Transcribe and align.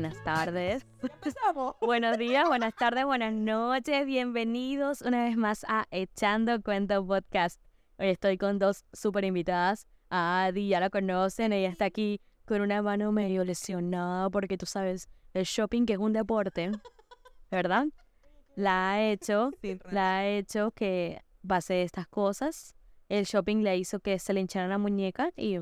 buenas 0.00 0.22
tardes. 0.22 0.86
Buenos 1.80 2.18
días, 2.18 2.46
buenas 2.46 2.72
tardes, 2.76 3.04
buenas 3.04 3.32
noches. 3.32 4.06
Bienvenidos 4.06 5.02
una 5.02 5.24
vez 5.24 5.36
más 5.36 5.66
a 5.66 5.88
Echando 5.90 6.62
Cuento 6.62 7.04
Podcast. 7.04 7.60
Hoy 7.98 8.10
estoy 8.10 8.38
con 8.38 8.60
dos 8.60 8.84
súper 8.92 9.24
invitadas. 9.24 9.88
A 10.08 10.44
Adi, 10.44 10.68
ya 10.68 10.78
la 10.78 10.88
conocen, 10.88 11.52
ella 11.52 11.68
está 11.68 11.86
aquí 11.86 12.20
con 12.44 12.60
una 12.60 12.80
mano 12.80 13.10
medio 13.10 13.44
lesionada 13.44 14.30
porque 14.30 14.56
tú 14.56 14.66
sabes, 14.66 15.08
el 15.34 15.42
shopping 15.42 15.84
que 15.84 15.94
es 15.94 15.98
un 15.98 16.12
deporte, 16.12 16.70
¿verdad? 17.50 17.86
La 18.54 18.92
ha 18.92 19.02
hecho, 19.02 19.50
la 19.90 20.18
ha 20.18 20.28
hecho 20.28 20.70
que 20.70 21.24
pase 21.44 21.82
estas 21.82 22.06
cosas. 22.06 22.76
El 23.08 23.24
shopping 23.24 23.64
le 23.64 23.76
hizo 23.76 23.98
que 23.98 24.20
se 24.20 24.32
le 24.32 24.38
hinchara 24.42 24.68
la 24.68 24.78
muñeca 24.78 25.32
y 25.34 25.58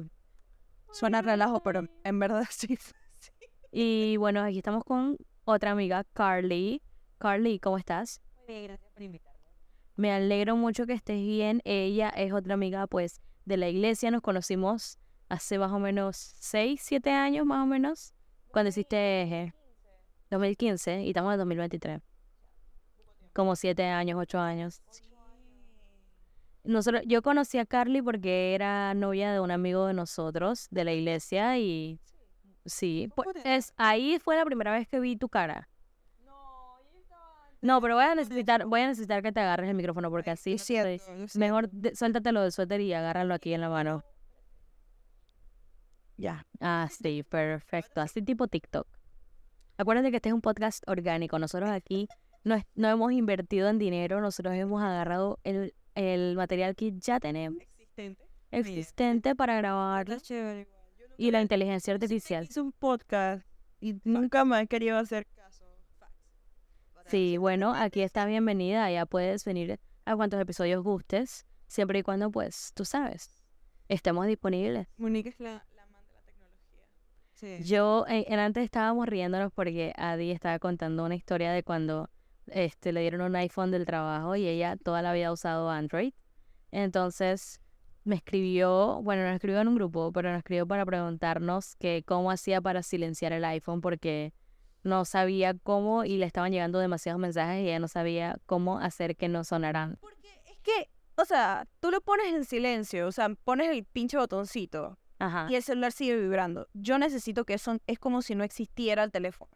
Suena 0.93 1.21
relajo, 1.21 1.63
pero 1.63 1.87
en 2.05 2.19
verdad 2.19 2.45
sí. 2.51 2.79
Y 3.71 4.17
bueno, 4.17 4.43
aquí 4.43 4.59
estamos 4.59 4.85
con 4.85 5.17
otra 5.45 5.73
amiga, 5.73 6.05
Carly. 6.13 6.83
Carly, 7.19 7.59
¿cómo 7.59 7.79
estás? 7.79 8.21
Muy 8.37 8.47
bien, 8.47 8.65
gracias 8.65 8.91
por 8.93 9.03
invitarme. 9.03 9.41
Me 9.97 10.13
alegro 10.13 10.57
mucho 10.57 10.87
que 10.87 10.93
estés 10.93 11.21
bien. 11.21 11.63
Ella 11.65 12.11
es 12.11 12.33
otra 12.33 12.55
amiga, 12.55 12.87
pues, 12.87 13.21
de 13.45 13.57
la 13.57 13.69
iglesia. 13.69 14.11
Nos 14.11 14.23
conocimos 14.23 14.99
hace 15.29 15.59
más 15.59 15.73
o 15.73 15.79
menos 15.79 16.17
6, 16.17 16.81
7 16.83 17.11
años, 17.11 17.47
más 17.47 17.63
o 17.63 17.67
menos, 17.67 18.13
cuando 18.49 18.69
hiciste 18.69 19.23
eh, 19.23 19.55
2015 20.31 21.03
y 21.03 21.09
estamos 21.09 21.33
en 21.33 21.39
2023. 21.39 22.01
Como 23.33 23.57
7 23.57 23.85
años, 23.85 24.19
8 24.19 24.39
años. 24.39 24.83
Nosotros, 26.65 27.03
yo 27.07 27.23
conocí 27.23 27.59
a 27.59 27.67
Carly 27.67 28.03
porque 28.03 28.55
era 28.55 28.93
novia 28.95 29.33
de 29.33 29.41
un 29.41 29.53
amigo 29.53 29.87
de 29.87 29.95
nosotros, 29.95 30.67
de 30.71 30.85
la 30.85 30.93
iglesia, 30.93 31.59
y 31.59 32.01
sí, 32.67 33.09
pues, 33.15 33.29
es, 33.45 33.73
ahí 33.77 34.19
fue 34.19 34.37
la 34.37 34.45
primera 34.45 34.73
vez 34.73 34.87
que 34.89 35.01
vi 35.01 35.17
tu 35.17 35.29
cara. 35.29 35.69
No, 37.63 37.81
pero 37.81 37.95
voy 37.97 38.05
a 38.05 38.15
necesitar, 38.15 38.65
voy 38.67 38.83
a 38.83 38.87
necesitar 38.89 39.23
que 39.23 39.33
te 39.33 39.41
agarres 39.41 39.69
el 39.69 39.75
micrófono 39.75 40.11
porque 40.11 40.31
así 40.31 40.59
siento. 40.59 41.03
Mejor 41.37 41.69
de- 41.71 41.97
suéltatelo 41.97 42.43
del 42.43 42.53
suéter 42.53 42.81
y 42.81 42.93
agárralo 42.93 43.35
aquí 43.35 43.55
en 43.55 43.61
la 43.63 43.69
mano. 43.69 44.05
Ya. 46.17 46.47
Ah, 46.61 46.89
sí, 46.91 47.23
perfecto. 47.23 48.01
Así 48.01 48.23
tipo 48.23 48.47
TikTok. 48.49 48.87
Acuérdate 49.79 50.11
que 50.11 50.17
este 50.17 50.29
es 50.31 50.35
un 50.35 50.41
podcast 50.41 50.83
orgánico. 50.89 51.39
Nosotros 51.39 51.69
aquí 51.71 52.09
no, 52.45 52.57
no 52.75 52.89
hemos 52.89 53.13
invertido 53.13 53.69
en 53.69 53.79
dinero. 53.79 54.21
Nosotros 54.21 54.55
hemos 54.55 54.83
agarrado 54.83 55.39
el, 55.45 55.75
el 55.95 56.35
material 56.37 56.75
que 56.77 56.93
ya 56.99 57.21
tenemos 57.21 57.63
Existente. 57.79 58.25
existente 58.53 59.35
para 59.35 59.57
grabarlo 59.57 60.17
Y 61.19 61.31
la 61.31 61.41
inteligencia 61.41 61.95
artificial. 61.95 62.45
Hice 62.45 62.61
un 62.61 62.73
podcast 62.73 63.47
y 63.81 63.99
nunca 64.05 64.45
me 64.45 64.61
he 64.61 64.67
querido 64.67 64.99
hacer 64.99 65.27
caso. 65.35 65.65
Sí, 67.07 67.37
bueno, 67.37 67.75
aquí 67.75 68.03
estás 68.03 68.27
bienvenida. 68.27 68.91
Ya 68.91 69.07
puedes 69.07 69.45
venir 69.45 69.79
a 70.05 70.17
cuantos 70.17 70.41
episodios 70.41 70.83
gustes, 70.83 71.47
siempre 71.69 72.01
y 72.01 72.03
cuando, 72.03 72.31
pues, 72.31 72.73
tú 72.75 72.85
sabes, 72.85 73.43
estemos 73.89 74.27
disponibles. 74.27 74.89
Monique 74.97 75.29
es 75.31 75.41
la, 75.41 75.65
la 75.75 75.85
amante 75.85 76.13
de 76.13 76.19
la 76.19 76.23
tecnología. 76.25 76.85
Sí. 77.33 77.65
Yo, 77.65 78.05
eh, 78.09 78.25
en 78.29 78.39
antes 78.39 78.65
estábamos 78.65 79.07
riéndonos 79.07 79.53
porque 79.53 79.93
Adi 79.97 80.33
estaba 80.33 80.59
contando 80.59 81.05
una 81.05 81.15
historia 81.15 81.53
de 81.53 81.63
cuando 81.63 82.11
este, 82.47 82.93
le 82.93 83.01
dieron 83.01 83.21
un 83.21 83.37
iPhone 83.37 83.71
del 83.71 83.87
trabajo 83.87 84.37
y 84.37 84.47
ella 84.47 84.77
toda 84.77 85.01
la 85.03 85.13
vida 85.13 85.29
ha 85.29 85.33
usado 85.33 85.71
Android. 85.71 86.13
Entonces 86.73 87.61
me 88.07 88.15
escribió, 88.17 89.01
bueno, 89.03 89.25
nos 89.25 89.35
escribió 89.35 89.61
en 89.61 89.69
un 89.69 89.75
grupo, 89.75 90.13
pero 90.13 90.31
nos 90.31 90.39
escribió 90.39 90.67
para 90.67 90.87
preguntarnos 90.87 91.75
que 91.77 92.05
cómo 92.07 92.31
hacía 92.31 92.61
para 92.61 92.83
silenciar 92.83 93.33
el 93.33 93.45
iPhone 93.45 93.81
porque 93.81 94.33
no 94.85 95.05
sabía 95.05 95.55
cómo 95.55 96.05
y 96.05 96.17
le 96.17 96.27
estaban 96.27 96.53
llegando 96.53 96.79
demasiados 96.79 97.21
mensajes 97.21 97.65
y 97.65 97.69
ella 97.69 97.81
no 97.81 97.89
sabía 97.89 98.39
cómo 98.47 98.79
hacer 98.79 99.17
que 99.17 99.29
no 99.29 99.43
sonaran. 99.43 99.99
Porque 100.01 100.41
es 100.45 100.57
que, 100.61 100.89
o 101.17 101.25
sea, 101.25 101.67
tú 101.81 101.91
lo 101.91 102.01
pones 102.01 102.33
en 102.33 102.45
silencio, 102.45 103.09
o 103.09 103.13
sea, 103.13 103.29
pones 103.43 103.71
el 103.71 103.85
pinche 103.85 104.17
botoncito 104.17 104.97
Ajá. 105.19 105.49
y 105.51 105.57
el 105.57 105.65
celular 105.65 105.91
sigue 105.91 106.17
vibrando. 106.17 106.69
Yo 106.75 106.99
necesito 106.99 107.45
que 107.45 107.55
eso 107.55 107.77
es 107.89 107.99
como 107.99 108.23
si 108.23 108.37
no 108.37 108.45
existiera 108.45 109.03
el 109.03 109.11
teléfono. 109.11 109.51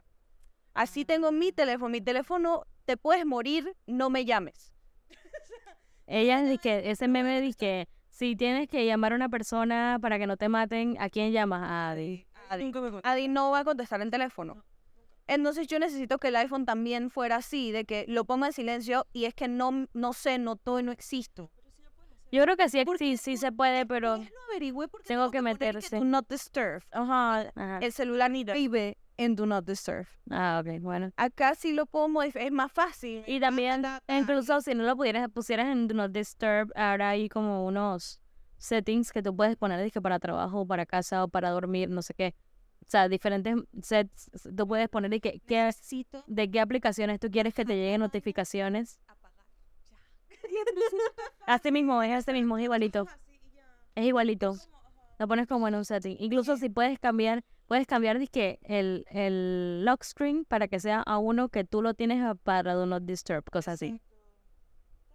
Así 0.74 1.04
tengo 1.04 1.30
mi 1.30 1.52
teléfono. 1.52 1.88
Mi 1.90 2.00
teléfono, 2.00 2.64
te 2.84 2.96
puedes 2.96 3.24
morir, 3.24 3.76
no 3.86 4.10
me 4.10 4.24
llames. 4.24 4.72
Ella 6.06 6.42
dice 6.42 6.58
que 6.58 6.90
ese 6.90 7.06
meme 7.06 7.40
dice 7.40 7.56
que 7.56 7.88
si 8.20 8.36
tienes 8.36 8.68
que 8.68 8.84
llamar 8.84 9.14
a 9.14 9.16
una 9.16 9.30
persona 9.30 9.98
para 9.98 10.18
que 10.18 10.26
no 10.26 10.36
te 10.36 10.50
maten, 10.50 10.94
¿a 11.00 11.08
quién 11.08 11.32
llamas? 11.32 11.62
A 11.62 11.90
Adi. 11.92 12.26
Adi. 12.50 12.70
Adi 13.02 13.28
no 13.28 13.50
va 13.50 13.60
a 13.60 13.64
contestar 13.64 14.02
el 14.02 14.10
teléfono. 14.10 14.62
Entonces 15.26 15.66
yo 15.68 15.78
necesito 15.78 16.18
que 16.18 16.28
el 16.28 16.36
iPhone 16.36 16.66
también 16.66 17.08
fuera 17.08 17.36
así, 17.36 17.72
de 17.72 17.86
que 17.86 18.04
lo 18.08 18.26
ponga 18.26 18.48
en 18.48 18.52
silencio 18.52 19.06
y 19.14 19.24
es 19.24 19.32
que 19.32 19.48
no, 19.48 19.86
no 19.94 20.12
sé, 20.12 20.36
no 20.36 20.56
todo 20.56 20.82
no 20.82 20.92
existo. 20.92 21.50
Yo 22.30 22.42
creo 22.42 22.58
que 22.58 22.68
sí, 22.68 22.84
sí, 22.98 23.16
sí 23.16 23.36
se 23.38 23.52
puede, 23.52 23.86
pero 23.86 24.18
lo 24.18 24.42
averigüé 24.50 24.86
porque 24.88 25.08
tengo 25.08 25.30
que 25.30 25.40
meterse. 25.40 26.00
Not 26.00 26.28
disturb. 26.28 26.82
Ajá. 26.90 27.50
Ajá. 27.54 27.78
El 27.78 27.90
celular 27.90 28.30
ni 28.30 28.44
vive 28.44 28.98
en 29.24 29.36
do 29.36 29.46
not 29.46 29.64
disturb. 29.66 30.06
Ah, 30.30 30.62
ok, 30.64 30.80
bueno. 30.80 31.10
Acá 31.16 31.54
sí 31.54 31.72
lo 31.72 31.86
puedo 31.86 32.08
modificar, 32.08 32.42
es 32.46 32.52
más 32.52 32.72
fácil. 32.72 33.22
Y 33.26 33.38
también, 33.40 33.82
incluso 34.08 34.60
si 34.60 34.74
no 34.74 34.84
lo 34.84 34.96
pudieras, 34.96 35.28
pusieras 35.30 35.66
en 35.66 35.88
Do 35.88 35.94
Not 35.94 36.12
Disturb, 36.12 36.72
ahora 36.74 37.10
hay 37.10 37.28
como 37.28 37.66
unos 37.66 38.20
settings 38.58 39.12
que 39.12 39.22
tú 39.22 39.34
puedes 39.36 39.56
poner 39.56 39.82
dizque, 39.82 40.00
para 40.00 40.18
trabajo, 40.18 40.66
para 40.66 40.86
casa 40.86 41.24
o 41.24 41.28
para 41.28 41.50
dormir, 41.50 41.90
no 41.90 42.02
sé 42.02 42.14
qué. 42.14 42.34
O 42.82 42.90
sea, 42.90 43.08
diferentes 43.08 43.54
sets, 43.82 44.30
tú 44.56 44.66
puedes 44.66 44.88
poner 44.88 45.10
de 45.10 45.20
qué, 45.20 45.40
qué- 45.46 45.70
de 46.26 46.50
qué 46.50 46.60
aplicaciones 46.60 47.20
tú 47.20 47.30
quieres 47.30 47.54
que 47.54 47.64
te 47.64 47.74
lleguen 47.76 48.00
notificaciones. 48.00 48.98
Así 51.46 51.70
mismo, 51.72 52.02
es 52.02 52.12
así 52.12 52.32
mismo, 52.32 52.56
es 52.58 52.64
igualito. 52.64 53.06
Es 53.96 54.06
igualito. 54.06 54.54
Lo 55.20 55.28
pones 55.28 55.46
como 55.46 55.68
en 55.68 55.74
un 55.74 55.84
setting. 55.84 56.16
Incluso 56.18 56.56
si 56.56 56.70
puedes 56.70 56.98
cambiar, 56.98 57.44
puedes 57.66 57.86
cambiar 57.86 58.18
dizque, 58.18 58.58
el, 58.62 59.04
el 59.10 59.84
lock 59.84 60.02
screen 60.02 60.46
para 60.46 60.66
que 60.66 60.80
sea 60.80 61.02
a 61.02 61.18
uno 61.18 61.50
que 61.50 61.62
tú 61.62 61.82
lo 61.82 61.92
tienes 61.92 62.24
para 62.42 62.72
Do 62.72 62.86
Not 62.86 63.02
Disturb, 63.02 63.44
cosas 63.52 63.74
así. 63.74 64.00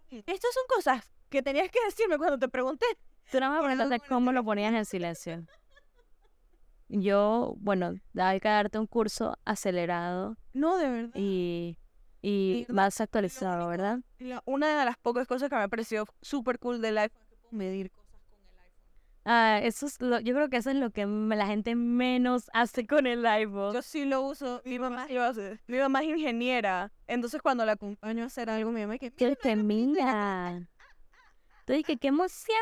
Estas 0.08 0.54
son 0.54 0.62
cosas 0.72 1.10
que 1.28 1.42
tenías 1.42 1.68
que 1.72 1.80
decirme 1.86 2.18
cuando 2.18 2.38
te 2.38 2.48
pregunté. 2.48 2.86
Tú 3.32 3.40
nada 3.40 3.50
más 3.60 3.64
preguntaste 3.64 4.08
cómo 4.08 4.30
lo 4.30 4.44
ponías 4.44 4.72
en 4.74 4.84
silencio. 4.84 5.44
Yo, 6.88 7.54
bueno, 7.58 7.94
hay 8.16 8.38
que 8.38 8.46
darte 8.46 8.78
un 8.78 8.86
curso 8.86 9.36
acelerado 9.44 10.36
No, 10.52 10.78
de 10.78 10.88
verdad. 10.88 11.10
y, 11.16 11.78
y 12.22 12.64
Y 12.68 12.72
más 12.72 13.00
actualizado, 13.00 13.56
único- 13.66 13.70
¿verdad? 13.70 13.98
La- 14.20 14.42
una 14.46 14.78
de 14.78 14.84
las 14.84 14.96
pocas 14.98 15.26
cosas 15.26 15.50
que 15.50 15.56
me 15.56 15.68
pareció 15.68 16.04
súper 16.22 16.60
cool 16.60 16.80
del 16.80 16.96
iPhone 16.98 17.20
es 17.24 17.28
que 17.28 17.36
puedo 17.38 17.52
medir 17.58 17.90
Ah, 19.28 19.58
eso 19.60 19.86
es 19.86 20.00
lo, 20.00 20.20
yo 20.20 20.34
creo 20.34 20.48
que 20.48 20.58
eso 20.58 20.70
es 20.70 20.76
lo 20.76 20.90
que 20.90 21.04
la 21.04 21.46
gente 21.48 21.74
menos 21.74 22.48
hace 22.52 22.86
con 22.86 23.08
el 23.08 23.26
iPhone. 23.26 23.74
Yo 23.74 23.82
sí 23.82 24.04
lo 24.04 24.20
uso. 24.22 24.62
Mi 24.64 24.78
mamá, 24.78 25.08
yo 25.08 25.24
hace- 25.24 25.58
mi 25.66 25.78
mamá 25.78 26.02
es 26.02 26.10
ingeniera. 26.10 26.92
Entonces 27.08 27.42
cuando 27.42 27.64
la 27.64 27.72
acompaño 27.72 28.22
a 28.22 28.26
hacer 28.26 28.48
algo, 28.48 28.70
mi 28.70 28.82
mamá 28.82 28.98
que 28.98 29.10
que 29.10 29.34
te 29.34 29.56
mira. 29.56 30.68
Tú 31.64 31.72
dije, 31.72 31.96
qué 31.96 32.06
emoción. 32.08 32.56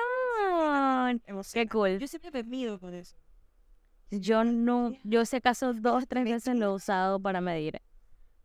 Qué 1.52 1.68
cool. 1.68 1.98
Yo 1.98 2.08
siempre 2.08 2.30
me 2.30 2.42
mido 2.42 2.80
con 2.80 2.94
eso. 2.94 3.14
Yo 4.10 4.42
no, 4.44 4.92
yo 5.02 5.26
si 5.26 5.36
acaso 5.36 5.74
dos, 5.74 6.08
tres 6.08 6.24
veces 6.24 6.56
lo 6.56 6.66
he 6.66 6.74
usado 6.74 7.20
para 7.20 7.42
medir. 7.42 7.82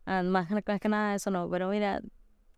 Ah, 0.04 0.22
más, 0.22 0.50
más 0.50 0.80
que 0.80 0.88
nada 0.90 1.14
eso 1.14 1.30
no, 1.30 1.48
pero 1.48 1.70
mira, 1.70 2.02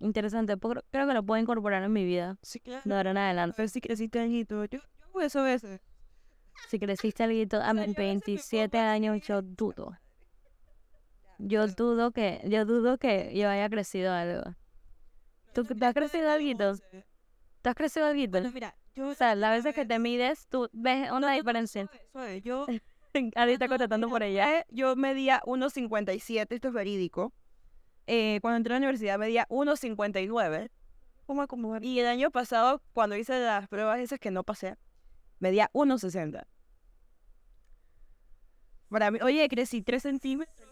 interesante. 0.00 0.56
Creo, 0.56 0.82
creo 0.90 1.06
que 1.06 1.14
lo 1.14 1.22
puedo 1.22 1.40
incorporar 1.40 1.84
en 1.84 1.92
mi 1.92 2.04
vida 2.04 2.36
Sí, 2.42 2.58
claro. 2.58 2.82
de 2.84 2.96
ahora 2.96 3.10
en 3.12 3.18
adelante. 3.18 3.54
Pero 3.56 3.68
sí 3.68 3.80
que 3.80 3.96
sí, 3.96 4.10
Yo, 4.12 4.64
yo 4.64 4.80
eso 5.20 5.40
a 5.40 5.44
veces. 5.44 5.80
Si 6.68 6.78
creciste 6.78 7.22
algo 7.24 7.62
a 7.62 7.74
mis 7.74 7.94
27 7.94 8.78
años, 8.78 9.20
yo 9.22 9.42
dudo. 9.42 9.98
Yo 11.38 11.66
dudo 11.66 12.12
que, 12.12 12.40
yo 12.44 12.64
dudo 12.64 12.98
que 12.98 13.32
yo 13.34 13.48
haya 13.48 13.68
crecido 13.68 14.12
algo. 14.12 14.54
¿Tú 15.52 15.64
te 15.64 15.84
has 15.84 15.94
crecido 15.94 16.30
algo? 16.30 16.76
¿Tú 17.62 17.68
has 17.68 17.74
crecido 17.74 18.06
algo? 18.06 18.22
Bueno, 18.28 18.50
mira, 18.52 18.76
yo... 18.94 19.08
O 19.08 19.14
sea, 19.14 19.34
las 19.34 19.56
veces 19.56 19.74
que 19.74 19.84
te 19.84 19.98
mides, 19.98 20.46
tú 20.48 20.68
ves 20.72 21.10
una 21.10 21.32
diferencia. 21.32 21.88
Yo... 22.42 22.66
Adi 23.34 23.52
está 23.52 23.68
contestando 23.68 24.08
por 24.08 24.22
ella. 24.22 24.64
Yo 24.70 24.96
medía 24.96 25.42
1,57, 25.44 26.46
esto 26.48 26.68
es 26.68 26.74
verídico. 26.74 27.32
Eh, 28.06 28.38
cuando 28.40 28.56
entré 28.56 28.74
a 28.74 28.76
la 28.76 28.78
universidad 28.78 29.18
medía 29.18 29.46
1,59. 29.48 30.70
¿Cómo 31.26 31.42
acomodar? 31.42 31.84
Y 31.84 32.00
el 32.00 32.06
año 32.06 32.30
pasado, 32.30 32.82
cuando 32.92 33.16
hice 33.16 33.38
las 33.38 33.68
pruebas 33.68 34.00
esas 34.00 34.18
que 34.18 34.30
no 34.30 34.44
pasé, 34.44 34.76
medía 35.42 35.68
1,60. 35.74 36.46
Para 38.88 39.10
mí, 39.10 39.18
oye, 39.22 39.48
crecí 39.48 39.82
3 39.82 40.02
centímetros. 40.02 40.68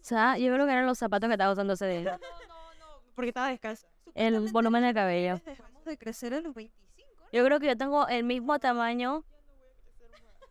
O 0.00 0.04
sea, 0.08 0.36
yo 0.38 0.52
creo 0.52 0.66
que 0.66 0.72
eran 0.72 0.86
los 0.86 0.98
zapatos 0.98 1.28
que 1.28 1.34
estaba 1.34 1.52
usando 1.52 1.72
ese 1.72 1.86
día. 1.88 2.18
Porque 3.14 3.28
estaba 3.30 3.48
descalza. 3.48 3.86
El 4.14 4.50
volumen 4.52 4.82
del 4.82 4.94
cabello. 4.94 5.40
Dejamos 5.44 5.84
de 5.84 5.96
crecer 5.98 6.34
a 6.34 6.40
los 6.40 6.54
25. 6.54 7.24
Yo 7.32 7.44
creo 7.44 7.60
que 7.60 7.66
yo 7.66 7.76
tengo 7.76 8.06
el 8.08 8.24
mismo 8.24 8.58
tamaño. 8.58 9.24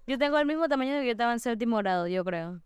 Yo 0.06 0.18
tengo 0.18 0.38
el 0.40 0.46
mismo 0.46 0.68
tamaño 0.68 0.94
de 0.96 1.02
que 1.02 1.06
yo 1.08 1.12
estaba 1.12 1.34
en 1.34 1.40
séptimo 1.40 1.78
grado, 1.78 2.08
yo 2.08 2.24
creo. 2.24 2.62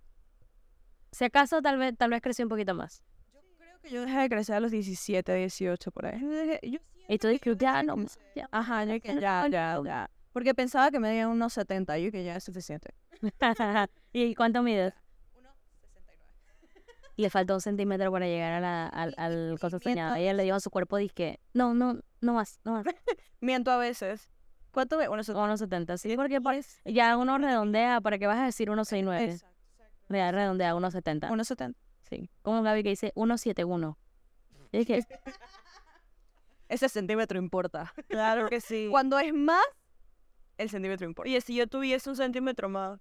Si 1.12 1.26
acaso, 1.26 1.62
tal 1.62 1.78
vez, 1.78 1.98
tal 1.98 2.10
vez 2.12 2.22
creció 2.22 2.46
un 2.46 2.50
poquito 2.50 2.74
más. 2.76 3.04
Yo 3.34 3.40
creo 3.58 3.80
que 3.82 3.90
yo 3.90 4.02
dejé 4.06 4.20
de 4.20 4.30
crecer 4.30 4.56
a 4.56 4.60
los 4.60 4.72
17, 4.72 5.34
18 5.34 5.92
por 5.92 6.06
ahí. 6.06 6.20
Yo 6.22 6.28
dejé- 6.30 6.60
yo 6.70 6.80
Y 7.08 7.18
tú 7.18 7.28
dices, 7.30 7.58
ya, 7.58 7.84
no, 7.84 7.96
ya. 8.36 8.48
Ajá, 8.52 8.86
yo 8.86 9.00
que 9.02 9.20
ya, 9.20 9.48
ya, 9.50 9.82
ya. 9.84 10.10
Porque 10.34 10.56
pensaba 10.56 10.92
que 10.92 11.00
medía 11.00 11.28
unos 11.28 11.54
70, 11.54 11.98
yo 11.98 12.12
que 12.12 12.24
ya 12.24 12.36
es 12.36 12.44
suficiente. 12.44 12.94
¿Y 14.14 14.36
cuánto 14.36 14.64
mides? 14.64 14.94
Y 17.16 17.22
le 17.24 17.30
faltó 17.30 17.56
un 17.56 17.62
centímetro 17.62 18.12
para 18.12 18.26
llegar 18.26 18.54
a 18.54 18.60
la, 18.60 18.88
al, 18.88 19.14
al 19.18 19.58
cosa 19.60 19.80
soñada. 19.80 20.20
Ella 20.20 20.34
le 20.34 20.44
dijo 20.44 20.56
a 20.56 20.60
su 20.60 20.70
cuerpo, 20.70 20.98
dije, 20.98 21.40
no, 21.54 21.74
no, 21.74 22.00
no 22.22 22.34
más, 22.34 22.60
no 22.64 22.74
más. 22.74 22.86
Miento 23.42 23.72
a 23.72 23.78
veces. 23.78 24.30
¿Cuánto 24.72 24.98
ve? 24.98 25.10
Unos 25.10 25.26
70. 25.26 25.44
Unos 25.44 25.60
70, 25.60 25.98
sí, 25.98 26.16
porque 26.16 26.40
ya 26.86 27.18
uno 27.18 27.38
redondea, 27.38 28.00
¿para 28.00 28.18
qué 28.18 28.28
vas 28.28 28.40
a 28.40 28.46
decir 28.46 28.68
169? 28.70 29.34
Exacto. 29.34 29.58
Ya 30.10 30.32
redondea 30.32 30.72
170. 30.72 31.32
Unos 31.32 31.48
70. 31.48 31.78
Sí. 32.10 32.30
Como 32.42 32.62
Gaby 32.64 32.84
que 32.84 32.90
dice 32.90 33.12
171. 33.16 33.98
Y 34.72 34.78
es 34.78 34.86
que, 34.86 35.06
Ese 36.70 36.88
centímetro 36.88 37.38
importa. 37.38 37.94
Claro 38.08 38.48
que 38.48 38.62
sí. 38.62 38.88
Cuando 38.90 39.20
es 39.20 39.34
más, 39.34 39.64
el 40.62 40.70
centímetro 40.70 41.06
importa. 41.06 41.30
Oye, 41.30 41.42
si 41.42 41.56
yo 41.56 41.68
tuviese 41.68 42.10
un 42.10 42.16
centímetro 42.16 42.70
más. 42.70 43.00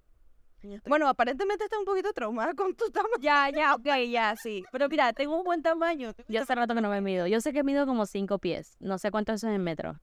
Bueno, 0.86 1.08
aparentemente 1.08 1.64
está 1.64 1.78
un 1.78 1.84
poquito 1.84 2.12
traumada 2.12 2.54
con 2.54 2.74
tu 2.74 2.84
tamaño. 2.90 3.20
Ya, 3.20 3.50
ya, 3.50 3.74
ok, 3.74 3.86
ya, 4.10 4.36
sí. 4.36 4.64
Pero 4.72 4.88
mira, 4.88 5.12
tengo 5.12 5.36
un 5.36 5.44
buen 5.44 5.62
tamaño. 5.62 6.12
tengo 6.12 6.28
yo 6.28 6.42
hace 6.42 6.54
rato 6.54 6.74
que 6.74 6.80
no 6.80 6.90
me 6.90 7.00
mido. 7.00 7.26
Yo 7.26 7.40
sé 7.40 7.52
que 7.52 7.62
mido 7.62 7.86
como 7.86 8.06
5 8.06 8.38
pies. 8.38 8.76
No 8.80 8.98
sé 8.98 9.10
cuánto 9.10 9.32
eso 9.32 9.48
es 9.48 9.54
en 9.54 9.62
metros. 9.62 9.96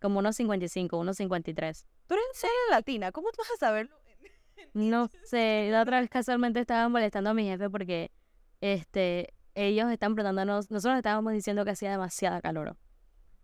Como 0.00 0.18
unos 0.18 0.36
55, 0.36 0.96
unos 0.98 1.16
53. 1.16 1.86
Tú 2.06 2.14
eres 2.14 2.24
serie 2.32 2.54
latina, 2.70 3.12
¿cómo 3.12 3.30
tú 3.30 3.38
vas 3.38 3.50
a 3.52 3.56
saberlo? 3.56 3.96
No 4.74 5.08
sé, 5.22 5.68
la 5.70 5.82
otra 5.82 6.00
vez 6.00 6.10
casualmente 6.10 6.58
estaba 6.60 6.88
molestando 6.88 7.30
a 7.30 7.34
mi 7.34 7.44
jefe 7.44 7.70
porque 7.70 8.10
este 8.60 9.32
ellos 9.54 9.90
están 9.90 10.14
preguntándonos, 10.14 10.70
nosotros 10.70 10.96
estábamos 10.98 11.32
diciendo 11.32 11.64
que 11.64 11.70
hacía 11.70 11.90
demasiada 11.90 12.40
calor. 12.40 12.76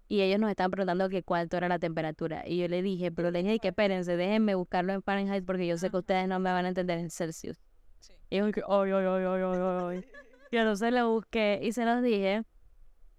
Y 0.09 0.21
ellos 0.21 0.39
nos 0.39 0.51
estaban 0.51 0.71
preguntando 0.71 1.09
que 1.09 1.23
cuánto 1.23 1.56
era 1.56 1.69
la 1.69 1.79
temperatura. 1.79 2.45
Y 2.47 2.59
yo 2.59 2.69
le 2.69 2.83
dije, 2.83 3.11
pero 3.11 3.31
le 3.31 3.43
dije 3.43 3.59
que 3.59 3.69
espérense, 3.69 4.17
déjenme 4.17 4.55
buscarlo 4.55 4.93
en 4.93 5.03
Fahrenheit 5.03 5.45
porque 5.47 5.67
yo 5.67 5.79
sé 5.79 5.91
que 5.91 5.97
ustedes 5.97 6.29
no 6.29 6.39
me 6.41 6.51
van 6.53 6.67
a 6.67 6.69
entender 6.69 6.99
en 6.99 7.11
Celsius. 7.11 7.59
Y 8.31 8.37
yo 8.39 8.47
dije, 8.47 8.62
ay, 8.69 8.91
ay, 8.93 9.05
ay, 9.06 9.25
ay, 9.25 9.43
ay, 9.43 9.59
ay, 9.61 9.97
ay". 9.97 10.05
Y 10.51 10.56
entonces 10.56 10.93
lo 10.93 11.11
busqué 11.11 11.59
y 11.62 11.73
se 11.73 11.85
los 11.85 12.03
dije. 12.03 12.45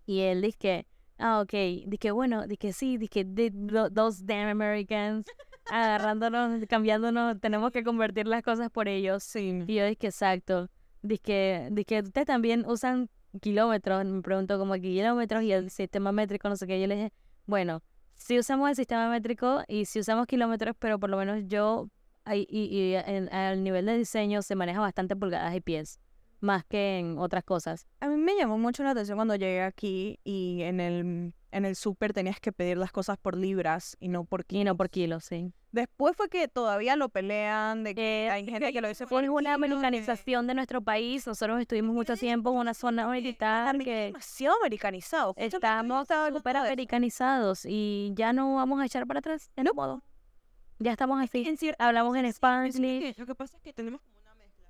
Y 0.05 0.21
él 0.21 0.41
dice 0.41 0.57
que, 0.57 0.87
ah, 1.17 1.41
ok. 1.41 1.51
Dije, 1.87 2.11
bueno, 2.11 2.47
dije, 2.47 2.71
sí, 2.71 2.97
dije, 2.97 3.25
"The- 3.25 3.51
tho- 3.51 3.89
those 3.91 4.23
damn 4.23 4.47
Americans, 4.49 5.25
agarrándonos, 5.69 6.63
cambiándonos, 6.69 7.39
tenemos 7.41 7.71
que 7.71 7.83
convertir 7.83 8.27
las 8.27 8.41
cosas 8.43 8.69
por 8.69 8.87
ellos. 8.87 9.23
Sí. 9.23 9.63
Y 9.67 9.75
yo 9.75 9.85
dije, 9.85 10.07
exacto. 10.07 10.69
Dije, 11.01 11.67
dije, 11.71 12.01
ustedes 12.01 12.27
también 12.27 12.65
usan 12.67 13.09
kilómetros. 13.41 14.05
Me 14.05 14.21
preguntó 14.21 14.57
como 14.57 14.73
kilómetros 14.75 15.43
y 15.43 15.51
el 15.51 15.69
sistema 15.69 16.11
métrico, 16.11 16.49
no 16.49 16.55
sé 16.55 16.67
qué. 16.67 16.79
Yo 16.79 16.87
le 16.87 16.95
dije, 16.95 17.13
bueno, 17.45 17.81
sí 18.15 18.37
usamos 18.39 18.69
el 18.69 18.75
sistema 18.75 19.09
métrico 19.09 19.63
y 19.67 19.85
sí 19.85 19.99
usamos 19.99 20.25
kilómetros, 20.27 20.75
pero 20.79 20.99
por 20.99 21.09
lo 21.09 21.17
menos 21.17 21.43
yo, 21.47 21.89
ahí- 22.23 22.47
y, 22.49 22.63
y 22.75 22.95
en- 22.95 23.31
al 23.33 23.63
nivel 23.63 23.85
de 23.85 23.97
diseño 23.97 24.41
se 24.41 24.55
maneja 24.55 24.79
bastante 24.79 25.15
pulgadas 25.15 25.55
y 25.55 25.61
pies, 25.61 25.99
más 26.39 26.63
que 26.65 26.99
en 26.99 27.17
otras 27.17 27.43
cosas. 27.43 27.87
A 27.99 28.07
mí 28.07 28.17
me 28.17 28.35
llamó 28.35 28.57
mucho 28.57 28.83
la 28.83 28.91
atención 28.91 29.17
cuando 29.17 29.35
llegué 29.35 29.61
aquí 29.61 30.19
y 30.23 30.61
en 30.63 30.79
el, 30.79 31.33
en 31.55 31.65
el 31.65 31.75
súper 31.75 32.13
tenías 32.13 32.39
que 32.39 32.51
pedir 32.51 32.77
las 32.77 32.91
cosas 32.91 33.17
por 33.17 33.35
libras 33.37 33.95
y 33.99 34.09
no 34.09 34.25
por 34.25 34.45
Y 34.49 34.63
no 34.63 34.75
por 34.75 34.89
kilos. 34.89 35.27
kilos, 35.29 35.45
sí. 35.49 35.53
Después 35.71 36.15
fue 36.15 36.29
que 36.29 36.47
todavía 36.47 36.95
lo 36.95 37.09
pelean, 37.09 37.83
de 37.83 37.93
que 37.95 38.29
hay 38.31 38.45
gente 38.45 38.71
que 38.73 38.81
lo 38.81 38.87
dice 38.87 39.05
por 39.07 39.21
Fue 39.25 39.29
una 39.29 39.49
de- 39.49 39.55
americanización 39.55 40.47
de 40.47 40.53
nuestro 40.53 40.81
país. 40.81 41.25
Nosotros 41.27 41.59
estuvimos 41.59 41.93
mucho 41.93 42.15
tiempo 42.15 42.51
en 42.51 42.57
una 42.57 42.73
zona 42.73 43.07
militar 43.07 43.77
que 43.79 44.05
demasiado 44.07 44.55
americanizado. 44.61 45.33
Justamente 45.33 45.57
estamos 45.57 46.07
súper 46.37 46.57
americanizados 46.57 47.65
y 47.65 48.11
ya 48.15 48.31
no 48.33 48.55
vamos 48.55 48.81
a 48.81 48.85
echar 48.85 49.05
para 49.07 49.19
atrás, 49.19 49.51
de 49.55 49.63
modo. 49.73 50.01
Ya 50.79 50.91
estamos 50.91 51.21
así. 51.23 51.45
En 51.47 51.57
Hablamos 51.79 52.15
en 52.17 52.25
sí, 52.73 52.79
que- 53.13 53.15
Lo 53.17 53.25
que 53.25 53.35
pasa 53.35 53.55
es 53.57 53.63
que 53.63 53.71
tenemos 53.73 54.01
como 54.01 54.19
una 54.19 54.35
mezcla. 54.35 54.67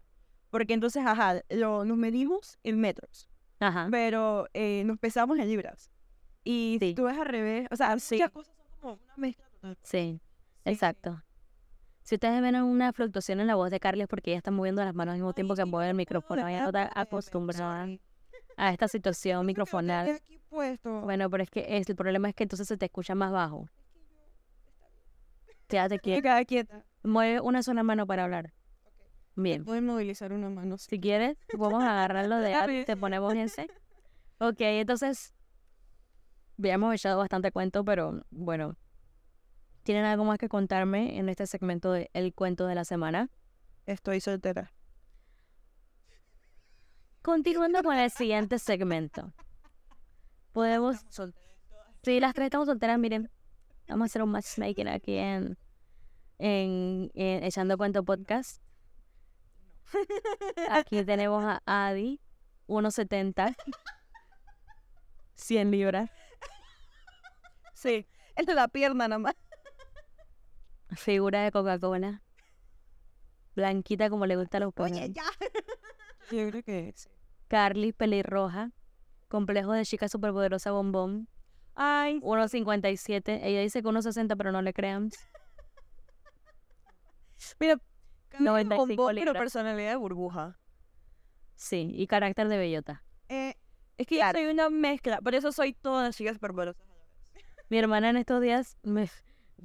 Porque 0.52 0.74
entonces, 0.74 1.04
ajá, 1.06 1.42
lo- 1.50 1.84
nos 1.86 1.98
medimos 1.98 2.58
en 2.64 2.80
metros, 2.80 3.28
Ajá. 3.60 3.88
pero 3.92 4.48
eh, 4.54 4.84
nos 4.86 5.00
pesamos 5.00 5.38
en 5.40 5.48
libras. 5.48 5.92
Y 6.46 6.78
Sí. 6.80 6.94
tú 6.96 7.04
ves 7.04 7.18
al 7.18 7.26
revés, 7.26 7.68
o 7.72 7.76
sea, 7.76 8.00
Sí. 8.00 8.16
muchas 8.16 8.32
cosas 8.32 8.54
son 8.56 8.80
como 8.80 8.94
una 9.04 9.14
mezcla 9.18 9.46
total. 9.50 9.78
Sí, 9.84 10.22
exacto. 10.64 11.22
Si 12.04 12.16
ustedes 12.16 12.40
ven 12.42 12.56
una 12.56 12.94
fluctuación 12.94 13.40
en 13.42 13.48
la 13.48 13.56
voz 13.56 13.72
de 13.72 13.80
Carly 13.80 14.04
es 14.04 14.08
porque 14.08 14.30
ella 14.32 14.38
está 14.38 14.52
moviendo 14.52 14.86
las 14.86 14.94
manos 14.94 15.14
al 15.14 15.18
mismo 15.20 15.34
tiempo 15.34 15.56
que 15.56 15.66
mueve 15.66 15.90
el 15.90 15.96
micrófono. 15.98 16.48
Ella 16.48 16.62
no 16.62 16.68
está 16.68 16.92
acostumbrada 16.94 17.88
a 18.58 18.72
esta 18.72 18.88
situación 18.88 19.44
microfonal. 19.46 20.22
Bueno, 20.52 21.30
pero 21.30 21.44
es 21.44 21.50
que 21.50 21.66
es, 21.68 21.90
el 21.90 21.96
problema 21.96 22.30
es 22.30 22.36
que 22.36 22.44
entonces 22.44 22.68
se 22.68 22.78
te 22.78 22.86
escucha 22.86 23.16
más 23.16 23.32
bajo. 23.32 23.68
Quédate 25.68 26.00
quieta. 26.00 26.86
Mueve 27.04 27.42
una 27.42 27.64
sola 27.64 27.84
mano 27.84 28.06
para 28.08 28.24
hablar. 28.24 28.54
Bien. 29.36 29.66
Pueden 29.66 29.86
movilizar 29.86 30.32
una 30.32 30.50
mano. 30.50 30.78
Si 30.78 31.00
quieres, 31.00 31.38
vamos 31.58 31.84
a 31.84 31.92
agarrarlo 31.92 32.38
de 32.38 32.54
A 32.54 32.64
ahí, 32.64 32.68
ver. 32.78 32.86
te 32.86 32.96
ponemos 32.96 33.34
ese. 33.34 33.68
Ok, 34.40 34.58
entonces, 34.62 35.34
habíamos 36.58 36.94
echado 36.94 37.18
bastante 37.18 37.52
cuento, 37.52 37.84
pero 37.84 38.24
bueno. 38.32 38.76
¿Tienen 39.84 40.06
algo 40.06 40.26
más 40.26 40.40
que 40.40 40.50
contarme 40.50 41.20
en 41.20 41.30
este 41.30 41.46
segmento 41.46 41.92
de 41.92 42.10
El 42.14 42.34
Cuento 42.34 42.66
de 42.66 42.74
la 42.74 42.86
Semana? 42.86 43.30
Estoy 43.86 44.20
soltera. 44.20 44.74
Continuando 47.22 47.84
con 47.84 47.96
el 47.96 48.10
siguiente 48.10 48.58
segmento. 48.58 49.32
Podemos... 50.54 50.98
Sí, 52.02 52.20
las 52.20 52.34
tres 52.34 52.46
estamos 52.46 52.68
solteras, 52.68 52.98
miren. 52.98 53.30
Vamos 53.88 54.06
a 54.06 54.08
hacer 54.08 54.24
un 54.24 54.32
matchmaking 54.32 54.88
aquí 54.88 55.18
en, 55.18 55.58
en, 56.40 57.12
en 57.14 57.44
Echando 57.44 57.78
Cuento 57.78 58.04
Podcast. 58.04 58.62
Aquí 60.70 61.04
tenemos 61.04 61.44
a 61.44 61.62
Adi, 61.66 62.20
1.70, 62.68 63.56
100 65.36 65.72
libras. 65.72 66.10
Sí, 67.76 68.08
es 68.36 68.46
de 68.48 68.56
la 68.56 68.68
pierna 68.68 69.08
nada 69.08 69.20
más. 69.20 69.36
Figura 70.96 71.44
de 71.44 71.52
Coca-Cola. 71.52 72.22
Blanquita 73.56 74.10
como 74.10 74.26
le 74.26 74.36
gusta 74.38 74.58
a 74.58 74.62
los 74.62 74.74
Oye, 74.78 74.94
pobres. 74.94 75.14
ya. 75.14 75.24
Yo 76.32 76.50
creo 76.50 76.64
que 76.64 76.94
sí. 76.96 77.10
Carly, 77.48 77.94
pelirroja. 77.94 78.72
Complejo 79.28 79.74
de 79.74 79.86
chica 79.86 80.08
superpoderosa 80.08 80.72
bombón. 80.72 81.28
Ay, 81.76 82.20
1.57. 82.22 83.40
Ella 83.44 83.62
dice 83.62 83.82
que 83.82 83.88
1.60, 83.90 84.36
pero 84.38 84.52
no 84.52 84.62
le 84.62 84.74
crean. 84.74 85.10
mira, 87.60 87.78
95 88.40 89.04
bombón, 89.04 89.16
pero 89.16 89.34
personalidad 89.34 89.90
de 89.92 89.96
burbuja. 89.98 90.58
Sí, 91.56 91.92
y 91.94 92.08
carácter 92.08 92.48
de 92.48 92.58
bellota. 92.58 93.04
Eh, 93.30 93.56
es 93.98 94.08
que 94.08 94.16
Claro. 94.18 94.40
yo 94.40 94.46
soy 94.46 94.54
una 94.54 94.70
mezcla, 94.70 95.20
por 95.22 95.36
eso 95.36 95.52
soy 95.52 95.74
todas 95.74 96.16
chicas 96.16 96.36
superpoderosas. 96.36 96.84
Mi 97.70 97.78
hermana 97.80 98.10
en 98.12 98.18
estos 98.18 98.42
días 98.42 98.78
me 98.84 99.10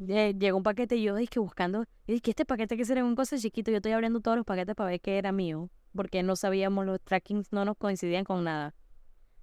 eh, 0.08 0.34
llegó 0.38 0.56
un 0.56 0.62
paquete 0.62 0.96
y 0.96 1.02
yo 1.02 1.14
dije 1.14 1.38
buscando, 1.38 1.84
y 2.06 2.14
dije, 2.14 2.30
este 2.30 2.46
paquete 2.46 2.76
que 2.76 2.84
será 2.84 3.04
un 3.04 3.14
cosa 3.14 3.36
chiquito, 3.36 3.70
yo 3.70 3.78
estoy 3.78 3.92
abriendo 3.92 4.20
todos 4.20 4.38
los 4.38 4.46
paquetes 4.46 4.74
para 4.74 4.90
ver 4.90 5.00
qué 5.00 5.18
era 5.18 5.32
mío, 5.32 5.68
porque 5.94 6.22
no 6.22 6.34
sabíamos, 6.34 6.86
los 6.86 7.00
trackings 7.02 7.52
no 7.52 7.64
nos 7.64 7.76
coincidían 7.76 8.24
con 8.24 8.44
nada. 8.44 8.74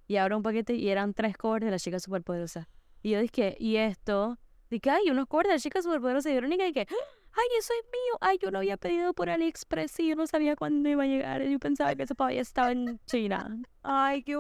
Y 0.08 0.16
abro 0.16 0.38
un 0.38 0.44
paquete 0.44 0.74
y 0.74 0.90
eran 0.90 1.14
tres 1.14 1.38
covers 1.38 1.66
de 1.66 1.72
la 1.72 1.80
chica 1.80 2.00
superpoderosa. 2.00 2.68
Y 3.04 3.12
yo 3.12 3.20
dije, 3.20 3.56
¿y 3.60 3.76
esto? 3.76 4.40
Dije, 4.70 4.90
ay, 4.90 5.12
unos 5.12 5.28
covers 5.28 5.50
de 5.50 5.56
la 5.56 5.60
chica 5.60 5.82
superpoderosa. 5.82 6.30
Y 6.30 6.34
Verónica 6.34 6.64
dije, 6.64 6.88
ay, 6.90 7.48
eso 7.60 7.74
es 7.80 7.86
mío. 7.86 8.18
Ay, 8.22 8.38
yo 8.42 8.50
lo 8.50 8.60
había 8.60 8.78
pedido 8.78 9.14
por 9.14 9.30
AliExpress 9.30 10.00
y 10.00 10.10
yo 10.10 10.16
no 10.16 10.26
sabía 10.26 10.56
cuándo 10.56 10.90
iba 10.90 11.04
a 11.04 11.08
llegar. 11.08 11.44
Yo 11.44 11.60
pensaba 11.60 11.94
que 11.94 12.04
eso 12.04 12.16
todavía 12.16 12.42
estaba 12.42 12.72
en 12.72 13.00
China. 13.06 13.62
Ay, 13.84 14.24
qué. 14.24 14.38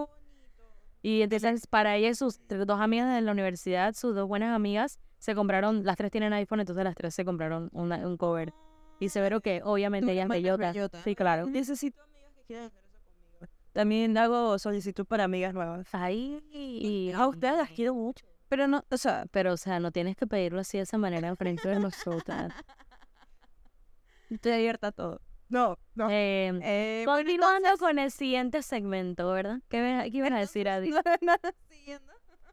Y 1.09 1.21
entonces 1.21 1.67
para 1.67 1.95
ella 1.95 2.09
y 2.09 2.15
sus 2.15 2.41
dos 2.49 2.81
amigas 2.81 3.15
de 3.15 3.21
la 3.21 3.31
universidad, 3.31 3.93
sus 3.93 4.13
dos 4.13 4.27
buenas 4.27 4.53
amigas, 4.53 4.99
se 5.19 5.35
compraron, 5.35 5.85
las 5.85 5.95
tres 5.95 6.11
tienen 6.11 6.33
iPhone, 6.33 6.59
entonces 6.59 6.83
las 6.83 6.95
tres 6.95 7.15
se 7.15 7.23
compraron 7.23 7.69
una- 7.71 8.05
un 8.05 8.17
cover. 8.17 8.53
Y 8.99 9.07
se 9.07 9.21
veró 9.21 9.39
que 9.39 9.61
obviamente 9.63 10.11
ella 10.11 10.23
es 10.23 10.27
Más 10.27 10.35
bellota. 10.35 10.73
bellota. 10.73 11.01
Sí, 11.03 11.15
claro. 11.15 11.45
Necesito 11.45 12.01
amigas 12.01 12.33
que 12.35 12.43
quieran 12.43 12.65
hacer 12.65 12.83
eso 12.83 12.99
conmigo. 13.07 13.53
También 13.71 14.17
hago 14.17 14.59
solicitud 14.59 15.05
para 15.05 15.23
amigas 15.23 15.53
nuevas. 15.53 15.87
Ahí. 15.93 16.43
Y 16.51 17.13
a 17.13 17.25
ustedes 17.27 17.55
las 17.55 17.69
quiero 17.69 17.93
mucho. 17.93 18.25
Pero 18.49 18.67
no, 18.67 18.83
o 18.91 18.97
sea, 18.97 19.27
Pero, 19.31 19.53
o 19.53 19.57
sea, 19.57 19.79
no 19.79 19.91
tienes 19.93 20.17
que 20.17 20.27
pedirlo 20.27 20.59
así 20.59 20.75
de 20.77 20.83
esa 20.83 20.97
manera 20.97 21.29
en 21.29 21.37
frente 21.37 21.69
de 21.69 21.79
nosotras. 21.79 22.51
estoy 24.29 24.51
abierta 24.51 24.87
a 24.87 24.91
todo. 24.91 25.21
No, 25.49 25.77
no. 25.95 26.09
Eh, 26.09 26.51
Eh, 26.63 27.03
continuando 27.05 27.69
con 27.79 27.99
el 27.99 28.11
siguiente 28.11 28.61
segmento, 28.61 29.31
¿verdad? 29.31 29.61
¿Qué, 29.69 30.09
ibas 30.11 30.31
a 30.31 30.39
decir, 30.39 30.67
Adi? 30.67 30.91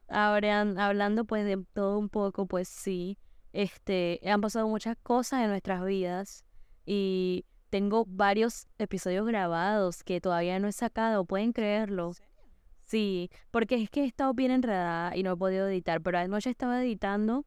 Ahora, 0.08 0.60
hablando 0.60 1.24
pues 1.24 1.44
de 1.44 1.64
todo 1.72 1.98
un 1.98 2.08
poco, 2.08 2.46
pues 2.46 2.68
sí, 2.68 3.18
este, 3.52 4.20
han 4.24 4.40
pasado 4.40 4.68
muchas 4.68 4.96
cosas 5.02 5.42
en 5.42 5.48
nuestras 5.48 5.84
vidas 5.84 6.44
y 6.84 7.46
tengo 7.70 8.04
varios 8.06 8.68
episodios 8.78 9.26
grabados 9.26 10.04
que 10.04 10.20
todavía 10.20 10.58
no 10.60 10.68
he 10.68 10.72
sacado, 10.72 11.24
pueden 11.24 11.52
creerlo. 11.52 12.12
Sí, 12.84 13.30
porque 13.50 13.76
es 13.82 13.90
que 13.90 14.02
he 14.02 14.06
estado 14.06 14.34
bien 14.34 14.50
enredada 14.50 15.16
y 15.16 15.22
no 15.22 15.32
he 15.32 15.36
podido 15.36 15.66
editar, 15.68 16.00
pero 16.02 16.18
anoche 16.18 16.50
estaba 16.50 16.82
editando 16.82 17.46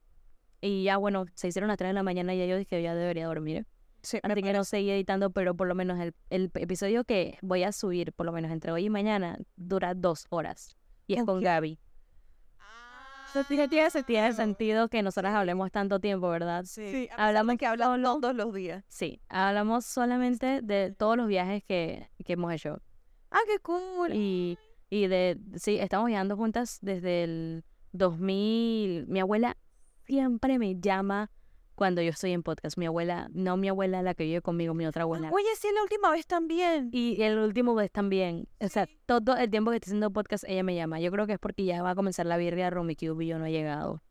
y 0.59 0.83
ya 0.83 0.97
bueno, 0.97 1.25
se 1.35 1.47
hicieron 1.47 1.67
las 1.67 1.77
3 1.77 1.89
de 1.89 1.93
la 1.93 2.03
mañana 2.03 2.33
y 2.33 2.39
ya 2.39 2.45
yo 2.45 2.57
dije 2.57 2.81
ya 2.81 2.95
debería 2.95 3.27
dormir. 3.27 3.67
Sí, 4.01 4.19
Así 4.23 4.41
que 4.41 4.53
no 4.53 4.63
seguí 4.63 4.89
editando, 4.91 5.31
pero 5.31 5.55
por 5.55 5.67
lo 5.67 5.75
menos 5.75 5.99
el, 5.99 6.13
el 6.29 6.51
episodio 6.55 7.03
que 7.03 7.37
voy 7.41 7.63
a 7.63 7.71
subir, 7.71 8.13
por 8.13 8.25
lo 8.25 8.31
menos 8.31 8.51
entre 8.51 8.71
hoy 8.71 8.85
y 8.85 8.89
mañana, 8.89 9.37
dura 9.55 9.93
dos 9.95 10.25
horas. 10.29 10.77
Y 11.07 11.15
es 11.15 11.23
con 11.25 11.37
Ok. 11.37 11.43
Gaby. 11.43 11.79
Eso 13.29 13.43
tiene, 13.43 13.67
tiene, 13.67 13.89
se- 13.89 14.03
tiene 14.03 14.31
sentido 14.33 14.87
que 14.87 15.03
nosotras 15.03 15.33
hablemos 15.35 15.69
tanto 15.71 15.99
tiempo, 15.99 16.29
¿verdad? 16.29 16.63
Sí, 16.65 17.09
hablamos 17.17 17.57
que 17.57 17.65
hablan 17.65 17.89
solo- 18.01 18.19
todos 18.21 18.35
los 18.35 18.53
días. 18.53 18.85
Sí, 18.87 19.19
hablamos 19.27 19.85
solamente 19.85 20.61
de 20.61 20.93
todos 20.97 21.17
los 21.17 21.27
viajes 21.27 21.63
que, 21.65 22.09
que 22.25 22.33
hemos 22.33 22.53
hecho. 22.53 22.81
Ah, 23.29 23.39
qué 23.45 23.59
cool. 23.59 24.13
Y, 24.13 24.57
y 24.89 25.07
de, 25.07 25.37
sí, 25.55 25.77
estamos 25.77 26.07
viajando 26.07 26.37
juntas 26.37 26.79
desde 26.81 27.25
el 27.25 27.65
2000. 27.91 29.07
Mi 29.07 29.19
abuela 29.19 29.57
siempre 30.05 30.57
me 30.57 30.79
llama 30.79 31.29
cuando 31.77 32.01
yo 32.01 32.09
estoy 32.09 32.31
en 32.31 32.41
podcast. 32.41 32.75
Mi 32.75 32.87
abuela, 32.87 33.29
no 33.33 33.55
mi 33.55 33.69
abuela 33.69 34.01
la 34.01 34.15
que 34.15 34.23
vive 34.23 34.41
conmigo, 34.41 34.73
mi 34.73 34.87
otra 34.87 35.03
abuela. 35.03 35.29
Oye, 35.31 35.45
sí, 35.59 35.67
la 35.75 35.83
última 35.83 36.09
vez 36.09 36.25
también. 36.25 36.89
Y 36.91 37.21
el 37.21 37.37
último 37.37 37.75
vez 37.75 37.91
también. 37.91 38.47
O 38.59 38.67
sea, 38.67 38.87
todo 39.05 39.37
el 39.37 39.51
tiempo 39.51 39.69
que 39.69 39.77
estoy 39.77 39.91
haciendo 39.91 40.11
podcast, 40.11 40.43
ella 40.47 40.63
me 40.63 40.73
llama. 40.73 40.99
Yo 40.99 41.11
creo 41.11 41.27
que 41.27 41.33
es 41.33 41.39
porque 41.39 41.65
ya 41.65 41.83
va 41.83 41.91
a 41.91 41.95
comenzar 41.95 42.25
la 42.25 42.35
birria 42.37 42.71
Rumicube 42.71 43.23
y 43.23 43.27
yo 43.27 43.37
no 43.37 43.45
he 43.45 43.51
llegado. 43.51 44.01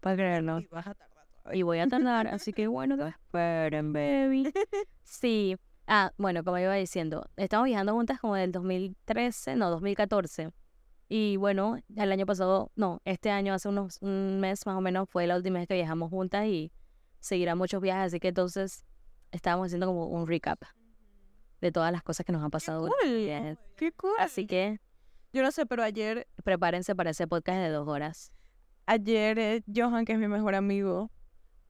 Para 0.00 0.16
creernos. 0.16 0.62
Y 0.62 0.68
vas 0.68 0.86
a 0.86 0.94
tardar 0.94 1.26
todavía. 1.28 1.60
Y 1.60 1.62
voy 1.62 1.78
a 1.78 1.86
tardar, 1.86 2.26
así 2.28 2.54
que 2.54 2.66
bueno, 2.68 2.96
que 2.96 3.08
esperen, 3.08 3.92
baby. 3.92 4.50
Sí. 5.04 5.58
Ah, 5.86 6.12
bueno, 6.16 6.42
como 6.42 6.56
iba 6.56 6.72
diciendo, 6.72 7.28
estamos 7.36 7.66
viajando 7.66 7.92
juntas 7.92 8.18
como 8.18 8.34
del 8.34 8.50
2013, 8.50 9.56
no, 9.56 9.68
2014. 9.68 10.52
Y 11.14 11.36
bueno, 11.36 11.76
el 11.94 12.10
año 12.10 12.24
pasado, 12.24 12.72
no, 12.74 13.02
este 13.04 13.30
año, 13.30 13.52
hace 13.52 13.68
unos 13.68 14.00
un 14.00 14.40
mes 14.40 14.64
más 14.64 14.78
o 14.78 14.80
menos, 14.80 15.10
fue 15.10 15.26
la 15.26 15.36
última 15.36 15.58
vez 15.58 15.68
que 15.68 15.74
viajamos 15.74 16.08
juntas 16.08 16.46
y 16.46 16.72
seguirá 17.20 17.54
muchos 17.54 17.82
viajes, 17.82 18.06
así 18.06 18.18
que 18.18 18.28
entonces 18.28 18.86
estábamos 19.30 19.66
haciendo 19.66 19.88
como 19.88 20.06
un 20.06 20.26
recap 20.26 20.62
de 21.60 21.70
todas 21.70 21.92
las 21.92 22.02
cosas 22.02 22.24
que 22.24 22.32
nos 22.32 22.42
han 22.42 22.50
pasado. 22.50 22.88
el 23.04 23.26
viaje. 23.26 23.58
Qué 23.76 23.92
cool. 23.92 24.14
Así 24.18 24.46
que 24.46 24.80
Yo 25.34 25.42
no 25.42 25.52
sé, 25.52 25.66
pero 25.66 25.82
ayer, 25.82 26.28
prepárense 26.44 26.94
para 26.96 27.10
ese 27.10 27.26
podcast 27.26 27.58
de 27.58 27.68
dos 27.68 27.86
horas. 27.86 28.32
ayer 28.86 29.38
eh, 29.38 29.62
Johan, 29.66 30.06
que 30.06 30.14
es 30.14 30.18
mi 30.18 30.28
mejor 30.28 30.54
amigo, 30.54 31.10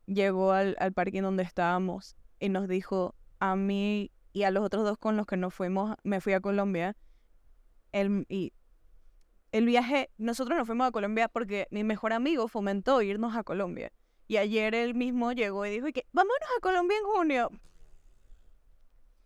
llegó 0.06 0.52
al, 0.52 0.76
al 0.78 0.92
donde 0.94 1.42
estábamos 1.42 2.14
y 2.38 2.48
nos 2.48 2.68
dijo 2.68 3.16
a 3.40 3.56
mí 3.56 4.12
y 4.32 4.44
a 4.44 4.52
los 4.52 4.64
otros 4.64 4.84
dos 4.84 4.98
con 4.98 5.16
los 5.16 5.26
que 5.26 5.36
nos 5.36 5.52
fuimos, 5.52 5.96
me 6.04 6.20
fui 6.20 6.32
a 6.32 6.40
Colombia. 6.40 6.96
El, 7.90 8.24
y 8.28 8.52
el 9.52 9.66
viaje, 9.66 10.10
nosotros 10.18 10.56
nos 10.58 10.66
fuimos 10.66 10.88
a 10.88 10.90
Colombia 10.92 11.28
porque 11.28 11.66
mi 11.70 11.84
mejor 11.84 12.12
amigo 12.12 12.48
fomentó 12.48 13.00
irnos 13.02 13.36
a 13.36 13.42
Colombia. 13.44 13.92
Y 14.28 14.38
ayer 14.38 14.74
él 14.74 14.94
mismo 14.94 15.32
llegó 15.32 15.64
y 15.66 15.70
dijo 15.70 15.88
y 15.88 15.92
que 15.92 16.06
vámonos 16.12 16.48
a 16.56 16.60
Colombia 16.60 16.96
en 16.98 17.04
junio. 17.04 17.50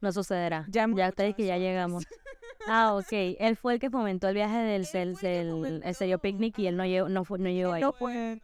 No 0.00 0.12
sucederá. 0.12 0.66
Ya 0.68 0.86
Ya 0.94 1.08
ustedes 1.08 1.34
que 1.34 1.46
ya 1.46 1.58
llegamos. 1.58 2.04
Ah, 2.68 2.94
ok. 2.96 3.12
Él 3.38 3.54
fue 3.56 3.74
el 3.74 3.78
que 3.78 3.90
fomentó 3.90 4.26
el 4.28 4.34
viaje 4.34 4.56
del, 4.58 4.84
del, 4.92 5.14
del- 5.14 5.82
el 5.84 5.94
serio 5.94 6.18
picnic 6.18 6.58
y 6.58 6.66
él 6.66 6.76
no 6.76 6.84
llegó, 6.84 7.08
no, 7.08 7.24
fue, 7.24 7.38
no 7.38 7.48
llegó 7.48 7.70
ahí. 7.74 7.80
No 7.80 7.92
fue. 7.92 8.42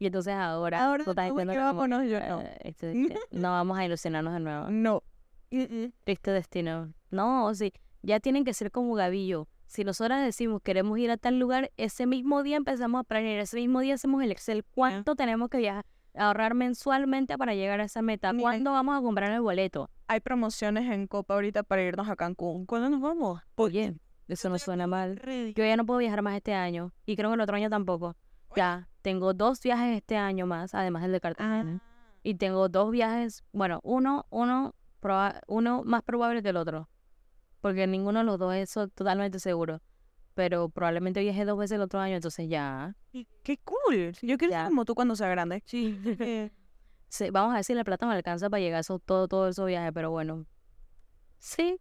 Y 0.00 0.06
entonces 0.06 0.34
ahora, 0.34 0.84
Ahora 0.84 1.04
tú 1.04 1.10
estás 1.10 1.28
no, 1.28 1.34
diciendo 1.34 1.52
que 1.52 1.58
como, 1.60 1.66
vámonos, 1.74 2.08
yo 2.10 2.18
no. 2.18 2.40
eh, 2.40 2.58
este, 2.64 3.16
no 3.30 3.50
vamos 3.52 3.78
a 3.78 3.84
ilusionarnos 3.84 4.32
de 4.34 4.40
nuevo. 4.40 4.68
No. 4.70 5.04
Triste 6.02 6.32
destino. 6.32 6.92
No, 7.12 7.54
sí. 7.54 7.72
Ya 8.02 8.18
tienen 8.18 8.44
que 8.44 8.52
ser 8.52 8.72
como 8.72 8.94
Gavillo. 8.94 9.46
Si 9.66 9.84
nosotras 9.84 10.24
decimos 10.24 10.62
queremos 10.62 10.98
ir 10.98 11.10
a 11.10 11.16
tal 11.16 11.38
lugar, 11.38 11.72
ese 11.76 12.06
mismo 12.06 12.42
día 12.42 12.56
empezamos 12.56 13.00
a 13.00 13.04
planear, 13.04 13.40
ese 13.40 13.56
mismo 13.56 13.80
día 13.80 13.94
hacemos 13.94 14.22
el 14.22 14.32
Excel. 14.32 14.64
¿Cuánto 14.64 15.16
tenemos 15.16 15.48
que 15.50 15.58
viajar, 15.58 15.84
ahorrar 16.14 16.54
mensualmente 16.54 17.36
para 17.36 17.54
llegar 17.54 17.80
a 17.80 17.84
esa 17.84 18.00
meta? 18.02 18.32
¿Cuándo 18.38 18.72
vamos 18.72 18.98
a 18.98 19.02
comprar 19.02 19.32
el 19.32 19.40
boleto? 19.40 19.90
Hay 20.08 20.20
promociones 20.20 20.90
en 20.90 21.06
Copa 21.08 21.34
ahorita 21.34 21.62
para 21.62 21.82
irnos 21.82 22.08
a 22.08 22.16
Cancún. 22.16 22.64
¿Cuándo 22.64 22.90
nos 22.90 23.00
vamos? 23.00 23.42
Oye, 23.56 23.94
eso 24.28 24.48
no 24.48 24.58
suena 24.58 24.86
mal. 24.86 25.20
Yo 25.54 25.64
ya 25.64 25.76
no 25.76 25.84
puedo 25.84 25.98
viajar 25.98 26.22
más 26.22 26.36
este 26.36 26.54
año 26.54 26.92
y 27.04 27.16
creo 27.16 27.30
que 27.30 27.34
el 27.34 27.40
otro 27.40 27.56
año 27.56 27.68
tampoco. 27.68 28.16
Ya, 28.54 28.88
tengo 29.02 29.34
dos 29.34 29.60
viajes 29.62 29.96
este 29.96 30.16
año 30.16 30.46
más, 30.46 30.74
además 30.74 31.02
del 31.02 31.12
de 31.12 31.20
Cartagena. 31.20 31.82
Y 32.22 32.36
tengo 32.36 32.68
dos 32.68 32.90
viajes, 32.90 33.44
bueno, 33.52 33.80
uno, 33.82 34.26
uno, 34.30 34.74
uno 35.46 35.82
más 35.84 36.02
probable 36.02 36.42
que 36.42 36.48
el 36.48 36.56
otro. 36.56 36.88
Porque 37.66 37.86
ninguno 37.88 38.20
de 38.20 38.24
los 38.24 38.38
dos 38.38 38.54
es 38.54 38.72
totalmente 38.94 39.40
seguro. 39.40 39.82
Pero 40.34 40.68
probablemente 40.68 41.20
viaje 41.20 41.44
dos 41.44 41.58
veces 41.58 41.74
el 41.76 41.80
otro 41.82 41.98
año, 41.98 42.14
entonces 42.14 42.48
ya. 42.48 42.94
¡Qué 43.42 43.58
cool! 43.64 44.12
Yo 44.22 44.38
quiero 44.38 44.52
Ya. 44.52 44.60
ser 44.60 44.68
como 44.68 44.84
tú 44.84 44.94
cuando 44.94 45.16
sea 45.16 45.28
grande. 45.28 45.62
Sí. 45.66 45.98
Eh, 46.20 46.50
Sí, 47.08 47.30
vamos 47.30 47.52
a 47.52 47.56
ver 47.56 47.64
si 47.64 47.74
la 47.74 47.82
plata 47.82 48.06
me 48.06 48.14
alcanza 48.14 48.48
para 48.50 48.60
llegar 48.60 48.76
a 48.78 48.80
eso, 48.80 48.98
todo, 49.00 49.26
todo 49.26 49.48
esos 49.48 49.66
viajes, 49.66 49.90
pero 49.92 50.10
bueno. 50.12 50.46
Sí. 51.38 51.80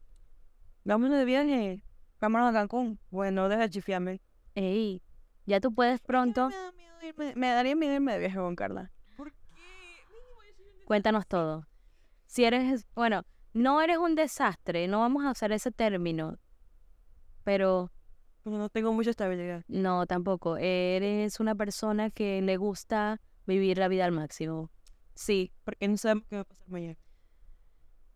Vámonos 0.84 1.18
de 1.20 1.26
viaje. 1.26 1.84
Vámonos 2.20 2.50
a 2.50 2.54
Cancún. 2.54 3.00
Bueno, 3.12 3.48
deja 3.48 3.62
de 3.64 3.70
chifiarme. 3.70 4.22
Ey, 4.56 5.04
ya 5.46 5.60
tú 5.60 5.72
puedes 5.74 6.00
pronto. 6.02 6.50
Me, 6.50 6.56
da 6.56 6.72
miedo 6.72 6.96
irme- 7.02 7.36
me 7.36 7.48
daría 7.50 7.76
miedo 7.76 7.94
irme 7.94 8.14
de 8.14 8.20
viaje 8.20 8.38
con 8.38 8.56
Carla. 8.56 8.92
Cuéntanos 10.86 11.28
todo. 11.28 11.68
Si 12.28 12.44
eres, 12.46 12.88
bueno, 12.96 13.24
no 13.56 13.82
eres 13.82 13.98
un 13.98 14.16
desastre, 14.16 14.88
no 14.88 15.00
vamos 15.00 15.24
a 15.26 15.32
usar 15.32 15.52
ese 15.54 15.72
término, 15.72 16.38
pero 17.44 17.90
Pero 18.44 18.58
no 18.58 18.70
tengo 18.70 18.94
mucha 18.94 19.10
estabilidad. 19.10 19.64
no 19.68 20.06
tampoco. 20.06 20.58
Eres 20.58 21.40
una 21.40 21.56
persona 21.56 22.10
que 22.12 22.42
le 22.42 22.58
gusta 22.58 23.20
vivir 23.48 23.78
la 23.78 23.88
vida 23.88 24.06
al 24.06 24.12
máximo. 24.12 24.70
Sí, 25.16 25.52
Porque 25.64 25.88
no 25.88 25.98
sabemos 25.98 26.26
qué 26.30 26.36
va 26.36 26.42
a 26.42 26.46
pasar 26.46 26.68
mañana. 26.70 26.98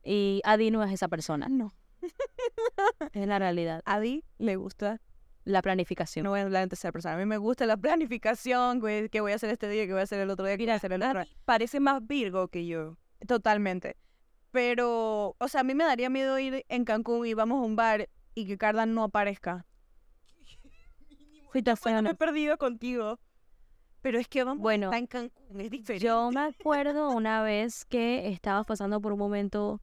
y 0.04 0.42
Adi 0.44 0.70
no 0.72 0.84
es 0.84 0.92
esa 0.92 1.08
persona, 1.08 1.48
No. 1.50 1.74
es 3.14 3.28
la 3.28 3.40
realidad, 3.40 3.82
A 3.86 4.00
Di 4.00 4.24
le 4.38 4.56
gusta. 4.56 5.02
la 5.46 5.62
planificación. 5.62 6.24
No 6.26 6.30
voy 6.32 6.42
a 6.42 6.44
hablar 6.44 6.64
de 6.64 6.70
tercera 6.70 6.92
persona. 6.92 7.16
A 7.16 7.18
mí 7.18 7.26
me 7.26 7.38
gusta 7.38 7.66
la 7.66 7.78
planificación. 7.78 8.80
güey, 8.80 9.10
¿Qué 9.10 9.22
voy 9.22 9.32
a 9.32 9.36
hacer 9.36 9.50
este 9.50 9.68
día? 9.70 9.86
¿Qué 9.88 9.94
voy 9.94 10.02
a 10.02 10.04
hacer 10.04 10.20
el 10.20 10.30
otro 10.30 10.46
día? 10.46 10.58
¿Qué 10.58 10.64
voy 10.66 10.72
a 10.74 10.76
hacer 10.76 10.92
el 10.94 11.02
otro? 11.02 11.24
Parece 11.46 11.80
más 11.80 12.06
Virgo 12.06 12.48
que 12.50 12.66
yo. 12.68 12.98
Totalmente. 13.28 13.96
Pero, 14.52 15.36
o 15.40 15.48
sea, 15.48 15.62
a 15.62 15.64
mí 15.64 15.76
me 15.76 15.84
daría 15.84 16.10
miedo 16.10 16.40
ir 16.40 16.66
en 16.70 16.86
Cancún 16.86 17.26
y 17.26 17.34
vamos 17.34 17.62
a 17.62 17.66
un 17.66 17.76
bar 17.76 18.10
y 18.34 18.48
que 18.48 18.58
Carla 18.58 18.86
no 18.86 19.04
aparezca. 19.04 19.66
Fui 21.52 21.62
tan 21.64 21.78
fea, 21.78 21.94
Bueno, 21.94 22.10
me 22.10 22.12
he 22.12 22.16
perdido 22.16 22.58
contigo. 22.58 23.20
Pero 24.02 24.18
es 24.18 24.28
que 24.28 24.44
vamos 24.44 24.62
Bueno, 24.62 24.88
a 24.92 24.98
estar 24.98 25.00
en 25.00 25.08
Cancún, 25.08 25.62
es 25.62 25.70
diferente. 25.70 26.06
Yo 26.06 26.32
me 26.32 26.42
acuerdo 26.42 27.10
una 27.12 27.44
vez 27.44 27.86
que 27.86 28.30
estabas 28.30 28.66
pasando 28.66 29.02
por 29.02 29.12
un 29.14 29.20
momento 29.20 29.82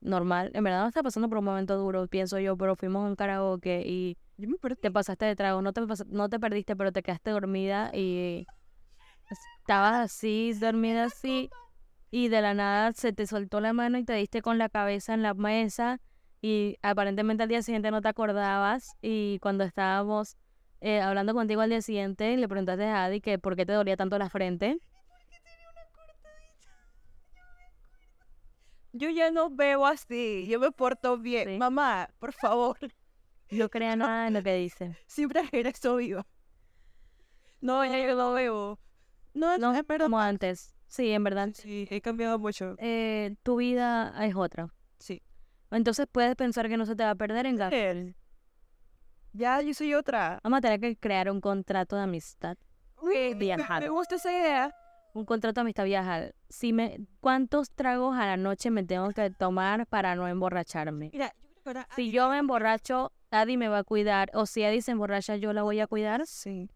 normal, 0.00 0.50
en 0.54 0.62
verdad 0.62 0.82
no 0.82 0.88
estaba 0.88 1.04
pasando 1.04 1.28
por 1.28 1.38
un 1.38 1.44
momento 1.44 1.76
duro, 1.76 2.06
pienso 2.06 2.38
yo, 2.38 2.56
pero 2.56 2.76
fuimos 2.76 3.04
a 3.04 3.08
un 3.08 3.16
karaoke 3.16 3.82
y 3.86 4.16
Yo 4.36 4.48
me 4.48 4.58
perdí. 4.58 4.80
te 4.80 4.90
pasaste 4.90 5.24
de 5.24 5.34
trago, 5.36 5.62
no 5.62 5.72
te, 5.72 5.80
no 6.08 6.28
te 6.28 6.38
perdiste, 6.38 6.76
pero 6.76 6.92
te 6.92 7.02
quedaste 7.02 7.30
dormida 7.30 7.90
y 7.94 8.46
estabas 9.60 9.94
así, 10.04 10.52
dormida 10.54 11.04
así, 11.04 11.50
y 12.10 12.28
de 12.28 12.40
la 12.40 12.54
nada 12.54 12.92
se 12.92 13.12
te 13.12 13.26
soltó 13.26 13.60
la 13.60 13.72
mano 13.72 13.98
y 13.98 14.04
te 14.04 14.14
diste 14.14 14.42
con 14.42 14.58
la 14.58 14.68
cabeza 14.68 15.14
en 15.14 15.22
la 15.22 15.34
mesa 15.34 16.00
y 16.40 16.76
aparentemente 16.82 17.42
al 17.42 17.48
día 17.48 17.62
siguiente 17.62 17.90
no 17.90 18.00
te 18.00 18.08
acordabas 18.08 18.96
y 19.02 19.38
cuando 19.40 19.64
estábamos 19.64 20.36
eh, 20.80 21.00
hablando 21.00 21.34
contigo 21.34 21.62
al 21.62 21.70
día 21.70 21.82
siguiente 21.82 22.36
le 22.36 22.48
preguntaste 22.48 22.84
a 22.84 23.04
Adi 23.04 23.20
que 23.20 23.38
por 23.38 23.56
qué 23.56 23.66
te 23.66 23.72
dolía 23.72 23.96
tanto 23.96 24.18
la 24.18 24.30
frente. 24.30 24.78
Yo 28.92 29.10
ya 29.10 29.30
no 29.30 29.50
veo 29.50 29.84
así. 29.84 30.46
Yo 30.48 30.58
me 30.58 30.70
porto 30.70 31.18
bien. 31.18 31.48
Sí. 31.48 31.58
Mamá, 31.58 32.08
por 32.18 32.32
favor. 32.32 32.78
No 33.48 33.68
crea 33.68 33.94
nada 33.94 34.26
en 34.26 34.34
lo 34.34 34.42
que 34.42 34.54
dice. 34.54 34.98
Siempre 35.06 35.44
eres 35.52 35.80
viva. 35.96 36.26
No, 37.60 37.84
ya 37.84 37.96
yo 38.04 38.16
no 38.16 38.32
veo. 38.32 38.80
No, 39.34 39.56
No 39.58 39.72
es 39.72 39.86
verdad. 39.86 40.06
como 40.06 40.18
antes. 40.18 40.74
Sí, 40.88 41.10
en 41.10 41.24
verdad. 41.24 41.50
Sí, 41.54 41.86
he 41.90 42.00
cambiado 42.00 42.38
mucho. 42.38 42.76
Eh, 42.78 43.34
tu 43.42 43.56
vida 43.56 44.14
es 44.24 44.34
otra. 44.34 44.68
Sí. 44.98 45.22
Entonces 45.70 46.06
puedes 46.10 46.34
pensar 46.36 46.68
que 46.68 46.76
no 46.76 46.86
se 46.86 46.94
te 46.94 47.02
va 47.02 47.10
a 47.10 47.14
perder 47.14 47.46
en. 47.46 47.60
Él. 47.72 48.16
Ya, 49.32 49.60
yo 49.60 49.74
soy 49.74 49.94
otra. 49.94 50.40
Vamos 50.42 50.58
a 50.58 50.60
tener 50.60 50.80
que 50.80 50.96
crear 50.96 51.30
un 51.30 51.40
contrato 51.40 51.96
de 51.96 52.02
amistad. 52.02 52.56
Me, 53.02 53.34
viajar. 53.34 53.82
me 53.82 53.88
gusta 53.90 54.14
esa 54.14 54.32
idea. 54.32 54.74
Un 55.12 55.24
contrato 55.24 55.60
de 55.60 55.62
amistad 55.62 55.84
viajar. 55.84 56.34
Si 56.48 56.72
me, 56.72 57.00
¿Cuántos 57.20 57.70
tragos 57.70 58.16
a 58.16 58.26
la 58.26 58.36
noche 58.36 58.70
me 58.70 58.84
tengo 58.84 59.10
que 59.10 59.30
tomar 59.30 59.86
para 59.86 60.14
no 60.14 60.26
emborracharme? 60.28 61.10
Mira, 61.12 61.34
yo 61.42 61.48
creo 61.48 61.62
que 61.62 61.68
ahora... 61.68 61.88
Si 61.96 62.10
yo 62.10 62.30
me 62.30 62.38
emborracho, 62.38 63.12
Adi 63.30 63.56
me 63.56 63.68
va 63.68 63.78
a 63.78 63.84
cuidar. 63.84 64.30
O 64.34 64.46
si 64.46 64.64
Adi 64.64 64.80
se 64.80 64.92
emborracha, 64.92 65.36
yo 65.36 65.52
la 65.52 65.62
voy 65.62 65.80
a 65.80 65.86
cuidar. 65.86 66.26
Sí. 66.26 66.70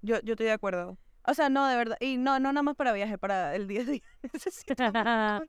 Yo, 0.00 0.20
yo 0.20 0.34
estoy 0.34 0.46
de 0.46 0.52
acuerdo. 0.52 0.96
O 1.28 1.34
sea, 1.34 1.50
no, 1.50 1.66
de 1.66 1.76
verdad. 1.76 1.98
Y 2.00 2.16
no, 2.16 2.40
no 2.40 2.52
nada 2.52 2.62
más 2.62 2.74
para 2.74 2.92
viaje, 2.92 3.18
para 3.18 3.54
el 3.54 3.68
día 3.68 3.82
a 3.82 3.84
día. 3.84 4.02
Necesito 4.32 4.72
un 4.82 4.92
contrato. 4.92 5.46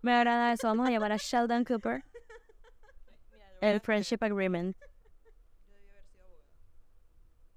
Me 0.00 0.14
agrada 0.14 0.52
eso. 0.54 0.66
Vamos 0.66 0.88
a 0.88 0.90
llamar 0.90 1.12
a 1.12 1.16
Sheldon 1.18 1.64
Cooper. 1.64 2.02
El 3.60 3.80
Friendship 3.80 4.16
Agreement. 4.22 4.74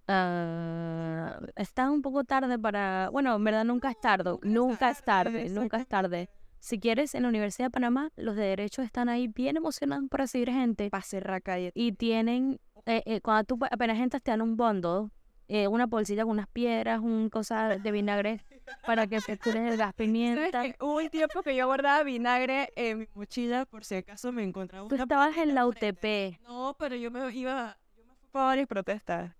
Ah, 0.09 1.39
está 1.55 1.89
un 1.89 2.01
poco 2.01 2.25
tarde 2.25 2.59
para... 2.59 3.07
Bueno, 3.09 3.33
en 3.37 3.43
verdad 3.45 3.63
nunca 3.63 3.91
es 3.91 3.99
tarde. 4.01 4.37
Nunca 4.41 4.89
es 4.89 5.01
tarde. 5.01 5.47
Nunca 5.49 5.77
es 5.77 5.87
tarde. 5.87 6.29
Si 6.59 6.79
quieres, 6.79 7.15
en 7.15 7.23
la 7.23 7.29
Universidad 7.29 7.67
de 7.67 7.71
Panamá, 7.71 8.09
los 8.17 8.35
de 8.35 8.43
Derecho 8.43 8.81
están 8.81 9.07
ahí 9.07 9.29
bien 9.29 9.55
emocionados 9.55 10.09
por 10.09 10.19
recibir 10.19 10.51
gente. 10.51 10.89
Para 10.89 11.03
cerrar 11.03 11.41
calle. 11.41 11.71
Y 11.73 11.93
tienen... 11.93 12.59
eh, 12.85 13.03
eh, 13.05 13.21
cuando 13.21 13.45
tú 13.45 13.59
apenas 13.71 13.97
entras, 13.99 14.21
te 14.21 14.31
dan 14.31 14.41
un 14.41 14.57
bundle. 14.57 15.09
Eh, 15.47 15.67
una 15.67 15.85
bolsita 15.85 16.23
con 16.23 16.31
unas 16.31 16.47
piedras, 16.47 16.99
un 16.99 17.29
cosa 17.29 17.77
de 17.77 17.91
vinagre 17.91 18.43
para 18.85 19.07
que 19.07 19.21
fractures 19.21 19.71
el 19.73 19.77
gas 19.77 19.93
¿Sabes 19.97 20.07
pimienta. 20.07 20.63
Hubo 20.79 20.97
un 20.97 21.09
tiempo 21.09 21.43
que 21.43 21.55
yo 21.55 21.65
guardaba 21.65 22.03
vinagre 22.03 22.71
en 22.75 22.99
mi 22.99 23.07
mochila 23.13 23.65
por 23.65 23.83
si 23.83 23.95
acaso 23.95 24.31
me 24.31 24.43
encontraba 24.43 24.87
Tú 24.87 24.95
una 24.95 25.03
estabas 25.03 25.37
en 25.37 25.53
la 25.53 25.67
UTP. 25.67 26.39
No, 26.43 26.75
pero 26.79 26.95
yo 26.95 27.11
me 27.11 27.31
iba, 27.33 27.77
yo 27.97 28.05
me 28.05 28.15
fui 28.15 28.27
para 28.31 28.45
varias 28.45 28.67
protestas. 28.67 29.31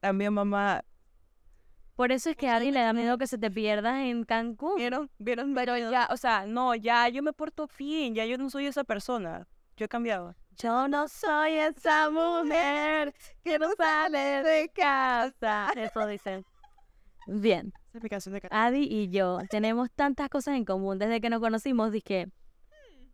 También 0.00 0.32
mamá, 0.32 0.82
Por 1.94 2.10
eso 2.10 2.30
es 2.30 2.36
que 2.36 2.48
a 2.48 2.56
alguien 2.56 2.72
le 2.72 2.80
da 2.80 2.94
miedo 2.94 3.18
que 3.18 3.26
se 3.26 3.36
te 3.36 3.50
pierdas 3.50 4.00
en 4.00 4.24
Cancún. 4.24 4.76
vieron, 4.76 5.10
vieron, 5.18 5.54
pero 5.54 5.76
ya, 5.76 6.08
o 6.10 6.16
sea, 6.16 6.46
no, 6.46 6.74
ya 6.74 7.06
yo 7.10 7.22
me 7.22 7.34
porto 7.34 7.68
bien, 7.78 8.14
ya 8.14 8.24
yo 8.24 8.38
no 8.38 8.48
soy 8.48 8.66
esa 8.66 8.84
persona. 8.84 9.46
Yo 9.76 9.84
he 9.84 9.88
cambiado. 9.88 10.34
Yo 10.56 10.88
no 10.88 11.08
soy 11.08 11.52
esa 11.54 12.10
mujer 12.10 13.14
que 13.42 13.58
no 13.58 13.70
sale 13.76 14.42
de 14.42 14.68
casa. 14.68 15.72
Eso 15.74 16.06
dicen. 16.06 16.44
Bien, 17.26 17.72
de 17.92 18.48
Adi 18.50 18.88
y 18.90 19.08
yo 19.10 19.38
tenemos 19.50 19.90
tantas 19.92 20.28
cosas 20.28 20.56
en 20.56 20.64
común 20.64 20.98
desde 20.98 21.20
que 21.20 21.30
nos 21.30 21.40
conocimos. 21.40 21.92
Dije, 21.92 22.28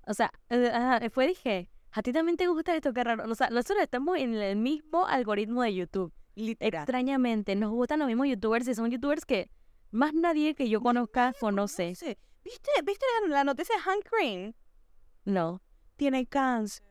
o 0.07 0.15
sea, 0.15 0.33
eh, 0.49 1.11
fue 1.13 1.27
dije, 1.29 1.69
a 1.93 2.03
ti 2.03 2.13
también 2.13 2.37
te 2.37 2.47
gusta 2.47 2.75
esto, 2.75 2.93
qué 2.93 3.05
raro. 3.05 3.31
O 3.31 3.35
sea, 3.35 3.51
nosotros 3.51 3.83
estamos 3.83 4.19
en 4.19 4.35
el 4.35 4.57
mismo 4.57 5.07
algoritmo 5.07 5.63
de 5.63 5.75
YouTube. 5.75 6.13
Literal. 6.35 6.83
Extrañamente, 6.83 7.55
nos 7.57 7.71
gustan 7.71 7.99
los 7.99 8.09
mismos 8.09 8.29
YouTubers 8.29 8.69
y 8.69 8.75
son 8.75 8.91
YouTubers 8.91 9.25
que 9.25 9.51
más 9.91 10.13
nadie 10.13 10.55
que 10.55 10.69
yo 10.69 10.81
conozca 10.81 11.33
conoce. 11.41 11.89
¿Viste, 11.89 12.71
¿Viste 12.85 13.07
la 13.29 13.45
noticia 13.45 13.75
de 13.77 13.83
Hank 13.83 14.05
Green? 14.13 14.55
No, 15.25 15.61
Tiene 15.97 16.27
cáncer. 16.27 16.86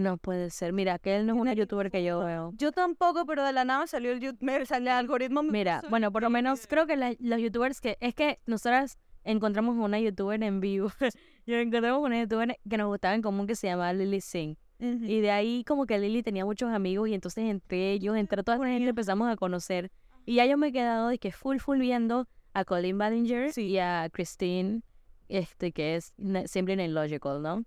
No 0.00 0.16
puede 0.16 0.50
ser. 0.50 0.72
Mira, 0.72 0.98
que 0.98 1.16
él 1.16 1.26
no 1.26 1.34
es 1.34 1.40
una 1.40 1.54
YouTuber 1.54 1.90
que 1.90 2.02
yo 2.02 2.20
veo. 2.20 2.52
Yo 2.56 2.72
tampoco, 2.72 3.26
pero 3.26 3.44
de 3.44 3.52
la 3.52 3.64
nada 3.64 3.86
salió 3.86 4.12
el, 4.12 4.36
me 4.40 4.64
salió 4.66 4.90
el 4.90 4.96
algoritmo. 4.96 5.42
Mira, 5.42 5.82
bueno, 5.90 6.10
por 6.10 6.22
lo 6.22 6.30
menos 6.30 6.66
creo 6.66 6.86
que 6.86 6.96
la- 6.96 7.14
los 7.20 7.40
youtubers 7.40 7.80
que... 7.80 7.96
Es 8.00 8.14
que 8.14 8.40
nosotras 8.46 8.98
encontramos 9.24 9.76
una 9.76 10.00
youtuber 10.00 10.42
en 10.42 10.60
vivo. 10.60 10.90
y 11.46 11.54
encontramos 11.54 12.02
una 12.02 12.20
youtuber 12.20 12.58
que 12.68 12.76
nos 12.76 12.88
gustaba 12.88 13.14
en 13.14 13.22
común 13.22 13.46
que 13.46 13.54
se 13.54 13.66
llamaba 13.68 13.92
Lily 13.92 14.20
Singh. 14.20 14.56
Y 14.82 15.20
de 15.20 15.30
ahí 15.30 15.62
como 15.64 15.84
que 15.84 15.98
Lily 15.98 16.22
tenía 16.22 16.46
muchos 16.46 16.70
amigos 16.72 17.06
y 17.10 17.14
entonces 17.14 17.44
entre 17.44 17.92
ellos, 17.92 18.16
entre 18.16 18.42
toda 18.42 18.56
la 18.56 18.66
gente 18.66 18.88
empezamos 18.88 19.28
a 19.30 19.36
conocer. 19.36 19.90
Y 20.24 20.36
ya 20.36 20.46
yo 20.46 20.56
me 20.56 20.68
he 20.68 20.72
quedado 20.72 21.08
de 21.08 21.18
que 21.18 21.32
full, 21.32 21.58
full 21.58 21.78
viendo 21.78 22.26
a 22.54 22.64
Colin 22.64 22.96
Ballinger 22.96 23.50
y 23.58 23.76
a 23.76 24.08
Christine, 24.10 24.80
este 25.28 25.72
que 25.72 25.96
es 25.96 26.14
Simply 26.46 26.88
Logical, 26.88 27.42
¿no? 27.42 27.64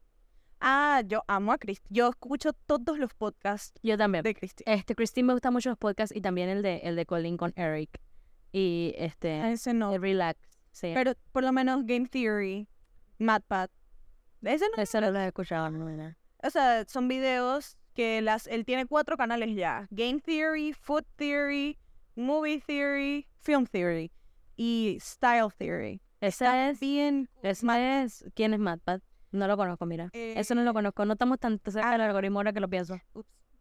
Ah, 0.66 1.02
yo 1.06 1.24
amo 1.28 1.52
a 1.52 1.58
Christine. 1.58 1.94
Yo 1.94 2.10
escucho 2.10 2.54
todos 2.54 2.98
los 2.98 3.14
podcasts 3.14 3.74
Yo 3.84 3.98
también. 3.98 4.24
de 4.24 4.34
Christine. 4.34 4.74
Este, 4.74 4.96
Christine 4.96 5.28
me 5.28 5.34
gusta 5.34 5.52
mucho 5.52 5.70
los 5.70 5.78
podcasts 5.78 6.16
y 6.16 6.22
también 6.22 6.48
el 6.48 6.62
de, 6.62 6.78
el 6.84 6.96
de 6.96 7.06
Colin 7.06 7.36
con 7.36 7.52
Eric. 7.58 8.00
Y 8.54 8.94
este, 8.98 9.52
Ese 9.52 9.74
no. 9.74 9.94
el 9.94 10.02
Relax. 10.02 10.40
Sí. 10.72 10.92
Pero 10.94 11.14
por 11.34 11.44
lo 11.44 11.52
menos 11.52 11.86
Game 11.86 12.08
Theory, 12.08 12.68
MatPat. 13.20 13.72
Ese 14.42 14.66
no. 14.76 14.82
Eso 14.82 15.02
no 15.02 15.12
lo 15.12 15.20
he 15.20 15.28
escuchado, 15.28 15.70
no, 15.70 15.90
no. 15.90 16.16
O 16.42 16.50
sea, 16.50 16.86
son 16.88 17.10
videos 17.10 17.78
que 17.94 18.22
las 18.22 18.48
él 18.48 18.64
tiene 18.64 18.86
cuatro 18.86 19.18
canales 19.18 19.54
ya. 19.56 19.88
Game 19.92 20.22
Theory, 20.22 20.72
Food 20.74 21.04
Theory, 21.18 21.78
Movie 22.16 22.62
Theory, 22.66 23.28
Film 23.42 23.66
Theory 23.66 24.12
y 24.56 24.98
Style 25.02 25.50
Theory. 25.58 26.02
Esa 26.22 26.70
es, 26.70 26.80
Bien. 26.80 27.30
esa 27.42 28.04
es, 28.04 28.24
¿quién 28.34 28.54
es 28.54 28.60
MatPat? 28.60 29.02
No 29.34 29.48
lo 29.48 29.58
conozco, 29.58 29.86
mira. 29.86 30.10
Eso 30.14 30.56
no 30.56 30.64
lo 30.64 30.70
Eh, 30.70 30.74
conozco. 30.74 31.04
No 31.06 31.14
estamos 31.14 31.40
tan 31.40 31.60
cerca 31.66 31.92
del 31.92 32.02
ah. 32.02 32.06
algoritmo 32.06 32.40
ahora 32.40 32.54
que 32.54 32.60
lo 32.62 32.70
pienso. 32.70 32.98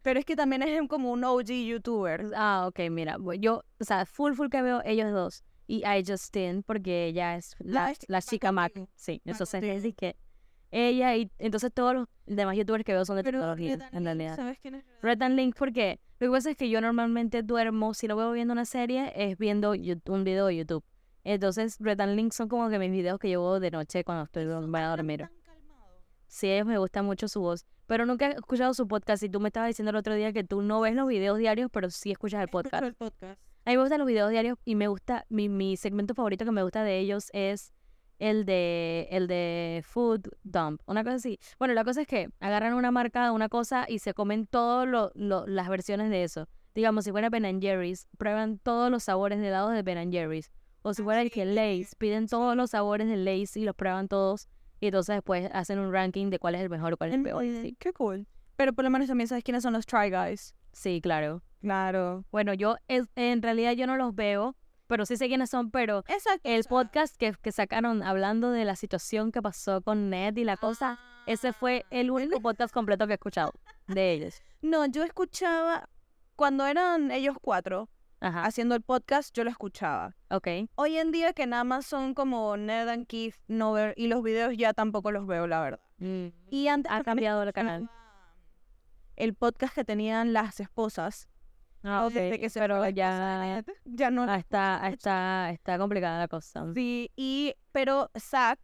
Pero 0.01 0.19
es 0.19 0.25
que 0.25 0.35
también 0.35 0.63
es 0.63 0.87
como 0.87 1.11
un 1.11 1.23
OG 1.23 1.47
youtuber. 1.65 2.31
Ah, 2.35 2.65
ok, 2.67 2.79
mira. 2.91 3.17
Yo, 3.39 3.63
o 3.79 3.83
sea, 3.83 4.05
full, 4.05 4.33
full 4.33 4.47
que 4.49 4.61
veo 4.61 4.81
ellos 4.85 5.11
dos. 5.11 5.43
Y 5.67 5.83
I 5.85 6.03
Justin, 6.05 6.61
porque 6.63 7.05
ella 7.07 7.35
es 7.37 7.55
la, 7.59 7.85
La 7.87 7.93
chi- 7.95 8.05
la 8.07 8.21
chica 8.21 8.51
Mac. 8.51 8.73
Sí, 8.95 9.21
entonces 9.25 9.63
es 9.63 9.83
de 9.83 9.93
que 9.93 10.15
ella 10.71 11.15
y 11.15 11.31
entonces 11.39 11.71
todos 11.73 11.93
los 11.93 12.07
demás 12.25 12.55
youtubers 12.57 12.83
que 12.83 12.93
veo 12.93 13.05
son 13.05 13.15
de 13.15 13.23
Pero 13.23 13.39
tecnología, 13.39 13.77
Red 13.77 13.97
en 13.97 14.03
realidad. 14.03 14.35
¿Sabes 14.35 14.59
quién 14.59 14.75
es? 14.75 14.83
Red 15.01 15.21
and 15.21 15.35
Link, 15.37 15.55
porque 15.57 15.99
lo 16.19 16.27
que 16.27 16.31
pasa 16.31 16.49
es 16.51 16.57
que 16.57 16.69
yo 16.69 16.81
normalmente 16.81 17.41
duermo, 17.43 17.93
si 17.93 18.07
lo 18.07 18.15
veo 18.17 18.31
viendo 18.33 18.51
una 18.51 18.65
serie, 18.65 19.11
es 19.15 19.37
viendo 19.37 19.71
un 19.71 20.23
video 20.23 20.47
de 20.47 20.57
YouTube. 20.57 20.83
Entonces, 21.23 21.77
Red 21.79 22.01
and 22.01 22.15
Link 22.17 22.33
son 22.33 22.49
como 22.49 22.67
que 22.69 22.77
mis 22.79 22.91
videos 22.91 23.17
que 23.19 23.29
yo 23.29 23.41
veo 23.41 23.59
de 23.61 23.71
noche 23.71 24.03
cuando 24.03 24.25
estoy 24.25 24.45
voy 24.45 24.81
a 24.81 24.87
dormir. 24.89 25.29
Sí, 26.33 26.49
ellos 26.49 26.65
me 26.65 26.79
gusta 26.79 27.03
mucho 27.03 27.27
su 27.27 27.41
voz, 27.41 27.63
pero 27.85 28.07
nunca 28.07 28.27
he 28.27 28.31
escuchado 28.33 28.73
su 28.73 28.87
podcast 28.87 29.21
y 29.21 29.29
tú 29.29 29.39
me 29.39 29.49
estabas 29.49 29.67
diciendo 29.69 29.91
el 29.91 29.97
otro 29.97 30.15
día 30.15 30.33
que 30.33 30.43
tú 30.43 30.63
no 30.63 30.81
ves 30.81 30.95
los 30.95 31.07
videos 31.07 31.37
diarios, 31.37 31.69
pero 31.71 31.91
sí 31.91 32.09
escuchas 32.09 32.41
el 32.41 32.47
podcast. 32.49 32.83
El 32.83 32.95
podcast. 32.95 33.39
A 33.65 33.69
mí 33.69 33.75
me 33.77 33.81
gustan 33.83 33.99
los 33.99 34.07
videos 34.07 34.31
diarios 34.31 34.57
y 34.65 34.73
me 34.73 34.87
gusta, 34.87 35.27
mi, 35.29 35.47
mi 35.47 35.77
segmento 35.77 36.15
favorito 36.15 36.43
que 36.43 36.49
me 36.49 36.63
gusta 36.63 36.83
de 36.83 36.97
ellos 36.97 37.29
es 37.33 37.71
el 38.17 38.45
de, 38.45 39.07
el 39.11 39.27
de 39.27 39.83
Food 39.85 40.29
Dump, 40.43 40.81
una 40.87 41.03
cosa 41.03 41.17
así. 41.17 41.39
Bueno, 41.59 41.75
la 41.75 41.83
cosa 41.83 42.01
es 42.01 42.07
que 42.07 42.29
agarran 42.39 42.73
una 42.73 42.89
marca, 42.89 43.31
una 43.31 43.47
cosa 43.47 43.85
y 43.87 43.99
se 43.99 44.15
comen 44.15 44.47
todas 44.47 45.11
las 45.13 45.69
versiones 45.69 46.09
de 46.09 46.23
eso. 46.23 46.49
Digamos, 46.73 47.03
si 47.05 47.11
fuera 47.11 47.29
Ben 47.29 47.61
Jerry's, 47.61 48.07
prueban 48.17 48.57
todos 48.57 48.89
los 48.89 49.03
sabores 49.03 49.39
de 49.39 49.49
helados 49.49 49.73
de 49.73 49.83
Ben 49.83 50.11
Jerry's. 50.11 50.49
O 50.81 50.95
si 50.95 51.03
Ah, 51.03 51.05
fuera 51.05 51.21
el 51.21 51.29
que 51.29 51.45
Lay's, 51.45 51.93
piden 51.93 52.25
todos 52.27 52.55
los 52.55 52.71
sabores 52.71 53.07
de 53.07 53.17
Lay's 53.17 53.55
y 53.55 53.65
los 53.65 53.75
prueban 53.75 54.07
todos. 54.07 54.49
Y 54.83 54.87
entonces 54.87 55.15
después 55.15 55.49
hacen 55.53 55.79
un 55.79 55.93
ranking 55.93 56.29
de 56.29 56.39
cuál 56.39 56.55
es 56.55 56.61
el 56.61 56.69
mejor, 56.69 56.97
cuál 56.97 57.11
es 57.11 57.15
el 57.15 57.23
peor. 57.23 57.41
Sí, 57.43 57.75
Qué 57.79 57.93
cool. 57.93 58.27
Pero 58.57 58.73
por 58.73 58.83
lo 58.83 58.89
menos 58.91 59.07
también 59.07 59.29
sabes 59.29 59.41
quiénes 59.43 59.63
son 59.63 59.71
los 59.71 59.85
Try 59.85 60.09
Guys. 60.11 60.53
sí 60.73 60.99
claro. 61.01 61.41
Claro. 61.61 62.25
Bueno, 62.31 62.53
yo 62.53 62.75
es- 62.89 63.07
en 63.15 63.41
realidad 63.41 63.71
yo 63.71 63.87
no 63.87 63.95
los 63.95 64.13
veo, 64.13 64.57
pero 64.87 65.05
sí 65.05 65.15
sé 65.15 65.29
quiénes 65.29 65.49
son, 65.49 65.71
pero 65.71 65.99
Exacto. 66.09 66.41
el 66.43 66.65
podcast 66.65 67.15
que, 67.15 67.33
que 67.41 67.53
sacaron 67.53 68.03
hablando 68.03 68.51
de 68.51 68.65
la 68.65 68.75
situación 68.75 69.31
que 69.31 69.41
pasó 69.41 69.81
con 69.81 70.09
Ned 70.09 70.35
y 70.35 70.43
la 70.43 70.57
cosa, 70.57 70.99
ese 71.27 71.53
fue 71.53 71.85
el 71.89 72.11
único 72.11 72.41
podcast 72.41 72.73
completo 72.73 73.07
que 73.07 73.13
he 73.13 73.15
escuchado 73.15 73.53
de 73.87 74.11
ellos. 74.11 74.41
No, 74.61 74.85
yo 74.85 75.03
escuchaba 75.03 75.89
cuando 76.35 76.65
eran 76.65 77.11
ellos 77.11 77.37
cuatro 77.41 77.89
Ajá, 78.23 78.45
haciendo 78.45 78.73
el 78.73 78.81
podcast, 78.81 79.35
yo 79.35 79.43
lo 79.43 79.49
escuchaba. 79.49 80.15
ok. 80.29 80.47
Hoy 80.75 80.97
en 80.97 81.11
día 81.11 81.33
que 81.33 81.45
nada 81.45 81.65
más 81.65 81.85
son 81.85 82.13
como 82.13 82.55
Ned 82.55 82.87
and 82.87 83.05
Keith, 83.05 83.35
Nover 83.49 83.93
y 83.97 84.07
los 84.07 84.23
videos 84.23 84.55
ya 84.55 84.73
tampoco 84.73 85.11
los 85.11 85.27
veo, 85.27 85.45
la 85.45 85.59
verdad. 85.59 85.81
Mm, 85.97 86.27
Y 86.49 86.69
antes 86.69 86.89
Ha 86.89 87.03
cambiado 87.03 87.43
el 87.43 87.51
canal. 87.51 87.89
El 89.17 89.33
podcast 89.33 89.75
que 89.75 89.83
tenían 89.83 90.31
las 90.31 90.61
esposas. 90.61 91.27
Ah, 91.83 92.05
ok, 92.05 92.13
desde 92.13 92.39
que 92.39 92.49
se 92.49 92.61
pero 92.61 92.75
esposa 92.75 92.89
ya 92.91 93.61
ya 93.83 94.09
no 94.09 94.23
ah, 94.23 94.37
está, 94.37 94.87
está, 94.89 95.51
está 95.51 95.77
complicada 95.77 96.17
la 96.17 96.29
cosa. 96.29 96.65
Sí, 96.73 97.11
y 97.17 97.55
pero 97.73 98.09
Zach 98.17 98.57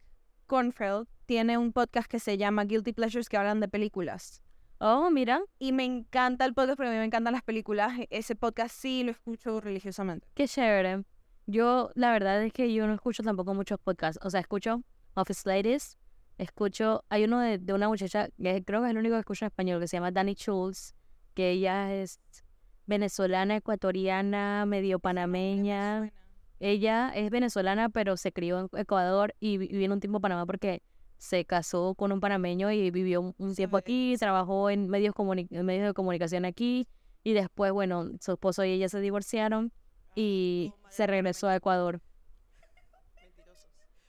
Kornfeld 0.48 1.06
tiene 1.26 1.58
un 1.58 1.74
podcast 1.74 2.10
que 2.10 2.20
se 2.22 2.38
llama 2.38 2.64
Guilty 2.64 2.94
Pleasures 2.94 3.28
que 3.28 3.36
hablan 3.36 3.60
de 3.60 3.68
películas. 3.68 4.42
Oh, 4.82 5.10
mira, 5.12 5.42
Y 5.60 5.72
me 5.74 5.84
encanta 5.84 6.46
el 6.46 6.54
podcast 6.54 6.78
porque 6.78 6.90
a 6.90 6.94
mí 6.94 6.98
me 7.00 7.06
encantan 7.06 7.34
las 7.34 7.44
películas. 7.44 7.92
Ese 8.10 8.36
podcast 8.36 8.74
sí 8.76 9.04
lo 9.04 9.12
escucho 9.12 9.60
religiosamente. 9.60 10.28
qué 10.34 10.48
chévere. 10.48 11.04
Yo, 11.48 11.90
la 11.96 12.12
verdad 12.12 12.42
es 12.44 12.54
que 12.54 12.72
yo 12.74 12.88
no 12.88 12.94
escucho 12.94 13.24
tampoco 13.24 13.54
muchos 13.54 13.80
podcasts. 13.80 14.24
O 14.26 14.30
sea, 14.30 14.40
escucho 14.40 14.84
Office 15.16 15.42
Ladies, 15.50 15.98
escucho, 16.38 17.04
hay 17.10 17.26
uno 17.26 17.40
de, 17.40 17.58
de 17.58 17.74
una 17.74 17.88
muchacha, 17.90 18.30
que 18.42 18.64
creo 18.64 18.82
que 18.82 18.88
es 18.88 18.92
el 18.92 18.98
único 19.00 19.16
que 19.16 19.20
escucho 19.22 19.46
en 19.46 19.48
español, 19.48 19.82
que 19.82 19.88
se 19.88 19.98
llama 19.98 20.12
Dani 20.12 20.36
Schultz, 20.36 20.94
que 21.34 21.50
ella 21.52 21.94
es 21.94 22.20
venezolana, 22.86 23.58
ecuatoriana, 23.58 24.66
medio 24.66 25.00
panameña. 25.00 26.14
Ella 26.60 27.12
es 27.16 27.30
venezolana, 27.32 27.90
pero 27.90 28.16
se 28.16 28.32
crió 28.32 28.60
en 28.60 28.70
Ecuador 28.80 29.34
y 29.40 29.58
vi- 29.58 29.68
vivió 29.70 29.92
un 29.92 30.00
tiempo 30.00 30.18
en 30.20 30.22
Panamá 30.22 30.46
porque 30.46 30.84
se 31.20 31.46
casó 31.46 31.94
con 31.96 32.12
un 32.12 32.22
panameño 32.22 32.72
y 32.72 32.90
vivió 32.92 33.36
un, 33.38 33.56
tiempo 33.56 33.78
aquí, 33.78 34.16
trabajó 34.18 34.70
en 34.70 34.88
medios, 34.88 35.14
en 35.18 35.66
medios 35.66 35.88
de 35.88 35.94
comunicación 35.94 36.46
aquí 36.46 36.88
y 37.24 37.34
después, 37.34 37.72
bueno, 37.74 38.10
su 38.22 38.32
esposo 38.32 38.64
y 38.64 38.72
ella 38.72 38.88
se 38.88 39.02
divorciaron 39.02 39.72
y 40.16 40.74
se 40.90 41.06
regresó 41.08 41.48
a 41.50 41.56
Ecuador. 41.58 42.02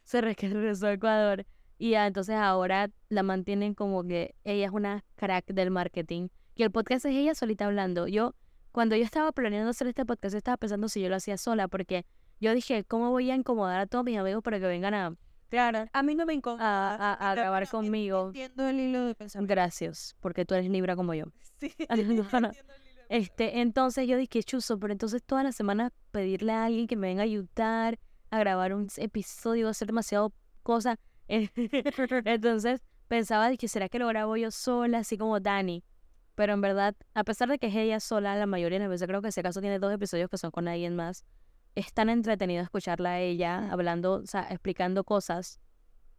Se 0.04 0.20
re- 0.20 0.34
regresó 0.40 0.86
a 0.86 0.92
Ecuador 0.92 1.44
y 1.78 1.90
ya, 1.90 2.06
entonces 2.06 2.36
ahora 2.36 2.90
la 3.08 3.22
mantienen 3.22 3.74
como 3.74 4.04
que 4.04 4.36
ella 4.44 4.66
es 4.66 4.72
una 4.72 5.04
crack 5.16 5.46
del 5.46 5.70
marketing. 5.70 6.28
Y 6.54 6.62
el 6.62 6.70
podcast 6.70 7.06
es 7.06 7.14
ella 7.16 7.34
solita 7.34 7.66
hablando. 7.66 8.06
Yo, 8.06 8.34
cuando 8.70 8.94
yo 8.94 9.04
estaba 9.04 9.32
planeando 9.32 9.70
hacer 9.70 9.88
este 9.88 10.04
podcast, 10.04 10.34
estaba 10.36 10.56
pensando 10.58 10.88
si 10.88 11.00
yo 11.00 11.08
lo 11.08 11.16
hacía 11.16 11.36
sola 11.36 11.66
porque 11.66 12.06
yo 12.38 12.54
dije, 12.54 12.84
¿cómo 12.84 13.10
voy 13.10 13.30
a 13.30 13.34
incomodar 13.34 13.80
a 13.80 13.86
todos 13.86 14.04
mis 14.04 14.16
amigos 14.16 14.42
para 14.44 14.60
que 14.60 14.66
vengan 14.66 14.94
a, 14.94 15.16
Claro, 15.50 15.84
a 15.92 16.02
mí 16.02 16.14
no 16.14 16.24
me 16.26 16.34
incomoda. 16.34 16.94
a, 16.94 16.94
a- 16.94 17.12
a 17.14 17.34
pero- 17.34 17.42
grabar 17.42 17.68
conmigo. 17.68 18.28
Entiendo 18.28 18.68
el 18.68 18.80
hilo 18.80 19.04
de 19.06 19.14
pensamiento. 19.14 19.50
Gracias, 19.52 20.16
porque 20.20 20.44
tú 20.44 20.54
eres 20.54 20.70
Libra 20.70 20.96
como 20.96 21.12
yo. 21.14 21.24
Sí. 21.60 21.74
Este, 23.10 23.60
entonces 23.60 24.06
yo 24.06 24.16
dije, 24.16 24.40
chuzo, 24.44 24.78
pero 24.78 24.92
entonces 24.92 25.20
toda 25.24 25.42
la 25.42 25.50
semana 25.50 25.92
pedirle 26.12 26.52
a 26.52 26.66
alguien 26.66 26.86
que 26.86 26.94
me 26.96 27.08
venga 27.08 27.22
a 27.22 27.24
ayudar 27.24 27.98
a 28.30 28.38
grabar 28.38 28.72
un 28.72 28.86
episodio, 28.96 29.74
ser 29.74 29.88
demasiado 29.88 30.32
cosa. 30.62 30.96
entonces 31.28 32.80
pensaba, 33.08 33.48
dije, 33.48 33.66
¿será 33.68 33.88
que 33.88 33.98
lo 33.98 34.06
grabo 34.06 34.36
yo 34.36 34.50
sola, 34.50 34.98
así 34.98 35.18
como 35.18 35.40
Dani? 35.40 35.82
Pero 36.36 36.52
en 36.52 36.60
verdad, 36.60 36.94
a 37.14 37.24
pesar 37.24 37.48
de 37.48 37.58
que 37.58 37.66
es 37.66 37.74
ella 37.74 37.98
sola, 38.00 38.36
la 38.36 38.46
mayoría 38.46 38.78
de 38.78 38.84
las 38.84 38.90
veces 38.90 39.08
creo 39.08 39.20
que 39.22 39.32
si 39.32 39.40
acaso 39.40 39.60
tiene 39.60 39.78
dos 39.78 39.92
episodios 39.92 40.30
que 40.30 40.38
son 40.38 40.50
con 40.52 40.68
alguien 40.68 40.94
más, 40.96 41.24
es 41.74 41.92
tan 41.92 42.08
entretenido 42.08 42.62
escucharla 42.62 43.10
a 43.12 43.20
ella 43.20 43.70
hablando, 43.70 44.14
o 44.14 44.26
sea, 44.26 44.42
explicando 44.50 45.04
cosas. 45.04 45.60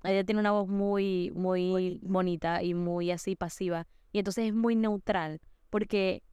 Ella 0.03 0.23
tiene 0.23 0.39
una 0.39 0.51
voz 0.51 0.67
muy, 0.67 1.31
muy 1.35 1.99
bonita 2.01 2.63
y 2.63 2.73
muy 2.73 3.11
así 3.11 3.35
pasiva. 3.35 3.87
Y 4.11 4.19
entonces 4.19 4.47
es 4.47 4.53
muy 4.53 4.75
neutral, 4.75 5.39
porque 5.69 6.23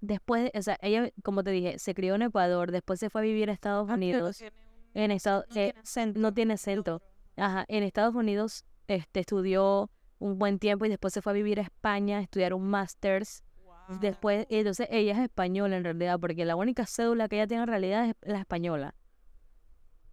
después, 0.00 0.50
o 0.54 0.62
sea, 0.62 0.78
ella, 0.80 1.10
como 1.22 1.44
te 1.44 1.50
dije, 1.50 1.78
se 1.78 1.94
crió 1.94 2.14
en 2.14 2.22
Ecuador, 2.22 2.72
después 2.72 3.00
se 3.00 3.10
fue 3.10 3.20
a 3.20 3.24
vivir 3.24 3.50
a 3.50 3.52
Estados 3.52 3.88
Unidos. 3.90 4.42
En 4.94 5.10
Estados 5.10 5.44
eh, 5.54 5.74
no 6.14 6.32
tiene 6.32 6.54
acento. 6.54 7.02
Ajá, 7.36 7.64
en 7.68 7.84
Estados 7.84 8.14
Unidos 8.14 8.64
este, 8.88 9.20
estudió 9.20 9.90
un 10.18 10.38
buen 10.38 10.58
tiempo 10.58 10.86
y 10.86 10.88
después 10.88 11.14
se 11.14 11.22
fue 11.22 11.32
a 11.32 11.34
vivir 11.34 11.60
a 11.60 11.62
España, 11.62 12.18
a 12.18 12.22
estudiar 12.22 12.54
un 12.54 12.68
másters. 12.68 13.44
Después, 14.00 14.46
entonces 14.50 14.86
ella 14.90 15.12
es 15.14 15.18
española 15.20 15.76
en 15.76 15.84
realidad, 15.84 16.18
porque 16.20 16.44
la 16.44 16.56
única 16.56 16.84
cédula 16.86 17.28
que 17.28 17.36
ella 17.36 17.46
tiene 17.46 17.62
en 17.62 17.68
realidad 17.68 18.06
es 18.08 18.14
la 18.22 18.38
española. 18.40 18.94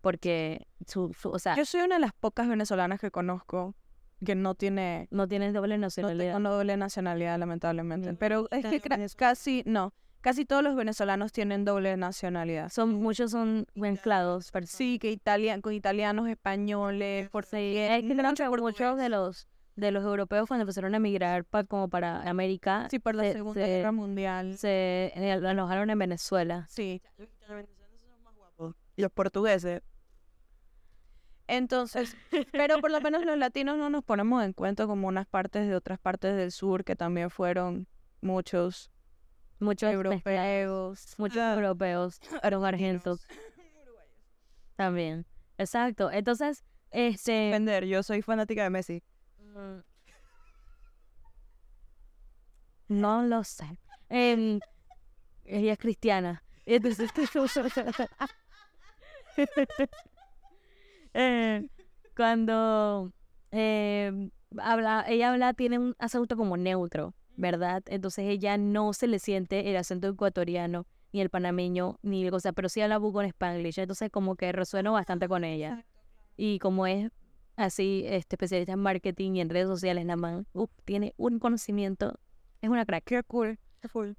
Porque 0.02 0.68
su, 0.88 1.14
su- 1.14 1.30
o 1.32 1.40
sea, 1.40 1.56
Yo 1.56 1.66
soy 1.66 1.82
una 1.82 1.96
de 1.96 2.02
las 2.02 2.14
pocas 2.14 2.48
venezolanas 2.48 3.00
que 3.00 3.12
conozco 3.12 3.76
que 4.24 4.34
no 4.36 4.56
tiene 4.56 5.08
no 5.12 5.28
tiene 5.28 5.52
doble 5.52 5.78
no 5.78 5.82
nacionalidad. 5.88 6.36
tengo 6.36 6.50
doble 6.50 6.78
nacionalidad 6.78 7.38
lamentablemente. 7.38 8.14
Mm. 8.14 8.18
Pero 8.18 8.48
es 8.52 8.66
que 8.66 8.80
casi 9.18 9.64
no, 9.66 9.94
casi 10.22 10.46
todos 10.46 10.64
los 10.64 10.76
venezolanos 10.76 11.32
tienen 11.32 11.66
doble 11.66 11.98
nacionalidad. 11.98 12.70
Son, 12.70 12.94
muchos 12.94 13.32
son 13.32 13.68
mezclados. 13.76 14.52
Sí, 14.66 15.00
que 15.00 15.12
italian 15.12 15.62
con 15.62 15.74
italianos, 15.74 16.30
españoles, 16.30 17.26
Sí, 17.26 17.30
portugués, 17.30 17.92
es 17.92 18.04
que 18.38 18.50
muchos 18.62 18.98
de 18.98 19.10
los 19.10 19.48
de 19.76 19.92
los 19.92 20.04
europeos 20.04 20.48
cuando 20.48 20.62
empezaron 20.64 20.94
a 20.94 20.98
emigrar 20.98 21.44
pa- 21.46 21.64
como 21.66 21.90
para 21.90 22.22
América 22.30 22.88
Sí, 22.90 23.00
por 23.00 23.14
la 23.16 23.24
se- 23.24 23.34
Segunda 23.34 23.62
se- 23.62 23.68
Guerra 23.68 23.92
Mundial. 23.92 24.58
se 24.58 25.12
eh, 25.16 25.32
alojaron 25.34 25.90
en 25.90 26.00
Venezuela. 26.00 26.66
Sí. 26.70 27.02
Los 28.98 29.12
portugueses. 29.12 29.82
Entonces, 31.48 32.16
pero 32.54 32.80
por 32.80 32.90
lo 32.92 33.02
menos 33.02 33.26
los 33.26 33.38
latinos 33.38 33.78
no 33.78 33.90
nos 33.90 34.04
ponemos 34.04 34.44
en 34.44 34.54
cuenta 34.54 34.88
como 34.88 35.08
unas 35.08 35.28
partes 35.28 35.68
de 35.68 35.76
otras 35.76 36.00
partes 36.00 36.36
del 36.36 36.52
sur 36.52 36.84
que 36.84 36.96
también 36.96 37.30
fueron 37.30 37.88
muchos 38.22 38.90
Muchos 39.60 39.92
europeos. 39.94 41.16
muchos 41.18 41.38
europeos, 41.38 42.20
fueron 42.42 42.66
argentos 42.66 43.26
también. 44.76 45.26
Exacto. 45.58 46.12
Entonces, 46.12 46.64
este 46.92 47.32
Defender, 47.32 47.86
yo 47.86 48.04
soy 48.04 48.22
fanática 48.22 48.64
de 48.64 48.70
Messi. 48.70 49.04
Mm, 49.56 49.82
no 52.88 53.24
lo 53.24 53.44
sé. 53.44 53.78
Em, 54.10 54.60
ella 55.46 55.74
es 55.74 55.80
cristiana. 55.80 56.44
Entonces, 56.66 57.12
eh, 61.14 61.68
cuando 62.16 63.12
eh, 63.52 64.30
habla, 64.58 65.06
ella 65.08 65.32
habla, 65.32 65.54
tiene 65.54 65.80
un 65.80 65.96
acento 66.00 66.38
como 66.38 66.58
neutro, 66.58 67.14
¿verdad? 67.36 67.84
Entonces 67.88 68.26
ella 68.28 68.58
no 68.58 68.94
se 68.94 69.08
le 69.08 69.20
siente 69.20 69.70
el 69.70 69.78
acento 69.78 70.08
ecuatoriano, 70.10 70.88
ni 71.14 71.22
el 71.22 71.30
panameño, 71.30 72.00
ni 72.02 72.30
cosa, 72.30 72.54
pero 72.54 72.70
sí 72.70 72.82
habla 72.82 72.98
buco 72.98 73.22
en 73.22 73.30
spanglish, 73.30 73.80
entonces 73.80 74.10
como 74.12 74.36
que 74.36 74.52
resueno 74.52 74.94
bastante 74.94 75.28
con 75.28 75.44
ella. 75.44 75.86
Y 76.38 76.60
como 76.60 76.88
es 76.88 77.12
así, 77.56 78.04
este 78.06 78.36
especialista 78.36 78.74
en 78.74 78.80
marketing 78.80 79.34
y 79.36 79.42
en 79.42 79.50
redes 79.50 79.68
sociales, 79.68 80.06
la 80.06 80.16
man, 80.16 80.46
uf, 80.54 80.70
tiene 80.86 81.14
un 81.18 81.40
conocimiento, 81.40 82.20
es 82.62 82.70
una 82.70 82.86
crack. 82.86 83.04
Qué 83.06 83.24
cool. 83.24 83.58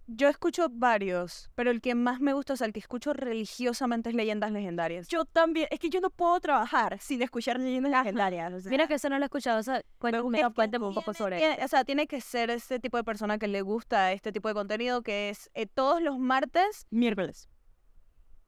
Yo 0.07 0.29
escucho 0.29 0.69
varios, 0.71 1.51
pero 1.57 1.73
el 1.73 1.81
que 1.81 1.97
más 1.97 2.21
me 2.21 2.33
gusta, 2.33 2.53
o 2.53 2.57
sea, 2.57 2.69
el 2.69 2.73
que 2.73 2.79
escucho 2.79 3.13
religiosamente 3.13 4.11
es 4.11 4.15
Leyendas 4.15 4.53
Legendarias. 4.53 5.09
Yo 5.09 5.25
también, 5.25 5.67
es 5.73 5.81
que 5.81 5.91
yo 5.91 6.01
no 6.01 6.11
puedo 6.11 6.39
trabajar 6.39 6.99
sin 7.01 7.21
escuchar 7.21 7.59
leyendas 7.59 7.91
legendarias. 7.91 8.53
o 8.53 8.61
sea, 8.61 8.71
Mira 8.71 8.87
que 8.87 8.95
eso 8.95 9.09
no 9.09 9.19
lo 9.19 9.25
he 9.25 9.27
escuchado, 9.27 9.59
o 9.59 9.63
sea, 9.65 9.83
cuéntame, 9.99 10.39
Es 10.39 10.47
que 10.55 10.77
un 10.79 10.95
poco 10.95 11.13
sobre 11.15 11.39
tiene- 11.39 11.65
O 11.65 11.67
sea, 11.67 11.85
tiene 11.85 12.07
que 12.07 12.21
ser 12.21 12.51
este 12.51 12.79
tipo 12.79 12.97
de 12.97 13.03
persona 13.03 13.39
que 13.39 13.49
le 13.49 13.61
gusta 13.63 14.13
este 14.13 14.31
tipo 14.31 14.47
de 14.47 14.55
contenido, 14.55 15.03
que 15.03 15.31
es 15.31 15.51
eh, 15.55 15.67
todos 15.67 16.01
los 16.01 16.17
martes. 16.17 16.87
miércoles. 16.91 17.49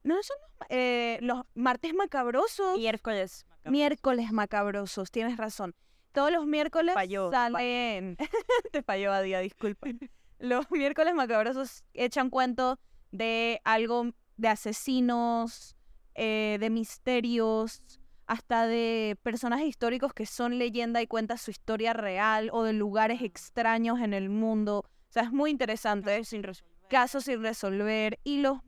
No, 0.03 0.15
son 0.23 0.37
los, 0.41 0.67
eh, 0.69 1.17
los 1.21 1.41
martes 1.53 1.93
macabrosos. 1.93 2.77
Miércoles. 2.77 3.45
Miércoles 3.65 4.31
macabrosos, 4.31 5.11
tienes 5.11 5.37
razón. 5.37 5.75
Todos 6.11 6.31
los 6.31 6.45
miércoles 6.45 6.93
Falló, 6.93 7.29
salen. 7.31 8.17
Te 8.71 8.81
falló, 8.81 9.11
Adia, 9.11 9.39
disculpa. 9.39 9.87
Los 10.39 10.71
miércoles 10.71 11.13
macabrosos 11.13 11.83
echan 11.93 12.29
cuento 12.29 12.79
de 13.11 13.59
algo 13.65 14.11
de 14.37 14.47
asesinos, 14.47 15.75
eh, 16.15 16.57
de 16.59 16.69
misterios, 16.69 17.83
hasta 18.25 18.67
de 18.67 19.17
personajes 19.21 19.67
históricos 19.67 20.13
que 20.13 20.25
son 20.25 20.57
leyenda 20.57 21.01
y 21.01 21.07
cuentan 21.07 21.37
su 21.37 21.51
historia 21.51 21.93
real 21.93 22.49
o 22.53 22.63
de 22.63 22.73
lugares 22.73 23.21
extraños 23.21 23.99
en 23.99 24.13
el 24.13 24.29
mundo. 24.29 24.79
O 24.79 25.11
sea, 25.11 25.23
es 25.23 25.31
muy 25.31 25.51
interesante. 25.51 26.23
Sin 26.23 26.43
resolver. 26.43 26.71
Casos 26.89 27.25
sin 27.25 27.41
resolver. 27.41 28.19
Y 28.23 28.41
los 28.41 28.59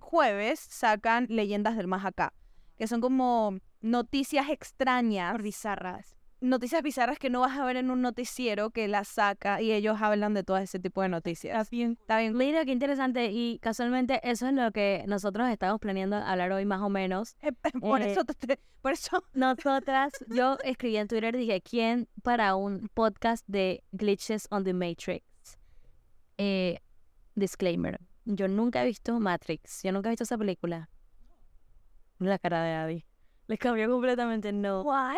jueves 0.00 0.60
sacan 0.60 1.26
leyendas 1.28 1.76
del 1.76 1.86
más 1.86 2.04
acá, 2.04 2.32
que 2.76 2.86
son 2.86 3.00
como 3.00 3.58
noticias 3.90 4.48
extrañas, 4.50 5.40
Bizarras. 5.42 6.16
noticias 6.40 6.82
bizarras 6.82 7.18
que 7.18 7.30
no 7.30 7.40
vas 7.40 7.56
a 7.58 7.64
ver 7.64 7.76
en 7.76 7.90
un 7.90 8.02
noticiero 8.02 8.70
que 8.70 8.88
las 8.88 9.08
saca 9.08 9.62
y 9.62 9.72
ellos 9.72 10.00
hablan 10.02 10.34
de 10.34 10.42
todo 10.44 10.58
ese 10.58 10.78
tipo 10.78 11.00
de 11.02 11.08
noticias. 11.08 11.70
bien. 11.70 11.96
Está 12.00 12.18
bien. 12.18 12.36
Mira, 12.36 12.64
qué 12.64 12.72
interesante. 12.72 13.30
Y 13.32 13.58
casualmente 13.60 14.20
eso 14.22 14.46
es 14.48 14.52
lo 14.52 14.70
que 14.72 15.04
nosotros 15.06 15.48
estamos 15.48 15.80
planeando 15.80 16.16
hablar 16.16 16.52
hoy 16.52 16.64
más 16.66 16.82
o 16.82 16.88
menos. 16.90 17.36
Por 17.80 18.02
Eh, 18.02 18.12
eso, 18.12 18.24
te- 18.24 18.34
te- 18.34 18.60
por 18.82 18.92
eso 18.92 19.24
Nosotras, 19.34 20.12
yo 20.28 20.58
escribí 20.64 20.96
en 20.98 21.08
Twitter, 21.08 21.36
dije, 21.36 21.60
¿quién 21.62 22.08
para 22.22 22.54
un 22.56 22.88
podcast 22.92 23.44
de 23.48 23.82
Glitches 23.92 24.46
on 24.50 24.64
the 24.64 24.74
Matrix? 24.74 25.24
Eh, 26.38 26.80
disclaimer, 27.34 27.98
yo 28.26 28.46
nunca 28.46 28.82
he 28.82 28.86
visto 28.86 29.18
Matrix, 29.18 29.82
yo 29.82 29.90
nunca 29.92 30.08
he 30.08 30.12
visto 30.12 30.24
esa 30.24 30.36
película. 30.36 30.90
La 32.18 32.38
cara 32.38 32.62
de 32.62 32.72
Abby. 32.74 33.04
Les 33.46 33.58
cambió 33.58 33.90
completamente, 33.90 34.52
no. 34.52 34.82
What? 34.82 35.16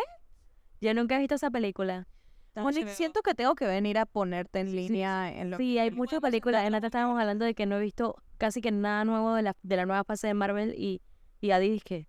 Yo 0.81 0.95
nunca 0.95 1.17
he 1.17 1.19
visto 1.19 1.35
esa 1.35 1.51
película. 1.51 2.07
Monique, 2.55 2.89
siento 2.91 3.23
que 3.23 3.35
tengo 3.35 3.55
que 3.55 3.67
venir 3.67 3.99
a 3.99 4.07
ponerte 4.07 4.59
en 4.61 4.75
línea 4.75 5.33
en 5.33 5.51
lo 5.51 5.57
Sí, 5.59 5.79
hay 5.79 5.91
muchas 5.93 6.21
películas. 6.21 6.67
En 6.67 6.75
esta 6.75 6.89
estábamos 6.89 7.19
hablando 7.21 7.45
de 7.45 7.55
que 7.55 7.67
no 7.67 7.77
he 7.77 7.81
visto 7.81 8.17
casi 8.37 8.61
que 8.61 8.73
nada 8.73 9.05
nuevo 9.05 9.35
de 9.35 9.43
la, 9.43 9.57
de 9.63 9.77
la 9.77 9.87
nueva 9.87 10.03
fase 10.05 10.27
de 10.27 10.35
Marvel 10.35 10.75
y, 10.77 11.01
y 11.41 11.53
Adi 11.53 11.71
dije, 11.71 12.09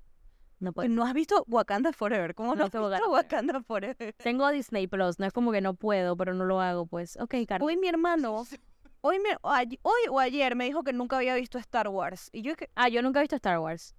no 0.59 0.73
puedo. 0.73 0.89
¿No 0.89 1.03
has 1.05 1.13
visto 1.13 1.45
Wakanda 1.47 1.93
Forever? 1.93 2.33
¿Cómo 2.33 2.49
No 2.49 2.55
no 2.55 2.63
has 2.65 2.71
visto 2.71 2.81
Wakanda 2.83 3.07
Wakanda 3.09 3.61
Forever? 3.61 4.13
Tengo 4.17 4.49
Disney 4.49 4.87
Plus, 4.87 5.19
no 5.19 5.25
es 5.27 5.33
como 5.33 5.51
que 5.51 5.61
no 5.61 5.75
puedo, 5.75 6.17
pero 6.17 6.33
no 6.33 6.45
lo 6.45 6.61
hago, 6.61 6.87
pues. 6.87 7.15
Ok, 7.17 7.35
Carlos. 7.47 7.67
Hoy 7.67 7.77
mi 7.77 7.87
hermano, 7.87 8.43
hoy, 9.01 9.19
mi- 9.19 9.29
hoy 9.83 9.99
o 10.09 10.19
ayer 10.19 10.55
me 10.55 10.65
dijo 10.65 10.83
que 10.83 10.93
nunca 10.93 11.17
había 11.17 11.35
visto 11.35 11.59
Star 11.59 11.89
Wars. 11.89 12.29
Y 12.33 12.41
yo 12.41 12.55
que... 12.55 12.69
Ah, 12.75 12.89
yo 12.89 13.03
nunca 13.03 13.19
he 13.19 13.23
visto 13.23 13.35
Star 13.35 13.59
Wars. 13.59 13.95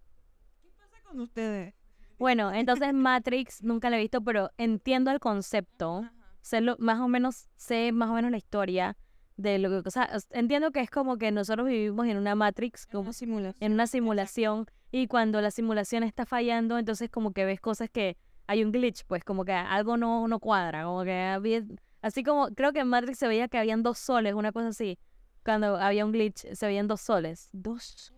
con 1.04 1.20
ustedes? 1.20 1.74
Bueno, 2.20 2.52
entonces 2.52 2.92
Matrix 2.92 3.62
nunca 3.62 3.88
la 3.88 3.96
he 3.96 4.00
visto, 4.00 4.20
pero 4.20 4.50
entiendo 4.58 5.10
el 5.10 5.20
concepto. 5.20 6.02
Sé 6.42 6.60
lo- 6.60 6.76
más 6.78 7.00
o 7.00 7.08
menos, 7.08 7.48
sé 7.56 7.92
más 7.92 8.10
o 8.10 8.12
menos 8.12 8.30
la 8.30 8.36
historia 8.36 8.98
de 9.38 9.58
lo 9.58 9.70
que, 9.70 9.88
o 9.88 9.90
sea, 9.90 10.06
entiendo 10.32 10.70
que 10.70 10.80
es 10.80 10.90
como 10.90 11.16
que 11.16 11.30
nosotros 11.32 11.66
vivimos 11.66 12.06
en 12.08 12.18
una 12.18 12.34
Matrix, 12.34 12.86
como 12.86 13.10
en 13.58 13.72
una 13.72 13.86
simulación, 13.86 14.66
y 14.92 15.06
cuando 15.06 15.40
la 15.40 15.50
simulación 15.50 16.02
está 16.02 16.26
fallando, 16.26 16.76
entonces 16.76 17.08
como 17.08 17.32
que 17.32 17.46
ves 17.46 17.58
cosas 17.58 17.88
que 17.88 18.18
hay 18.46 18.62
un 18.64 18.70
glitch, 18.70 19.06
pues 19.06 19.24
como 19.24 19.46
que 19.46 19.52
algo 19.52 19.96
no, 19.96 20.28
no 20.28 20.40
cuadra, 20.40 20.84
como 20.84 21.04
que 21.04 21.22
había, 21.22 21.62
así 22.02 22.22
como, 22.22 22.48
creo 22.48 22.74
que 22.74 22.80
en 22.80 22.88
Matrix 22.88 23.16
se 23.18 23.28
veía 23.28 23.48
que 23.48 23.56
habían 23.56 23.82
dos 23.82 23.98
soles, 23.98 24.34
una 24.34 24.52
cosa 24.52 24.68
así, 24.68 24.98
cuando 25.42 25.78
había 25.78 26.04
un 26.04 26.12
glitch 26.12 26.52
se 26.52 26.66
veían 26.66 26.86
dos 26.86 27.00
soles, 27.00 27.48
Dos. 27.54 28.12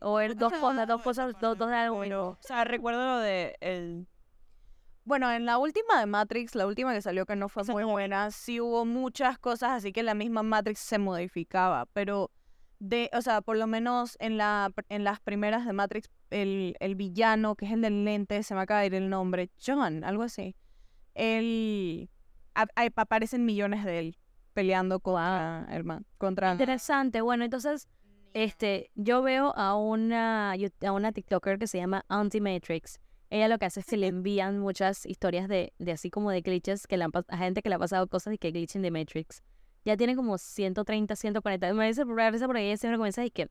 O 0.00 0.20
er- 0.20 0.36
dos 0.36 0.52
cosas, 0.52 0.86
dos 0.88 1.02
cosas, 1.02 1.34
dos, 1.40 1.56
dos 1.58 1.68
de 1.68 1.74
algo. 1.76 2.00
Pero, 2.00 2.28
o 2.30 2.38
sea, 2.40 2.64
recuerdo 2.64 3.04
lo 3.04 3.18
de 3.18 3.56
el... 3.60 4.06
Bueno, 5.04 5.30
en 5.32 5.46
la 5.46 5.56
última 5.56 5.98
de 6.00 6.06
Matrix, 6.06 6.54
la 6.54 6.66
última 6.66 6.92
que 6.92 7.00
salió 7.00 7.24
que 7.24 7.34
no 7.34 7.48
fue 7.48 7.62
Esa 7.62 7.72
muy 7.72 7.84
buena, 7.84 8.30
sí 8.30 8.60
hubo 8.60 8.84
muchas 8.84 9.38
cosas, 9.38 9.70
así 9.70 9.90
que 9.92 10.02
la 10.02 10.12
misma 10.14 10.42
Matrix 10.42 10.80
se 10.80 10.98
modificaba, 10.98 11.86
pero 11.94 12.30
de, 12.78 13.08
o 13.14 13.22
sea, 13.22 13.40
por 13.40 13.56
lo 13.56 13.66
menos 13.66 14.16
en 14.20 14.36
la 14.36 14.70
en 14.90 15.04
las 15.04 15.18
primeras 15.20 15.64
de 15.64 15.72
Matrix, 15.72 16.10
el, 16.30 16.76
el 16.78 16.94
villano, 16.94 17.54
que 17.56 17.64
es 17.64 17.72
el 17.72 17.80
del 17.80 18.04
lente, 18.04 18.42
se 18.42 18.54
me 18.54 18.60
acaba 18.60 18.80
de 18.80 18.86
ir 18.88 18.94
el 18.96 19.08
nombre, 19.08 19.50
John, 19.64 20.04
algo 20.04 20.22
así. 20.24 20.54
él 21.14 22.08
a- 22.54 22.66
a- 22.76 22.88
aparecen 22.96 23.44
millones 23.44 23.84
de 23.84 23.98
él 23.98 24.18
peleando 24.52 25.00
contra 25.00 25.66
el 25.70 25.84
man, 25.84 26.04
contra 26.18 26.52
Interesante. 26.52 27.20
Bueno, 27.20 27.44
entonces, 27.44 27.88
este, 28.44 28.90
yo 28.94 29.22
veo 29.22 29.54
a 29.56 29.76
una, 29.76 30.52
a 30.52 30.92
una 30.92 31.12
TikToker 31.12 31.58
que 31.58 31.66
se 31.66 31.78
llama 31.78 32.04
Anti-Matrix. 32.08 33.00
Ella 33.30 33.48
lo 33.48 33.58
que 33.58 33.66
hace 33.66 33.80
es 33.80 33.86
que 33.86 33.96
le 33.96 34.06
envían 34.08 34.58
muchas 34.58 35.06
historias 35.06 35.48
de, 35.48 35.72
de 35.78 35.92
así 35.92 36.10
como 36.10 36.30
de 36.30 36.40
glitches 36.40 36.86
que 36.86 36.96
le 36.96 37.04
han 37.04 37.12
a 37.28 37.36
gente 37.36 37.62
que 37.62 37.68
le 37.68 37.74
ha 37.74 37.78
pasado 37.78 38.06
cosas 38.06 38.34
y 38.34 38.38
que 38.38 38.50
glitch 38.50 38.76
in 38.76 38.82
the 38.82 38.90
Matrix. 38.90 39.42
Ya 39.84 39.96
tiene 39.96 40.16
como 40.16 40.38
130, 40.38 41.16
140. 41.16 41.74
Me 41.74 41.86
dice 41.86 42.04
por 42.04 42.20
ella 42.56 42.76
siempre 42.76 42.96
comienza 42.96 43.24
y 43.24 43.30
que 43.30 43.48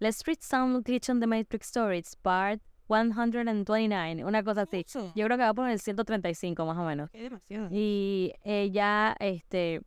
Let's 0.00 0.22
read 0.26 0.38
some 0.40 0.82
glitch 0.82 1.08
on 1.08 1.20
the 1.20 1.26
Matrix 1.26 1.68
stories, 1.68 2.16
part 2.16 2.60
129, 2.88 4.24
una 4.24 4.42
cosa 4.42 4.62
así. 4.62 4.84
Yo 5.14 5.24
creo 5.24 5.38
que 5.38 5.44
va 5.44 5.54
por 5.54 5.68
el 5.68 5.80
135 5.80 6.66
más 6.66 6.76
o 6.76 6.84
menos. 6.84 7.10
Es 7.12 7.22
demasiado. 7.22 7.68
Y 7.70 8.32
ella, 8.44 9.16
este, 9.20 9.80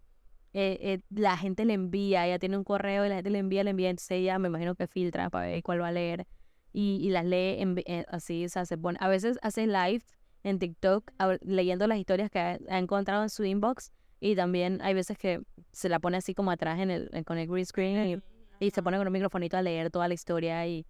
eh, 0.60 0.78
eh, 0.82 1.00
la 1.12 1.38
gente 1.38 1.66
le 1.66 1.74
envía, 1.74 2.26
ella 2.26 2.40
tiene 2.40 2.58
un 2.58 2.64
correo 2.64 3.06
y 3.06 3.10
la 3.10 3.16
gente 3.16 3.30
le 3.30 3.38
envía, 3.40 3.64
le 3.64 3.70
envía, 3.72 3.90
entonces 3.92 4.12
ella 4.18 4.40
me 4.40 4.48
imagino 4.48 4.74
que 4.76 4.88
filtra 4.88 5.30
para 5.30 5.48
ver 5.48 5.62
cuál 5.62 5.82
va 5.82 5.90
a 5.90 5.92
leer 5.92 6.26
y, 6.74 6.98
y 7.02 7.10
las 7.12 7.26
lee 7.26 7.58
en, 7.62 7.78
eh, 7.86 8.06
así, 8.10 8.44
o 8.46 8.50
sea, 8.50 8.66
se 8.66 8.76
pone, 8.78 8.98
a 9.00 9.08
veces 9.08 9.38
hace 9.44 9.68
live 9.68 10.02
en 10.44 10.58
TikTok 10.60 11.12
leyendo 11.42 11.86
las 11.86 12.00
historias 12.00 12.30
que 12.32 12.40
ha, 12.40 12.58
ha 12.70 12.80
encontrado 12.80 13.22
en 13.24 13.30
su 13.30 13.44
inbox 13.44 13.92
y 14.20 14.36
también 14.36 14.80
hay 14.82 14.94
veces 14.96 15.18
que 15.18 15.42
se 15.72 15.90
la 15.90 16.00
pone 16.00 16.18
así 16.18 16.34
como 16.34 16.50
atrás 16.50 16.80
en 16.80 16.90
el, 16.90 17.10
en- 17.14 17.24
con 17.24 17.38
el 17.38 17.48
green 17.48 17.66
screen 17.66 18.22
y, 18.60 18.66
y 18.66 18.72
se 18.72 18.82
pone 18.82 18.98
con 18.98 19.06
un 19.06 19.14
microfonito 19.14 19.58
a 19.58 19.62
leer 19.62 19.92
toda 19.92 20.08
la 20.08 20.16
historia 20.16 20.66
y, 20.66 20.86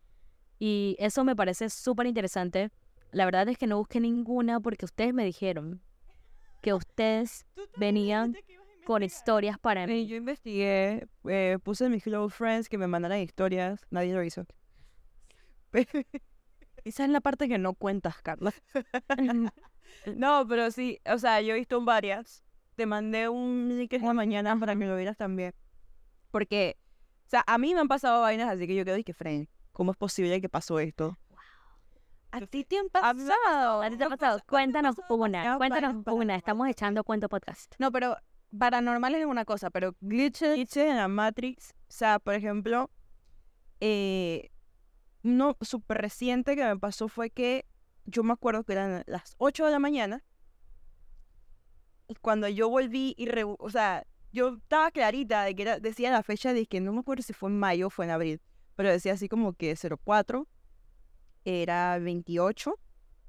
y 0.59 0.95
eso 0.99 1.23
me 1.25 1.35
parece 1.35 1.69
súper 1.69 2.05
interesante. 2.07 2.69
La 3.11 3.25
verdad 3.25 3.47
es 3.49 3.57
que 3.57 3.67
no 3.67 3.77
busqué 3.77 3.99
ninguna 3.99 4.59
porque 4.61 4.85
ustedes 4.85 5.13
me 5.13 5.25
dijeron 5.25 5.81
que 6.61 6.73
ustedes 6.73 7.45
venían 7.77 8.33
con 8.87 9.03
historias 9.03 9.59
para 9.59 9.85
mí. 9.85 10.07
yo 10.07 10.15
investigué, 10.15 11.09
eh, 11.25 11.59
puse 11.61 11.83
en 11.83 11.91
mis 11.91 12.03
close 12.03 12.33
friends 12.33 12.69
que 12.69 12.77
me 12.77 12.87
mandaran 12.87 13.19
historias, 13.19 13.85
nadie 13.89 14.13
lo 14.13 14.23
hizo. 14.23 14.45
Esa 16.85 17.03
es 17.03 17.09
la 17.09 17.19
parte 17.19 17.49
que 17.49 17.57
no 17.57 17.73
cuentas, 17.73 18.21
Carla. 18.21 18.53
no, 20.15 20.47
pero 20.47 20.71
sí, 20.71 21.01
o 21.05 21.17
sea, 21.17 21.41
yo 21.41 21.53
he 21.53 21.57
visto 21.57 21.83
varias. 21.83 22.45
Te 22.77 22.85
mandé 22.85 23.27
un 23.27 23.67
link 23.77 23.91
esta 23.91 24.13
mañana 24.13 24.57
para 24.57 24.73
que 24.73 24.85
lo 24.85 24.95
vieras 24.95 25.17
también. 25.17 25.53
Porque, 26.31 26.77
o 27.25 27.29
sea, 27.29 27.43
a 27.45 27.57
mí 27.57 27.73
me 27.73 27.81
han 27.81 27.89
pasado 27.89 28.21
vainas 28.21 28.49
así 28.49 28.67
que 28.67 28.75
yo 28.75 28.85
quedo 28.85 28.95
y 28.95 29.03
que, 29.03 29.13
Fren, 29.13 29.49
¿cómo 29.73 29.91
es 29.91 29.97
posible 29.97 30.39
que 30.39 30.47
pasó 30.47 30.79
esto? 30.79 31.17
¿A 32.31 32.39
ti 32.39 32.63
te 32.63 32.77
han 32.77 32.85
A 32.93 33.13
pasado? 33.13 33.81
¿A 33.81 33.89
ti 33.89 33.97
te 33.97 34.05
ha 34.05 34.09
pasado? 34.09 34.39
Cuéntanos 34.47 34.95
una, 35.09 35.57
cuéntanos 35.57 36.05
una. 36.05 36.37
Estamos 36.37 36.69
echando 36.69 37.03
cuento 37.03 37.27
podcast. 37.27 37.75
No, 37.79 37.91
pero 37.91 38.15
paranormales 38.57 39.21
es 39.21 39.25
una 39.25 39.45
cosa, 39.45 39.69
pero 39.69 39.95
glitches... 40.01 40.55
Glitches 40.55 40.89
en 40.89 40.97
la 40.97 41.07
Matrix, 41.07 41.71
o 41.71 41.91
sea, 41.91 42.19
por 42.19 42.33
ejemplo, 42.33 42.89
eh, 43.79 44.49
uno 45.23 45.57
súper 45.61 45.97
reciente 45.99 46.55
que 46.55 46.63
me 46.63 46.77
pasó 46.77 47.07
fue 47.07 47.29
que 47.29 47.65
yo 48.05 48.23
me 48.23 48.33
acuerdo 48.33 48.63
que 48.63 48.73
eran 48.73 49.03
las 49.07 49.35
8 49.37 49.65
de 49.65 49.71
la 49.71 49.79
mañana 49.79 50.23
y 52.07 52.15
cuando 52.15 52.47
yo 52.47 52.69
volví 52.69 53.13
y, 53.17 53.25
re- 53.27 53.43
o 53.43 53.69
sea, 53.69 54.05
yo 54.31 54.55
estaba 54.55 54.91
clarita 54.91 55.43
de 55.43 55.55
que 55.55 55.79
decía 55.81 56.11
la 56.11 56.23
fecha 56.23 56.53
de 56.53 56.65
que 56.65 56.79
no 56.79 56.93
me 56.93 56.99
acuerdo 56.99 57.23
si 57.23 57.33
fue 57.33 57.49
en 57.49 57.59
mayo 57.59 57.87
o 57.87 57.89
fue 57.89 58.05
en 58.05 58.11
abril, 58.11 58.41
pero 58.75 58.89
decía 58.89 59.13
así 59.13 59.27
como 59.27 59.53
que 59.53 59.75
04, 59.75 60.47
era 61.43 61.97
28, 61.99 62.79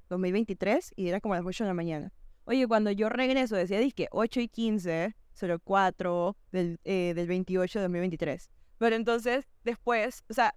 2023 0.08 0.92
y 0.96 1.08
era 1.08 1.20
como 1.20 1.34
las 1.34 1.44
8 1.44 1.64
de 1.64 1.68
la 1.68 1.74
mañana. 1.74 2.12
Oye, 2.48 2.66
cuando 2.66 2.90
yo 2.90 3.10
regreso 3.10 3.56
decía 3.56 3.78
que 3.90 4.08
8 4.10 4.40
y 4.40 4.48
15, 4.48 5.14
04 5.62 6.34
del, 6.50 6.80
eh, 6.84 7.12
del 7.14 7.26
28 7.26 7.78
de 7.78 7.82
2023. 7.82 8.48
Pero 8.78 8.96
entonces, 8.96 9.46
después, 9.64 10.24
o 10.30 10.32
sea, 10.32 10.54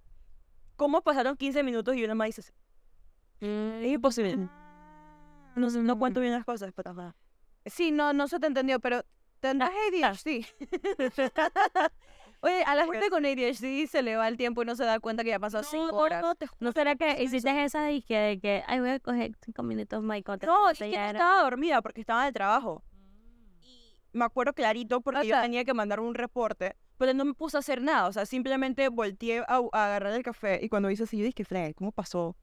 ¿cómo 0.76 1.02
pasaron 1.02 1.36
15 1.36 1.62
minutos 1.62 1.94
y 1.94 2.02
una 2.02 2.14
más 2.14 2.28
dice, 2.28 2.50
es 3.42 3.92
imposible. 3.92 4.48
No, 5.54 5.68
sé, 5.68 5.82
no 5.82 5.98
cuento 5.98 6.20
bien 6.20 6.32
las 6.32 6.46
cosas, 6.46 6.72
pero. 6.74 7.14
Sí, 7.66 7.90
no, 7.90 8.14
no 8.14 8.26
se 8.26 8.40
te 8.40 8.46
entendió, 8.46 8.80
pero 8.80 9.04
tendrás 9.40 9.70
ADHD. 9.70 10.46
Oye, 12.44 12.64
a 12.64 12.74
la 12.74 12.84
gente 12.86 13.08
con 13.08 13.24
ADHD 13.24 13.86
se 13.86 14.02
le 14.02 14.16
va 14.16 14.26
el 14.26 14.36
tiempo 14.36 14.62
y 14.62 14.66
no 14.66 14.74
se 14.74 14.84
da 14.84 14.98
cuenta 14.98 15.22
que 15.22 15.30
ya 15.30 15.38
pasó 15.38 15.62
cinco 15.62 15.96
horas. 15.96 16.24
¿No 16.58 16.72
será 16.72 16.96
que 16.96 17.22
hiciste 17.22 17.64
esa 17.64 17.92
y 17.92 18.02
que, 18.02 18.18
de 18.18 18.40
que 18.40 18.64
ay, 18.66 18.80
voy 18.80 18.90
a 18.90 18.98
coger 18.98 19.30
cinco 19.44 19.62
minutos 19.62 20.02
más 20.02 20.18
y? 20.18 20.24
No, 20.44 20.68
es 20.70 20.78
que 20.78 20.90
no 20.90 21.04
estaba 21.06 21.42
dormida 21.42 21.80
porque 21.82 22.00
estaba 22.00 22.24
de 22.24 22.32
trabajo. 22.32 22.82
Y 23.62 24.02
me 24.12 24.24
acuerdo 24.24 24.52
clarito 24.54 25.00
porque 25.00 25.20
O 25.20 25.22
yo 25.22 25.28
sea- 25.30 25.42
tenía 25.42 25.64
que 25.64 25.72
mandar 25.72 26.00
un 26.00 26.16
reporte, 26.16 26.74
pero 26.98 27.14
no 27.14 27.24
me 27.24 27.34
puse 27.34 27.56
a 27.56 27.60
hacer 27.60 27.80
nada. 27.80 28.08
O 28.08 28.12
sea, 28.12 28.26
simplemente 28.26 28.88
volteé 28.88 29.38
a, 29.46 29.60
a 29.72 29.84
agarrar 29.86 30.12
el 30.14 30.24
café 30.24 30.58
y 30.62 30.68
cuando 30.68 30.90
hice 30.90 31.04
así, 31.04 31.18
yo 31.18 31.24
dije, 31.24 31.44
Fred, 31.44 31.74
¿cómo 31.76 31.92
pasó? 31.92 32.36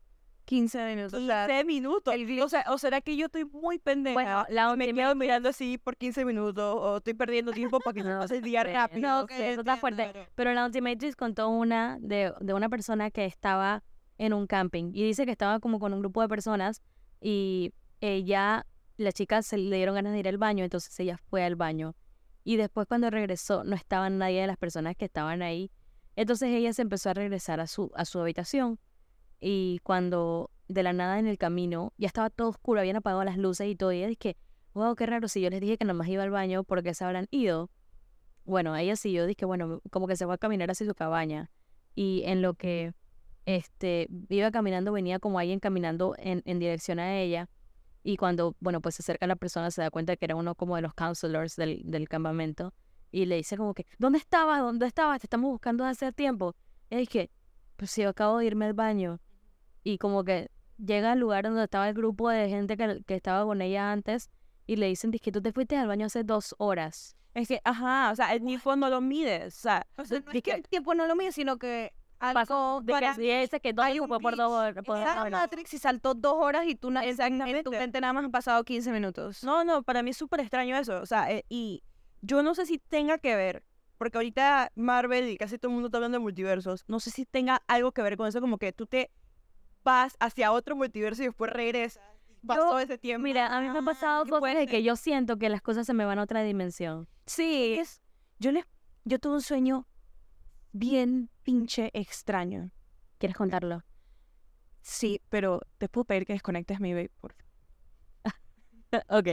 15 0.50 0.96
minutos. 0.96 1.22
O 1.22 1.26
sea, 1.28 1.46
15 1.46 1.64
minutos. 1.64 2.16
o, 2.44 2.50
sea, 2.50 2.66
¿O 2.70 2.80
será 2.80 3.02
que 3.02 3.16
yo 3.16 3.28
estoy 3.28 3.46
muy 3.46 3.78
pendeja? 3.78 4.16
Bueno, 4.16 4.46
la 4.50 4.76
me 4.76 4.92
quedo 4.92 5.14
mirando 5.14 5.50
así 5.50 5.78
por 5.78 5.96
15 5.96 6.26
minutos 6.26 6.76
o 6.76 6.98
estoy 6.98 7.14
perdiendo 7.14 7.52
tiempo 7.52 7.80
para 7.80 7.94
que 7.94 8.02
se 8.02 8.10
pase 8.10 8.38
el 8.38 8.42
día 8.42 8.64
rápido. 8.64 9.00
no, 9.00 9.22
No 9.22 9.28
sé, 9.28 9.52
eso 9.52 9.62
está 9.62 9.78
fuerte. 9.78 10.12
Pero 10.34 10.52
la 10.54 10.66
Ultimatrix 10.66 11.16
contó 11.16 11.50
una 11.50 12.00
de, 12.02 12.34
de 12.42 12.54
una 12.56 12.68
persona 12.68 13.12
que 13.12 13.26
estaba 13.26 13.84
en 14.18 14.34
un 14.34 14.48
camping 14.48 14.90
y 14.92 15.04
dice 15.04 15.26
que 15.26 15.32
estaba 15.32 15.60
como 15.60 15.80
con 15.80 15.94
un 15.94 16.00
grupo 16.00 16.20
de 16.24 16.28
personas 16.28 16.82
y 17.22 17.72
ella, 18.02 18.66
la 18.98 19.12
chica 19.12 19.44
se 19.44 19.60
le 19.60 19.76
dieron 19.76 19.94
ganas 19.94 20.14
de 20.14 20.20
ir 20.20 20.28
al 20.28 20.40
baño, 20.40 20.64
entonces 20.64 21.00
ella 21.00 21.18
fue 21.30 21.44
al 21.44 21.58
baño. 21.58 21.96
Y 22.44 22.56
después 22.56 22.88
cuando 22.88 23.12
regresó 23.12 23.64
no 23.64 23.76
estaba 23.76 24.10
nadie 24.10 24.42
de 24.42 24.48
las 24.48 24.58
personas 24.58 24.96
que 24.96 25.06
estaban 25.06 25.44
ahí. 25.44 25.70
Entonces 26.16 26.50
ella 26.50 26.74
se 26.74 26.82
empezó 26.82 27.12
a 27.12 27.14
regresar 27.14 27.60
a 27.60 27.68
su, 27.68 27.92
a 27.94 28.04
su 28.04 28.20
habitación 28.20 28.80
y 29.40 29.80
cuando 29.84 30.52
de 30.68 30.84
la 30.84 30.94
nada 30.94 31.20
en 31.20 31.28
el 31.28 31.38
camino 31.38 31.94
ya 31.98 32.08
estaba 32.08 32.30
todo 32.30 32.50
oscuro, 32.50 32.80
habían 32.80 32.96
apagado 32.96 33.24
las 33.24 33.38
luces 33.38 33.68
y 33.68 33.76
todo. 33.76 33.92
Y 33.92 33.98
ella 33.98 34.08
dije, 34.08 34.38
wow, 34.74 34.96
qué 34.96 35.06
raro, 35.06 35.28
si 35.28 35.42
yo 35.42 35.50
les 35.50 35.62
dije 35.62 35.78
que 35.78 35.86
nomás 35.86 36.08
iba 36.08 36.24
al 36.24 36.30
baño, 36.30 36.64
porque 36.64 36.94
se 36.94 37.04
habrán 37.04 37.28
ido? 37.32 37.70
Bueno, 38.46 38.76
ella 38.76 38.96
siguió, 38.96 39.26
dije, 39.26 39.46
bueno, 39.46 39.82
como 39.92 40.08
que 40.08 40.16
se 40.16 40.26
fue 40.26 40.36
a 40.36 40.38
caminar 40.38 40.72
hacia 40.72 40.86
su 40.86 40.96
cabaña. 40.96 41.50
Y 41.96 42.24
en 42.26 42.42
lo 42.42 42.54
que 42.54 42.94
este 43.46 44.08
iba 44.30 44.52
caminando, 44.52 44.92
venía 44.92 45.20
como 45.20 45.40
alguien 45.40 45.60
caminando 45.60 46.16
en, 46.18 46.60
dirección 46.60 47.00
a 47.00 47.20
ella. 47.20 47.50
Y 48.04 48.18
cuando, 48.18 48.56
bueno, 48.60 48.82
pues 48.82 48.96
se 48.96 49.02
acerca 49.02 49.28
la 49.28 49.36
persona, 49.36 49.72
se 49.72 49.82
da 49.82 49.92
cuenta 49.92 50.16
que 50.16 50.26
era 50.26 50.36
uno 50.36 50.56
como 50.56 50.76
de 50.76 50.82
los 50.82 50.94
counselors 50.94 51.56
del, 51.56 51.82
del 51.84 52.08
campamento. 52.08 52.74
Y 53.12 53.26
le 53.26 53.36
dice 53.36 53.58
como 53.58 53.74
que, 53.74 53.86
¿dónde 53.98 54.20
estabas? 54.20 54.60
¿Dónde 54.62 54.86
estabas? 54.86 55.20
Te 55.20 55.26
estamos 55.26 55.50
buscando 55.52 55.84
hace 55.84 56.12
tiempo. 56.12 56.56
Y 56.90 56.98
dije, 56.98 57.32
pues 57.76 57.92
sí, 57.92 58.04
yo 58.04 58.10
acabo 58.10 58.38
de 58.38 58.46
irme 58.46 58.66
al 58.66 58.74
baño. 58.74 59.20
Y 59.84 59.98
como 59.98 60.24
que 60.24 60.50
llega 60.78 61.12
al 61.14 61.20
lugar 61.20 61.44
donde 61.46 61.64
estaba 61.64 61.88
el 61.90 61.94
grupo 61.94 62.30
de 62.30 62.50
gente 62.50 62.78
que, 62.78 63.02
que 63.06 63.16
estaba 63.16 63.46
con 63.46 63.62
ella 63.62 63.92
antes 63.92 64.30
y 64.68 64.76
le 64.76 64.88
dicen, 64.88 65.12
que 65.12 65.32
tú 65.32 65.42
te 65.42 65.52
fuiste 65.52 65.76
al 65.78 65.88
baño 65.88 66.06
hace 66.06 66.24
dos 66.24 66.56
horas. 66.58 67.16
Es 67.34 67.48
que, 67.48 67.62
ajá, 67.64 68.12
o 68.12 68.16
sea, 68.16 68.34
el 68.34 68.44
NIFO 68.44 68.76
no 68.76 68.90
lo 68.90 69.02
mides. 69.02 69.58
O 69.58 69.60
sea, 69.62 69.88
o 69.98 70.06
sea, 70.06 70.20
no 70.20 70.32
es 70.32 70.42
que 70.44 70.52
el 70.52 70.64
tiempo 70.68 70.94
no 70.96 71.06
lo 71.08 71.16
mide, 71.16 71.32
sino 71.32 71.58
que 71.58 71.94
algo 72.20 72.82
De 72.82 72.88
que 72.88 72.92
para 72.94 73.16
sí, 73.16 73.22
dice 73.22 73.60
que 73.62 73.72
dos 73.74 73.86
hay 73.86 74.00
un 74.00 74.08
fue 74.08 74.20
por 74.20 74.36
dos 74.36 74.52
horas. 74.52 75.32
Matrix 75.32 75.74
y 75.74 75.78
saltó 75.78 76.14
dos 76.16 76.34
horas 76.38 76.66
y 76.68 76.76
tú 76.76 76.92
na- 76.92 77.02
en 77.06 77.16
tu 77.16 77.22
Exactamente. 77.24 77.70
mente 77.70 78.02
nada 78.02 78.14
más 78.14 78.26
han 78.26 78.32
pasado 78.32 78.64
15 78.64 78.92
minutos. 78.92 79.44
No, 79.44 79.64
no, 79.64 79.84
para 79.84 80.04
mí 80.04 80.10
es 80.12 80.18
súper 80.18 80.42
extraño 80.42 80.76
eso. 80.78 81.02
O 81.02 81.06
sea, 81.06 81.32
eh, 81.32 81.46
y 81.50 81.84
yo 82.22 82.44
no 82.44 82.56
sé 82.56 82.66
si 82.66 82.78
tenga 82.78 83.18
que 83.20 83.36
ver, 83.36 83.64
porque 83.98 84.18
ahorita 84.18 84.72
Marvel 84.76 85.30
y 85.30 85.38
casi 85.38 85.58
todo 85.58 85.70
el 85.70 85.74
mundo 85.76 85.88
está 85.88 85.98
hablando 85.98 86.18
de 86.18 86.24
multiversos. 86.24 86.84
No 86.88 87.00
sé 87.00 87.10
si 87.12 87.26
tenga 87.26 87.62
algo 87.68 87.92
que 87.94 88.02
ver 88.02 88.18
con 88.18 88.28
eso, 88.28 88.42
como 88.42 88.58
que 88.58 88.74
tú 88.74 88.86
te 88.86 89.12
vas 89.84 90.16
hacia 90.20 90.52
otro 90.52 90.76
multiverso 90.76 91.24
y 91.24 91.28
después 91.28 91.52
regresas. 91.52 92.04
Pasó 92.46 92.80
ese 92.80 92.98
tiempo. 92.98 93.24
Mira, 93.24 93.56
a 93.56 93.62
mí 93.62 93.70
me 93.70 93.80
ha 93.80 93.82
pasado 93.82 94.24
¿qué 94.24 94.32
cosas 94.32 94.56
de 94.56 94.68
que 94.68 94.82
yo 94.82 94.96
siento 94.96 95.38
que 95.38 95.50
las 95.50 95.62
cosas 95.62 95.86
se 95.86 95.94
me 95.94 96.06
van 96.06 96.20
a 96.20 96.24
otra 96.24 96.42
dimensión. 96.42 97.08
Sí, 97.26 97.76
es, 97.80 98.02
yo 98.40 98.52
les, 98.52 98.66
yo 99.04 99.20
tuve 99.20 99.34
un 99.36 99.42
sueño 99.42 99.88
bien 100.72 101.30
pinche 101.44 101.90
extraño. 101.94 102.72
¿Quieres 103.18 103.36
contarlo? 103.36 103.84
Sí, 104.82 105.22
pero 105.30 105.62
te 105.78 105.90
puedo 105.90 106.06
pedir 106.06 106.26
que 106.26 106.34
desconectes 106.34 106.80
mi 106.80 106.94
vape, 106.94 107.12
por 107.20 107.36
ok. 109.10 109.28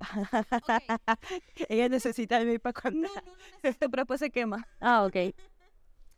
Ella 1.68 1.88
necesita 1.88 2.38
el 2.38 2.46
vape 2.46 2.60
para 2.60 2.72
contar. 2.80 3.24
pero 3.62 3.90
después 3.90 4.20
se 4.20 4.30
quema. 4.30 4.66
Ah, 4.80 5.04
ok. 5.04 5.34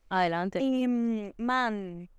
Adelante. 0.09 0.61
Y, 0.61 0.89
mm, 0.89 1.33
man, 1.39 2.11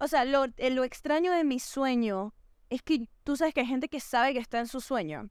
o 0.00 0.08
sea, 0.08 0.24
lo, 0.24 0.46
eh, 0.56 0.70
lo 0.70 0.82
extraño 0.84 1.30
de 1.32 1.44
mi 1.44 1.60
sueño 1.60 2.34
es 2.70 2.82
que 2.82 3.06
tú 3.24 3.36
sabes 3.36 3.54
que 3.54 3.60
hay 3.60 3.66
gente 3.66 3.88
que 3.88 4.00
sabe 4.00 4.32
que 4.32 4.38
está 4.40 4.58
en 4.58 4.66
su 4.66 4.80
sueño. 4.80 5.28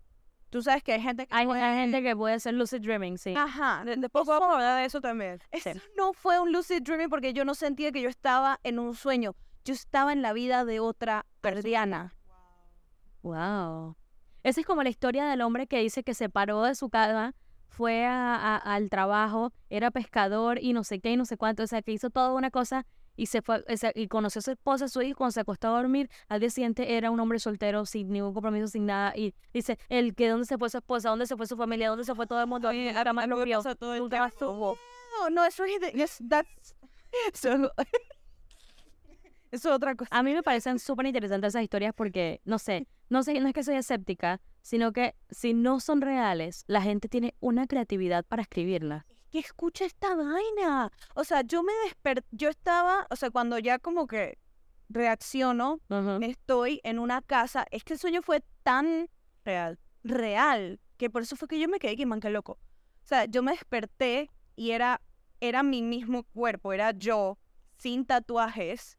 Tú 0.49 0.61
sabes 0.63 0.81
que 0.83 0.93
hay 0.93 1.01
gente 1.01 1.27
que 1.27 1.35
Hay, 1.35 1.45
puede- 1.45 1.61
hay 1.61 1.77
gente 1.81 2.01
que 2.01 2.15
puede 2.15 2.33
hacer 2.35 2.53
lucid 2.55 2.81
dreaming, 2.81 3.17
sí. 3.17 3.35
Ajá. 3.37 3.83
De- 3.85 3.97
Después 3.97 4.25
vamos 4.25 4.49
a 4.49 4.53
hablar 4.53 4.77
de 4.79 4.85
eso 4.85 4.99
también. 4.99 5.39
Eso 5.51 5.71
no 5.97 6.13
fue 6.13 6.39
un 6.39 6.51
lucid 6.51 6.81
dreaming 6.81 7.09
porque 7.09 7.33
yo 7.33 7.45
no 7.45 7.53
sentía 7.53 7.91
que 7.91 8.01
yo 8.01 8.09
estaba 8.09 8.59
en 8.63 8.79
un 8.79 8.95
sueño. 8.95 9.35
Yo 9.65 9.73
estaba 9.73 10.11
en 10.11 10.21
la 10.23 10.33
vida 10.33 10.65
de 10.65 10.79
otra 10.79 11.25
perdiana. 11.41 12.15
Wow. 13.21 13.95
Esa 14.43 14.61
es 14.61 14.65
como 14.65 14.83
la 14.83 14.89
historia 14.89 15.25
del 15.25 15.41
hombre 15.41 15.67
que 15.67 15.79
dice 15.79 16.03
que 16.03 16.13
se 16.13 16.29
paró 16.29 16.63
de 16.63 16.75
su 16.75 16.89
casa, 16.89 17.35
fue 17.67 18.05
a- 18.05 18.35
a- 18.35 18.57
al 18.57 18.89
trabajo, 18.89 19.53
era 19.69 19.91
pescador 19.91 20.57
y 20.61 20.73
no 20.73 20.83
sé 20.83 20.99
qué 20.99 21.11
y 21.11 21.17
no 21.17 21.25
sé 21.25 21.37
cuánto, 21.37 21.63
o 21.63 21.67
sea, 21.67 21.81
que 21.81 21.91
hizo 21.91 22.09
toda 22.09 22.33
una 22.33 22.49
cosa 22.49 22.85
y 23.19 23.25
se 23.25 23.41
fue 23.41 23.63
y 23.95 24.07
conoció 24.07 24.39
a 24.39 24.41
su 24.41 24.51
esposa, 24.51 24.85
a 24.85 24.87
su 24.87 25.01
hijo, 25.01 25.17
cuando 25.17 25.33
se 25.33 25.41
acostó 25.41 25.67
a 25.67 25.71
dormir, 25.71 26.09
al 26.29 26.39
día 26.39 26.49
siguiente 26.49 26.95
era 26.95 27.11
un 27.11 27.19
hombre 27.19 27.37
soltero 27.39 27.85
sin 27.85 28.09
ningún 28.09 28.33
compromiso, 28.33 28.67
sin 28.67 28.85
nada 28.85 29.13
y 29.15 29.35
dice, 29.53 29.77
el 29.89 30.15
que 30.15 30.29
dónde 30.29 30.45
se 30.45 30.57
fue 30.57 30.69
su 30.69 30.77
esposa, 30.77 31.09
dónde 31.09 31.27
se 31.27 31.35
fue 31.35 31.45
su 31.45 31.57
familia, 31.57 31.89
dónde 31.89 32.05
se 32.05 32.15
fue 32.15 32.25
todo 32.27 32.39
el 32.39 32.47
mundo, 32.47 32.69
Oye, 32.69 32.93
nunca 32.93 33.11
más 33.11 33.27
lo 33.27 33.43
vio, 33.43 33.57
pasa 33.57 33.75
todo 33.75 33.93
el 33.93 33.99
nunca 33.99 34.19
más. 34.19 34.33
No, 34.39 35.29
no, 35.31 35.43
eso 35.45 35.65
es, 35.65 36.21
that's- 36.21 36.75
eso 37.33 37.69
es 39.51 39.65
otra 39.65 39.95
cosa. 39.95 40.09
A 40.15 40.23
mí 40.23 40.33
me 40.33 40.41
parecen 40.43 40.79
súper 40.79 41.05
interesantes 41.07 41.49
esas 41.49 41.63
historias 41.63 41.93
porque, 41.93 42.39
no 42.45 42.57
sé, 42.57 42.87
no 43.09 43.23
sé, 43.23 43.37
no 43.41 43.47
es 43.49 43.53
que 43.53 43.63
soy 43.63 43.75
escéptica, 43.75 44.39
sino 44.61 44.93
que 44.93 45.15
si 45.29 45.53
no 45.53 45.81
son 45.81 45.99
reales, 46.01 46.63
la 46.67 46.81
gente 46.81 47.09
tiene 47.09 47.35
una 47.41 47.67
creatividad 47.67 48.23
para 48.25 48.43
escribirlas. 48.43 49.03
Que 49.29 49.39
escucha 49.39 49.85
esta 49.85 50.15
vaina. 50.15 50.91
O 51.15 51.23
sea, 51.23 51.41
yo 51.41 51.63
me 51.63 51.73
desperté, 51.85 52.27
yo 52.31 52.49
estaba, 52.49 53.07
o 53.09 53.15
sea, 53.15 53.29
cuando 53.29 53.57
ya 53.59 53.79
como 53.79 54.07
que 54.07 54.37
reacciono, 54.89 55.79
Ujú. 55.89 56.19
estoy 56.23 56.81
en 56.83 56.99
una 56.99 57.21
casa, 57.21 57.65
es 57.71 57.83
que 57.83 57.93
el 57.93 57.99
sueño 57.99 58.21
fue 58.21 58.43
tan 58.63 59.09
Real. 59.45 59.79
real 60.03 60.79
que 60.97 61.09
por 61.09 61.21
eso 61.21 61.35
fue 61.35 61.47
que 61.47 61.59
yo 61.59 61.67
me 61.69 61.79
quedé 61.79 61.95
que 61.95 62.05
man, 62.05 62.19
qué 62.19 62.29
loco. 62.29 62.53
O 63.03 63.07
sea, 63.07 63.25
yo 63.25 63.41
me 63.43 63.51
desperté 63.51 64.29
y 64.55 64.71
era, 64.71 65.01
era 65.39 65.63
mi 65.63 65.81
mismo 65.81 66.23
cuerpo, 66.23 66.73
era 66.73 66.91
yo, 66.91 67.37
sin 67.77 68.05
tatuajes, 68.05 68.97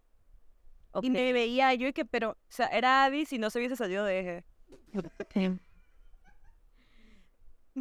y 1.03 1.11
me 1.11 1.33
veía 1.33 1.73
yo 1.75 1.87
y 1.89 1.93
que, 1.93 2.05
pero, 2.05 2.31
O 2.31 2.37
sea, 2.49 2.67
era 2.67 3.05
Adi 3.05 3.25
si 3.27 3.39
no 3.39 3.51
se 3.51 3.59
hubiese 3.59 3.77
salido 3.77 4.05
de 4.05 4.19
eje. 4.21 4.45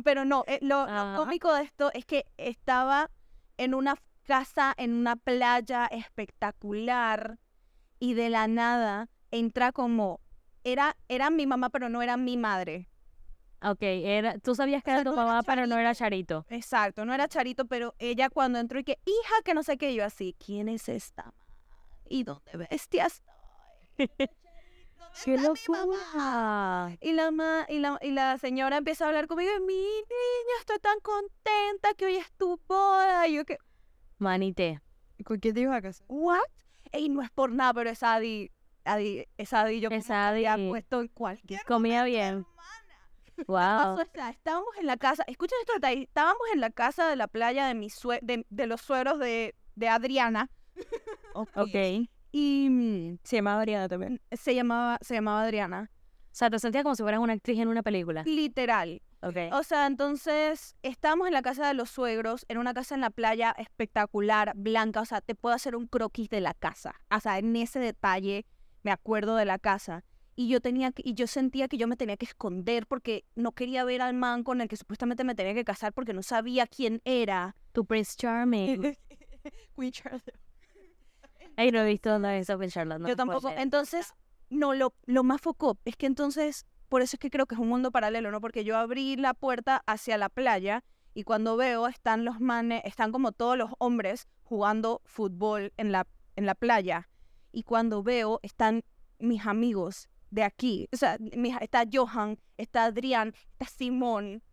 Pero 0.04 0.26
no, 0.26 0.44
eh, 0.48 0.60
lo, 0.62 0.86
lo 0.86 1.16
cómico 1.18 1.54
de 1.54 1.64
esto 1.64 1.92
es 1.94 2.06
que 2.06 2.26
estaba 2.38 3.10
en 3.58 3.74
una 3.74 3.96
casa, 4.24 4.74
en 4.78 4.94
una 4.94 5.16
playa 5.16 5.88
espectacular 5.88 7.40
y 8.00 8.14
de 8.14 8.30
la 8.30 8.48
nada 8.48 9.10
entra 9.32 9.72
como, 9.72 10.22
era, 10.64 10.96
era 11.08 11.30
mi 11.30 11.48
mamá, 11.48 11.70
pero 11.70 11.90
no 11.90 12.02
era 12.02 12.18
mi 12.18 12.38
madre. 12.38 12.90
Ok, 13.62 13.82
era, 13.82 14.38
tú 14.38 14.56
sabías 14.56 14.84
que 14.84 14.92
O 14.92 14.94
sea, 14.94 15.02
era 15.02 15.10
tu 15.10 15.16
no 15.16 15.22
era 15.22 15.32
mamá, 15.32 15.44
pero 15.44 15.68
no 15.68 15.78
era 15.78 15.94
Charito. 15.94 16.46
Exacto, 16.50 17.04
no 17.06 17.14
era 17.14 17.28
Charito, 17.28 17.66
pero 17.66 17.94
ella 18.00 18.30
cuando 18.30 18.60
entró 18.60 18.80
y 18.80 18.84
que, 18.84 19.00
hija, 19.06 19.36
que 19.44 19.54
no 19.54 19.64
sé 19.64 19.78
qué, 19.78 19.94
yo 19.94 20.06
así, 20.06 20.36
¿quién 20.44 20.70
es 20.70 20.88
esta? 20.88 21.34
¿Y 22.08 22.24
dónde 22.24 22.56
bestia 22.70 23.08
estoy? 23.08 23.34
¡Qué 25.26 25.38
locura! 25.38 26.98
Y 27.02 27.14
la, 27.14 27.32
ma- 27.32 27.66
y, 27.70 27.80
la, 27.80 27.98
y 28.02 28.12
la 28.12 28.38
señora 28.38 28.78
empieza 28.78 29.06
a 29.06 29.08
hablar 29.10 29.28
conmigo, 29.28 29.52
y, 29.58 29.60
mi 29.62 29.74
niña, 29.74 30.56
estoy 30.60 30.80
tan 30.80 31.00
contenta 31.02 31.94
que 31.98 32.06
hoy 32.06 32.16
es 32.18 32.32
tu 32.34 32.60
boda. 32.68 33.28
Y 33.28 33.36
yo 33.36 33.46
que, 33.46 33.58
Manité. 34.18 34.82
¿Con 35.26 35.38
quién 35.40 35.54
te 35.54 35.62
ibas 35.62 35.78
a 35.78 35.82
casar? 35.82 36.06
¿what? 36.10 36.40
Y 36.94 37.10
no 37.10 37.22
es 37.22 37.30
por 37.32 37.52
nada, 37.52 37.74
pero 37.74 37.90
esa 37.90 38.14
Adi, 38.16 38.52
Adi 38.86 39.26
esa 39.38 39.62
Adi 39.62 39.80
yo 39.80 39.90
Esa 39.90 40.30
Adi. 40.30 40.70
puesto 40.70 41.02
en 41.02 41.08
cualquier 41.10 41.64
Comía 41.66 42.04
bien. 42.04 42.46
Wow. 43.48 43.56
pasó 43.58 44.02
esta- 44.02 44.30
Estábamos 44.32 44.70
en 44.80 44.86
la 44.88 44.98
casa, 44.98 45.24
escuchen 45.28 45.58
esto 45.62 45.74
detalle, 45.74 46.04
estábamos 46.04 46.42
en 46.54 46.60
la 46.60 46.70
casa 46.72 47.08
de 47.10 47.16
la 47.16 47.28
playa 47.28 47.68
de, 47.68 47.74
mi 47.74 47.90
sue- 47.90 48.20
de, 48.22 48.46
de 48.50 48.68
los 48.68 48.82
sueros 48.82 49.18
de, 49.20 49.56
de 49.76 49.88
Adriana 49.88 50.50
Ok. 51.34 52.10
Y 52.32 52.68
mm, 52.70 53.20
Se 53.24 53.38
llamaba 53.38 53.62
Adriana 53.62 53.88
también. 53.88 54.22
se 54.32 54.56
llamaba, 54.56 54.98
se 55.02 55.16
llamaba 55.16 55.44
Adriana. 55.44 55.92
O 56.32 56.36
sea, 56.40 56.50
te 56.50 56.60
sentías 56.60 56.84
como 56.84 56.96
si 56.96 57.04
fueras 57.04 57.20
una 57.20 57.34
actriz 57.34 57.60
en 57.60 57.68
una 57.68 57.82
película. 57.82 58.24
Literal. 58.24 59.02
Ok. 59.22 59.36
O 59.52 59.64
sea, 59.64 59.88
entonces 59.88 60.76
estábamos 60.84 61.28
en 61.28 61.34
la 61.34 61.42
casa 61.42 61.68
de 61.68 61.74
los 61.74 61.90
suegros, 61.90 62.46
en 62.48 62.60
una 62.60 62.74
casa 62.74 62.96
en 62.96 63.02
la 63.02 63.10
playa 63.10 63.54
espectacular, 63.58 64.54
blanca. 64.56 65.02
O 65.02 65.06
sea, 65.06 65.22
te 65.22 65.36
puedo 65.36 65.56
hacer 65.56 65.76
un 65.76 65.88
croquis 65.88 66.30
de 66.30 66.40
la 66.40 66.54
casa. 66.54 67.02
O 67.14 67.20
sea, 67.20 67.40
en 67.40 67.56
ese 67.56 67.80
detalle 67.80 68.46
me 68.84 68.92
acuerdo 68.92 69.36
de 69.36 69.46
la 69.46 69.60
casa. 69.60 70.06
Y 70.36 70.48
yo 70.48 70.62
tenía 70.62 70.92
que, 70.92 71.02
y 71.04 71.16
yo 71.16 71.28
sentía 71.28 71.68
que 71.68 71.78
yo 71.78 71.88
me 71.88 71.98
tenía 71.98 72.16
que 72.16 72.26
esconder 72.26 72.88
porque 72.88 73.26
no 73.36 73.52
quería 73.52 73.84
ver 73.84 74.02
al 74.02 74.14
man 74.14 74.44
con 74.44 74.62
el 74.62 74.70
que 74.70 74.78
supuestamente 74.78 75.26
me 75.26 75.36
tenía 75.36 75.54
que 75.54 75.66
casar 75.66 75.92
porque 75.92 76.14
no 76.14 76.24
sabía 76.24 76.66
quién 76.66 77.02
era. 77.04 77.58
Tu 77.74 77.84
Prince 77.86 78.14
Charming. 78.16 78.96
Queen 79.76 79.92
Charlotte. 79.92 80.40
Ay, 81.56 81.72
no 81.72 81.80
he 81.80 81.86
visto 81.86 82.18
nada 82.20 82.34
de 82.34 82.40
eso 82.40 82.58
con 82.58 82.70
Charlotte. 82.70 83.00
no 83.00 83.08
yo 83.08 83.16
tampoco. 83.16 83.50
Entonces, 83.50 84.14
no, 84.50 84.74
lo, 84.74 84.94
lo 85.06 85.24
más 85.24 85.42
focó 85.42 85.78
es 85.86 85.96
que 85.96 86.06
entonces, 86.06 86.66
por 86.88 87.02
eso 87.02 87.16
es 87.16 87.20
que 87.20 87.30
creo 87.30 87.46
que 87.46 87.56
es 87.56 87.62
un 87.62 87.70
mundo 87.70 87.92
paralelo, 87.92 88.32
¿no? 88.32 88.42
Porque 88.42 88.64
yo 88.64 88.78
abrí 88.78 89.16
la 89.16 89.34
puerta 89.34 89.84
hacia 89.86 90.18
la 90.18 90.30
playa 90.30 90.84
y 91.14 91.24
cuando 91.24 91.58
veo 91.58 91.88
están 91.88 92.26
los 92.26 92.40
manes, 92.40 92.82
están 92.86 93.12
como 93.12 93.32
todos 93.32 93.58
los 93.58 93.72
hombres 93.80 94.28
jugando 94.44 95.02
fútbol 95.06 95.74
en 95.78 95.92
la, 95.92 96.08
en 96.36 96.46
la 96.46 96.56
playa. 96.56 97.10
Y 97.52 97.64
cuando 97.64 98.04
veo 98.04 98.40
están 98.44 98.84
mis 99.20 99.46
amigos 99.46 100.10
de 100.32 100.44
aquí. 100.44 100.88
O 100.94 100.98
sea, 100.98 101.18
está 101.62 101.84
Johan, 101.92 102.40
está 102.58 102.86
Adrián, 102.86 103.34
está 103.52 103.66
Simón. 103.66 104.44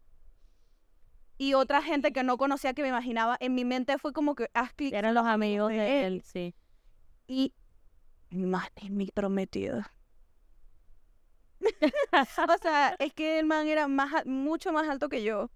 Y 1.38 1.54
otra 1.54 1.82
gente 1.82 2.12
que 2.12 2.22
no 2.22 2.38
conocía 2.38 2.72
que 2.72 2.82
me 2.82 2.88
imaginaba. 2.88 3.36
En 3.40 3.54
mi 3.54 3.64
mente 3.64 3.98
fue 3.98 4.12
como 4.12 4.34
que 4.34 4.48
haz 4.54 4.72
clic 4.72 4.94
Eran 4.94 5.14
los 5.14 5.26
amigos 5.26 5.70
de 5.70 5.76
de 5.76 6.06
él. 6.06 6.14
él, 6.14 6.22
sí. 6.22 6.54
Y 7.26 7.52
más 8.30 8.68
es 8.76 8.90
mi 8.90 9.06
prometido. 9.08 9.82
o 12.12 12.58
sea, 12.62 12.96
es 12.98 13.12
que 13.12 13.38
el 13.38 13.46
man 13.46 13.66
era 13.66 13.88
más, 13.88 14.24
mucho 14.26 14.72
más 14.72 14.88
alto 14.88 15.08
que 15.08 15.22
yo. 15.22 15.50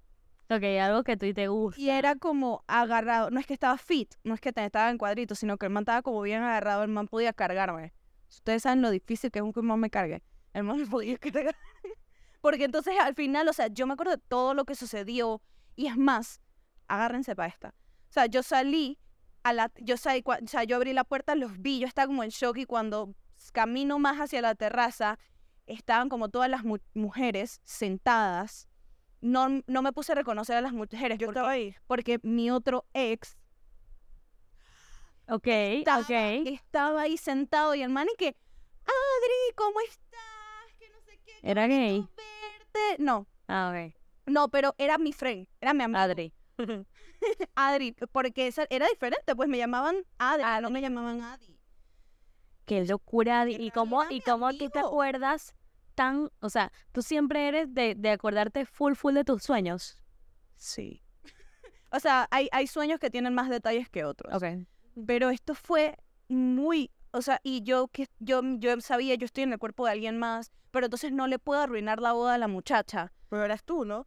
Ok, 0.49 0.65
algo 0.81 1.05
que 1.05 1.17
tú 1.17 1.27
y 1.27 1.35
te 1.35 1.47
gusta. 1.49 1.81
Y 1.81 1.91
era 1.91 2.17
como 2.17 2.65
agarrado. 2.67 3.31
No 3.31 3.39
es 3.39 3.47
que 3.47 3.55
estaba 3.55 3.79
fit, 3.79 4.15
no 4.25 4.35
es 4.35 4.41
que 4.41 4.53
te- 4.53 4.65
estaba 4.65 4.91
en 4.91 4.99
cuadritos, 4.99 5.39
sino 5.39 5.57
que 5.59 5.67
el 5.67 5.73
man 5.73 5.83
estaba 5.83 6.03
como 6.03 6.21
bien 6.23 6.43
agarrado. 6.43 6.83
El 6.83 6.89
man 6.89 7.07
podía 7.07 7.33
cargarme. 7.33 7.93
Ustedes 8.29 8.63
saben 8.63 8.83
lo 8.83 8.91
difícil 8.91 9.31
que 9.31 9.39
es 9.39 9.45
un 9.45 9.53
que 9.53 9.61
un 9.61 9.67
man 9.67 9.79
me 9.79 9.91
cargue. 9.91 10.23
El 10.53 10.65
man 10.65 10.79
me 10.81 10.87
podía 10.87 11.19
cargar. 11.19 11.55
Porque 12.41 12.65
entonces 12.65 12.95
al 13.01 13.15
final, 13.15 13.47
o 13.49 13.53
sea, 13.53 13.69
yo 13.69 13.87
me 13.87 13.93
acuerdo 13.93 14.13
de 14.17 14.23
todo 14.29 14.55
lo 14.55 14.65
que 14.65 14.75
sucedió. 14.75 15.41
Y 15.77 15.87
es 15.87 15.97
más, 15.97 16.41
agárrense 16.89 17.37
para 17.37 17.49
esta. 17.49 17.69
O 18.09 18.13
sea, 18.13 18.27
yo 18.27 18.43
salí 18.43 18.99
a 19.43 19.53
la, 19.53 19.71
yo 19.81 19.97
salí, 19.97 20.23
cua- 20.23 20.43
o 20.45 20.49
sea, 20.49 20.65
yo 20.65 20.77
abrí 20.77 20.93
la 20.93 21.05
puerta, 21.05 21.35
los 21.35 21.61
vi, 21.61 21.79
yo 21.81 21.87
estaba 21.87 22.07
como 22.07 22.23
en 22.25 22.31
shock 22.31 22.59
y 22.59 22.65
cuando 22.67 23.15
camino 23.53 23.99
más 23.99 24.19
hacia 24.19 24.43
la 24.43 24.55
terraza, 24.55 25.19
estaban 25.67 26.09
como 26.09 26.29
todas 26.29 26.51
las 26.51 26.65
mu- 26.65 26.79
mujeres 26.95 27.61
sentadas. 27.65 28.69
No, 29.23 29.49
no 29.67 29.83
me 29.83 29.93
puse 29.93 30.13
a 30.13 30.15
reconocer 30.15 30.57
a 30.57 30.61
las 30.61 30.73
mujeres 30.73 31.19
Yo 31.19 31.27
porque, 31.27 31.39
estaba 31.39 31.51
ahí. 31.51 31.77
porque 31.87 32.19
mi 32.23 32.51
otro 32.51 32.87
ex 32.95 33.37
Ok, 35.29 35.47
estaba, 35.47 36.01
ok. 36.01 36.11
estaba 36.47 37.03
ahí 37.03 37.17
sentado 37.17 37.75
y 37.75 37.83
el 37.83 37.91
man 37.91 38.09
y 38.13 38.17
que, 38.17 38.29
Adri, 38.85 39.55
¿cómo 39.55 39.79
estás? 39.81 40.75
Que 40.79 40.91
no 40.91 41.01
sé 41.03 41.19
qué. 41.25 41.33
qué 41.41 41.51
¿Era 41.51 41.67
gay? 41.69 42.01
verte". 42.17 43.03
No, 43.03 43.27
Ah, 43.47 43.73
ok. 43.73 43.95
no, 44.27 44.49
pero 44.49 44.75
era 44.79 44.99
mi 44.99 45.13
friend, 45.13 45.47
era 45.61 45.73
mi 45.73 45.85
amigo. 45.85 45.99
Adri. 46.01 46.33
Adri, 47.55 47.93
porque 48.13 48.47
esa- 48.47 48.67
era 48.71 48.87
diferente, 48.89 49.35
pues 49.37 49.49
me 49.49 49.59
llamaban 49.59 49.97
Adri, 50.19 50.63
no 50.63 50.71
me 50.71 50.81
llamaban 50.81 51.21
Adi. 51.23 51.57
Qué 52.67 52.85
locura. 52.85 53.43
Adri. 53.43 53.57
¿Y 53.59 53.71
cómo, 53.71 54.05
y 54.11 54.21
cómo 54.21 54.53
tú 54.55 54.71
te 54.71 54.79
acuerdas 54.79 55.55
tan, 55.95 56.31
o 56.41 56.49
sea, 56.51 56.73
tú 56.93 57.03
siempre 57.03 57.49
eres 57.49 57.75
de, 57.75 57.95
de 57.97 58.11
acordarte 58.11 58.65
full, 58.65 58.95
full 58.95 59.15
de 59.15 59.25
tus 59.25 59.43
sueños? 59.43 60.01
Sí. 60.57 61.03
O 61.93 61.99
sea, 61.99 62.29
hay, 62.31 62.49
hay 62.53 62.69
sueños 62.69 63.01
que 63.01 63.11
tienen 63.11 63.35
más 63.35 63.49
detalles 63.51 63.89
que 63.89 64.05
otros. 64.05 64.33
Ok. 64.33 64.45
Pero 65.09 65.31
esto 65.31 65.57
fue 65.57 65.97
muy, 66.29 66.93
o 67.11 67.21
sea, 67.21 67.41
y 67.43 67.63
yo 67.65 67.89
que 67.89 68.07
yo, 68.21 68.41
yo 68.59 68.81
sabía, 68.81 69.17
yo 69.17 69.25
estoy 69.25 69.43
en 69.43 69.53
el 69.55 69.59
cuerpo 69.59 69.87
de 69.87 69.91
alguien 69.91 70.17
más, 70.17 70.53
pero 70.71 70.87
entonces 70.87 71.11
no 71.11 71.27
le 71.27 71.41
puedo 71.41 71.61
arruinar 71.61 71.99
la 72.01 72.13
boda 72.13 72.35
a 72.35 72.39
la 72.39 72.47
muchacha. 72.47 73.13
Pero 73.29 73.45
eras 73.45 73.65
tú, 73.65 73.85
¿no? 73.85 74.07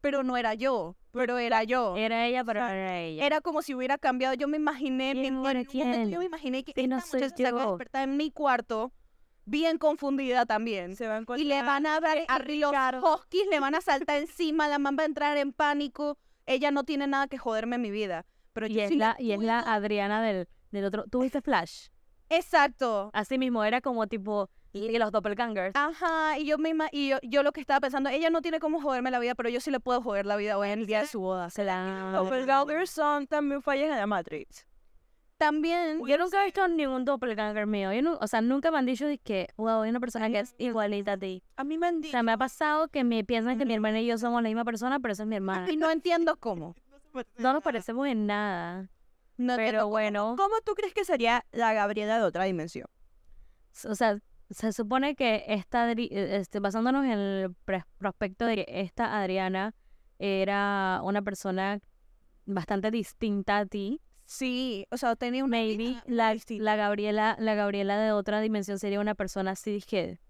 Pero 0.00 0.22
no 0.22 0.36
era 0.36 0.54
yo, 0.54 0.96
pero 1.12 1.38
era 1.38 1.62
yo. 1.64 1.96
Era 1.96 2.26
ella, 2.26 2.44
pero 2.44 2.60
sea, 2.60 2.74
era 2.74 2.98
ella. 2.98 3.26
Era 3.26 3.40
como 3.40 3.62
si 3.62 3.74
hubiera 3.74 3.98
cambiado. 3.98 4.34
Yo 4.34 4.48
me 4.48 4.56
imaginé, 4.56 5.12
¿Quién 5.12 5.24
en 5.26 5.36
un 5.36 5.46
era 5.46 5.62
momento 5.62 6.10
yo 6.10 6.18
me 6.18 6.24
imaginé 6.24 6.64
que 6.64 6.72
Sí, 6.74 6.86
no 6.86 6.98
esta 6.98 7.10
soy 7.10 7.20
muchacha 7.22 7.44
se 7.44 7.52
va 7.52 7.62
a 7.62 7.66
despertar 7.66 8.08
en 8.08 8.16
mi 8.16 8.30
cuarto, 8.30 8.92
bien 9.44 9.78
confundida 9.78 10.46
también. 10.46 10.96
Se 10.96 11.06
con 11.26 11.38
Y 11.38 11.44
le 11.44 11.62
van 11.62 11.86
a 11.86 12.00
dar 12.00 12.18
arriba 12.28 12.92
los 12.92 13.04
huskies, 13.04 13.46
le 13.50 13.60
van 13.60 13.74
a 13.74 13.80
saltar 13.80 14.16
encima, 14.22 14.68
la 14.68 14.78
mamá 14.78 14.98
va 14.98 15.02
a 15.02 15.06
entrar 15.06 15.36
en 15.36 15.52
pánico. 15.52 16.16
Ella 16.46 16.70
no 16.70 16.84
tiene 16.84 17.06
nada 17.06 17.28
que 17.28 17.38
joderme 17.38 17.76
en 17.76 17.82
mi 17.82 17.90
vida. 17.90 18.24
Pero 18.52 18.66
y 18.66 18.74
yo 18.74 18.82
es, 18.82 18.88
sí 18.88 18.96
la, 18.96 19.16
y 19.18 19.32
es 19.32 19.40
la 19.40 19.60
Adriana 19.60 20.22
del, 20.22 20.48
del 20.70 20.84
otro. 20.84 21.04
¿Tuviste 21.04 21.42
Flash? 21.42 21.88
Exacto. 22.30 23.10
Así 23.12 23.38
mismo, 23.38 23.64
era 23.64 23.80
como 23.80 24.06
tipo 24.06 24.48
y 24.72 24.96
los 24.98 25.10
doppelgangers. 25.12 25.74
Ajá, 25.74 26.38
y 26.38 26.46
yo 26.46 26.58
misma, 26.58 26.88
y 26.92 27.08
yo, 27.08 27.18
yo 27.22 27.42
lo 27.42 27.52
que 27.52 27.60
estaba 27.60 27.80
pensando, 27.80 28.08
ella 28.10 28.30
no 28.30 28.40
tiene 28.42 28.60
cómo 28.60 28.80
joderme 28.80 29.10
la 29.10 29.18
vida, 29.18 29.34
pero 29.34 29.48
yo 29.48 29.60
sí 29.60 29.70
le 29.70 29.80
puedo 29.80 30.00
joder 30.02 30.26
la 30.26 30.36
vida 30.36 30.56
hoy 30.58 30.70
en 30.70 30.80
el 30.80 30.86
día 30.86 31.00
de 31.00 31.06
su 31.06 31.20
boda. 31.20 31.50
Se 31.50 31.64
la... 31.64 32.10
Doppelgangers 32.14 32.90
son 32.90 33.26
también 33.26 33.62
fallas 33.62 33.90
en 33.90 33.96
la 33.96 34.06
Matrix. 34.06 34.66
también... 35.38 36.00
Yo 36.06 36.18
nunca 36.18 36.42
he 36.42 36.44
visto 36.44 36.68
ningún 36.68 37.04
doppelganger 37.04 37.66
mío. 37.66 37.92
Yo 37.92 38.02
nu- 38.02 38.18
o 38.20 38.26
sea, 38.26 38.40
nunca 38.42 38.70
me 38.70 38.78
han 38.78 38.86
dicho 38.86 39.06
de 39.06 39.18
que, 39.18 39.48
wow, 39.56 39.80
hay 39.82 39.90
una 39.90 40.00
persona 40.00 40.28
que 40.30 40.40
es 40.40 40.54
igualita 40.58 41.12
a 41.12 41.16
ti. 41.16 41.42
A 41.56 41.64
mí 41.64 41.78
me 41.78 41.86
han 41.88 41.96
O 41.96 42.00
dicho... 42.00 42.10
sea, 42.10 42.22
me 42.22 42.32
ha 42.32 42.36
pasado 42.38 42.88
que 42.88 43.04
me 43.04 43.24
piensan 43.24 43.58
que 43.58 43.64
mi 43.64 43.74
hermana 43.74 44.00
y 44.00 44.06
yo 44.06 44.18
somos 44.18 44.42
la 44.42 44.48
misma 44.50 44.64
persona, 44.64 45.00
pero 45.00 45.12
esa 45.12 45.22
es 45.22 45.28
mi 45.28 45.36
hermana. 45.36 45.70
Y 45.70 45.76
no 45.76 45.90
entiendo 45.90 46.36
cómo. 46.36 46.74
No 47.38 47.52
nos 47.52 47.62
parecemos 47.64 48.06
en 48.06 48.26
nada. 48.26 48.88
No 49.36 49.56
Pero 49.56 49.88
bueno, 49.88 50.36
¿Cómo 50.38 50.54
tú 50.64 50.74
crees 50.74 50.94
que 50.94 51.04
sería 51.04 51.44
la 51.50 51.72
Gabriela 51.72 52.18
de 52.18 52.22
otra 52.24 52.44
dimensión? 52.44 52.86
o 53.88 53.94
sea, 53.96 54.18
se 54.50 54.72
supone 54.72 55.14
que 55.14 55.44
esta, 55.48 55.90
eh, 55.92 56.36
este, 56.36 56.60
basándonos 56.60 57.04
en 57.04 57.12
el 57.12 57.54
prospecto 57.98 58.46
de 58.46 58.56
que 58.56 58.66
esta 58.68 59.20
Adriana 59.20 59.74
era 60.18 61.00
una 61.02 61.22
persona 61.22 61.80
bastante 62.46 62.90
distinta 62.90 63.58
a 63.58 63.66
ti, 63.66 64.00
Sí, 64.30 64.86
o 64.92 64.96
sea, 64.96 65.16
tenía 65.16 65.42
una 65.42 65.56
maybe 65.56 66.00
la, 66.06 66.36
la 66.46 66.76
Gabriela, 66.76 67.34
la 67.40 67.56
Gabriela 67.56 67.98
de 67.98 68.12
otra 68.12 68.40
dimensión 68.40 68.78
sería 68.78 69.00
una 69.00 69.16
persona 69.16 69.50
así 69.50 69.82
que 69.84 70.20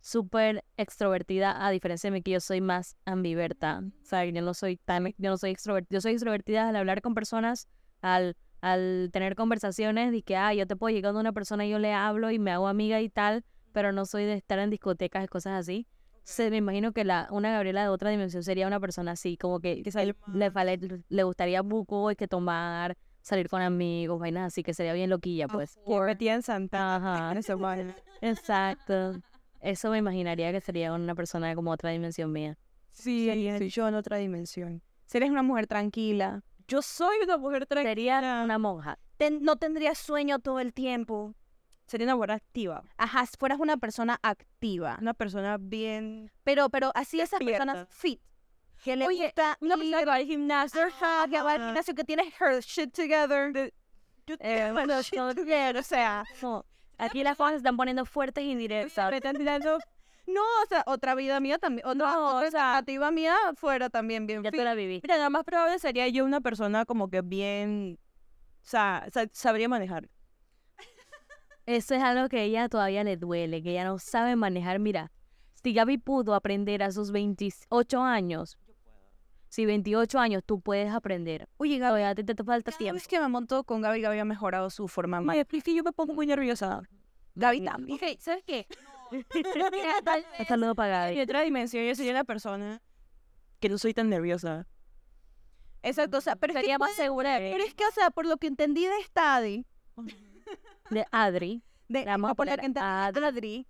súper 0.00 0.64
extrovertida, 0.78 1.66
a 1.66 1.70
diferencia 1.70 2.08
de 2.08 2.12
mí 2.12 2.22
que 2.22 2.30
yo 2.30 2.40
soy 2.40 2.62
más 2.62 2.96
ambiverta. 3.04 3.82
O 4.00 4.04
sea, 4.06 4.24
yo 4.24 4.40
no 4.40 4.54
soy 4.54 4.78
tan, 4.78 5.12
yo 5.18 5.28
no 5.28 5.36
soy 5.36 5.50
extrovertida, 5.50 5.96
yo 5.96 6.00
soy 6.00 6.12
extrovertida 6.12 6.70
al 6.70 6.76
hablar 6.76 7.02
con 7.02 7.12
personas, 7.12 7.68
al, 8.00 8.34
al 8.62 9.10
tener 9.12 9.34
conversaciones, 9.34 10.10
de 10.10 10.22
que, 10.22 10.36
ah, 10.36 10.54
yo 10.54 10.66
te 10.66 10.74
puedo 10.74 10.94
llegar 10.94 11.14
a 11.14 11.20
una 11.20 11.32
persona 11.34 11.66
y 11.66 11.70
yo 11.70 11.78
le 11.78 11.92
hablo 11.92 12.30
y 12.30 12.38
me 12.38 12.52
hago 12.52 12.66
amiga 12.66 13.02
y 13.02 13.10
tal, 13.10 13.44
pero 13.72 13.92
no 13.92 14.04
soy 14.06 14.24
de 14.24 14.34
estar 14.34 14.58
en 14.58 14.70
discotecas 14.70 15.24
y 15.24 15.28
cosas 15.28 15.58
así. 15.60 15.86
Se, 16.22 16.50
me 16.50 16.58
imagino 16.58 16.92
que 16.92 17.04
la, 17.04 17.28
una 17.30 17.50
Gabriela 17.50 17.82
de 17.82 17.88
otra 17.88 18.10
dimensión 18.10 18.42
sería 18.42 18.66
una 18.66 18.78
persona 18.78 19.12
así, 19.12 19.36
como 19.36 19.58
que 19.60 19.82
Que 19.82 20.14
le, 20.34 20.50
fale- 20.50 21.02
le 21.08 21.22
gustaría 21.24 21.62
buco 21.62 22.10
y 22.10 22.16
que 22.16 22.28
tomar, 22.28 22.96
salir 23.22 23.48
con 23.48 23.62
amigos, 23.62 24.20
vainas 24.20 24.48
así, 24.52 24.62
que 24.62 24.74
sería 24.74 24.92
bien 24.92 25.10
loquilla, 25.10 25.48
pues. 25.48 25.78
Que 25.86 26.00
metía 26.00 26.34
en 26.34 26.42
Santa. 26.42 26.96
Ajá, 26.96 27.34
vaina. 27.56 27.96
exacto. 28.20 29.14
Eso 29.60 29.90
me 29.90 29.98
imaginaría 29.98 30.52
que 30.52 30.60
sería 30.60 30.92
una 30.92 31.14
persona 31.14 31.54
como 31.54 31.70
otra 31.70 31.90
dimensión 31.90 32.32
mía. 32.32 32.56
Sí, 32.92 33.26
yo 33.70 33.88
en 33.88 33.94
otra 33.94 34.16
dimensión. 34.18 34.82
Si 35.06 35.16
eres 35.18 35.30
una 35.30 35.42
mujer 35.42 35.66
tranquila, 35.66 36.42
Yo 36.68 36.82
soy 36.82 37.16
una 37.24 37.36
mujer 37.36 37.66
tranquila. 37.66 37.90
Sería 37.90 38.42
una 38.44 38.58
monja. 38.58 38.98
ten- 39.16 39.42
no 39.42 39.56
tendrías 39.56 39.98
sueño 39.98 40.38
todo 40.38 40.60
el 40.60 40.72
tiempo. 40.72 41.34
Sería 41.90 42.06
una 42.06 42.14
mujer 42.14 42.30
activa. 42.30 42.84
Ajá, 42.96 43.26
si 43.26 43.36
fueras 43.36 43.58
una 43.58 43.76
persona 43.76 44.16
activa. 44.22 44.96
Una 45.00 45.12
persona 45.12 45.56
bien... 45.58 46.30
Pero, 46.44 46.70
pero 46.70 46.92
así 46.94 47.20
esas 47.20 47.40
Despierta. 47.40 47.64
personas 47.64 47.88
fit. 47.90 48.20
Que 48.84 48.94
le 48.94 49.08
Oye, 49.08 49.24
gusta 49.24 49.58
Una 49.60 49.76
persona 49.76 49.98
que 49.98 50.04
va 50.06 50.14
al 50.14 50.24
gimnasio. 50.24 50.80
Que 51.28 51.42
va 51.42 51.52
al 51.54 51.60
gimnasio, 51.60 51.94
que 51.96 52.04
tiene 52.04 52.32
her 52.38 52.60
shit 52.62 52.94
together. 52.94 53.72
Yo- 54.24 54.36
Eh, 54.38 54.70
bueno, 54.72 55.02
Shit 55.02 55.18
together, 55.34 55.76
o 55.78 55.82
sea, 55.82 56.22
No, 56.40 56.64
aquí 56.96 57.24
las 57.24 57.36
cosas 57.36 57.54
se 57.54 57.56
están 57.56 57.76
poniendo 57.76 58.04
fuertes 58.06 58.44
y 58.44 58.54
directas. 58.54 59.10
Me 59.10 59.16
están 59.16 59.34
tirando... 59.36 59.80
no, 60.28 60.42
o 60.42 60.66
sea, 60.68 60.84
otra 60.86 61.16
vida 61.16 61.40
mía 61.40 61.58
también, 61.58 61.84
otra, 61.88 62.12
No, 62.12 62.36
otra 62.36 62.46
o 62.46 62.50
sea- 62.52 62.76
alternativa 62.76 63.10
mía 63.10 63.34
fuera 63.56 63.90
también 63.90 64.28
bien 64.28 64.44
Ya 64.44 64.52
tú 64.52 64.58
la 64.62 64.74
viví. 64.74 65.00
Mira, 65.02 65.18
lo 65.18 65.28
más 65.30 65.42
probable 65.42 65.80
sería 65.80 66.06
yo 66.06 66.24
una 66.24 66.40
persona 66.40 66.84
como 66.84 67.10
que 67.10 67.20
bien... 67.22 67.98
O 68.62 68.68
sea, 68.68 69.08
sa- 69.12 69.26
sabría 69.32 69.68
manejar. 69.68 70.08
Eso 71.76 71.94
es 71.94 72.02
algo 72.02 72.28
que 72.28 72.38
a 72.38 72.42
ella 72.42 72.68
todavía 72.68 73.04
le 73.04 73.16
duele, 73.16 73.62
que 73.62 73.70
ella 73.70 73.84
no 73.84 73.98
sabe 73.98 74.34
manejar. 74.36 74.78
Mira, 74.78 75.12
si 75.62 75.72
Gaby 75.72 75.98
pudo 75.98 76.34
aprender 76.34 76.82
a 76.82 76.90
sus 76.90 77.12
28 77.12 78.02
años, 78.02 78.58
si 79.48 79.66
28 79.66 80.18
años 80.18 80.42
tú 80.44 80.60
puedes 80.60 80.92
aprender, 80.92 81.48
Oye, 81.58 81.78
Gaby, 81.78 82.00
todavía 82.00 82.14
te, 82.14 82.24
te 82.24 82.44
falta 82.44 82.70
cada 82.70 82.78
tiempo. 82.78 82.94
vez 82.94 83.06
que 83.08 83.20
me 83.20 83.28
monto 83.28 83.64
con 83.64 83.80
Gaby, 83.82 84.00
Gaby 84.00 84.18
ha 84.18 84.24
mejorado 84.24 84.70
su 84.70 84.88
forma 84.88 85.20
Oye, 85.20 85.46
es 85.50 85.62
que 85.64 85.74
yo 85.74 85.82
me 85.82 85.92
pongo 85.92 86.14
muy 86.14 86.26
nerviosa. 86.26 86.82
Gaby 87.34 87.60
también. 87.64 87.96
Ok, 88.02 88.18
¿sabes 88.20 88.42
qué? 88.44 88.66
Un 89.12 90.46
saludo 90.46 90.74
para 90.74 91.08
En 91.08 91.14
Gaby. 91.16 91.22
otra 91.22 91.42
dimensión 91.42 91.84
yo 91.84 91.94
sería 91.94 92.12
una 92.12 92.24
persona 92.24 92.80
que 93.60 93.68
no 93.68 93.76
soy 93.78 93.92
tan 93.94 94.08
nerviosa. 94.08 94.66
Exacto, 95.82 96.18
o 96.18 96.20
sea, 96.20 96.36
pero 96.36 96.52
es 96.52 96.56
que 96.56 96.60
Sería 96.62 96.78
más 96.78 96.90
puede- 96.90 97.02
segura 97.06 97.38
Pero 97.38 97.64
es 97.64 97.74
que, 97.74 97.84
o 97.86 97.90
sea, 97.92 98.10
por 98.10 98.26
lo 98.26 98.36
que 98.36 98.46
entendí 98.48 98.84
de 98.86 98.98
esta 98.98 99.36
Adi, 99.36 99.66
de 100.90 101.06
Adri. 101.10 101.62
de, 101.88 102.04
La 102.04 102.12
vamos 102.12 102.30
a 102.30 102.34
poner 102.34 102.60
ente- 102.60 102.80
Adri. 102.80 103.24
Adri, 103.24 103.66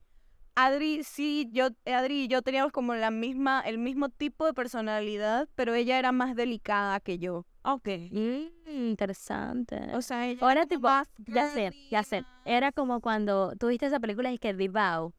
Adri, 0.57 1.05
sí, 1.05 1.49
yo, 1.53 1.69
Adri 1.87 2.25
y 2.25 2.29
yo 2.29 2.43
teníamos 2.43 2.73
como 2.73 2.95
la 2.95 3.11
misma, 3.11 3.61
el 3.65 3.79
mismo 3.79 4.09
tipo 4.09 4.45
de 4.47 4.53
personalidad, 4.53 5.49
pero 5.55 5.75
ella 5.75 5.99
era 5.99 6.13
más 6.13 6.35
delicada 6.35 7.01
que 7.01 7.19
yo. 7.19 7.47
Ok. 7.63 7.89
Mm, 8.11 8.47
interesante. 8.67 9.95
O 9.95 10.03
sea, 10.03 10.27
ella 10.27 10.41
Ahora 10.43 10.53
era 10.53 10.63
como 10.63 10.69
tipo, 10.77 10.89
más 10.89 11.09
ya 11.27 11.49
sé, 11.49 11.73
ya 11.91 12.03
sé. 12.03 12.25
Era 12.45 12.73
como 12.73 13.01
cuando 13.01 13.53
tuviste 13.59 13.87
esa 13.87 14.01
película 14.01 14.33
y 14.33 14.39
que 14.39 14.53
The 14.55 14.69
Vow, 14.69 15.13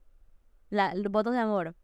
la, 0.70 0.94
los 0.96 1.12
votos 1.12 1.34
de 1.34 1.40
amor, 1.40 1.76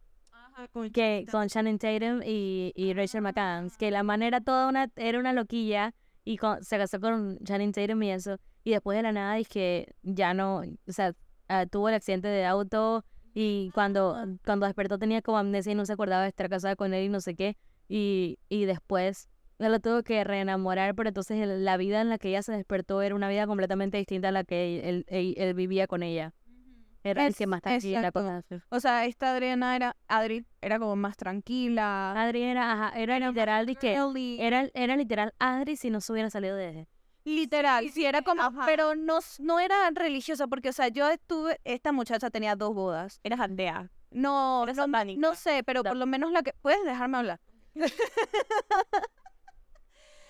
que 0.94 1.26
con 1.32 1.48
Shannon 1.48 1.78
Tatum 1.78 2.22
y, 2.26 2.74
y 2.76 2.94
Rachel 2.94 3.22
McAdams, 3.22 3.78
que 3.78 3.92
la 3.92 4.04
manera 4.04 4.42
toda 4.42 4.68
una, 4.68 4.90
era 4.96 5.20
una 5.20 5.34
loquilla 5.34 5.94
y 6.28 6.38
con- 6.38 6.64
se 6.64 6.78
casó 6.78 7.00
con 7.00 7.38
Shannon 7.40 7.72
Tatum 7.72 8.04
y 8.04 8.12
eso, 8.12 8.38
y 8.64 8.72
después 8.72 8.98
de 8.98 9.04
la 9.04 9.12
nada 9.14 9.38
es 9.40 9.48
que 9.48 9.94
ya 10.04 10.34
no, 10.34 10.60
o 10.60 10.92
sea, 10.92 11.14
ah, 11.48 11.66
tuvo 11.66 11.90
el 11.90 11.96
accidente 11.96 12.28
de 12.28 12.46
auto 12.46 13.06
y 13.34 13.72
cuando, 13.74 14.18
cuando 14.44 14.66
despertó 14.66 14.98
tenía 14.98 15.22
como 15.22 15.38
amnesia 15.38 15.72
y 15.72 15.76
no 15.76 15.86
se 15.86 15.94
acordaba 15.94 16.24
de 16.24 16.30
estar 16.30 16.50
casada 16.50 16.76
con 16.76 16.94
él 16.94 17.06
y 17.06 17.10
no 17.10 17.22
sé 17.22 17.36
qué, 17.36 17.56
y, 17.88 18.40
y 18.50 18.66
después 18.66 19.30
ella 19.60 19.70
lo 19.70 19.80
tuvo 19.80 20.04
que 20.04 20.24
reenamorar, 20.24 20.96
pero 20.96 21.10
entonces 21.10 21.48
la 21.48 21.78
vida 21.78 22.02
en 22.02 22.10
la 22.10 22.18
que 22.18 22.30
ella 22.30 22.44
se 22.44 22.52
despertó 22.54 23.02
era 23.02 23.16
una 23.16 23.30
vida 23.30 23.48
completamente 23.48 23.98
distinta 23.98 24.28
a 24.30 24.32
la 24.32 24.44
que 24.44 24.90
él- 24.90 25.06
él 25.08 25.54
vivía 25.54 25.88
con 25.88 26.04
ella. 26.04 26.34
Era 27.12 27.26
el 27.26 27.36
que 27.36 27.48
más 27.48 27.62
tranquila, 27.62 28.08
exacto. 28.08 28.62
O 28.70 28.80
sea, 28.80 29.06
esta 29.06 29.32
Adriana 29.32 29.76
era, 29.76 29.96
Adri, 30.08 30.46
era 30.62 30.80
como 30.80 30.96
más 30.96 31.18
tranquila. 31.18 32.12
Adri 32.12 32.44
era, 32.44 32.72
ajá, 32.72 33.00
era 33.00 33.20
literal 33.20 33.66
de 33.66 33.76
que 33.76 33.98
era, 34.40 34.70
era 34.74 34.96
literal 34.96 35.34
Adri 35.40 35.76
si 35.76 35.90
no 35.90 36.02
se 36.02 36.12
hubiera 36.12 36.30
salido 36.30 36.56
de 36.56 36.70
ese. 36.70 36.88
Literal, 37.24 37.90
sí, 37.90 38.06
era 38.06 38.22
como, 38.22 38.42
Ajá. 38.42 38.64
pero 38.66 38.96
no, 38.96 39.20
no 39.40 39.60
era 39.60 39.90
religiosa, 39.92 40.48
porque, 40.48 40.70
o 40.70 40.74
sea, 40.74 40.88
yo 40.88 41.10
estuve, 41.10 41.60
esta 41.66 41.92
muchacha 41.92 42.30
tenía 42.30 42.56
dos 42.56 42.74
bodas. 42.74 43.20
Eres 43.22 43.42
aldea. 43.42 43.92
No, 44.12 44.66
Era 44.66 44.88
no, 45.18 45.36
sé, 45.36 45.62
pero 45.66 45.84
por 45.84 45.98
lo 45.98 46.06
menos 46.06 46.32
la 46.32 46.42
que, 46.42 46.54
puedes 46.62 46.84
dejarme 46.86 47.18
hablar. 47.18 47.42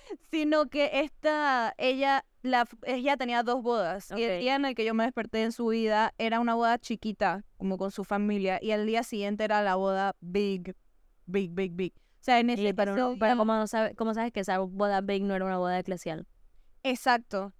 Sino 0.32 0.68
que 0.70 1.02
esta, 1.02 1.74
ella, 1.78 2.26
la, 2.44 2.66
ella 2.84 3.18
tenía 3.18 3.44
dos 3.44 3.62
bodas. 3.64 4.12
Y 4.16 4.24
el 4.24 4.40
día 4.42 4.56
en 4.56 4.66
el 4.66 4.76
que 4.76 4.86
yo 4.86 4.94
me 4.94 5.04
desperté 5.04 5.44
en 5.44 5.52
su 5.52 5.68
vida 5.68 6.14
era 6.18 6.40
una 6.40 6.56
boda 6.56 6.78
chiquita, 6.80 7.44
como 7.58 7.78
con 7.78 7.92
su 7.92 8.04
familia, 8.04 8.60
y 8.62 8.72
el 8.72 8.86
día 8.86 9.04
siguiente 9.04 9.44
era 9.44 9.62
la 9.64 9.76
boda 9.76 10.16
big, 10.22 10.76
big, 11.26 11.52
big, 11.54 11.74
big. 11.74 11.94
O 11.96 12.24
sea, 12.28 12.40
en 12.40 12.50
ese 12.50 12.74
pero, 12.74 12.94
episodio- 12.94 13.18
pero 13.20 13.38
¿cómo, 13.38 13.54
no 13.56 13.68
sabe, 13.68 13.96
¿cómo 13.96 14.14
sabes 14.14 14.32
que 14.32 14.42
esa 14.42 14.60
boda 14.60 15.02
big 15.02 15.24
no 15.24 15.34
era 15.36 15.46
una 15.46 15.58
boda 15.58 15.80
eclesial? 15.80 16.28
Exacto. 16.84 17.54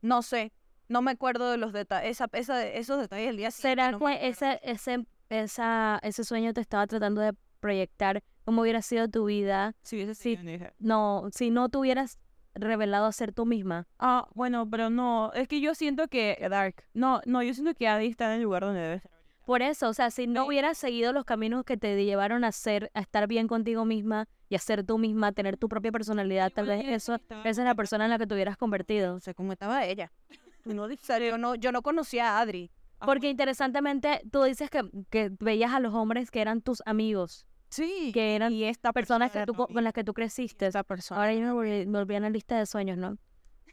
No 0.00 0.22
sé. 0.22 0.52
No 0.88 1.02
me 1.02 1.12
acuerdo 1.12 1.50
de 1.50 1.56
los 1.56 1.72
detalles. 1.72 2.10
Esa, 2.10 2.28
esa, 2.32 2.66
esos 2.66 3.00
detalles 3.00 3.26
del 3.28 3.36
día 3.36 3.50
¿Será 3.50 3.84
siguiente 3.92 4.04
no 4.04 4.20
que 4.20 4.28
ese, 4.28 4.60
ese, 4.62 5.06
esa, 5.30 5.98
ese 6.02 6.24
sueño 6.24 6.52
te 6.52 6.60
estaba 6.60 6.86
tratando 6.86 7.20
de 7.20 7.32
proyectar 7.60 8.22
cómo 8.44 8.62
hubiera 8.62 8.82
sido 8.82 9.08
tu 9.08 9.24
vida 9.26 9.74
Si 9.82 9.96
hubiese 9.96 10.14
Sí. 10.14 10.36
sido 10.36 10.66
no, 10.80 11.28
si 11.32 11.50
no 11.50 11.68
te 11.68 11.78
hubieras 11.78 12.18
revelado 12.54 13.06
a 13.06 13.12
ser 13.12 13.32
tú 13.32 13.46
misma? 13.46 13.86
Ah, 13.98 14.28
bueno, 14.34 14.68
pero 14.68 14.90
no. 14.90 15.32
Es 15.34 15.48
que 15.48 15.60
yo 15.60 15.74
siento 15.74 16.08
que... 16.08 16.46
Dark. 16.50 16.84
No, 16.94 17.20
no, 17.26 17.42
yo 17.42 17.54
siento 17.54 17.74
que 17.74 17.88
Adi 17.88 18.06
está 18.06 18.26
en 18.26 18.38
el 18.38 18.42
lugar 18.42 18.62
donde 18.62 18.80
debe 18.80 18.94
estar. 18.96 19.12
Por 19.44 19.60
eso, 19.60 19.88
o 19.88 19.92
sea, 19.92 20.10
si 20.10 20.28
no 20.28 20.46
hubieras 20.46 20.78
seguido 20.78 21.12
los 21.12 21.24
caminos 21.24 21.64
que 21.64 21.76
te 21.76 22.04
llevaron 22.04 22.44
a 22.44 22.52
ser, 22.52 22.90
a 22.94 23.00
estar 23.00 23.26
bien 23.26 23.48
contigo 23.48 23.84
misma 23.84 24.28
y 24.48 24.54
a 24.54 24.58
ser 24.58 24.84
tú 24.84 24.98
misma, 24.98 25.28
a 25.28 25.32
tener 25.32 25.56
tu 25.56 25.68
propia 25.68 25.90
personalidad, 25.90 26.52
tal 26.52 26.66
vez 26.66 26.84
eso, 26.86 27.16
esa 27.16 27.48
es 27.48 27.58
la 27.58 27.74
persona 27.74 28.04
en 28.04 28.10
la 28.10 28.18
que 28.18 28.26
te 28.26 28.34
hubieras 28.34 28.56
convertido. 28.56 29.14
No 29.14 29.20
sé 29.20 29.34
cómo 29.34 29.52
estaba 29.52 29.84
ella. 29.84 30.12
No, 30.64 30.84
O 30.84 30.88
sea, 31.00 31.18
yo 31.18 31.38
no, 31.38 31.56
yo 31.56 31.72
no 31.72 31.82
conocía 31.82 32.36
a 32.36 32.40
Adri. 32.40 32.70
Porque 33.04 33.28
interesantemente, 33.28 34.22
tú 34.30 34.44
dices 34.44 34.70
que, 34.70 34.88
que 35.10 35.32
veías 35.40 35.72
a 35.72 35.80
los 35.80 35.92
hombres 35.92 36.30
que 36.30 36.40
eran 36.40 36.62
tus 36.62 36.84
amigos, 36.86 37.48
Sí. 37.72 38.10
que 38.12 38.36
eran 38.36 38.52
y 38.52 38.64
esta 38.64 38.92
personas 38.92 39.32
que 39.32 39.46
tú, 39.46 39.54
con 39.54 39.82
las 39.82 39.92
que 39.92 40.04
tú 40.04 40.12
creciste. 40.12 40.66
Esa 40.66 40.84
persona. 40.84 41.20
Ahora 41.20 41.34
yo 41.34 41.40
me 41.40 41.52
volví, 41.52 41.86
me 41.86 41.98
volví 41.98 42.14
a 42.14 42.20
la 42.20 42.30
lista 42.30 42.58
de 42.58 42.66
sueños, 42.66 42.98
¿no? 42.98 43.16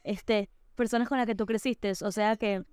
Este, 0.04 0.50
personas 0.76 1.10
con 1.10 1.18
las 1.18 1.28
que 1.28 1.36
tú 1.36 1.46
creciste, 1.46 1.92
o 2.02 2.12
sea 2.12 2.38
que... 2.38 2.64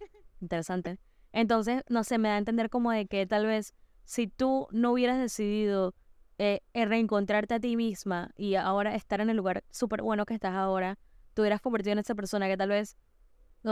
Interesante. 0.40 0.98
Entonces, 1.32 1.82
no 1.88 2.02
sé, 2.02 2.18
me 2.18 2.28
da 2.28 2.34
a 2.34 2.38
entender 2.38 2.68
como 2.68 2.90
de 2.90 3.06
que 3.06 3.26
tal 3.26 3.46
vez 3.46 3.74
si 4.04 4.26
tú 4.26 4.66
no 4.72 4.92
hubieras 4.92 5.18
decidido 5.18 5.94
eh, 6.38 6.60
eh, 6.74 6.84
reencontrarte 6.84 7.54
a 7.54 7.60
ti 7.60 7.76
misma 7.76 8.30
y 8.36 8.56
ahora 8.56 8.94
estar 8.94 9.20
en 9.20 9.30
el 9.30 9.36
lugar 9.36 9.64
súper 9.70 10.02
bueno 10.02 10.26
que 10.26 10.34
estás 10.34 10.54
ahora, 10.54 10.98
te 11.34 11.42
hubieras 11.42 11.60
convertido 11.60 11.92
en 11.92 11.98
esa 12.00 12.14
persona 12.14 12.48
que 12.48 12.56
tal 12.56 12.70
vez, 12.70 12.96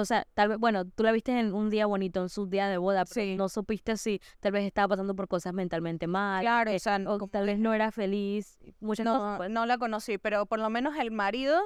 o 0.00 0.04
sea, 0.04 0.26
tal 0.34 0.48
vez, 0.48 0.58
bueno, 0.58 0.84
tú 0.84 1.02
la 1.02 1.12
viste 1.12 1.38
en 1.38 1.52
un 1.54 1.70
día 1.70 1.86
bonito, 1.86 2.20
en 2.22 2.28
su 2.28 2.46
día 2.46 2.68
de 2.68 2.78
boda, 2.78 3.04
pero 3.04 3.24
Sí. 3.24 3.36
no 3.36 3.48
supiste 3.48 3.96
si 3.96 4.20
tal 4.40 4.52
vez 4.52 4.64
estaba 4.64 4.88
pasando 4.88 5.14
por 5.14 5.28
cosas 5.28 5.52
mentalmente 5.54 6.06
mal, 6.06 6.42
Claro, 6.42 6.70
eh, 6.70 6.76
o 6.76 6.78
sea, 6.78 7.00
o 7.06 7.18
tal 7.28 7.46
vez 7.46 7.58
no 7.58 7.72
era 7.74 7.90
feliz, 7.92 8.58
muchas 8.80 9.06
cosas. 9.06 9.20
no, 9.32 9.36
pues. 9.38 9.50
no 9.50 9.66
la 9.66 9.78
conocí, 9.78 10.18
pero 10.18 10.46
por 10.46 10.58
lo 10.58 10.70
menos 10.70 10.96
el 10.98 11.10
marido 11.10 11.60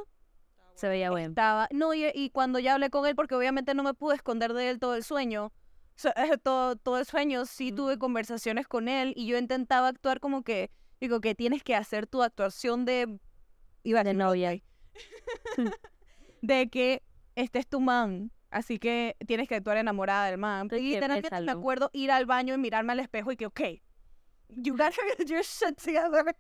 Se 0.75 0.89
veía 0.89 1.11
bueno. 1.11 1.29
estaba, 1.31 1.69
no, 1.73 1.95
y, 1.95 2.07
y 2.15 2.31
cuando 2.31 2.59
ya 2.59 2.75
hablé 2.75 2.91
con 2.91 3.07
él, 3.07 3.15
porque 3.17 3.35
obviamente 3.35 3.75
no 3.75 3.83
me 3.83 3.95
pude 3.95 4.15
esconder 4.17 4.53
de 4.53 4.71
él 4.71 4.79
todo 4.79 4.95
el 4.95 5.03
sueño, 5.05 5.53
todo, 6.45 6.77
todo 6.77 6.99
el 6.99 7.05
sueño, 7.07 7.45
sí 7.47 7.73
tuve 7.73 7.99
conversaciones 7.99 8.69
con 8.69 8.89
él 8.89 9.13
y 9.17 9.27
yo 9.27 9.37
intentaba 9.39 9.89
actuar 9.89 10.21
como 10.21 10.43
que, 10.43 10.71
digo, 11.01 11.21
que 11.21 11.35
tienes 11.35 11.63
que 11.65 11.75
hacer 11.75 12.07
tu 12.07 12.23
actuación 12.23 12.85
de, 12.85 13.19
iba 13.83 14.05
De 14.05 14.15
novia. 14.15 14.61
de 16.43 16.69
que 16.71 17.03
este 17.41 17.59
es 17.61 17.67
tu 17.67 17.81
man, 17.81 18.31
así 18.51 18.79
que 18.79 19.17
tienes 19.27 19.49
que 19.49 19.55
actuar 19.57 19.77
enamorada 19.77 20.27
del 20.27 20.39
man. 20.39 20.63
Entonces, 20.63 20.85
Y 21.41 21.45
me 21.47 21.53
acuerdo 21.53 21.91
ir 21.93 22.11
al 22.11 22.27
baño 22.27 22.55
y 22.55 22.59
mirarme 22.59 22.93
al 22.93 23.01
espejo 23.01 23.31
y 23.33 23.37
que, 23.37 23.47
ok, 23.47 23.61
you 24.49 24.73
gotta 24.73 24.93
get 25.19 25.27
your 25.29 25.43
shit 25.43 25.77
together. 25.77 26.35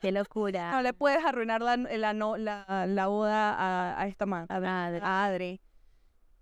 Qué 0.00 0.12
locura. 0.12 0.70
No 0.72 0.80
le 0.82 0.94
puedes 0.94 1.22
arruinar 1.24 1.60
la, 1.60 1.76
la, 1.76 2.12
no- 2.14 2.36
la, 2.38 2.86
la 2.88 3.06
boda 3.08 3.54
a, 3.54 4.00
a 4.00 4.06
esta 4.06 4.24
man, 4.24 4.46
a 4.48 5.24
Adri. 5.26 5.60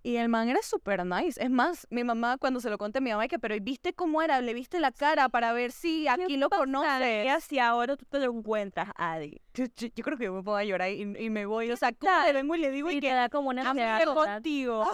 Y 0.09 0.17
el 0.17 0.31
man 0.31 0.49
era 0.49 0.63
súper 0.63 1.05
nice. 1.05 1.39
Es 1.43 1.51
más, 1.51 1.87
mi 1.91 2.03
mamá 2.03 2.39
cuando 2.39 2.61
se 2.61 2.71
lo 2.71 2.79
conté, 2.79 3.03
mi 3.03 3.11
mamá, 3.11 3.29
que, 3.29 3.39
pero 3.39 3.55
¿viste 3.61 3.93
cómo 3.93 4.23
era? 4.23 4.41
¿Le 4.41 4.55
viste 4.55 4.81
la 4.81 4.91
cara 4.91 5.29
para 5.29 5.53
ver 5.53 5.71
si 5.71 6.09
aquí 6.09 6.39
lo 6.39 6.49
¿Qué 6.49 6.57
conoces? 6.57 7.45
si 7.45 7.59
ahora 7.59 7.95
tú 7.95 8.07
te 8.09 8.19
lo 8.19 8.33
encuentras, 8.33 8.89
Adi? 8.97 9.43
Yo, 9.53 9.67
yo- 9.77 9.89
yo 9.95 10.03
creo 10.05 10.17
que 10.17 10.25
yo 10.25 10.33
me 10.33 10.43
pongo 10.43 10.57
a 10.57 10.65
llorar 10.65 10.91
y, 10.91 11.03
y 11.03 11.29
me 11.29 11.45
voy. 11.45 11.71
O 11.71 11.77
sea, 11.77 11.93
¿cómo 11.93 12.11
le 12.25 12.33
vengo 12.33 12.55
y 12.55 12.59
le 12.59 12.71
digo 12.71 12.91
Y 12.91 12.97
y 12.97 13.01
que 13.01 13.13
da 13.13 13.29
como 13.29 13.51
una 13.51 13.71
¿verdad? 13.75 14.15
contigo. 14.15 14.87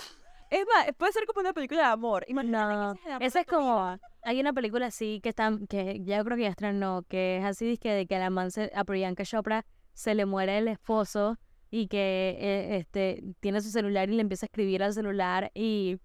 Es 0.50 0.66
más, 0.66 0.86
puede 0.96 1.12
ser 1.12 1.26
como 1.26 1.40
una 1.42 1.52
película 1.52 1.80
de 1.82 1.86
amor. 1.92 2.24
Imagínate 2.26 2.74
No, 3.08 3.18
esa 3.20 3.40
es 3.40 3.46
como, 3.46 3.96
hay 4.24 4.40
una 4.40 4.52
película 4.52 4.86
así 4.86 5.20
que 5.22 5.28
están, 5.28 5.68
que 5.68 6.00
ya 6.02 6.24
creo 6.24 6.36
que 6.36 6.42
ya 6.42 6.48
estrenó, 6.48 7.02
que 7.08 7.36
es 7.38 7.44
así, 7.44 7.78
que 7.78 7.90
de 7.92 8.06
que 8.06 8.16
a 8.16 8.18
la 8.18 8.30
man 8.30 8.50
se- 8.50 8.72
a 8.74 8.82
Priyanka 8.82 9.24
Chopra 9.24 9.64
se 9.92 10.14
le 10.16 10.26
muere 10.26 10.58
el 10.58 10.66
esposo 10.66 11.38
y 11.76 11.88
que 11.88 12.36
eh, 12.38 12.76
este 12.76 13.24
tiene 13.40 13.60
su 13.60 13.68
celular 13.68 14.08
y 14.08 14.14
le 14.14 14.20
empieza 14.20 14.44
a 14.44 14.46
escribir 14.46 14.80
al 14.84 14.92
celular 14.92 15.50
y 15.54 15.98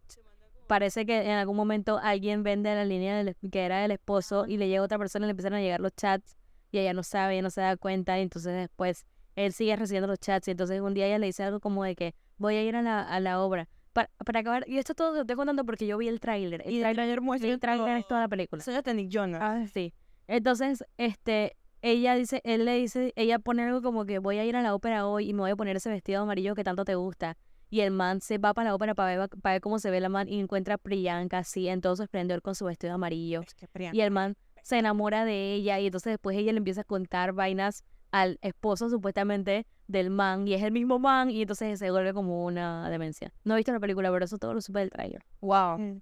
parece 0.65 1.05
que 1.05 1.21
en 1.21 1.37
algún 1.37 1.55
momento 1.55 1.99
alguien 2.01 2.41
vende 2.41 2.73
la 2.73 2.85
línea 2.85 3.15
del, 3.15 3.35
que 3.51 3.65
era 3.65 3.79
del 3.79 3.91
esposo 3.91 4.47
y 4.47 4.57
le 4.57 4.67
llega 4.67 4.81
otra 4.81 4.97
persona 4.97 5.25
y 5.25 5.27
le 5.27 5.31
empiezan 5.31 5.53
a 5.53 5.61
llegar 5.61 5.79
los 5.79 5.95
chats 5.95 6.37
y 6.71 6.79
ella 6.79 6.93
no 6.93 7.03
sabe, 7.03 7.33
ella 7.33 7.43
no 7.43 7.51
se 7.51 7.61
da 7.61 7.77
cuenta 7.77 8.17
y 8.17 8.23
entonces 8.23 8.51
después 8.51 9.05
él 9.35 9.53
sigue 9.53 9.75
recibiendo 9.75 10.07
los 10.07 10.17
chats 10.17 10.47
y 10.47 10.51
entonces 10.51 10.81
un 10.81 10.95
día 10.95 11.05
ella 11.05 11.19
le 11.19 11.27
dice 11.27 11.43
algo 11.43 11.59
como 11.59 11.83
de 11.83 11.95
que 11.95 12.15
voy 12.37 12.55
a 12.55 12.63
ir 12.63 12.75
a 12.75 12.81
la, 12.81 13.03
a 13.03 13.19
la 13.19 13.39
obra. 13.39 13.69
Para, 13.93 14.09
para 14.25 14.39
acabar, 14.39 14.67
y 14.67 14.79
esto 14.79 14.95
todo 14.95 15.13
lo 15.13 15.21
estoy 15.21 15.35
contando 15.35 15.63
porque 15.65 15.85
yo 15.85 15.99
vi 15.99 16.07
el 16.07 16.19
tráiler. 16.19 16.63
El 16.65 16.71
Y 16.71 16.75
el 16.77 16.81
tráiler 16.81 16.95
trailer 16.95 17.21
muestra 17.21 17.49
el 17.51 17.59
tráiler 17.59 17.97
es 17.97 18.07
toda 18.07 18.21
la 18.21 18.27
película. 18.27 18.63
Sueños 18.63 18.83
de 18.83 18.93
Nick 18.95 19.09
Jonas. 19.11 19.39
Ah, 19.43 19.67
sí. 19.71 19.93
Entonces, 20.25 20.83
este, 20.97 21.57
ella 21.81 22.15
dice, 22.15 22.41
él 22.43 22.65
le 22.65 22.75
dice, 22.75 23.13
ella 23.15 23.39
pone 23.39 23.63
algo 23.63 23.81
como 23.81 24.05
que 24.05 24.19
voy 24.19 24.37
a 24.37 24.45
ir 24.45 24.55
a 24.55 24.61
la 24.61 24.75
ópera 24.75 25.07
hoy 25.07 25.29
y 25.29 25.33
me 25.33 25.41
voy 25.41 25.51
a 25.51 25.55
poner 25.55 25.75
ese 25.77 25.89
vestido 25.89 26.21
amarillo 26.23 26.55
que 26.55 26.63
tanto 26.63 26.85
te 26.85 26.95
gusta. 26.95 27.37
Y 27.71 27.81
el 27.81 27.91
man 27.91 28.19
se 28.21 28.37
va 28.39 28.53
para 28.53 28.69
la 28.69 28.75
ópera 28.75 28.95
para 28.95 29.15
ver, 29.15 29.29
para 29.41 29.53
ver 29.55 29.61
cómo 29.61 29.77
se 29.79 29.91
ve 29.91 29.99
la 29.99 30.09
man 30.09 30.27
y 30.27 30.39
encuentra 30.39 30.75
a 30.75 30.77
Priyanka 30.77 31.37
así 31.39 31.67
en 31.67 31.81
todo 31.81 31.95
su 31.95 32.03
esplendor 32.03 32.41
con 32.41 32.55
su 32.55 32.65
vestido 32.65 32.93
amarillo. 32.93 33.41
Es 33.41 33.53
que 33.53 33.67
Priyanka- 33.67 33.95
Y 33.95 34.01
el 34.01 34.11
man 34.11 34.35
se 34.63 34.77
enamora 34.79 35.23
de 35.23 35.53
ella 35.53 35.79
y 35.79 35.85
entonces 35.85 36.11
después 36.11 36.35
ella 36.37 36.51
le 36.51 36.57
empieza 36.57 36.81
a 36.81 36.83
contar 36.83 37.33
vainas 37.33 37.83
al 38.11 38.39
esposo 38.41 38.89
supuestamente 38.89 39.67
del 39.87 40.09
man 40.09 40.47
y 40.47 40.55
es 40.55 40.63
el 40.63 40.71
mismo 40.71 40.97
man 40.97 41.29
y 41.29 41.41
entonces 41.43 41.77
se 41.77 41.91
vuelve 41.91 42.11
como 42.13 42.43
una 42.43 42.89
demencia. 42.89 43.31
No 43.43 43.53
he 43.53 43.57
visto 43.57 43.71
la 43.71 43.79
película, 43.79 44.11
pero 44.11 44.25
eso 44.25 44.39
todo 44.39 44.55
lo 44.55 44.61
supe 44.61 44.79
del 44.79 44.89
trailer. 44.89 45.23
Wow. 45.41 46.01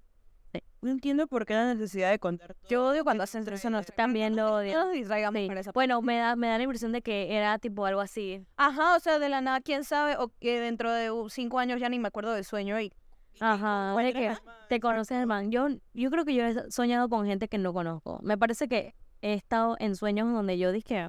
No 0.80 0.90
entiendo 0.92 1.26
por 1.26 1.44
qué 1.44 1.54
la 1.54 1.74
necesidad 1.74 2.10
de 2.10 2.20
contar 2.20 2.54
todo. 2.54 2.68
Yo 2.70 2.86
odio 2.86 3.02
cuando 3.02 3.24
hacen 3.24 3.46
eso. 3.52 3.68
No, 3.68 3.82
También 3.82 4.36
lo 4.36 4.54
odio. 4.54 4.72
no 4.78 4.84
nos 4.86 4.94
distraigamos 4.94 5.40
Sí. 5.40 5.48
esa 5.50 5.72
Bueno, 5.72 6.00
me 6.02 6.18
da, 6.18 6.36
me 6.36 6.46
da 6.48 6.56
la 6.56 6.62
impresión 6.62 6.92
de 6.92 7.02
que 7.02 7.34
era 7.36 7.58
tipo 7.58 7.84
algo 7.84 8.00
así. 8.00 8.46
Ajá, 8.56 8.94
o 8.94 9.00
sea, 9.00 9.18
de 9.18 9.28
la 9.28 9.40
nada, 9.40 9.60
quién 9.60 9.82
sabe, 9.82 10.16
o 10.16 10.32
que 10.40 10.60
dentro 10.60 10.92
de 10.92 11.10
cinco 11.30 11.58
años 11.58 11.80
ya 11.80 11.88
ni 11.88 11.98
me 11.98 12.08
acuerdo 12.08 12.32
del 12.32 12.44
sueño 12.44 12.80
y 12.80 12.92
Ajá, 13.40 13.90
puede 13.92 14.12
que 14.12 14.36
te 14.68 14.80
conoces 14.80 15.26
man. 15.26 15.50
Yo, 15.50 15.68
yo 15.94 16.10
creo 16.10 16.24
que 16.24 16.34
yo 16.34 16.44
he 16.44 16.70
soñado 16.70 17.08
con 17.08 17.26
gente 17.26 17.48
que 17.48 17.58
no 17.58 17.72
conozco. 17.72 18.20
Me 18.22 18.38
parece 18.38 18.68
que 18.68 18.94
he 19.20 19.34
estado 19.34 19.76
en 19.80 19.96
sueños 19.96 20.32
donde 20.32 20.58
yo 20.58 20.72
dije, 20.72 21.08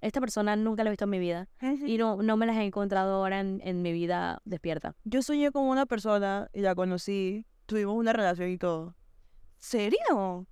esta 0.00 0.20
persona 0.20 0.54
nunca 0.56 0.84
la 0.84 0.90
he 0.90 0.92
visto 0.92 1.04
en 1.04 1.10
mi 1.10 1.18
vida 1.18 1.48
y 1.86 1.98
no, 1.98 2.22
no 2.22 2.36
me 2.36 2.46
las 2.46 2.56
he 2.56 2.62
encontrado 2.62 3.16
ahora 3.16 3.40
en, 3.40 3.60
en 3.64 3.82
mi 3.82 3.92
vida 3.92 4.40
despierta. 4.44 4.94
Yo 5.04 5.22
soñé 5.22 5.50
con 5.50 5.64
una 5.64 5.86
persona 5.86 6.48
y 6.52 6.60
la 6.60 6.74
conocí. 6.74 7.46
Tuvimos 7.68 7.96
una 7.96 8.14
relación 8.14 8.48
y 8.48 8.56
todo. 8.56 8.94
¿Serio? 9.58 10.46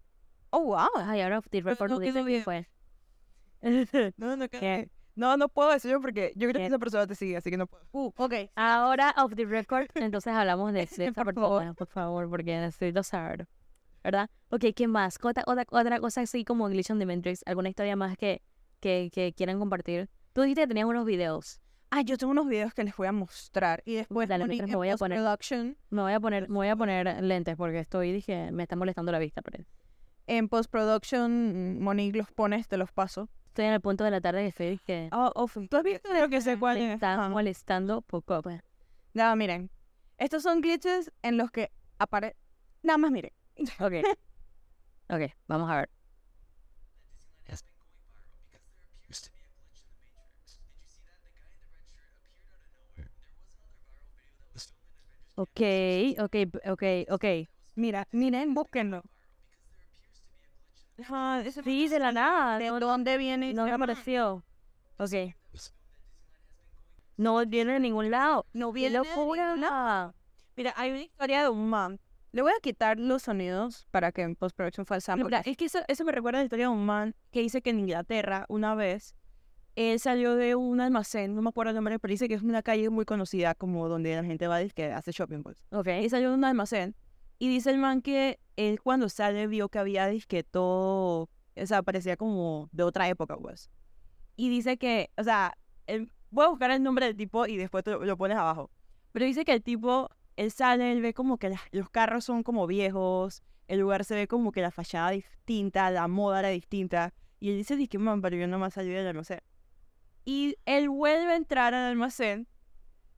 Oh, 0.51 0.61
wow. 0.65 0.87
Ay, 0.97 1.23
ahora 1.23 1.41
the 1.51 1.63
record 1.63 1.91
no 1.91 1.99
dice 1.99 2.23
que 2.23 2.43
fue. 2.43 2.69
No, 4.19 4.37
no, 4.37 4.49
¿Qué? 4.51 4.91
no, 5.15 5.39
no 5.39 5.49
puedo 5.49 5.71
decirlo 5.73 6.03
porque 6.03 6.33
yo 6.37 6.47
creo 6.47 6.53
¿Qué? 6.53 6.59
que 6.59 6.67
esa 6.67 6.79
persona 6.79 7.07
te 7.07 7.15
sigue, 7.15 7.39
así 7.39 7.49
que 7.51 7.57
no 7.57 7.67
puedo. 7.67 7.87
Uh, 7.93 8.13
ok. 8.19 8.35
Ahora 8.55 9.15
off 9.17 9.33
the 9.35 9.47
record, 9.47 9.87
entonces 9.95 10.35
hablamos 10.35 10.75
de, 10.75 10.81
de 10.81 11.07
esta 11.07 11.25
Por 11.25 11.35
persona, 11.35 11.49
favor. 11.49 11.75
por 11.75 11.87
favor, 11.87 12.29
porque 12.29 12.61
necesito 12.61 13.03
saber. 13.03 13.49
¿Verdad? 14.05 14.29
Ok, 14.51 14.67
¿qué 14.77 14.87
más? 14.87 15.19
Otra, 15.23 15.43
otra, 15.47 15.65
otra 15.71 16.01
cosa 16.01 16.21
así 16.21 16.45
como 16.45 16.69
Glitch 16.69 16.91
on 16.91 16.99
the 16.99 17.07
Matrix, 17.07 17.43
¿alguna 17.47 17.71
historia 17.71 17.97
más 17.97 18.19
que, 18.19 18.43
que, 18.81 19.11
que 19.11 19.33
quieran 19.33 19.59
compartir? 19.59 20.11
Tú 20.35 20.43
dijiste 20.43 20.61
que 20.61 20.69
tenías 20.69 20.87
unos 20.87 21.07
videos. 21.07 21.63
Ah, 21.91 22.03
yo 22.03 22.19
tengo 22.19 22.33
unos 22.33 22.47
videos 22.49 22.75
que 22.75 22.85
les 22.85 22.97
voy 22.97 23.07
a 23.07 23.13
mostrar 23.13 23.83
y 23.87 23.95
después 23.95 24.29
Dale, 24.29 24.45
me 24.47 24.75
voy 24.77 24.89
a 24.91 24.97
poner- 24.97 25.19
Me 25.91 26.03
voy 26.03 26.13
a 26.13 26.21
poner, 26.21 26.49
me 26.49 26.55
voy 26.57 26.69
a 26.69 26.77
poner 26.77 27.23
lentes 27.23 27.57
porque 27.57 27.79
estoy, 27.79 28.13
dije, 28.13 28.51
me 28.51 28.65
está 28.65 28.77
molestando 28.77 29.13
la 29.13 29.19
vista. 29.19 29.41
Pero 29.43 29.65
En 30.27 30.49
postproduction, 30.49 31.81
Monique 31.81 32.19
los 32.19 32.31
pones, 32.33 32.67
te 32.69 32.77
los 32.77 32.91
paso. 32.93 33.29
estoy 33.47 33.67
en 33.67 33.73
el 33.73 33.81
punto 33.81 34.05
de 34.05 34.11
la 34.11 34.21
tarde 34.21 34.43
que 34.43 34.49
estoy 34.49 34.79
que 34.87 35.09
Oh, 35.13 35.31
off. 35.35 35.57
¿Tú 35.71 35.77
has 35.77 35.85
visto 35.85 36.13
lo 36.13 36.29
que 36.29 36.41
sé 36.41 36.59
cuál 36.59 36.77
es? 36.79 36.95
está 36.95 37.29
molestando 37.29 38.03
poco. 38.03 38.43
pues. 38.43 38.61
Nada, 39.15 39.35
miren. 39.37 39.71
Estos 40.19 40.43
son 40.43 40.61
glitches 40.61 41.11
en 41.23 41.37
los 41.39 41.51
que 41.51 41.71
aparece... 41.99 42.37
Nada 42.83 42.99
más 42.99 43.11
miren. 43.13 43.33
Ok. 43.81 43.93
Ok, 45.09 45.23
vamos 45.47 45.71
a 45.71 45.77
ver. 45.77 45.89
has 47.49 47.63
been 47.63 47.79
going 47.79 47.95
viral 48.03 48.27
because 48.35 48.51
there 48.51 48.91
appears 48.99 49.23
to 49.23 49.31
be 49.31 49.39
a 49.39 49.47
glitch 49.55 49.79
in 49.87 49.95
the 50.03 50.11
Matrix. 50.19 50.59
Did 50.59 50.75
you 50.83 50.89
see 50.91 51.07
that? 51.07 51.23
The 51.23 51.31
guy 51.31 51.47
in 51.47 51.55
the 51.63 51.71
red 51.71 51.87
shirt 51.87 52.11
appeared 52.27 52.51
out 52.51 52.59
of 52.59 52.75
nowhere. 52.75 53.07
There 53.07 53.15
was 53.15 53.31
another 53.31 53.95
viral 53.95 54.11
video 54.11 54.35
that 54.43 54.51
was 54.51 54.67
filmed 54.67 54.99
in 54.99 55.07
Avengers 55.07 55.26
Ok, 55.37 55.61
ok, 56.19 56.37
ok, 56.71 56.83
ok. 57.11 57.25
Mira, 57.75 58.09
miren, 58.11 58.55
búsquenlo. 58.55 59.03
Sí, 61.63 61.89
de 61.89 61.99
la 61.99 62.11
nada. 62.13 62.59
¿De 62.59 62.67
No, 62.67 62.81
dónde 62.81 63.19
viene? 63.19 63.53
no 63.53 63.65
me 63.65 63.73
apareció. 63.73 64.43
Ok. 64.99 65.13
No 67.19 67.45
viene 67.47 67.75
de 67.75 67.81
ningún 67.81 68.11
lado. 68.11 68.47
No 68.53 68.73
¡Qué 68.73 68.81
viene 68.81 68.99
de 68.99 69.05
locura! 69.05 69.47
ningún 69.55 69.61
lado. 69.63 70.15
Mira, 70.57 70.73
hay 70.77 70.91
una 70.91 71.03
historia 71.03 71.43
de 71.43 71.49
un 71.51 71.69
man. 71.69 72.01
Le 72.33 72.43
voy 72.43 72.53
a 72.57 72.61
quitar 72.61 72.99
los 72.99 73.23
sonidos 73.23 73.87
para 73.91 74.13
que 74.13 74.23
en 74.23 74.37
postproduction 74.37 74.85
falsa. 74.87 75.17
Mira, 75.17 75.41
es 75.45 75.57
que 75.57 75.67
eso, 75.67 75.81
eso 75.89 76.05
me 76.05 76.13
recuerda 76.13 76.39
a 76.39 76.43
la 76.43 76.45
historia 76.47 76.67
de 76.67 76.73
un 76.73 76.85
man 76.85 77.15
que 77.31 77.41
dice 77.41 77.63
que 77.63 77.71
en 77.71 77.81
Inglaterra, 77.81 78.45
una 78.49 78.75
vez, 78.75 79.15
él 79.77 80.01
salió 80.01 80.35
de 80.37 80.55
un 80.55 80.81
almacén, 80.81 81.35
no 81.35 81.43
me 81.43 81.51
acuerdo 81.51 81.71
el 81.71 81.75
nombre, 81.77 81.99
pero 81.99 82.11
dice 82.11 82.29
que 82.29 82.35
es 82.35 82.43
una 82.43 82.63
calle 82.63 82.89
muy 82.91 83.05
conocida 83.05 83.55
como 83.55 83.89
donde 83.89 84.17
la 84.17 84.25
gente 84.25 84.49
va 84.49 84.63
y 84.63 84.71
que 84.71 84.91
hace 84.93 85.13
shopping, 85.13 85.43
pues. 85.43 85.63
Ok. 85.71 85.89
Y 86.03 86.09
salió 86.09 86.31
de 86.31 86.35
un 86.35 86.45
almacén. 86.45 86.97
Y 87.39 87.49
dice 87.49 87.71
el 87.71 87.79
man 87.79 88.01
que 88.01 88.41
él 88.57 88.81
cuando 88.81 89.11
sale 89.11 89.47
vio 89.47 89.69
que 89.69 89.79
había 89.79 90.07
disque 90.07 90.43
todo, 90.43 91.29
o 91.55 91.67
sea, 91.67 91.83
parecía 91.83 92.17
como 92.17 92.69
de 92.73 92.83
otra 92.83 93.09
época, 93.09 93.37
pues. 93.37 93.71
Y 94.35 94.49
dice 94.49 94.79
que, 94.79 95.11
o 95.19 95.23
sea, 95.23 95.57
él- 95.87 96.11
voy 96.31 96.47
a 96.47 96.49
buscar 96.49 96.71
el 96.71 96.83
nombre 96.83 97.07
del 97.07 97.17
tipo 97.17 97.47
y 97.47 97.59
después 97.59 97.85
te 97.85 97.91
lo, 97.91 98.05
lo 98.05 98.17
pones 98.17 98.39
abajo. 98.39 98.71
Pero 99.13 99.27
dice 99.27 99.45
que 99.45 99.53
el 99.53 99.63
tipo, 99.63 100.09
él 100.37 100.51
sale, 100.51 100.91
él 100.93 101.03
ve 101.03 101.13
como 101.13 101.37
que 101.37 101.51
las- 101.51 101.61
los 101.71 101.91
carros 101.91 102.25
son 102.25 102.43
como 102.43 102.67
viejos, 102.67 103.43
el 103.69 103.81
lugar 103.81 104.05
se 104.07 104.15
ve 104.15 104.27
como 104.27 104.53
que 104.53 104.63
la 104.63 104.71
fachada 104.71 105.11
distinta, 105.11 105.91
la 105.91 106.09
moda 106.09 106.39
era 106.41 106.49
distinta. 106.49 107.13
Y 107.41 107.51
él 107.51 107.57
dice, 107.59 107.87
que 107.89 107.99
man, 107.99 108.23
pero 108.23 108.37
yo 108.37 108.47
nomás 108.47 108.73
salí 108.75 108.89
del 108.89 109.07
almacén. 109.07 109.41
Y 110.27 110.57
él 110.67 110.91
vuelve 110.91 111.33
a 111.33 111.37
entrar 111.37 111.73
al 111.73 111.85
almacén 111.87 112.47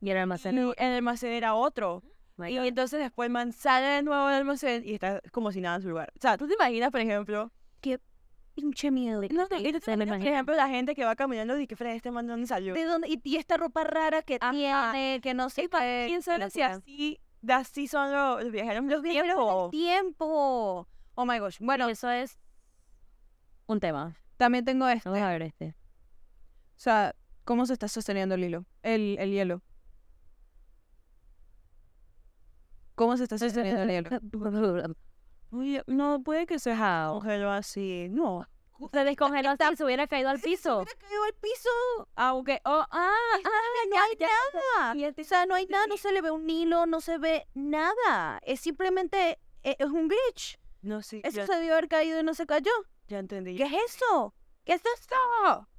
Y 0.00 0.10
el 0.10 0.16
y 0.16 0.20
almacén. 0.20 0.56
el 0.58 0.74
almacén 0.92 1.32
era 1.32 1.54
otro. 1.56 2.02
My 2.36 2.52
Y 2.52 2.58
God. 2.58 2.66
entonces 2.66 3.00
después 3.00 3.26
el 3.26 3.32
man 3.32 3.52
sale 3.52 3.86
de 3.86 4.02
nuevo 4.04 4.26
del 4.28 4.36
almacén 4.36 4.82
y 4.86 4.94
está 4.94 5.20
como 5.32 5.50
si 5.50 5.60
nada 5.60 5.76
en 5.76 5.82
su 5.82 5.88
lugar. 5.88 6.12
O 6.16 6.20
sea, 6.20 6.36
tú 6.38 6.46
te 6.46 6.54
imaginas, 6.54 6.90
por 6.92 7.00
ejemplo, 7.00 7.50
que 7.80 7.98
pinche 8.54 8.90
miedo. 8.92 9.20
no, 9.22 9.46
y 9.58 9.72
te 9.72 9.80
Se 9.80 9.96
me 9.96 10.04
imaginas, 10.04 10.18
por 10.20 10.32
ejemplo, 10.32 10.54
la 10.54 10.68
gente 10.68 10.94
que 10.94 11.04
va 11.04 11.16
caminando 11.16 11.58
y 11.58 11.66
que 11.66 11.74
Fred, 11.76 11.94
este 11.96 12.10
man 12.12 12.26
de 12.26 12.32
dónde 12.32 12.46
salió. 12.46 12.74
¿De 12.74 12.84
dónde? 12.84 13.08
Y, 13.08 13.20
y 13.24 13.36
esta 13.36 13.56
ropa 13.56 13.82
rara 13.84 14.22
que 14.22 14.36
Ajá. 14.40 14.52
tiene, 14.52 15.20
que 15.22 15.34
no 15.34 15.48
sé 15.50 15.68
qué. 15.68 16.04
¿Quién 16.08 16.22
sabe 16.22 16.50
si 16.50 16.60
así, 16.62 17.20
de 17.40 17.52
así 17.54 17.88
son 17.88 18.12
los, 18.12 18.42
los 18.44 18.52
viajeros? 18.52 18.84
Los 18.84 19.02
Viajeros 19.02 19.62
del 19.62 19.70
tiempo. 19.70 20.86
Oh 21.14 21.24
my 21.26 21.38
gosh. 21.38 21.56
Bueno, 21.60 21.88
eso 21.88 22.10
es 22.10 22.38
un 23.66 23.80
tema. 23.80 24.14
también 24.36 24.64
tengo 24.64 24.86
esto. 24.88 25.10
Vamos 25.10 25.24
a 25.26 25.30
ver 25.30 25.42
este. 25.42 25.74
O 26.78 26.80
sea, 26.80 27.12
¿cómo 27.44 27.66
se 27.66 27.72
está 27.72 27.88
sosteniendo 27.88 28.36
el 28.36 28.44
hilo? 28.44 28.64
El, 28.84 29.16
el 29.18 29.32
hielo. 29.32 29.62
¿Cómo 32.94 33.16
se 33.16 33.24
está 33.24 33.36
sosteniendo 33.38 33.82
el 33.82 33.90
hielo? 33.90 34.86
Oye, 35.50 35.82
no 35.88 36.22
puede 36.22 36.46
que 36.46 36.60
se 36.60 36.70
congeló 36.70 37.50
así. 37.50 38.06
No. 38.10 38.46
Se 38.92 39.02
descongeló 39.02 39.50
hasta 39.50 39.70
que 39.70 39.76
se 39.76 39.84
hubiera 39.84 40.06
caído 40.06 40.28
al 40.28 40.38
piso. 40.38 40.76
¡Hubiera 40.76 40.96
caído 41.00 41.24
al 41.24 41.34
piso! 41.34 42.08
Aunque, 42.14 42.60
oh, 42.64 42.84
ah, 42.88 42.88
¡Ah, 42.92 43.12
hay 43.82 44.16
nada. 44.94 45.12
O 45.18 45.24
sea, 45.24 45.46
no 45.46 45.56
hay 45.56 45.66
nada, 45.66 45.88
no 45.88 45.96
se 45.96 46.12
le 46.12 46.22
ve 46.22 46.30
un 46.30 46.48
hilo, 46.48 46.86
no 46.86 47.00
se 47.00 47.18
ve 47.18 47.48
nada. 47.54 48.38
Es 48.44 48.60
simplemente, 48.60 49.40
e- 49.64 49.76
es 49.80 49.86
un 49.86 50.06
glitch. 50.06 50.60
No, 50.82 51.02
sí, 51.02 51.22
Eso 51.24 51.38
ya, 51.38 51.46
se 51.46 51.54
debió 51.56 51.72
haber 51.72 51.88
caído 51.88 52.20
y 52.20 52.22
no 52.22 52.34
se 52.34 52.46
cayó. 52.46 52.70
ya 53.08 53.18
entendí. 53.18 53.56
¿Qué 53.56 53.64
es 53.64 53.72
eso? 53.96 54.32
¿Qué 54.64 54.74
es 54.74 54.82
esto? 54.94 55.16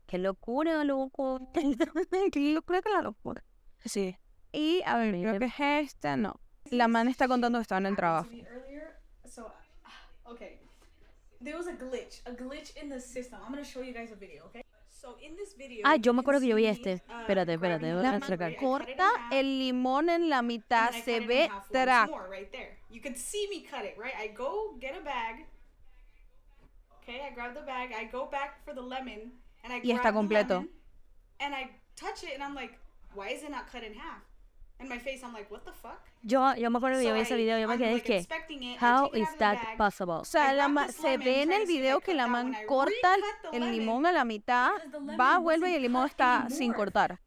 Qué 0.10 0.18
locura, 0.18 0.84
loco. 0.84 1.39
¿Qué 2.34 2.39
locura 2.53 2.82
que 2.82 2.89
la 2.89 3.01
locura. 3.03 3.43
Sí. 3.86 4.18
Y, 4.51 4.82
a 4.86 4.97
ver, 4.97 5.14
creo 5.14 5.38
que 5.39 5.45
es 5.45 5.60
esta, 5.89 6.18
no. 6.18 6.39
La 6.72 6.88
man 6.88 7.07
está 7.07 7.28
contando 7.28 7.60
que 7.60 7.62
estaba 7.62 7.80
en 7.80 7.86
el 7.86 7.95
trabajo. 7.95 8.28
uh, 9.38 10.32
okay, 10.32 10.60
there 11.43 11.55
was 11.55 11.68
a 11.68 11.74
glitch, 11.74 12.22
a 12.26 12.32
glitch 12.32 12.76
in 12.82 12.89
the 12.89 12.99
system. 12.99 13.39
I'm 13.43 13.51
gonna 13.51 13.64
show 13.64 13.84
you 13.84 13.93
guys 13.93 14.12
a 14.12 14.16
video, 14.16 14.45
okay? 14.45 14.64
So 14.89 15.16
in 15.22 15.36
this 15.36 15.55
video, 15.55 15.84
Ah, 15.86 15.95
yo 15.95 16.12
me 16.14 16.18
can 16.18 16.24
acuerdo 16.26 16.41
que 16.41 16.47
yo 16.47 16.55
vi 16.55 16.66
este. 16.66 16.95
uh, 17.07 17.22
Espérate, 17.22 17.53
espérate, 17.53 17.93
voy 17.93 18.05
a 18.05 18.20
sacar. 18.20 18.55
Corta 18.57 19.07
el 19.32 19.60
limón 19.60 20.10
en 20.10 20.28
la 20.30 20.39
and 20.39 20.47
mitad, 20.47 20.91
se 20.91 21.20
ve 21.22 21.49
track. 21.72 22.10
more 22.10 22.28
right 22.30 22.51
there. 22.51 22.80
You 22.89 23.01
could 23.01 23.16
see 23.16 23.47
me 23.49 23.62
cut 23.64 23.86
it, 23.86 23.95
right? 23.97 24.16
I 24.20 24.28
go 24.34 24.76
get 24.80 24.97
a 24.97 25.01
bag. 25.03 25.45
Okay, 27.01 27.22
I 27.22 27.34
grab 27.34 27.53
the 27.53 27.62
bag. 27.62 27.91
I 27.93 28.05
go 28.12 28.26
back 28.30 28.64
for 28.66 28.74
the 28.74 28.82
lemon, 28.82 29.32
Y 29.84 29.91
está 29.91 30.12
completo. 30.14 30.62
lemon, 30.62 30.70
and 31.39 31.55
I 31.55 31.70
touch 31.95 32.24
it, 32.24 32.34
and 32.34 32.43
I'm 32.43 32.55
like, 32.55 32.78
why 33.14 33.30
is 33.34 33.43
it 33.43 33.49
not 33.49 33.68
cut 33.72 33.84
in 33.84 33.93
half? 33.93 34.24
In 34.80 34.88
my 34.88 34.97
face, 34.97 35.22
I'm 35.24 35.34
like, 35.34 35.51
what 35.51 35.66
the 35.66 35.74
fuck? 35.74 35.99
Yo, 36.22 36.55
yo 36.55 36.70
me 36.70 36.78
acuerdo 36.78 36.99
que 36.99 37.05
yo 37.07 37.14
vi 37.14 37.20
ese 37.22 37.36
video, 37.36 37.60
yo 37.60 37.68
me 37.68 37.78
quedé, 37.78 37.95
es 37.95 38.03
que, 38.03 38.26
how 38.80 39.12
is 39.14 39.28
that 39.38 39.57
possible? 39.78 40.14
O 40.16 40.26
sea, 40.26 40.53
la 40.53 40.88
se 40.88 41.18
ve 41.18 41.41
en 41.41 41.51
el 41.51 41.66
video 41.66 41.99
que 41.99 42.14
la 42.14 42.28
man 42.28 42.55
corta 42.66 43.16
el 43.51 43.72
limón 43.72 44.05
a 44.05 44.14
la 44.14 44.24
mitad, 44.24 44.72
va, 45.20 45.38
vuelve 45.38 45.72
y 45.72 45.76
el 45.76 45.82
limón 45.82 46.05
está 46.07 46.47
sin 46.49 46.72
cortar. 46.72 47.20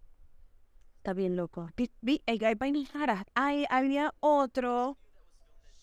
Está 0.96 1.12
bien 1.14 1.36
loco. 1.36 1.68
Vi, 2.00 2.22
hay, 2.26 2.54
vainas 2.54 2.92
raras. 2.92 3.24
Hay, 3.34 3.66
había 3.68 4.14
otro. 4.20 4.96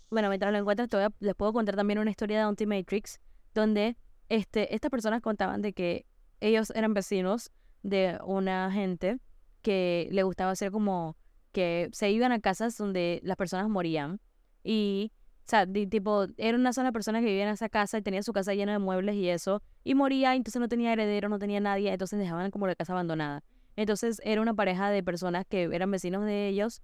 Bueno, 0.10 0.30
mientras 0.30 0.52
lo 0.52 0.58
encuentras, 0.58 0.90
te 0.90 0.98
voy 0.98 1.06
a- 1.06 1.14
les 1.20 1.36
puedo 1.36 1.54
contar 1.54 1.76
también 1.76 2.00
una 2.00 2.10
historia 2.10 2.38
de 2.38 2.44
Anti-Matrix, 2.46 3.20
donde 3.54 3.96
este, 4.30 4.74
estas 4.74 4.90
personas 4.90 5.22
contaban 5.22 5.62
de 5.62 5.74
que 5.74 6.06
ellos 6.42 6.72
eran 6.76 6.94
vecinos 6.94 7.52
de 7.84 8.18
una 8.26 8.72
gente 8.72 9.20
que 9.62 10.08
le 10.12 10.24
gustaba 10.24 10.52
hacer 10.52 10.72
como 10.72 11.16
que 11.52 11.90
se 11.92 12.12
iban 12.12 12.32
a 12.32 12.40
casas 12.40 12.78
donde 12.78 13.20
las 13.24 13.36
personas 13.38 13.70
morían 13.70 14.20
y, 14.64 15.12
o 15.46 15.50
sea, 15.50 15.66
di- 15.66 15.88
tipo, 15.88 16.28
era 16.38 16.58
una 16.58 16.74
sola 16.74 16.92
persona 16.92 17.20
que 17.20 17.26
vivía 17.28 17.44
en 17.44 17.50
esa 17.50 17.70
casa 17.70 17.98
y 17.98 18.02
tenía 18.02 18.22
su 18.24 18.34
casa 18.34 18.54
llena 18.54 18.74
de 18.74 18.80
muebles 18.80 19.16
y 19.16 19.30
eso, 19.30 19.62
y 19.84 19.96
moría, 19.96 20.36
entonces 20.36 20.60
no 20.60 20.68
tenía 20.68 20.94
heredero, 20.94 21.28
no 21.30 21.40
tenía 21.40 21.60
nadie, 21.60 21.92
entonces 21.92 22.20
dejaban 22.20 22.52
como 22.52 22.68
la 22.68 22.76
casa 22.76 22.94
abandonada. 22.94 23.44
Entonces 23.76 24.22
era 24.24 24.42
una 24.42 24.54
pareja 24.54 24.90
de 24.92 25.02
personas 25.04 25.46
que 25.48 25.64
eran 25.64 25.90
vecinos 25.92 26.26
de 26.26 26.48
ellos 26.50 26.82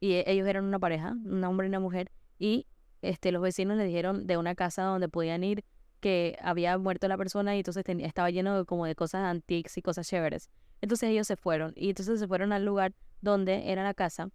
y 0.00 0.12
e- 0.12 0.24
ellos 0.26 0.46
eran 0.46 0.64
una 0.64 0.78
pareja, 0.78 1.12
un 1.24 1.42
hombre 1.44 1.66
y 1.66 1.70
una 1.70 1.80
mujer, 1.80 2.10
y 2.38 2.66
este, 3.02 3.32
los 3.32 3.42
vecinos 3.42 3.76
le 3.76 3.84
dijeron 3.84 4.26
de 4.26 4.36
una 4.36 4.54
casa 4.54 4.82
donde 4.84 5.08
podían 5.08 5.42
ir 5.44 5.64
que 6.00 6.36
había 6.40 6.78
muerto 6.78 7.08
la 7.08 7.16
persona 7.16 7.54
y 7.56 7.58
entonces 7.58 7.84
estaba 7.86 8.30
lleno 8.30 8.56
de, 8.56 8.64
como 8.64 8.86
de 8.86 8.94
cosas 8.94 9.24
antiques 9.24 9.76
y 9.76 9.82
cosas 9.82 10.08
chéveres. 10.08 10.50
Entonces 10.80 11.10
ellos 11.10 11.26
se 11.26 11.36
fueron 11.36 11.72
y 11.76 11.90
entonces 11.90 12.20
se 12.20 12.28
fueron 12.28 12.52
al 12.52 12.64
lugar 12.64 12.94
donde 13.20 13.72
era 13.72 13.82
la 13.82 13.94
casa 13.94 14.30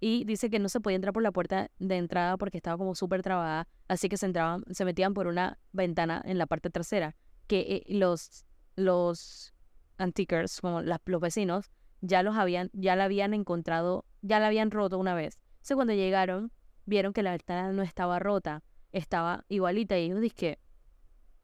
y 0.00 0.24
dice 0.24 0.50
que 0.50 0.58
no 0.58 0.68
se 0.68 0.80
podía 0.80 0.96
entrar 0.96 1.12
por 1.12 1.22
la 1.22 1.32
puerta 1.32 1.70
de 1.78 1.96
entrada 1.96 2.36
porque 2.36 2.58
estaba 2.58 2.76
como 2.76 2.94
súper 2.94 3.22
trabada, 3.22 3.66
así 3.88 4.08
que 4.08 4.16
se 4.16 4.26
entraban, 4.26 4.62
se 4.70 4.84
metían 4.84 5.14
por 5.14 5.26
una 5.26 5.58
ventana 5.72 6.22
en 6.24 6.38
la 6.38 6.46
parte 6.46 6.70
trasera, 6.70 7.16
que 7.46 7.60
eh, 7.60 7.84
los 7.88 8.44
los 8.76 9.54
antiquers, 9.98 10.60
como 10.60 10.82
los 10.82 11.20
vecinos, 11.20 11.70
ya 12.02 12.22
los 12.22 12.36
habían, 12.36 12.70
ya 12.74 12.94
la 12.94 13.04
habían 13.04 13.32
encontrado, 13.32 14.04
ya 14.20 14.38
la 14.38 14.48
habían 14.48 14.70
roto 14.70 14.98
una 14.98 15.14
vez. 15.14 15.38
Entonces 15.54 15.76
cuando 15.76 15.94
llegaron, 15.94 16.52
vieron 16.84 17.12
que 17.12 17.22
la 17.22 17.30
ventana 17.30 17.72
no 17.72 17.82
estaba 17.82 18.18
rota, 18.18 18.62
estaba 18.92 19.44
igualita 19.48 19.98
y 19.98 20.04
ellos 20.04 20.20
dije, 20.20 20.58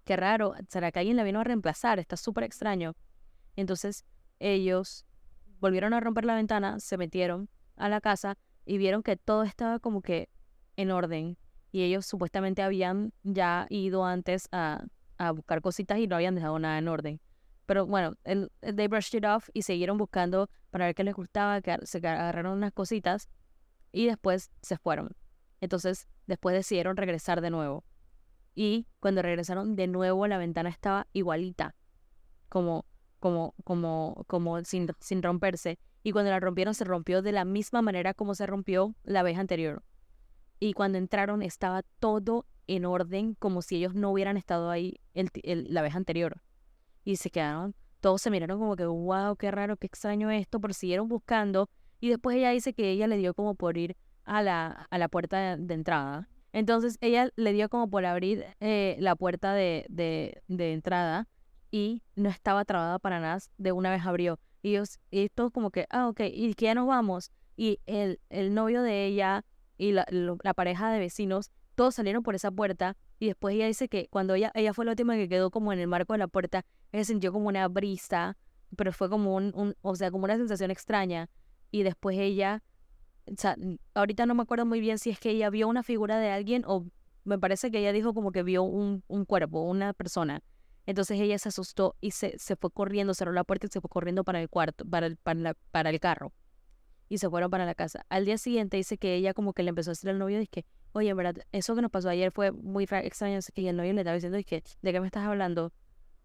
qué 0.04 0.16
raro, 0.16 0.54
¿será 0.68 0.92
que 0.92 0.98
alguien 0.98 1.16
la 1.16 1.24
vino 1.24 1.40
a 1.40 1.44
reemplazar? 1.44 1.98
Está 1.98 2.16
súper 2.16 2.44
extraño. 2.44 2.94
Entonces 3.56 4.04
ellos 4.38 5.04
volvieron 5.60 5.94
a 5.94 6.00
romper 6.00 6.24
la 6.24 6.34
ventana, 6.34 6.80
se 6.80 6.96
metieron 6.96 7.48
a 7.76 7.88
la 7.88 8.00
casa 8.00 8.36
y 8.64 8.78
vieron 8.78 9.02
que 9.02 9.16
todo 9.16 9.42
estaba 9.42 9.78
como 9.78 10.02
que 10.02 10.28
en 10.76 10.90
orden. 10.90 11.36
Y 11.70 11.82
ellos 11.82 12.04
supuestamente 12.06 12.62
habían 12.62 13.12
ya 13.22 13.66
ido 13.70 14.04
antes 14.04 14.48
a, 14.52 14.84
a 15.18 15.30
buscar 15.32 15.62
cositas 15.62 15.98
y 15.98 16.06
no 16.06 16.16
habían 16.16 16.34
dejado 16.34 16.58
nada 16.58 16.78
en 16.78 16.88
orden. 16.88 17.20
Pero 17.66 17.86
bueno, 17.86 18.14
they 18.24 18.88
brushed 18.88 19.16
it 19.16 19.24
off 19.24 19.48
y 19.52 19.62
siguieron 19.62 19.96
buscando 19.96 20.50
para 20.70 20.86
ver 20.86 20.94
qué 20.94 21.04
les 21.04 21.14
gustaba, 21.14 21.60
que 21.62 21.78
se 21.84 21.98
agarraron 21.98 22.58
unas 22.58 22.72
cositas 22.72 23.28
y 23.92 24.06
después 24.06 24.50
se 24.62 24.76
fueron. 24.76 25.14
Entonces, 25.60 26.08
después 26.26 26.54
decidieron 26.54 26.96
regresar 26.96 27.40
de 27.40 27.50
nuevo. 27.50 27.84
Y 28.54 28.86
cuando 29.00 29.22
regresaron 29.22 29.76
de 29.76 29.86
nuevo, 29.86 30.26
la 30.26 30.38
ventana 30.38 30.68
estaba 30.68 31.06
igualita, 31.12 31.74
como, 32.48 32.84
como, 33.18 33.54
como, 33.64 34.24
como 34.26 34.62
sin, 34.64 34.88
sin 35.00 35.22
romperse. 35.22 35.78
Y 36.02 36.12
cuando 36.12 36.30
la 36.30 36.40
rompieron, 36.40 36.74
se 36.74 36.84
rompió 36.84 37.22
de 37.22 37.32
la 37.32 37.44
misma 37.44 37.82
manera 37.82 38.14
como 38.14 38.34
se 38.34 38.46
rompió 38.46 38.94
la 39.04 39.22
vez 39.22 39.38
anterior. 39.38 39.82
Y 40.58 40.74
cuando 40.74 40.98
entraron, 40.98 41.42
estaba 41.42 41.82
todo 41.98 42.46
en 42.66 42.84
orden, 42.84 43.34
como 43.34 43.62
si 43.62 43.76
ellos 43.76 43.94
no 43.94 44.10
hubieran 44.10 44.36
estado 44.36 44.70
ahí 44.70 45.00
el 45.14 45.30
la 45.72 45.82
vez 45.82 45.94
anterior. 45.94 46.42
Y 47.04 47.16
se 47.16 47.30
quedaron, 47.30 47.74
todos 48.00 48.22
se 48.22 48.30
miraron 48.30 48.58
como 48.58 48.76
que, 48.76 48.84
wow, 48.84 49.36
qué 49.36 49.50
raro, 49.50 49.76
qué 49.76 49.86
extraño 49.86 50.30
esto, 50.30 50.60
pero 50.60 50.74
siguieron 50.74 51.08
buscando. 51.08 51.68
Y 52.00 52.08
después 52.10 52.36
ella 52.36 52.50
dice 52.50 52.74
que 52.74 52.90
ella 52.90 53.06
le 53.06 53.16
dio 53.16 53.34
como 53.34 53.54
por 53.54 53.76
ir 53.78 53.96
a 54.24 54.42
la, 54.42 54.86
a 54.90 54.98
la 54.98 55.08
puerta 55.08 55.56
de 55.56 55.74
entrada. 55.74 56.28
Entonces 56.52 56.98
ella 57.00 57.30
le 57.36 57.52
dio 57.52 57.68
como 57.68 57.88
por 57.88 58.04
abrir 58.04 58.44
eh, 58.60 58.96
la 59.00 59.16
puerta 59.16 59.54
de, 59.54 59.86
de, 59.88 60.72
entrada 60.72 61.28
y 61.70 62.02
no 62.14 62.28
estaba 62.28 62.64
trabada 62.64 62.98
para 62.98 63.20
nada. 63.20 63.38
De 63.58 63.72
una 63.72 63.90
vez 63.90 64.04
abrió. 64.04 64.38
Y 64.62 64.70
ellos, 64.70 65.00
y 65.10 65.28
todos 65.30 65.50
como 65.50 65.70
que, 65.70 65.86
ah, 65.90 66.08
ok, 66.08 66.20
y 66.32 66.54
que 66.54 66.66
ya 66.66 66.74
nos 66.74 66.86
vamos. 66.86 67.32
Y 67.56 67.80
el, 67.86 68.20
el 68.30 68.54
novio 68.54 68.82
de 68.82 69.06
ella 69.06 69.44
y 69.78 69.92
la, 69.92 70.06
la 70.10 70.54
pareja 70.54 70.90
de 70.92 70.98
vecinos, 71.00 71.50
todos 71.74 71.94
salieron 71.94 72.22
por 72.22 72.34
esa 72.34 72.50
puerta. 72.50 72.96
Y 73.18 73.28
después 73.28 73.54
ella 73.54 73.66
dice 73.66 73.88
que 73.88 74.08
cuando 74.08 74.34
ella, 74.34 74.52
ella 74.54 74.74
fue 74.74 74.84
la 74.84 74.92
última 74.92 75.14
que 75.14 75.28
quedó 75.28 75.50
como 75.50 75.72
en 75.72 75.78
el 75.78 75.88
marco 75.88 76.12
de 76.12 76.18
la 76.18 76.28
puerta, 76.28 76.64
ella 76.92 77.04
sintió 77.04 77.32
como 77.32 77.48
una 77.48 77.66
brisa, 77.68 78.36
pero 78.76 78.92
fue 78.92 79.08
como 79.08 79.34
un, 79.34 79.52
un 79.54 79.74
o 79.80 79.96
sea, 79.96 80.10
como 80.10 80.24
una 80.24 80.36
sensación 80.36 80.70
extraña. 80.70 81.30
Y 81.70 81.82
después 81.82 82.18
ella, 82.18 82.62
o 83.26 83.34
sea, 83.36 83.56
ahorita 83.94 84.26
no 84.26 84.34
me 84.34 84.42
acuerdo 84.42 84.66
muy 84.66 84.80
bien 84.80 84.98
si 84.98 85.10
es 85.10 85.18
que 85.18 85.30
ella 85.30 85.50
vio 85.50 85.68
una 85.68 85.82
figura 85.82 86.18
de 86.18 86.30
alguien 86.30 86.64
o 86.66 86.86
me 87.24 87.38
parece 87.38 87.70
que 87.70 87.78
ella 87.78 87.92
dijo 87.92 88.14
como 88.14 88.32
que 88.32 88.42
vio 88.42 88.62
un, 88.62 89.04
un 89.06 89.24
cuerpo, 89.24 89.62
una 89.62 89.92
persona. 89.92 90.42
Entonces 90.86 91.20
ella 91.20 91.38
se 91.38 91.48
asustó 91.48 91.94
y 92.00 92.10
se, 92.10 92.36
se 92.38 92.56
fue 92.56 92.70
corriendo, 92.70 93.14
cerró 93.14 93.32
la 93.32 93.44
puerta 93.44 93.66
y 93.66 93.70
se 93.70 93.80
fue 93.80 93.88
corriendo 93.88 94.24
para 94.24 94.40
el 94.40 94.48
cuarto, 94.48 94.84
para 94.84 95.06
el, 95.06 95.16
para 95.16 95.90
el 95.90 96.00
carro. 96.00 96.32
Y 97.08 97.18
se 97.18 97.28
fueron 97.30 97.50
para 97.50 97.66
la 97.66 97.74
casa. 97.74 98.04
Al 98.08 98.24
día 98.24 98.38
siguiente 98.38 98.76
dice 98.78 98.98
que 98.98 99.14
ella 99.14 99.34
como 99.34 99.52
que 99.52 99.62
le 99.62 99.68
empezó 99.68 99.90
a 99.90 99.92
decir 99.92 100.10
al 100.10 100.18
novio, 100.18 100.38
dice 100.38 100.64
oye, 100.92 101.10
en 101.10 101.16
verdad, 101.16 101.36
eso 101.52 101.74
que 101.74 101.82
nos 101.82 101.90
pasó 101.90 102.08
ayer 102.08 102.32
fue 102.32 102.52
muy 102.52 102.86
ra- 102.86 103.02
extraño. 103.04 103.38
Que 103.54 103.68
el 103.68 103.76
novio 103.76 103.92
le 103.92 104.00
estaba 104.00 104.14
diciendo, 104.14 104.38
que 104.46 104.62
¿de 104.82 104.92
qué 104.92 105.00
me 105.00 105.06
estás 105.06 105.24
hablando? 105.24 105.72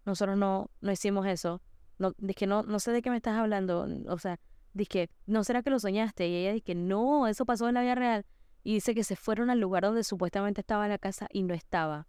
Nosotros 0.04 0.36
no, 0.36 0.70
no 0.80 0.92
hicimos 0.92 1.26
eso. 1.26 1.60
No, 1.98 2.12
que 2.36 2.46
no, 2.46 2.62
no 2.62 2.78
sé 2.80 2.92
de 2.92 3.02
qué 3.02 3.10
me 3.10 3.16
estás 3.16 3.36
hablando. 3.36 3.86
O 4.08 4.18
sea, 4.18 4.38
dije, 4.74 5.10
¿no 5.26 5.44
será 5.44 5.62
que 5.62 5.70
lo 5.70 5.78
soñaste? 5.78 6.28
Y 6.28 6.34
ella 6.36 6.52
dice, 6.52 6.74
no, 6.74 7.26
eso 7.26 7.44
pasó 7.46 7.68
en 7.68 7.74
la 7.74 7.82
vida 7.82 7.94
real. 7.94 8.26
Y 8.64 8.74
dice 8.74 8.94
que 8.94 9.04
se 9.04 9.16
fueron 9.16 9.50
al 9.50 9.60
lugar 9.60 9.84
donde 9.84 10.04
supuestamente 10.04 10.60
estaba 10.60 10.88
la 10.88 10.98
casa 10.98 11.28
y 11.32 11.42
no 11.42 11.54
estaba. 11.54 12.06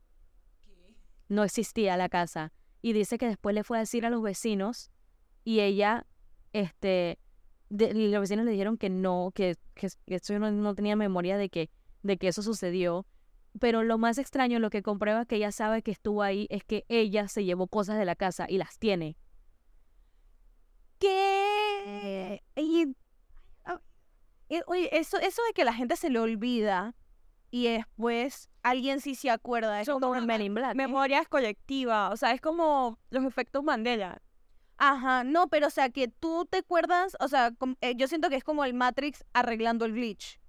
No 1.27 1.43
existía 1.43 1.95
la 1.97 2.09
casa. 2.09 2.51
Y 2.81 2.93
dice 2.93 3.17
que 3.17 3.27
después 3.27 3.53
le 3.53 3.63
fue 3.63 3.77
a 3.77 3.81
decir 3.81 4.05
a 4.05 4.09
los 4.09 4.21
vecinos 4.21 4.89
y 5.43 5.59
ella, 5.59 6.05
este, 6.53 7.19
de- 7.69 7.91
y 7.91 8.09
los 8.11 8.21
vecinos 8.21 8.45
le 8.45 8.51
dijeron 8.51 8.77
que 8.77 8.89
no, 8.89 9.31
que, 9.35 9.55
que, 9.75 9.89
que 10.05 10.15
eso 10.15 10.37
no, 10.39 10.51
no 10.51 10.75
tenía 10.75 10.95
memoria 10.95 11.37
de 11.37 11.49
que, 11.49 11.69
de 12.03 12.17
que 12.17 12.29
eso 12.29 12.41
sucedió. 12.41 13.05
Pero 13.59 13.83
lo 13.83 13.97
más 13.97 14.17
extraño, 14.17 14.59
lo 14.59 14.69
que 14.69 14.83
comprueba 14.83 15.25
que 15.25 15.35
ella 15.37 15.51
sabe 15.51 15.81
que 15.81 15.91
estuvo 15.91 16.23
ahí, 16.23 16.47
es 16.49 16.63
que 16.63 16.85
ella 16.87 17.27
se 17.27 17.45
llevó 17.45 17.67
cosas 17.67 17.97
de 17.97 18.05
la 18.05 18.15
casa 18.15 18.45
y 18.49 18.57
las 18.57 18.77
tiene. 18.79 19.17
¿Qué? 20.99 21.58
Y, 22.55 22.95
ah, 23.65 23.79
y, 24.49 24.59
oye, 24.67 24.89
eso, 24.97 25.17
eso 25.19 25.41
de 25.47 25.53
que 25.53 25.63
la 25.65 25.73
gente 25.73 25.95
se 25.95 26.09
le 26.09 26.19
olvida 26.19 26.93
y 27.51 27.67
después 27.67 28.49
alguien 28.63 28.99
sí 29.01 29.15
se 29.15 29.29
acuerda. 29.29 29.81
Es 29.81 29.89
como 29.89 30.13
Men 30.21 30.41
in 30.41 30.53
Black. 30.53 30.75
Memoria 30.75 31.23
colectiva, 31.25 32.09
o 32.09 32.17
sea, 32.17 32.31
es 32.33 32.41
como 32.41 32.99
los 33.09 33.23
efectos 33.25 33.63
Mandela. 33.63 34.21
Ajá, 34.77 35.23
no, 35.25 35.47
pero 35.49 35.67
o 35.67 35.69
sea, 35.69 35.89
que 35.89 36.07
tú 36.07 36.45
te 36.49 36.59
acuerdas, 36.59 37.17
o 37.19 37.27
sea, 37.27 37.51
eh, 37.81 37.95
yo 37.95 38.07
siento 38.07 38.29
que 38.29 38.35
es 38.37 38.43
como 38.45 38.63
el 38.63 38.73
Matrix 38.73 39.25
arreglando 39.33 39.85
el 39.85 39.93
glitch. 39.93 40.39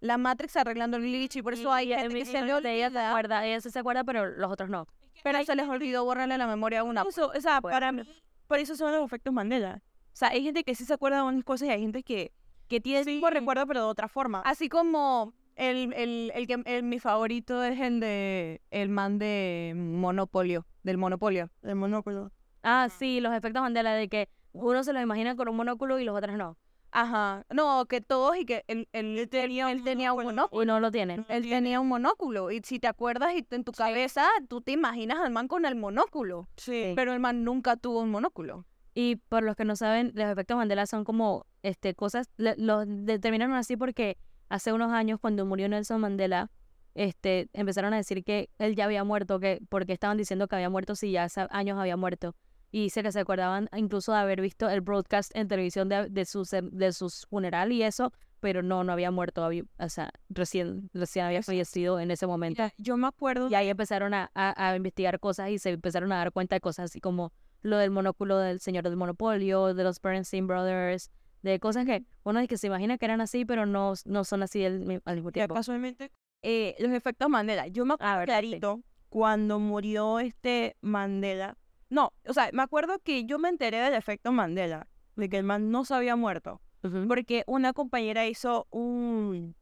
La 0.00 0.18
Matrix 0.18 0.56
arreglando 0.56 0.96
el 0.96 1.04
glitch 1.04 1.36
y 1.36 1.42
por 1.42 1.54
eso 1.54 1.72
hay 1.72 1.90
Y- 1.90 1.94
y 1.94 1.96
gente 1.98 2.14
que 2.18 2.24
se 2.24 2.42
le 2.42 2.60
de 2.60 2.74
ella 2.74 2.90
se 2.90 2.96
olvida, 2.96 3.08
acuerda, 3.10 3.46
ella 3.46 3.60
se 3.60 3.78
acuerda, 3.78 4.04
pero 4.04 4.26
los 4.26 4.50
otros 4.50 4.68
no. 4.68 4.86
pero 5.22 5.42
se 5.44 5.54
les 5.56 5.68
olvidó 5.68 6.04
borrarle 6.04 6.36
la 6.36 6.46
memoria 6.46 6.80
a 6.80 6.82
una. 6.82 7.02
Eso, 7.08 7.32
o 7.34 7.40
sea, 7.40 7.60
Pues. 7.60 7.72
para 7.72 7.92
mí, 7.92 8.02
por 8.48 8.58
eso 8.58 8.74
son 8.76 8.92
los 8.92 9.04
efectos 9.04 9.32
Mandela. 9.32 9.82
Sea, 10.16 10.28
hay 10.28 10.42
gente 10.42 10.64
que 10.64 10.74
sí 10.74 10.84
se 10.84 10.94
acuerda 10.94 11.18
de 11.18 11.22
unas 11.24 11.44
cosas 11.44 11.68
y 11.68 11.70
hay 11.72 11.80
gente 11.80 12.02
que, 12.02 12.32
que 12.68 12.80
tiene 12.80 13.00
el 13.00 13.06
mismo 13.06 13.28
Sí. 13.28 13.34
recuerdo 13.34 13.66
pero 13.66 13.80
de 13.80 13.86
otra 13.86 14.08
forma. 14.08 14.40
Así 14.44 14.68
como 14.68 15.32
el, 15.56 15.92
el, 15.94 16.32
el 16.34 16.46
que 16.46 16.62
el- 16.64 16.82
mi 16.82 16.98
favorito 16.98 17.62
es 17.64 17.78
el 17.80 18.00
de 18.00 18.60
el 18.70 18.88
man 18.88 19.18
de 19.18 19.72
Monopolio, 19.76 20.66
del 20.82 20.98
Monopolio. 20.98 21.50
El 21.62 21.76
monóculo. 21.76 22.30
Ah, 22.62 22.88
sí, 22.90 23.20
los 23.20 23.32
efectos 23.34 23.62
Mandela 23.62 23.94
de 23.94 24.08
que 24.08 24.28
uno 24.52 24.82
se 24.84 24.92
los 24.92 25.02
imagina 25.02 25.36
con 25.36 25.48
un 25.48 25.56
monóculo 25.56 25.98
y 25.98 26.04
los 26.04 26.16
otros 26.16 26.36
no. 26.36 26.56
Ajá. 26.92 27.44
No, 27.52 27.84
que 27.86 28.00
todos 28.00 28.36
y 28.38 28.46
que 28.46 28.64
él, 28.68 28.88
él, 28.92 29.18
él 29.18 29.28
tenía, 29.28 29.70
él 29.70 29.82
tenía 29.84 30.12
un 30.14 30.24
monóculo. 30.24 30.62
Y 30.62 30.66
no 30.66 30.80
lo 30.80 30.90
tienen. 30.90 31.26
Él 31.28 31.46
tenía 31.48 31.78
un 31.78 31.88
monóculo. 31.88 32.50
Y 32.50 32.60
si 32.64 32.78
te 32.78 32.86
acuerdas 32.86 33.34
y 33.34 33.46
en 33.50 33.64
tu 33.64 33.72
cabeza, 33.72 34.26
tú 34.48 34.62
te 34.62 34.72
imaginas 34.72 35.18
al 35.18 35.30
man 35.30 35.46
con 35.46 35.66
el 35.66 35.74
monóculo. 35.74 36.48
Sí. 36.56 36.92
Pero 36.96 37.12
el 37.12 37.20
man 37.20 37.44
nunca 37.44 37.76
tuvo 37.76 38.00
un 38.00 38.10
monóculo. 38.10 38.64
Y 38.98 39.16
por 39.16 39.42
los 39.42 39.56
que 39.56 39.66
no 39.66 39.76
saben, 39.76 40.12
los 40.14 40.24
efectos 40.26 40.56
Mandela 40.56 40.86
son 40.86 41.04
como 41.04 41.44
este 41.62 41.94
cosas, 41.94 42.30
los 42.38 42.86
determinaron 42.88 43.54
así 43.54 43.76
porque 43.76 44.16
hace 44.48 44.72
unos 44.72 44.90
años 44.90 45.20
cuando 45.20 45.44
murió 45.44 45.68
Nelson 45.68 46.00
Mandela, 46.00 46.50
este 46.94 47.50
empezaron 47.52 47.92
a 47.92 47.98
decir 47.98 48.24
que 48.24 48.48
él 48.58 48.74
ya 48.74 48.86
había 48.86 49.04
muerto, 49.04 49.38
que 49.38 49.60
porque 49.68 49.92
estaban 49.92 50.16
diciendo 50.16 50.48
que 50.48 50.54
había 50.56 50.70
muerto 50.70 50.94
si 50.94 51.10
ya 51.12 51.24
hace 51.24 51.46
años 51.50 51.78
había 51.78 51.98
muerto. 51.98 52.34
Y 52.72 52.84
dice 52.84 53.02
que 53.02 53.12
se 53.12 53.20
acordaban 53.20 53.68
incluso 53.76 54.12
de 54.12 54.18
haber 54.18 54.40
visto 54.40 54.70
el 54.70 54.80
broadcast 54.80 55.30
en 55.36 55.46
televisión 55.46 55.90
de, 55.90 56.08
de 56.08 56.24
su 56.24 56.46
ce- 56.46 56.62
de 56.62 56.92
sus 56.94 57.26
funeral 57.26 57.72
y 57.72 57.82
eso, 57.82 58.14
pero 58.40 58.62
no, 58.62 58.82
no 58.82 58.92
había 58.94 59.10
muerto, 59.10 59.44
había- 59.44 59.64
o 59.78 59.88
sea, 59.90 60.10
recién, 60.30 60.88
recién 60.94 61.26
había 61.26 61.42
fallecido 61.42 62.00
en 62.00 62.10
ese 62.10 62.26
momento. 62.26 62.62
Mira, 62.62 62.72
yo 62.78 62.96
me 62.96 63.06
acuerdo. 63.08 63.48
Y 63.50 63.54
ahí 63.54 63.68
empezaron 63.68 64.14
a, 64.14 64.30
a- 64.34 64.70
a 64.70 64.74
investigar 64.76 65.20
cosas 65.20 65.50
y 65.50 65.58
se 65.58 65.70
empezaron 65.70 66.10
a 66.12 66.16
dar 66.16 66.32
cuenta 66.32 66.56
de 66.56 66.60
cosas 66.60 66.86
así 66.86 66.98
como 67.00 67.32
lo 67.62 67.76
del 67.78 67.90
monóculo 67.90 68.38
del 68.38 68.60
señor 68.60 68.84
del 68.84 68.96
monopolio, 68.96 69.74
de 69.74 69.84
los 69.84 70.00
Bernstein 70.00 70.46
Brothers, 70.46 71.10
de 71.42 71.58
cosas 71.60 71.84
que 71.86 72.04
uno 72.24 72.40
es 72.40 72.48
que 72.48 72.56
se 72.58 72.66
imagina 72.66 72.98
que 72.98 73.04
eran 73.04 73.20
así, 73.20 73.44
pero 73.44 73.66
no, 73.66 73.94
no 74.04 74.24
son 74.24 74.42
así 74.42 74.64
al, 74.64 74.80
mi- 74.80 74.98
al 75.04 75.16
mismo 75.16 75.32
tiempo. 75.32 75.54
casualmente, 75.54 76.10
eh, 76.42 76.74
los 76.78 76.90
efectos 76.92 77.28
Mandela. 77.28 77.66
Yo 77.68 77.84
me 77.84 77.94
acuerdo 77.94 78.18
ver, 78.18 78.28
sí. 78.28 78.32
clarito 78.32 78.80
cuando 79.08 79.58
murió 79.58 80.18
este 80.20 80.76
Mandela. 80.80 81.56
No, 81.88 82.12
o 82.28 82.32
sea, 82.32 82.50
me 82.52 82.62
acuerdo 82.62 82.98
que 82.98 83.24
yo 83.26 83.38
me 83.38 83.48
enteré 83.48 83.78
del 83.78 83.94
efecto 83.94 84.32
Mandela, 84.32 84.88
de 85.14 85.28
que 85.28 85.38
el 85.38 85.44
man 85.44 85.70
no 85.70 85.84
se 85.84 85.94
había 85.94 86.16
muerto, 86.16 86.60
porque 87.08 87.42
una 87.46 87.72
compañera 87.72 88.26
hizo 88.26 88.66
un, 88.70 89.54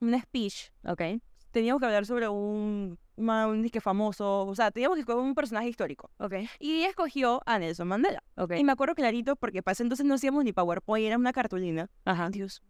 un 0.00 0.20
speech. 0.20 0.70
Ok. 0.84 1.02
Teníamos 1.50 1.80
que 1.80 1.86
hablar 1.86 2.04
sobre 2.06 2.28
un, 2.28 2.98
un 3.16 3.62
disque 3.62 3.80
famoso, 3.80 4.46
o 4.46 4.54
sea, 4.54 4.70
teníamos 4.70 4.96
que 4.96 5.00
escoger 5.00 5.22
un 5.22 5.34
personaje 5.34 5.68
histórico. 5.68 6.10
Ok. 6.18 6.34
Y 6.58 6.82
escogió 6.82 7.40
a 7.46 7.58
Nelson 7.58 7.88
Mandela. 7.88 8.22
Ok. 8.36 8.52
Y 8.58 8.64
me 8.64 8.72
acuerdo 8.72 8.94
clarito 8.94 9.36
porque 9.36 9.62
para 9.62 9.72
ese 9.72 9.82
entonces 9.82 10.04
no 10.06 10.14
hacíamos 10.14 10.44
ni 10.44 10.52
PowerPoint, 10.52 11.06
era 11.06 11.16
una 11.16 11.32
cartulina. 11.32 11.88
Ajá. 12.04 12.28
Dios 12.30 12.62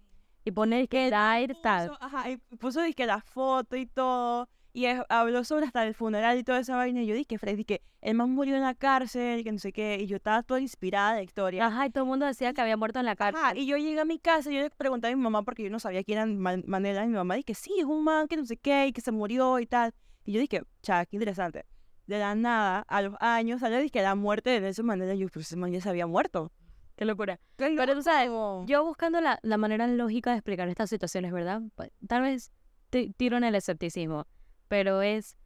Y 0.44 0.52
pone 0.52 0.86
que 0.88 1.10
died 1.10 1.56
tal. 1.62 1.88
puso, 1.88 2.02
ajá, 2.02 2.30
y 2.30 2.36
puso 2.56 2.82
dizque 2.82 3.06
la 3.06 3.20
foto 3.20 3.76
y 3.76 3.86
todo. 3.86 4.48
Y 4.72 4.84
es- 4.86 5.00
habló 5.08 5.42
sobre 5.44 5.66
hasta 5.66 5.84
el 5.86 5.94
funeral 5.94 6.38
y 6.38 6.44
toda 6.44 6.60
esa 6.60 6.76
vaina. 6.76 7.02
Y 7.02 7.06
yo 7.06 7.14
dije, 7.14 7.38
Fred, 7.38 7.64
que 7.64 7.82
el 8.00 8.14
man 8.14 8.30
murió 8.30 8.54
en 8.54 8.62
la 8.62 8.74
cárcel, 8.74 9.42
que 9.42 9.50
no 9.52 9.58
sé 9.58 9.72
qué. 9.72 9.98
Y 10.00 10.06
yo 10.06 10.16
estaba 10.16 10.42
toda 10.42 10.60
inspirada 10.60 11.10
de 11.12 11.16
la 11.18 11.22
historia. 11.22 11.66
Ajá, 11.66 11.86
y 11.86 11.90
todo 11.90 12.04
el 12.04 12.10
mundo 12.10 12.26
decía 12.26 12.52
que 12.52 12.60
había 12.60 12.76
muerto 12.76 12.98
en 13.00 13.06
la 13.06 13.12
Ajá, 13.12 13.32
cárcel. 13.32 13.58
y 13.58 13.66
yo 13.66 13.76
llegué 13.76 13.98
a 14.00 14.04
mi 14.04 14.18
casa 14.18 14.50
y 14.50 14.54
yo 14.54 14.60
le 14.60 14.70
pregunté 14.70 15.08
a 15.08 15.16
mi 15.16 15.22
mamá 15.22 15.42
porque 15.42 15.62
yo 15.64 15.70
no 15.70 15.80
sabía 15.80 16.04
quién 16.04 16.18
era 16.18 16.26
Man- 16.26 16.64
Mandela. 16.66 17.04
Y 17.04 17.08
mi 17.08 17.14
mamá 17.14 17.34
dije, 17.34 17.54
sí, 17.54 17.72
es 17.78 17.84
un 17.86 18.04
man 18.04 18.28
que 18.28 18.36
no 18.36 18.44
sé 18.44 18.56
qué 18.56 18.86
y 18.86 18.92
que 18.92 19.00
se 19.00 19.10
murió 19.10 19.58
y 19.58 19.66
tal. 19.66 19.92
Y 20.24 20.32
yo 20.32 20.40
dije, 20.40 20.62
cha, 20.82 21.06
qué 21.06 21.16
interesante. 21.16 21.64
De 22.06 22.18
la 22.18 22.34
nada, 22.34 22.84
a 22.88 23.02
los 23.02 23.14
años, 23.20 23.60
salió 23.60 23.78
dije 23.80 24.00
la 24.02 24.14
muerte 24.14 24.50
de 24.50 24.60
Nelson 24.60 24.86
Mandela. 24.86 25.14
Y 25.14 25.18
yo, 25.18 25.28
pues 25.28 25.46
ese 25.46 25.56
man 25.56 25.72
ya 25.72 25.80
se 25.80 25.88
había 25.88 26.06
muerto. 26.06 26.52
Qué 26.96 27.04
locura. 27.04 27.38
Pero 27.56 27.94
tú 27.94 28.02
sabes, 28.02 28.28
yo 28.66 28.84
buscando 28.84 29.20
la, 29.20 29.38
la 29.42 29.56
manera 29.56 29.86
lógica 29.86 30.30
de 30.32 30.36
explicar 30.38 30.68
estas 30.68 30.90
situaciones, 30.90 31.32
¿verdad? 31.32 31.62
Tal 32.06 32.22
vez 32.22 32.50
ti- 32.90 33.12
tiro 33.16 33.36
en 33.36 33.44
el 33.44 33.54
escepticismo, 33.54 34.26
pero 34.68 35.02
es, 35.02 35.36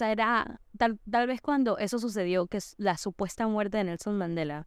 era, 0.00 0.60
tal, 0.78 0.98
tal 1.10 1.26
vez 1.26 1.40
cuando 1.40 1.78
eso 1.78 1.98
sucedió, 1.98 2.46
que 2.46 2.56
es 2.58 2.74
la 2.78 2.96
supuesta 2.96 3.46
muerte 3.46 3.76
de 3.78 3.84
Nelson 3.84 4.16
Mandela, 4.18 4.66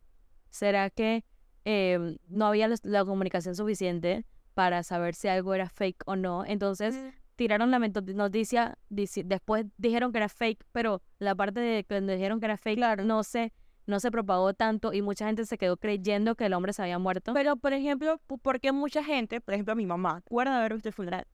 ¿será 0.49 0.89
que 0.89 1.23
eh, 1.65 2.17
no 2.27 2.45
había 2.45 2.67
los- 2.67 2.85
la 2.85 3.03
comunicación 3.03 3.55
suficiente 3.55 4.25
para 4.53 4.83
saber 4.83 5.15
si 5.15 5.27
algo 5.27 5.53
era 5.53 5.67
fake 5.67 6.03
o 6.05 6.15
no? 6.15 6.45
Entonces 6.45 6.95
tiraron 7.35 7.71
la 7.71 7.79
noticia, 7.79 8.77
dici- 8.89 9.23
después 9.25 9.65
dijeron 9.77 10.11
que 10.11 10.19
era 10.19 10.29
fake, 10.29 10.63
pero 10.71 11.01
la 11.19 11.35
parte 11.35 11.59
de 11.59 11.83
cuando 11.83 12.13
dijeron 12.13 12.39
que 12.39 12.45
era 12.45 12.57
fake 12.57 12.79
no 13.03 13.23
se, 13.23 13.51
no 13.87 13.99
se 13.99 14.11
propagó 14.11 14.53
tanto 14.53 14.93
y 14.93 15.01
mucha 15.01 15.25
gente 15.25 15.45
se 15.45 15.57
quedó 15.57 15.75
creyendo 15.77 16.35
que 16.35 16.45
el 16.45 16.53
hombre 16.53 16.71
se 16.71 16.81
había 16.83 16.99
muerto. 16.99 17.33
Pero, 17.33 17.57
por 17.57 17.73
ejemplo, 17.73 18.21
porque 18.41 18.71
mucha 18.71 19.03
gente, 19.03 19.41
por 19.41 19.53
ejemplo, 19.55 19.75
mi 19.75 19.85
mamá, 19.85 20.21
haber 20.59 20.75
visto 20.75 20.89
el 20.89 20.93
funeral. 20.93 21.25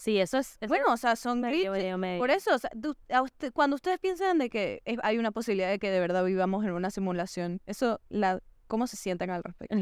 Sí, 0.00 0.18
eso 0.18 0.38
es. 0.38 0.56
eso 0.62 0.68
Bueno, 0.68 0.86
o 0.94 0.96
sea, 0.96 1.14
son 1.14 1.42
medio- 1.42 1.72
glitches. 1.72 1.72
medio- 1.72 1.98
medio- 1.98 2.18
Por 2.20 2.30
eso, 2.30 2.54
o 2.54 2.58
sea, 2.58 2.70
tú- 2.70 2.96
usted- 3.22 3.52
cuando 3.52 3.74
ustedes 3.76 3.98
piensan 3.98 4.38
de 4.38 4.48
que 4.48 4.80
es- 4.86 4.96
hay 5.02 5.18
una 5.18 5.30
posibilidad 5.30 5.68
de 5.68 5.78
que 5.78 5.90
de 5.90 6.00
verdad 6.00 6.24
vivamos 6.24 6.64
en 6.64 6.70
una 6.72 6.88
simulación, 6.90 7.60
eso, 7.66 8.00
la, 8.08 8.40
¿cómo 8.66 8.86
se 8.86 8.96
sientan 8.96 9.28
al 9.28 9.42
respecto? 9.44 9.76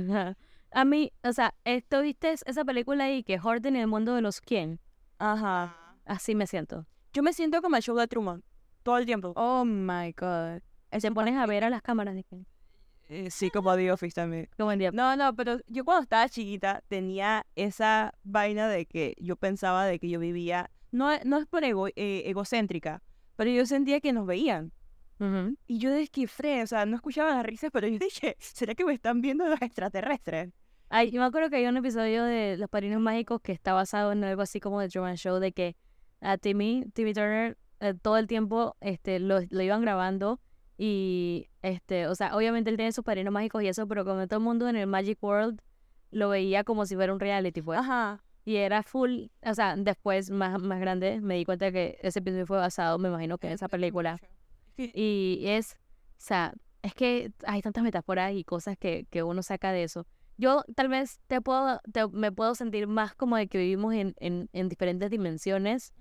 A 0.72 0.84
mí, 0.84 1.12
o 1.22 1.32
sea, 1.32 1.54
¿esto 1.64 2.02
viste 2.02 2.32
esa 2.32 2.64
película 2.64 3.04
ahí 3.04 3.22
que 3.22 3.38
Horton 3.40 3.76
y 3.76 3.80
el 3.80 3.86
mundo 3.86 4.16
de 4.16 4.20
los 4.22 4.40
quién? 4.40 4.80
Ajá. 5.20 5.76
Así 6.04 6.34
me 6.34 6.48
siento. 6.48 6.84
Yo 7.12 7.22
me 7.22 7.32
siento 7.32 7.62
como 7.62 7.76
el 7.76 7.82
show 7.82 7.96
de 7.96 8.08
Truman. 8.08 8.42
Todo 8.82 8.98
el 8.98 9.06
tiempo. 9.06 9.32
Oh 9.36 9.64
my 9.64 10.12
God. 10.18 10.62
Te 10.90 11.12
pones 11.12 11.36
a 11.36 11.46
ver 11.46 11.62
a 11.62 11.70
las 11.70 11.80
cámaras 11.82 12.14
de 12.16 12.24
que. 12.24 12.44
Eh, 13.08 13.30
sí, 13.30 13.50
como 13.50 13.74
The 13.74 13.90
Office 13.92 14.14
también. 14.14 14.48
Como 14.56 14.70
en 14.72 14.78
día. 14.78 14.90
No, 14.92 15.16
no, 15.16 15.34
pero 15.34 15.58
yo 15.66 15.84
cuando 15.84 16.02
estaba 16.02 16.28
chiquita 16.28 16.82
tenía 16.88 17.46
esa 17.56 18.12
vaina 18.22 18.68
de 18.68 18.86
que 18.86 19.14
yo 19.18 19.36
pensaba 19.36 19.86
de 19.86 19.98
que 19.98 20.08
yo 20.10 20.20
vivía, 20.20 20.70
no, 20.90 21.10
no 21.24 21.38
es 21.38 21.46
por 21.46 21.64
ego- 21.64 21.88
eh, 21.96 22.22
egocéntrica, 22.26 23.02
pero 23.36 23.50
yo 23.50 23.64
sentía 23.66 24.00
que 24.00 24.12
nos 24.12 24.26
veían. 24.26 24.72
Ujú. 25.20 25.56
Y 25.66 25.78
yo 25.78 25.90
desquifré, 25.90 26.62
o 26.62 26.66
sea, 26.66 26.86
no 26.86 26.96
escuchaba 26.96 27.34
las 27.34 27.44
risas, 27.46 27.70
pero 27.72 27.88
yo 27.88 27.98
dije, 27.98 28.36
¿será 28.38 28.74
que 28.74 28.84
me 28.84 28.92
están 28.92 29.20
viendo 29.20 29.46
los 29.48 29.60
extraterrestres? 29.62 30.52
Ay, 30.90 31.10
yo 31.10 31.20
me 31.20 31.26
acuerdo 31.26 31.50
que 31.50 31.56
hay 31.56 31.66
un 31.66 31.76
episodio 31.76 32.24
de 32.24 32.56
Los 32.56 32.70
Padrinos 32.70 33.00
Mágicos 33.00 33.40
que 33.42 33.52
está 33.52 33.72
basado 33.74 34.12
en 34.12 34.24
algo 34.24 34.42
así 34.42 34.58
como 34.60 34.80
The 34.80 34.88
Truman 34.88 35.16
Show, 35.16 35.38
de 35.38 35.52
que 35.52 35.76
a 36.20 36.38
Timmy, 36.38 36.84
Timmy 36.94 37.12
Turner, 37.14 37.58
eh, 37.80 37.94
todo 38.00 38.16
el 38.16 38.26
tiempo 38.26 38.76
este, 38.80 39.18
lo, 39.18 39.40
lo 39.50 39.62
iban 39.62 39.82
grabando 39.82 40.40
y, 40.78 41.48
este, 41.62 42.06
o 42.06 42.14
sea, 42.14 42.36
obviamente 42.36 42.70
él 42.70 42.76
tiene 42.76 42.92
sus 42.92 43.04
padrinos 43.04 43.32
mágicos 43.32 43.62
y 43.62 43.68
eso, 43.68 43.86
pero 43.88 44.04
como 44.04 44.26
todo 44.28 44.38
el 44.38 44.44
mundo 44.44 44.68
en 44.68 44.76
el 44.76 44.86
Magic 44.86 45.18
World 45.22 45.60
lo 46.12 46.28
veía 46.30 46.64
como 46.64 46.86
si 46.86 46.94
fuera 46.94 47.12
un 47.12 47.20
reality, 47.20 47.60
pues. 47.62 47.80
Ajá. 47.80 48.22
Y 48.44 48.56
era 48.56 48.82
full, 48.82 49.26
o 49.44 49.54
sea, 49.54 49.76
después, 49.76 50.30
más, 50.30 50.62
más 50.62 50.80
grande, 50.80 51.20
me 51.20 51.34
di 51.34 51.44
cuenta 51.44 51.70
que 51.72 51.98
ese 52.02 52.20
episodio 52.20 52.46
fue 52.46 52.56
basado, 52.58 52.96
me 52.98 53.08
imagino 53.08 53.36
que 53.38 53.48
en 53.48 53.54
esa 53.54 53.68
película. 53.68 54.18
Y 54.76 55.42
es, 55.46 55.72
o 55.74 55.76
sea, 56.18 56.54
es 56.82 56.94
que 56.94 57.32
hay 57.44 57.62
tantas 57.62 57.82
metáforas 57.82 58.32
y 58.32 58.44
cosas 58.44 58.76
que, 58.78 59.06
que 59.10 59.24
uno 59.24 59.42
saca 59.42 59.72
de 59.72 59.82
eso. 59.82 60.06
Yo 60.36 60.62
tal 60.76 60.88
vez 60.88 61.18
te 61.26 61.40
puedo, 61.40 61.80
te- 61.92 62.06
me 62.08 62.30
puedo 62.30 62.54
sentir 62.54 62.86
más 62.86 63.12
como 63.16 63.36
de 63.36 63.48
que 63.48 63.58
vivimos 63.58 63.92
en, 63.94 64.14
en, 64.20 64.48
en 64.52 64.68
diferentes 64.68 65.10
dimensiones, 65.10 65.92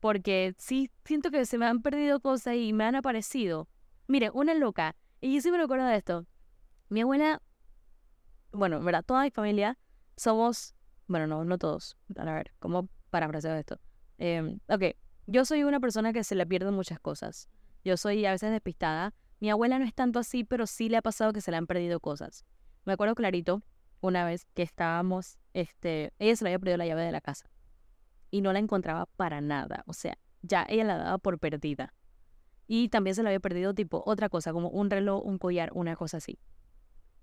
porque 0.00 0.54
sí 0.58 0.90
siento 1.04 1.30
que 1.30 1.46
se 1.46 1.56
me 1.58 1.66
han 1.66 1.80
perdido 1.82 2.20
cosas 2.20 2.56
y 2.56 2.74
me 2.74 2.84
han 2.84 2.94
aparecido. 2.96 3.66
Mire, 4.10 4.30
una 4.32 4.54
loca, 4.54 4.96
y 5.20 5.34
yo 5.34 5.42
sí 5.42 5.50
me 5.50 5.58
recuerdo 5.58 5.84
de 5.84 5.96
esto. 5.96 6.24
Mi 6.88 7.02
abuela, 7.02 7.42
bueno, 8.52 8.78
en 8.78 8.84
verdad, 8.86 9.04
toda 9.04 9.22
mi 9.22 9.30
familia 9.30 9.78
somos, 10.16 10.74
bueno, 11.08 11.26
no, 11.26 11.44
no 11.44 11.58
todos, 11.58 11.98
a 12.16 12.24
ver, 12.24 12.54
¿cómo 12.58 12.88
parafraseo 13.10 13.54
esto? 13.54 13.78
Em, 14.16 14.60
ok, 14.66 14.96
yo 15.26 15.44
soy 15.44 15.62
una 15.62 15.78
persona 15.78 16.14
que 16.14 16.24
se 16.24 16.34
le 16.34 16.46
pierden 16.46 16.72
muchas 16.72 16.98
cosas. 16.98 17.50
Yo 17.84 17.98
soy 17.98 18.24
a 18.24 18.30
veces 18.30 18.50
despistada. 18.50 19.12
Mi 19.40 19.50
abuela 19.50 19.78
no 19.78 19.84
es 19.84 19.92
tanto 19.94 20.18
así, 20.18 20.42
pero 20.42 20.66
sí 20.66 20.88
le 20.88 20.96
ha 20.96 21.02
pasado 21.02 21.34
que 21.34 21.42
se 21.42 21.50
le 21.50 21.58
han 21.58 21.66
perdido 21.66 22.00
cosas. 22.00 22.46
Me 22.86 22.94
acuerdo 22.94 23.14
clarito 23.14 23.62
una 24.00 24.24
vez 24.24 24.46
que 24.54 24.62
estábamos, 24.62 25.36
este, 25.52 26.14
ella 26.18 26.34
se 26.34 26.44
le 26.44 26.50
había 26.50 26.58
perdido 26.58 26.78
la 26.78 26.86
llave 26.86 27.02
de 27.02 27.12
la 27.12 27.20
casa 27.20 27.50
y 28.30 28.40
no 28.40 28.54
la 28.54 28.58
encontraba 28.58 29.04
para 29.04 29.42
nada. 29.42 29.84
O 29.86 29.92
sea, 29.92 30.16
ya 30.40 30.64
ella 30.66 30.84
la 30.84 30.96
daba 30.96 31.18
por 31.18 31.38
perdida. 31.38 31.92
Y 32.68 32.90
también 32.90 33.16
se 33.16 33.22
le 33.22 33.30
había 33.30 33.40
perdido 33.40 33.74
tipo 33.74 34.02
otra 34.06 34.28
cosa, 34.28 34.52
como 34.52 34.68
un 34.68 34.90
reloj, 34.90 35.24
un 35.24 35.38
collar, 35.38 35.70
una 35.72 35.96
cosa 35.96 36.18
así. 36.18 36.38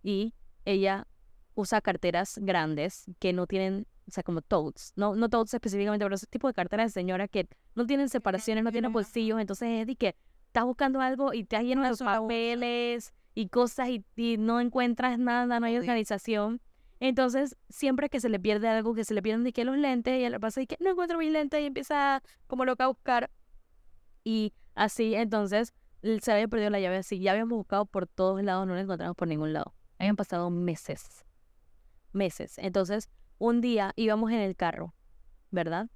Y 0.03 0.33
ella 0.65 1.07
usa 1.53 1.81
carteras 1.81 2.39
grandes 2.41 3.05
que 3.19 3.31
no 3.31 3.45
tienen, 3.47 3.87
o 4.07 4.11
sea, 4.11 4.23
como 4.23 4.41
totes, 4.41 4.91
no, 4.95 5.15
no 5.15 5.29
totes 5.29 5.53
específicamente, 5.53 6.03
pero 6.03 6.15
ese 6.15 6.25
tipo 6.25 6.47
de 6.47 6.53
carteras 6.53 6.87
de 6.87 6.99
señora 6.99 7.27
que 7.27 7.47
no 7.75 7.85
tienen 7.85 8.09
separaciones, 8.09 8.63
no 8.63 8.71
tienen 8.71 8.91
bolsillos, 8.91 9.39
entonces 9.39 9.81
es 9.81 9.87
de 9.87 9.95
que 9.95 10.15
estás 10.47 10.65
buscando 10.65 10.99
algo 10.99 11.33
y 11.33 11.43
te 11.43 11.55
has 11.55 11.63
lleno 11.63 11.83
de 11.83 11.95
papeles 11.95 13.13
y 13.35 13.49
cosas 13.49 13.89
y, 13.89 14.03
y 14.15 14.37
no 14.37 14.59
encuentras 14.59 15.19
nada, 15.19 15.59
no 15.59 15.65
hay 15.65 15.77
organización. 15.77 16.59
Entonces, 16.99 17.57
siempre 17.69 18.09
que 18.09 18.19
se 18.19 18.29
le 18.29 18.39
pierde 18.39 18.67
algo, 18.67 18.95
que 18.95 19.03
se 19.03 19.13
le 19.13 19.21
pierden 19.21 19.43
de 19.43 19.53
que 19.53 19.65
los 19.65 19.77
lentes, 19.77 20.19
y 20.19 20.27
le 20.27 20.39
pasa 20.39 20.61
y 20.61 20.67
que 20.67 20.77
no 20.79 20.91
encuentro 20.91 21.17
mis 21.17 21.31
lentes 21.31 21.61
y 21.61 21.65
empieza 21.65 22.23
como 22.47 22.65
loca 22.65 22.85
a 22.85 22.87
buscar. 22.87 23.29
Y 24.23 24.53
así, 24.75 25.15
entonces, 25.15 25.73
se 26.21 26.31
había 26.31 26.47
perdido 26.47 26.69
la 26.69 26.79
llave 26.79 26.97
así. 26.97 27.19
Ya 27.19 27.31
habíamos 27.31 27.57
buscado 27.57 27.85
por 27.85 28.07
todos 28.07 28.43
lados, 28.43 28.67
no 28.67 28.75
la 28.75 28.81
encontramos 28.81 29.15
por 29.15 29.27
ningún 29.27 29.53
lado. 29.53 29.73
Habían 29.97 30.15
pasado 30.15 30.49
meses. 30.49 31.25
Meses. 32.13 32.57
Entonces, 32.57 33.09
un 33.37 33.61
día 33.61 33.93
íbamos 33.95 34.31
en 34.31 34.39
el 34.39 34.55
carro, 34.55 34.93
¿verdad? 35.51 35.89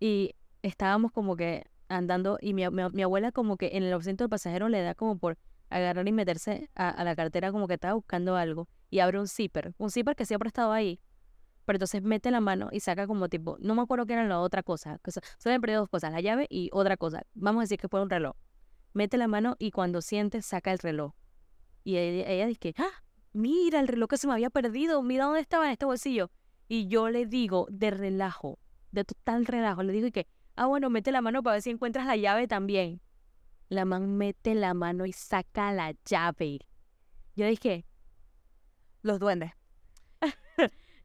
Y 0.00 0.34
estábamos 0.62 1.12
como 1.12 1.36
que 1.36 1.66
andando 1.88 2.38
y 2.40 2.54
mi, 2.54 2.68
mi- 2.70 3.02
abuela 3.02 3.32
como 3.32 3.56
que 3.56 3.70
en 3.76 3.82
el 3.82 3.92
asiento 3.92 4.24
del 4.24 4.30
pasajero 4.30 4.68
le 4.68 4.82
da 4.82 4.94
como 4.94 5.18
por 5.18 5.38
agarrar 5.70 6.06
y 6.06 6.12
meterse 6.12 6.70
a, 6.74 7.02
la 7.04 7.16
cartera 7.16 7.52
como 7.52 7.68
que 7.68 7.74
estaba 7.74 7.94
buscando 7.94 8.36
algo 8.36 8.68
y 8.90 9.00
abre 9.00 9.18
un 9.20 9.28
zipper, 9.28 9.74
un 9.78 9.90
zipper 9.90 10.16
que 10.16 10.26
siempre 10.26 10.48
estaba 10.48 10.74
ahí, 10.74 11.00
pero 11.64 11.76
entonces 11.76 12.02
mete 12.02 12.30
la 12.30 12.40
mano 12.40 12.68
y 12.72 12.80
saca 12.80 13.06
como 13.06 13.28
tipo, 13.28 13.56
no 13.60 13.74
me 13.74 13.82
acuerdo 13.82 14.06
qué 14.06 14.14
era 14.14 14.26
la 14.26 14.40
otra 14.40 14.62
cosa, 14.62 14.98
que 15.02 15.10
so- 15.10 15.20
solo 15.38 15.60
perdido 15.60 15.80
dos 15.80 15.88
cosas, 15.88 16.12
la 16.12 16.20
llave 16.20 16.46
y 16.50 16.70
otra 16.72 16.96
cosa, 16.96 17.22
vamos 17.34 17.60
a 17.60 17.64
decir 17.64 17.78
que 17.78 17.88
fue 17.88 18.02
un 18.02 18.10
reloj, 18.10 18.34
mete 18.92 19.16
la 19.18 19.28
mano 19.28 19.56
y 19.58 19.70
cuando 19.70 20.00
siente 20.02 20.42
saca 20.42 20.72
el 20.72 20.78
reloj 20.78 21.12
y 21.84 21.96
ella, 21.96 22.28
ella 22.30 22.46
dice, 22.46 22.74
ah, 22.78 23.02
mira 23.32 23.80
el 23.80 23.88
reloj 23.88 24.08
que 24.08 24.16
se 24.18 24.26
me 24.26 24.32
había 24.32 24.50
perdido, 24.50 25.02
mira 25.02 25.24
dónde 25.26 25.40
estaba 25.40 25.66
en 25.66 25.72
este 25.72 25.84
bolsillo 25.86 26.30
y 26.68 26.86
yo 26.88 27.10
le 27.10 27.26
digo 27.26 27.66
de 27.70 27.90
relajo, 27.90 28.58
de 28.90 29.04
total 29.04 29.46
relajo, 29.46 29.82
le 29.82 29.92
digo 29.92 30.06
y 30.06 30.12
que, 30.12 30.26
ah 30.56 30.66
bueno, 30.66 30.88
mete 30.90 31.12
la 31.12 31.20
mano 31.20 31.42
para 31.42 31.54
ver 31.54 31.62
si 31.62 31.70
encuentras 31.70 32.06
la 32.06 32.16
llave 32.16 32.46
también. 32.48 33.00
La 33.68 33.84
man 33.84 34.16
mete 34.16 34.54
la 34.54 34.72
mano 34.74 35.04
y 35.06 35.12
saca 35.12 35.72
la 35.72 35.94
llave. 36.04 36.60
Yo 37.34 37.46
dije, 37.46 37.86
Los 39.02 39.18
duendes. 39.18 39.52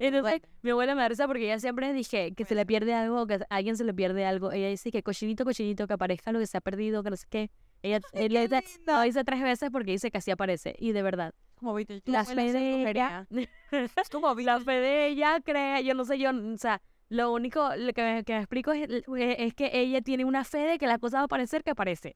Entonces 0.08 0.41
mi 0.62 0.72
abuela 0.72 0.95
me 0.95 1.02
da 1.02 1.10
risa 1.10 1.28
porque 1.28 1.43
ella 1.43 1.60
siempre 1.60 1.91
dije 1.93 2.34
que 2.34 2.45
se 2.45 2.56
le 2.56 2.66
pierde 2.66 2.93
algo 2.93 3.22
o 3.22 3.28
que 3.28 3.36
a 3.36 3.45
alguien 3.50 3.76
se 3.76 3.84
le 3.84 3.93
pierde 3.93 4.26
algo. 4.26 4.52
Ella 4.52 4.70
dice 4.70 4.91
que 4.91 5.04
cochinito, 5.04 5.43
cochinito, 5.43 5.88
que 5.88 5.93
aparezca 5.93 6.32
lo 6.32 6.39
que 6.39 6.47
se 6.47 6.58
ha 6.58 6.62
perdido, 6.62 7.04
que 7.04 7.10
no 7.10 7.18
sé 7.18 7.28
qué. 7.30 7.52
Ella, 7.82 8.00
ella 8.14 8.41
dice, 8.41 8.64
lo 8.86 9.02
dice 9.02 9.24
tres 9.24 9.41
veces 9.41 9.70
porque 9.72 9.91
dice 9.91 10.10
que 10.10 10.18
así 10.18 10.32
aparece. 10.32 10.76
Y 10.80 10.93
de 10.93 11.02
verdad, 11.02 11.34
Como 11.56 11.74
viste, 11.76 12.02
la 12.06 12.24
fe 12.24 12.52
de 12.52 12.89
ella, 12.89 13.28
la 13.30 14.60
fe 14.60 14.72
de 14.72 15.08
ella 15.08 15.39
cree, 15.43 15.84
yo 15.84 15.93
no 15.93 16.06
sé, 16.06 16.18
yo, 16.18 16.32
o 16.32 16.58
sea, 16.58 16.82
lo 17.10 17.34
único 17.34 17.76
lo 17.76 17.91
que 17.93 18.02
me, 18.02 18.24
que 18.24 18.34
me 18.34 18.39
explico 18.39 18.72
es, 18.72 18.88
es 19.18 19.54
que 19.54 19.72
ella 19.74 20.02
tiene 20.02 20.26
una 20.26 20.43
fe 20.43 20.60
de 20.60 20.78
que 20.78 20.88
la 20.88 21.00
cosa 21.00 21.18
va 21.18 21.22
a 21.22 21.26
aparecer 21.26 21.64
que 21.64 21.72
aparece. 21.72 22.16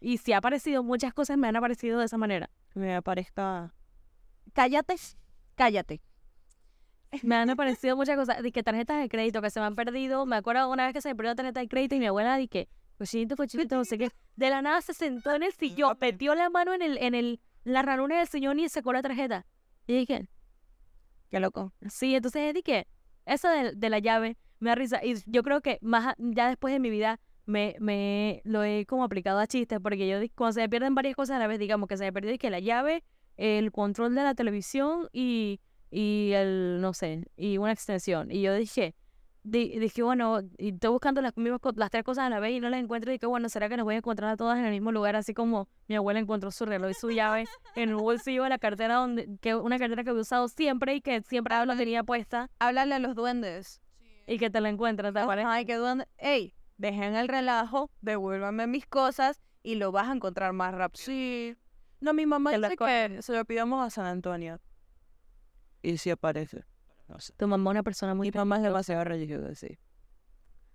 Y 0.00 0.18
si 0.18 0.32
ha 0.32 0.38
aparecido, 0.38 0.82
muchas 0.82 1.14
cosas 1.14 1.38
me 1.38 1.48
han 1.48 1.56
aparecido 1.56 1.98
de 1.98 2.06
esa 2.06 2.18
manera. 2.18 2.50
me 2.74 2.94
aparezca. 2.94 3.72
Cállate, 4.52 4.96
cállate. 5.54 6.00
Me 7.22 7.36
han 7.36 7.50
aparecido 7.50 7.96
muchas 7.96 8.16
cosas, 8.16 8.42
de 8.42 8.52
que 8.52 8.62
tarjetas 8.62 9.00
de 9.00 9.08
crédito 9.08 9.42
que 9.42 9.50
se 9.50 9.60
me 9.60 9.66
han 9.66 9.74
perdido. 9.74 10.26
Me 10.26 10.36
acuerdo 10.36 10.70
una 10.70 10.86
vez 10.86 10.94
que 10.94 11.00
se 11.00 11.08
me 11.08 11.14
perdió 11.14 11.32
una 11.32 11.36
tarjeta 11.36 11.60
de 11.60 11.68
crédito 11.68 11.94
y 11.94 11.98
mi 11.98 12.06
abuela 12.06 12.36
dije, 12.36 12.68
cochinito, 12.98 13.36
cochinito, 13.36 13.76
no 13.76 13.84
sé 13.84 13.98
qué. 13.98 14.10
De 14.36 14.50
la 14.50 14.62
nada 14.62 14.80
se 14.80 14.94
sentó 14.94 15.34
en 15.34 15.42
el 15.42 15.52
sillón, 15.52 15.96
metió 16.00 16.34
la 16.34 16.50
mano 16.50 16.72
en 16.74 16.82
el, 16.82 16.98
en 16.98 17.14
el, 17.14 17.40
en 17.64 17.72
la 17.72 17.82
ranura 17.82 18.18
del 18.18 18.28
sillón 18.28 18.58
y 18.58 18.68
sacó 18.68 18.92
la 18.92 19.02
tarjeta. 19.02 19.46
Y 19.86 19.94
dije, 19.94 20.28
Qué 21.32 21.40
loco. 21.40 21.72
Sí, 21.88 22.14
entonces 22.14 22.52
dije, 22.52 22.86
eso 23.24 23.48
de, 23.48 23.72
de 23.74 23.88
la 23.88 23.98
llave 23.98 24.36
me 24.60 24.68
da 24.68 24.74
risa. 24.74 25.02
Y 25.02 25.14
yo 25.26 25.42
creo 25.42 25.62
que 25.62 25.78
más 25.80 26.14
ya 26.18 26.48
después 26.48 26.74
de 26.74 26.78
mi 26.78 26.90
vida 26.90 27.20
me, 27.46 27.74
me 27.80 28.42
lo 28.44 28.62
he 28.62 28.84
como 28.84 29.02
aplicado 29.02 29.38
a 29.38 29.46
chistes, 29.46 29.80
porque 29.82 30.06
yo 30.06 30.18
cuando 30.34 30.52
se 30.52 30.60
me 30.60 30.68
pierden 30.68 30.94
varias 30.94 31.16
cosas 31.16 31.36
a 31.36 31.38
la 31.38 31.46
vez, 31.46 31.58
digamos 31.58 31.88
que 31.88 31.96
se 31.96 32.04
me 32.04 32.12
perdió 32.12 32.36
que 32.36 32.50
la 32.50 32.60
llave, 32.60 33.02
el 33.38 33.72
control 33.72 34.14
de 34.14 34.22
la 34.22 34.34
televisión 34.34 35.08
y, 35.10 35.60
y 35.94 36.32
el, 36.32 36.80
no 36.80 36.94
sé, 36.94 37.26
y 37.36 37.58
una 37.58 37.70
extensión. 37.72 38.30
Y 38.30 38.40
yo 38.40 38.54
dije, 38.54 38.94
di- 39.42 39.78
dije, 39.78 40.02
bueno, 40.02 40.40
y 40.56 40.70
estoy 40.72 40.88
buscando 40.90 41.20
las, 41.20 41.36
mismas 41.36 41.60
las 41.76 41.90
tres 41.90 42.02
cosas 42.02 42.24
a 42.24 42.30
la 42.30 42.40
vez 42.40 42.52
y 42.52 42.60
no 42.60 42.70
las 42.70 42.80
encuentro. 42.80 43.10
Y 43.10 43.16
dije, 43.16 43.26
bueno, 43.26 43.48
¿será 43.50 43.68
que 43.68 43.76
las 43.76 43.84
voy 43.84 43.96
a 43.96 43.98
encontrar 43.98 44.30
a 44.30 44.36
todas 44.38 44.58
en 44.58 44.64
el 44.64 44.70
mismo 44.70 44.90
lugar? 44.90 45.16
Así 45.16 45.34
como 45.34 45.68
mi 45.88 45.94
abuela 45.96 46.18
encontró 46.18 46.50
su 46.50 46.64
reloj 46.64 46.90
y 46.90 46.94
su 46.94 47.10
llave 47.10 47.44
en 47.76 47.90
el 47.90 47.96
bolsillo 47.96 48.44
de 48.44 48.48
la 48.48 48.58
cartera, 48.58 48.94
donde, 48.94 49.28
que 49.42 49.54
una 49.54 49.78
cartera 49.78 50.02
que 50.02 50.10
había 50.10 50.22
usado 50.22 50.48
siempre 50.48 50.94
y 50.94 51.02
que 51.02 51.20
siempre 51.22 51.54
la 51.66 51.76
tenía 51.76 52.02
puesta 52.04 52.48
Háblale 52.58 52.94
a 52.94 52.98
los 52.98 53.14
duendes. 53.14 53.82
y 54.26 54.38
que 54.38 54.48
te 54.48 54.60
la 54.62 54.70
encuentras, 54.70 55.12
¿te 55.12 55.18
acuerdas? 55.20 55.44
Ay, 55.46 55.66
qué 55.66 55.74
duende. 55.76 56.06
Ey, 56.16 56.54
dejen 56.78 57.16
el 57.16 57.28
relajo, 57.28 57.90
devuélvanme 58.00 58.66
mis 58.66 58.86
cosas 58.86 59.42
y 59.62 59.74
lo 59.74 59.92
vas 59.92 60.08
a 60.08 60.12
encontrar 60.14 60.54
más 60.54 60.72
rápido. 60.74 61.04
Sí. 61.04 61.54
No, 62.00 62.14
mi 62.14 62.24
mamá 62.26 62.50
dice 62.56 62.76
que 62.76 63.22
se 63.22 63.32
lo 63.36 63.44
pidamos 63.44 63.86
a 63.86 63.90
San 63.90 64.06
Antonio. 64.06 64.58
Y 65.82 65.98
sí 65.98 66.10
aparece. 66.10 66.64
No 67.08 67.18
sé. 67.18 67.32
Tu 67.36 67.46
mamá 67.46 67.70
es 67.70 67.72
una 67.72 67.82
persona 67.82 68.14
muy... 68.14 68.30
Mi 68.30 68.36
mamá 68.36 68.56
es 68.56 68.62
demasiado 68.62 69.04
religiosa, 69.04 69.54
sí. 69.54 69.78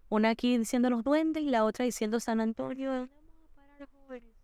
Una 0.10 0.30
aquí 0.30 0.58
diciendo 0.58 0.90
los 0.90 1.04
duendes 1.04 1.44
y 1.44 1.50
la 1.50 1.66
otra 1.66 1.86
diciendo 1.86 2.20
San 2.20 2.40
Antonio. 2.40 3.10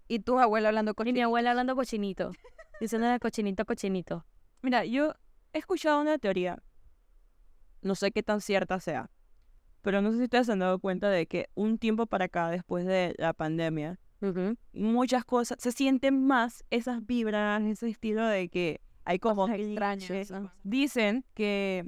Y 0.08 0.20
tu 0.20 0.40
abuela 0.40 0.70
hablando 0.70 0.94
con 0.94 1.08
Y 1.08 1.14
mi 1.14 1.22
abuela 1.22 1.52
hablando 1.52 1.76
cochinito. 1.76 2.32
Diciéndole 2.80 3.20
cochinito, 3.20 3.66
cochinito. 3.66 4.26
Mira, 4.62 4.86
yo 4.86 5.14
he 5.54 5.60
escuchado 5.60 6.02
una 6.02 6.18
teoría. 6.18 6.62
No 7.82 7.96
sé 7.96 8.12
qué 8.12 8.24
tan 8.24 8.42
cierta 8.42 8.80
sea. 8.80 9.10
Pero 9.82 10.02
no 10.02 10.12
sé 10.12 10.18
si 10.18 10.24
ustedes 10.24 10.46
se 10.46 10.54
han 10.54 10.60
dado 10.60 10.80
cuenta 10.80 11.10
de 11.10 11.28
que 11.28 11.50
un 11.56 11.78
tiempo 11.78 12.06
para 12.06 12.26
acá, 12.26 12.50
después 12.50 12.86
de 12.86 13.16
la 13.18 13.34
pandemia, 13.34 14.00
muchas 14.72 15.26
cosas, 15.26 15.58
se 15.62 15.74
sienten 15.74 16.26
más 16.26 16.64
esas 16.70 17.06
vibras, 17.06 17.62
ese 17.64 17.90
estilo 17.90 18.26
de 18.26 18.48
que 18.48 18.82
hay 19.06 19.20
como 19.20 19.44
Cosas 19.44 19.60
extrañas. 19.60 20.32
Dicen 20.64 21.26
que 21.34 21.88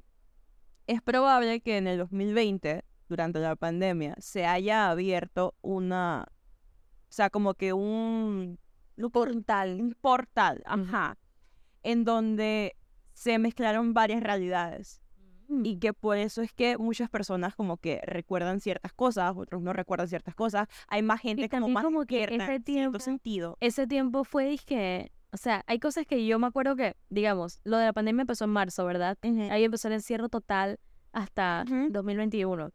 es 0.87 1.01
probable 1.01 1.61
que 1.61 1.77
en 1.77 1.87
el 1.87 1.97
2020, 1.97 2.83
durante 3.09 3.39
la 3.39 3.55
pandemia, 3.55 4.15
se 4.19 4.45
haya 4.45 4.89
abierto 4.89 5.55
una, 5.61 6.25
o 6.29 7.11
sea, 7.11 7.29
como 7.29 7.53
que 7.53 7.73
un 7.73 8.59
portal, 9.11 9.79
un 9.81 9.95
portal, 9.99 10.63
ajá, 10.65 11.17
en 11.83 12.03
donde 12.03 12.75
se 13.13 13.37
mezclaron 13.39 13.93
varias 13.93 14.21
realidades 14.21 15.01
y 15.47 15.77
que 15.77 15.93
por 15.93 16.17
eso 16.17 16.41
es 16.41 16.51
que 16.53 16.77
muchas 16.77 17.09
personas 17.09 17.55
como 17.55 17.77
que 17.77 18.01
recuerdan 18.03 18.59
ciertas 18.59 18.93
cosas, 18.93 19.33
otros 19.35 19.61
no 19.61 19.73
recuerdan 19.73 20.07
ciertas 20.07 20.33
cosas. 20.33 20.67
Hay 20.87 21.03
más 21.03 21.21
gente 21.21 21.47
como 21.47 21.67
también 21.67 21.73
más 21.73 21.83
como 21.83 22.05
que 22.05 22.23
ese 22.23 22.59
tiempo- 22.59 22.99
sentido. 22.99 23.55
Ese 23.59 23.85
tiempo 23.85 24.23
fue, 24.23 24.47
dije, 24.47 25.11
o 25.35 25.37
sea, 25.37 25.63
hay 25.67 25.79
cosas 25.79 26.05
que 26.07 26.25
yo 26.25 26.39
me 26.39 26.47
acuerdo 26.47 26.75
que, 26.75 26.95
digamos, 27.09 27.59
lo 27.63 27.77
de 27.77 27.85
la 27.85 27.93
pandemia 27.93 28.21
empezó 28.21 28.45
en 28.45 28.51
marzo, 28.51 28.85
¿verdad? 28.85 29.17
Ahí 29.51 29.63
empezó 29.65 29.87
el 29.89 29.93
encierro 29.95 30.29
total 30.29 30.79
hasta 31.11 31.63
Ujú. 31.67 31.87
2021. 31.91 32.71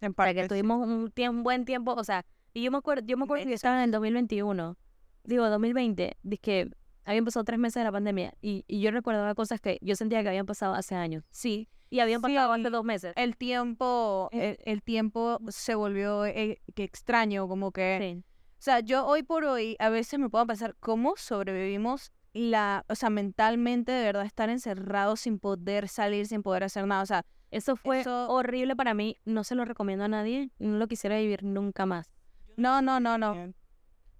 En 0.00 0.14
Para 0.14 0.32
que 0.34 0.40
parte, 0.40 0.54
sí. 0.56 0.60
tuvimos 0.60 0.86
un 0.88 1.10
tiempo, 1.12 1.42
buen 1.44 1.64
tiempo, 1.64 1.94
o 1.94 2.04
sea, 2.04 2.24
y 2.52 2.62
yo 2.64 2.70
me 2.72 2.78
acuerdo, 2.78 3.06
yo 3.06 3.16
me 3.16 3.24
acuerdo 3.24 3.44
que 3.44 3.50
yo 3.50 3.54
estaba 3.54 3.76
en 3.78 3.84
el 3.84 3.90
2021, 3.92 4.76
digo 5.24 5.48
2020, 5.48 6.16
que 6.40 6.70
había 7.04 7.18
empezado 7.18 7.44
tres 7.44 7.58
meses 7.58 7.80
de 7.80 7.84
la 7.84 7.92
pandemia 7.92 8.34
y, 8.42 8.64
y 8.66 8.80
yo 8.80 8.90
recordaba 8.90 9.34
cosas 9.34 9.60
que 9.60 9.78
yo 9.80 9.94
sentía 9.96 10.22
que 10.22 10.28
habían 10.28 10.46
pasado 10.46 10.74
hace 10.74 10.94
años. 10.96 11.24
Sí, 11.30 11.68
Y 11.88 12.00
habían 12.00 12.20
Sí, 12.20 12.22
pasado 12.34 12.52
hace 12.52 12.70
dos 12.70 12.84
meses. 12.84 13.12
el 13.16 13.36
tiempo, 13.36 14.28
el, 14.32 14.58
el 14.64 14.82
tiempo 14.82 15.38
se 15.48 15.74
volvió 15.76 16.26
eh, 16.26 16.60
que 16.74 16.82
extraño, 16.84 17.46
como 17.48 17.70
que... 17.70 17.98
Sí. 18.00 18.24
O 18.62 18.64
sea, 18.64 18.78
yo 18.78 19.04
hoy 19.08 19.24
por 19.24 19.42
hoy 19.44 19.74
a 19.80 19.88
veces 19.88 20.20
me 20.20 20.30
puedo 20.30 20.46
pensar 20.46 20.76
cómo 20.78 21.14
sobrevivimos 21.16 22.12
la, 22.32 22.84
o 22.88 22.94
sea, 22.94 23.10
mentalmente 23.10 23.90
de 23.90 24.04
verdad 24.04 24.24
estar 24.24 24.50
encerrados 24.50 25.18
sin 25.18 25.40
poder 25.40 25.88
salir, 25.88 26.28
sin 26.28 26.44
poder 26.44 26.62
hacer 26.62 26.86
nada. 26.86 27.02
O 27.02 27.06
sea, 27.06 27.26
Eso 27.50 27.74
fue 27.74 28.02
Eso- 28.02 28.28
horrible 28.30 28.76
para 28.76 28.94
mí, 28.94 29.18
no 29.24 29.42
se 29.42 29.56
lo 29.56 29.64
recomiendo 29.64 30.04
a 30.04 30.08
nadie, 30.08 30.50
no 30.60 30.78
lo 30.78 30.86
quisiera 30.86 31.18
vivir 31.18 31.42
nunca 31.42 31.86
más. 31.86 32.08
no, 32.56 32.80
no, 32.82 33.00
no, 33.00 33.18
no. 33.18 33.32
Bien. 33.34 33.56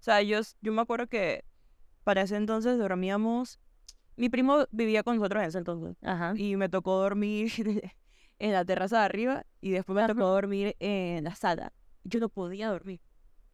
O 0.01 0.03
sea, 0.03 0.21
yo, 0.23 0.41
yo 0.61 0.73
me 0.73 0.83
acuerdo 0.83 1.07
que 1.07 1.45
para 2.03 2.23
ese 2.23 2.35
entonces 2.35 2.77
dormíamos. 2.79 3.61
Mi 4.17 4.29
primo 4.29 4.67
vivía 4.73 5.05
con 5.05 5.19
nosotros 5.19 5.41
en 5.45 5.49
ese 5.51 5.59
entonces. 5.59 5.97
Ajá. 6.03 6.35
Y 6.37 6.57
me 6.57 6.69
tocó 6.69 7.01
dormir 7.01 7.53
en 8.41 8.53
la 8.53 8.65
terraza 8.65 8.99
de 8.99 9.05
arriba 9.05 9.47
y 9.61 9.71
después 9.71 9.95
me 9.95 10.05
tocó 10.09 10.27
dormir 10.27 10.75
en 10.81 11.23
la 11.23 11.37
sala. 11.37 11.73
Yo 12.03 12.19
no 12.19 12.29
podía 12.29 12.69
dormir. 12.71 13.01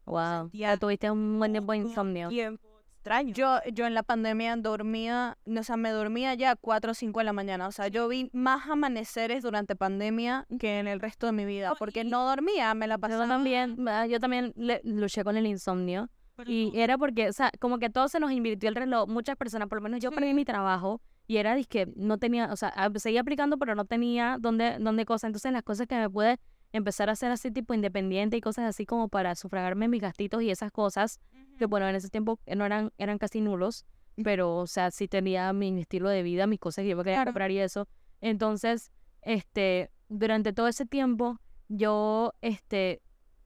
Wow. 0.08 0.42
sentía 0.50 0.70
Ya 0.72 0.76
tuviste 0.76 1.10
un 1.10 1.38
buen 1.38 1.52
tiempo 1.52 1.72
de 1.72 1.78
insomnio. 1.78 2.28
Tiempo 2.28 2.66
extraño. 2.96 3.32
Yo, 3.32 3.58
yo 3.72 3.86
en 3.86 3.94
la 3.94 4.02
pandemia 4.02 4.56
dormía, 4.56 5.38
o 5.46 5.62
sea, 5.62 5.76
me 5.76 5.90
dormía 5.90 6.34
ya 6.34 6.52
a 6.52 6.56
4 6.56 6.90
o 6.90 6.94
5 6.94 7.20
de 7.20 7.24
la 7.24 7.32
mañana. 7.32 7.68
O 7.68 7.72
sea, 7.72 7.88
yo 7.88 8.08
vi 8.08 8.28
más 8.32 8.68
amaneceres 8.68 9.42
durante 9.42 9.76
pandemia 9.76 10.46
que 10.58 10.78
en 10.80 10.88
el 10.88 11.00
resto 11.00 11.26
de 11.26 11.32
mi 11.32 11.44
vida. 11.44 11.74
Porque 11.78 12.04
no 12.04 12.26
dormía, 12.28 12.74
me 12.74 12.86
la 12.86 12.96
Yo 12.96 13.00
pasaba. 13.00 13.28
también, 13.28 13.76
ah, 13.88 14.06
yo 14.06 14.18
también 14.20 14.52
le- 14.56 14.80
luché 14.84 15.22
con 15.24 15.36
el 15.36 15.46
insomnio. 15.46 16.10
Pero 16.36 16.50
Y 16.50 16.70
no, 16.72 16.78
era 16.80 16.98
porque, 16.98 17.28
o 17.28 17.32
sea, 17.32 17.50
como 17.60 17.78
que 17.78 17.88
todo 17.90 18.08
se 18.08 18.20
nos 18.20 18.30
invirtió 18.32 18.68
el 18.68 18.74
reloj. 18.74 19.08
Muchas 19.08 19.36
personas, 19.36 19.68
por 19.68 19.78
lo 19.78 19.82
menos 19.82 20.00
yo 20.00 20.10
perdí 20.12 20.34
mi 20.34 20.44
trabajo 20.44 21.00
y 21.26 21.36
era 21.38 21.54
que 21.68 21.86
no 21.96 22.18
tenía, 22.18 22.52
o 22.52 22.56
sea, 22.56 22.72
seguía 22.96 23.20
aplicando, 23.22 23.58
pero 23.58 23.74
no 23.74 23.84
tenía 23.84 24.36
dónde, 24.40 24.76
dónde 24.78 25.04
cosas. 25.04 25.28
Entonces, 25.28 25.50
las 25.52 25.62
cosas 25.62 25.86
que 25.86 25.96
me 25.96 26.08
pude 26.10 26.38
empezar 26.72 27.08
a 27.08 27.12
hacer 27.12 27.30
así, 27.30 27.50
tipo 27.50 27.74
independiente 27.74 28.36
y 28.36 28.40
cosas 28.40 28.66
así 28.66 28.86
como 28.86 29.08
para 29.08 29.34
sufragarme 29.34 29.88
mis 29.88 30.02
gastitos 30.02 30.42
y 30.42 30.50
esas 30.50 30.70
cosas, 30.70 31.20
que 31.58 31.66
bueno, 31.66 31.88
en 31.88 31.96
ese 31.96 32.08
tiempo 32.08 32.38
no 32.46 32.66
eran, 32.66 32.92
eran 32.98 33.18
casi 33.18 33.40
nulos, 33.40 33.86
pero, 34.22 34.56
o 34.56 34.66
sea, 34.66 34.90
sí 34.90 35.08
tenía 35.08 35.52
mi 35.52 35.80
estilo 35.80 36.08
de 36.08 36.22
vida, 36.22 36.46
mis 36.46 36.58
cosas 36.58 36.82
que 36.82 36.90
yo 36.90 37.02
quería 37.02 37.24
comprar 37.24 37.50
y 37.50 37.58
eso. 37.58 37.86
Entonces, 38.20 38.92
este, 39.22 39.90
durante 40.08 40.52
todo 40.52 40.68
ese 40.68 40.84
tiempo, 40.86 41.40
yo, 41.68 42.34
este, 42.40 43.00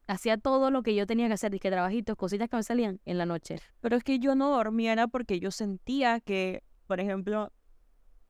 hacía 0.07 0.39
todo 0.39 0.71
lo 0.71 0.83
que 0.83 0.95
yo 0.95 1.07
tenía 1.07 1.29
que 1.29 1.35
hacer, 1.35 1.59
que 1.59 1.71
trabajitos, 1.71 2.17
cositas 2.17 2.49
que 2.49 2.57
me 2.57 2.63
salían 2.63 3.01
en 3.05 3.19
la 3.19 3.27
noche. 3.27 3.59
Pero 3.81 3.97
es 3.97 4.05
que 4.05 4.19
yo 4.19 4.35
no 4.35 4.51
dormía 4.51 4.93
era 4.93 5.09
porque 5.09 5.41
yo 5.41 5.51
sentía 5.51 6.21
que, 6.21 6.63
por 6.87 7.01
ejemplo, 7.01 7.53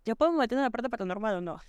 ¿Ya 0.04 0.16
podemos 0.16 0.40
meter 0.40 0.58
en 0.58 0.64
la 0.64 0.70
parte 0.70 0.90
paranormal 0.90 1.36
o 1.36 1.40
no? 1.40 1.60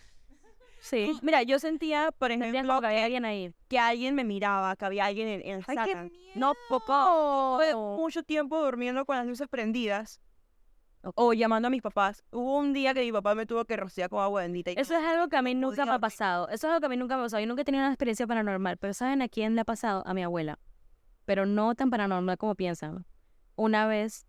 Sí. 0.84 1.18
Mira, 1.22 1.44
yo 1.44 1.60
sentía, 1.60 2.12
por 2.12 2.32
ejemplo, 2.34 2.82
que 2.82 2.88
había 2.88 3.06
alguien 3.06 3.24
ahí. 3.24 3.54
que 3.70 3.80
alguien 3.80 4.16
me 4.16 4.26
miraba, 4.26 4.76
que 4.76 4.84
había 4.84 5.06
alguien 5.06 5.30
en, 5.30 5.42
en 5.46 5.60
la 5.60 5.66
¡Ay, 5.68 5.78
qué 5.86 5.94
sala. 5.94 6.10
No, 6.36 6.54
poco. 6.68 7.56
Fue 7.56 7.74
Oh. 7.74 7.96
mucho 7.96 8.22
tiempo 8.24 8.62
durmiendo 8.62 9.06
con 9.06 9.16
las 9.16 9.26
luces 9.26 9.48
prendidas. 9.48 10.20
O 11.16 11.32
llamando 11.34 11.68
a 11.68 11.72
mis 11.72 11.82
papás. 11.82 12.22
Hubo 12.32 12.58
un 12.58 12.74
día 12.74 12.94
que 12.94 13.00
mi 13.00 13.14
papá 13.14 13.34
me 13.34 13.46
tuvo 13.46 13.64
que 13.64 13.78
rociar 13.78 14.10
con 14.10 14.22
agua 14.22 14.42
bendita. 14.42 14.72
Y 14.72 14.76
Eso 14.78 14.94
es 14.98 15.04
algo 15.06 15.30
que 15.30 15.38
a 15.38 15.42
mí 15.42 15.56
nunca 15.56 15.86
me 15.86 15.92
ha 15.94 16.00
pasado. 16.00 16.48
Eso 16.50 16.56
es 16.68 16.74
algo 16.74 16.80
que 16.82 16.86
a 16.88 16.90
mí 16.90 16.98
nunca 16.98 17.16
me 17.16 17.22
ha 17.22 17.26
pasado. 17.26 17.40
Yo 17.42 17.48
nunca 17.48 17.62
he 17.62 17.66
tenido 17.66 17.84
una 17.84 17.92
experiencia 17.94 18.28
paranormal. 18.28 18.76
Pero 18.78 18.94
¿saben 18.94 19.22
a 19.22 19.30
quién 19.30 19.56
le 19.56 19.62
ha 19.62 19.66
pasado? 19.66 20.04
A 20.06 20.14
mi 20.14 20.22
abuela. 20.24 20.60
Pero 21.24 21.46
no 21.46 21.76
tan 21.76 21.90
paranormal 21.90 22.38
como 22.38 22.56
piensan. 22.56 23.06
Una 23.56 23.88
vez, 23.88 24.28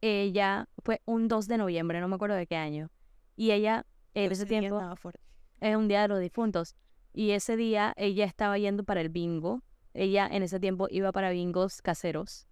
ella, 0.00 0.68
fue 0.84 1.00
un 1.04 1.28
2 1.28 1.46
de 1.46 1.58
noviembre, 1.58 2.00
no 2.00 2.08
me 2.08 2.16
acuerdo 2.16 2.34
de 2.34 2.46
qué 2.48 2.56
año. 2.56 2.90
Y 3.36 3.52
ella, 3.52 3.86
en 4.14 4.32
ese 4.32 4.46
tiempo, 4.46 4.80
fuerte. 4.96 5.20
Es 5.62 5.76
un 5.76 5.88
día 5.88 6.02
de 6.02 6.08
los 6.08 6.20
difuntos. 6.20 6.74
Y 7.14 7.30
ese 7.30 7.56
día 7.56 7.94
ella 7.96 8.24
estaba 8.24 8.58
yendo 8.58 8.84
para 8.84 9.00
el 9.00 9.08
bingo. 9.08 9.62
Ella 9.94 10.28
en 10.30 10.42
ese 10.42 10.58
tiempo 10.58 10.88
iba 10.90 11.12
para 11.12 11.30
bingos 11.30 11.82
caseros. 11.82 12.46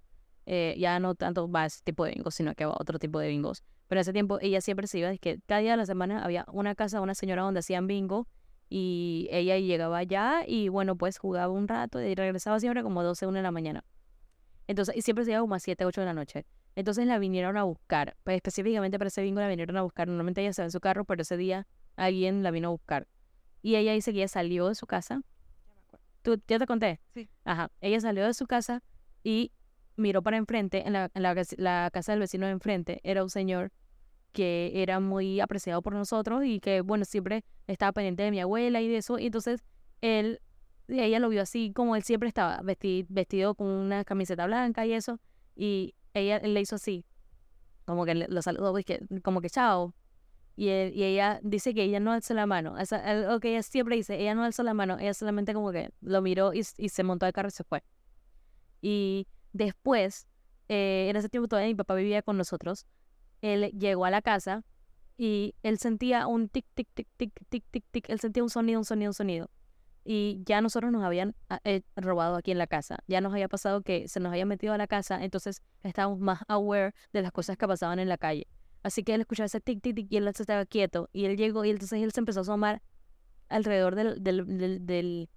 Eh, 0.47 0.75
ya 0.79 0.99
no 1.01 1.15
tanto 1.15 1.51
va 1.51 1.67
ese 1.67 1.81
tipo 1.83 2.05
de 2.05 2.13
bingos, 2.13 2.35
sino 2.35 2.55
que 2.55 2.65
va 2.65 2.77
otro 2.79 2.99
tipo 2.99 3.19
de 3.19 3.29
bingos. 3.29 3.65
Pero 3.89 3.99
en 3.99 4.03
ese 4.03 4.13
tiempo 4.13 4.39
ella 4.41 4.61
siempre 4.61 4.87
se 4.87 4.99
iba, 4.99 5.11
es 5.11 5.19
que 5.19 5.41
cada 5.47 5.61
día 5.61 5.73
de 5.73 5.77
la 5.79 5.87
semana 5.87 6.25
había 6.25 6.47
una 6.53 6.75
casa 6.75 6.99
de 6.99 7.03
una 7.03 7.15
señora 7.15 7.43
donde 7.43 7.61
hacían 7.61 7.87
bingo 7.87 8.29
y 8.69 9.29
ella 9.33 9.59
llegaba 9.59 9.99
allá 9.99 10.45
y 10.47 10.69
bueno, 10.69 10.97
pues 10.97 11.19
jugaba 11.19 11.53
un 11.53 11.67
rato 11.67 12.01
y 12.01 12.15
regresaba 12.15 12.61
siempre 12.61 12.85
como 12.85 13.03
12, 13.03 13.27
1 13.27 13.37
de 13.39 13.43
la 13.43 13.51
mañana. 13.51 13.85
Entonces, 14.69 14.97
y 14.97 15.03
siempre 15.03 15.25
se 15.25 15.33
iba 15.33 15.41
como 15.41 15.57
a 15.57 15.59
7, 15.59 15.85
8 15.85 16.03
de 16.03 16.05
la 16.05 16.15
noche. 16.15 16.47
Entonces 16.77 17.07
la 17.07 17.19
vinieron 17.19 17.57
a 17.57 17.65
buscar, 17.65 18.17
pues 18.23 18.37
específicamente 18.37 18.99
para 18.99 19.09
ese 19.09 19.23
bingo 19.23 19.41
la 19.41 19.49
vinieron 19.49 19.77
a 19.77 19.83
buscar. 19.83 20.07
Normalmente 20.07 20.41
ella 20.43 20.53
se 20.53 20.63
va 20.63 20.67
en 20.67 20.71
su 20.71 20.79
carro, 20.81 21.05
pero 21.05 21.23
ese 21.23 21.37
día 21.37 21.67
alguien 22.07 22.43
la 22.43 22.51
vino 22.51 22.69
a 22.69 22.71
buscar. 22.73 23.07
Y 23.63 23.77
ella 23.77 23.93
dice 23.93 24.13
que 24.13 24.19
ella 24.19 24.29
salió 24.29 24.69
de 24.69 24.75
su 24.75 24.87
casa. 24.87 25.23
¿Tú, 26.23 26.41
¿Ya 26.49 26.59
te 26.59 26.67
conté? 26.67 27.01
Sí. 27.15 27.29
Ajá. 27.45 27.71
Ella 27.81 28.01
salió 28.01 28.25
de 28.27 28.35
su 28.35 28.47
casa 28.47 28.83
y 29.23 29.53
miró 29.97 30.23
para 30.23 30.37
enfrente, 30.37 30.87
en 30.87 30.95
la, 30.95 31.11
en 31.15 31.23
la, 31.23 31.35
cas- 31.35 31.55
la 31.59 31.91
casa 31.93 32.13
del 32.13 32.21
vecino 32.21 32.47
de 32.47 32.53
enfrente, 32.53 33.01
era 33.05 33.23
un 33.23 33.31
señor 33.31 33.71
que 34.33 34.71
era 34.75 35.01
muy 35.01 35.41
apreciado 35.41 35.83
por 35.83 35.93
nosotros 35.95 36.45
y 36.45 36.61
que, 36.61 36.83
bueno, 36.83 37.05
siempre 37.05 37.45
estaba 37.67 37.93
pendiente 37.93 38.23
de 38.23 38.31
mi 38.31 38.41
abuela 38.41 38.81
y 38.81 38.89
de 38.89 38.99
eso. 38.99 39.19
Y 39.19 39.27
entonces 39.27 39.65
él, 40.01 40.41
y 40.89 41.01
ella 41.01 41.19
lo 41.19 41.29
vio 41.29 41.43
así, 41.43 41.73
como 41.75 41.97
él 41.97 42.03
siempre 42.03 42.29
estaba 42.29 42.61
vesti- 42.63 43.07
vestido 43.09 43.55
con 43.55 43.67
una 43.67 44.05
camiseta 44.05 44.47
blanca 44.47 44.87
y 44.87 44.93
eso. 44.93 45.19
Y 45.57 45.95
ella 46.15 46.39
le 46.39 46.61
hizo 46.61 46.77
así, 46.77 47.05
como 47.85 48.05
que 48.05 48.15
lo 48.15 48.43
saludó, 48.43 48.75
como 49.23 49.41
que 49.41 49.51
chao. 49.51 49.95
Y, 50.61 50.69
él- 50.69 50.93
y 50.95 51.05
ella 51.05 51.41
dice 51.43 51.73
que 51.73 51.83
ella 51.85 52.01
no 52.01 52.13
alzó 52.13 52.35
la 52.35 52.45
mano. 52.45 52.75
O 52.79 52.85
sea, 52.85 52.99
algo 52.99 53.41
que 53.41 53.49
ella 53.53 53.63
siempre 53.63 53.97
dice, 53.97 54.21
ella 54.21 54.35
no 54.35 54.45
alzó 54.45 54.63
la 54.63 54.75
mano, 54.75 54.99
ella 54.99 55.15
solamente 55.15 55.55
como 55.55 55.73
que 55.73 55.91
lo 56.03 56.21
miró 56.21 56.53
y, 56.53 56.61
y 56.77 56.91
se 56.91 57.03
montó 57.03 57.25
al 57.25 57.33
carro 57.33 57.49
y 57.49 57.53
se 57.53 57.65
fue. 57.65 57.83
Y 58.83 59.27
después, 59.55 60.27
eh, 60.69 61.07
en 61.09 61.17
ese 61.17 61.31
tiempo 61.31 61.49
todavía 61.49 61.69
mi 61.71 61.75
papá 61.75 61.95
vivía 61.95 62.21
con 62.21 62.37
nosotros, 62.37 62.85
él 63.41 63.71
llegó 63.79 64.05
a 64.05 64.11
la 64.11 64.21
casa 64.21 64.63
y 65.17 65.55
él 65.63 65.79
sentía 65.79 66.27
un 66.27 66.51
tic, 66.51 66.67
tic, 66.75 66.89
tic, 66.93 67.09
tic, 67.17 67.33
tic, 67.49 67.65
tic, 67.71 67.85
tic, 67.91 68.11
él 68.11 68.21
sentía 68.21 68.43
un 68.43 68.51
sonido, 68.51 68.81
un 68.81 68.85
sonido, 68.85 69.09
un 69.11 69.15
sonido. 69.15 69.51
Y 70.05 70.43
ya 70.45 70.61
nosotros 70.61 70.93
nos 70.93 71.05
habían 71.05 71.35
ah, 71.49 71.61
eh, 71.65 71.81
robado 71.97 72.37
aquí 72.37 72.51
en 72.51 72.59
la 72.59 72.67
casa. 72.67 72.99
Ya 73.07 73.23
nos 73.23 73.33
había 73.33 73.49
pasado 73.49 73.81
que 73.81 74.09
se 74.09 74.21
nos 74.21 74.31
había 74.33 74.45
metido 74.45 74.75
a 74.75 74.79
la 74.79 74.87
casa, 74.87 75.25
entonces 75.25 75.63
estábamos 75.83 76.19
más 76.19 76.41
aware 76.49 76.93
de 77.15 77.23
las 77.23 77.33
cosas 77.33 77.57
que 77.57 77.67
pasaban 77.67 77.99
en 77.99 78.11
la 78.11 78.19
calle. 78.19 78.47
Así 78.83 79.03
que 79.03 79.15
él 79.15 79.21
escuchaba 79.21 79.47
ese 79.47 79.61
tic, 79.61 79.81
tic, 79.83 79.95
tic 79.95 80.07
y 80.13 80.17
él 80.17 80.25
se 80.35 80.43
estaba 80.43 80.65
quieto. 80.67 81.09
Y 81.13 81.27
él 81.27 81.37
llegó 81.37 81.65
y 81.65 81.71
entonces 81.71 82.03
él 82.03 82.13
se 82.13 82.21
empezó 82.21 82.41
a 82.41 82.43
asomar 82.43 82.83
alrededor 83.49 83.95
del, 83.95 84.23
del, 84.23 84.47
del, 84.59 84.87
del- 84.87 85.29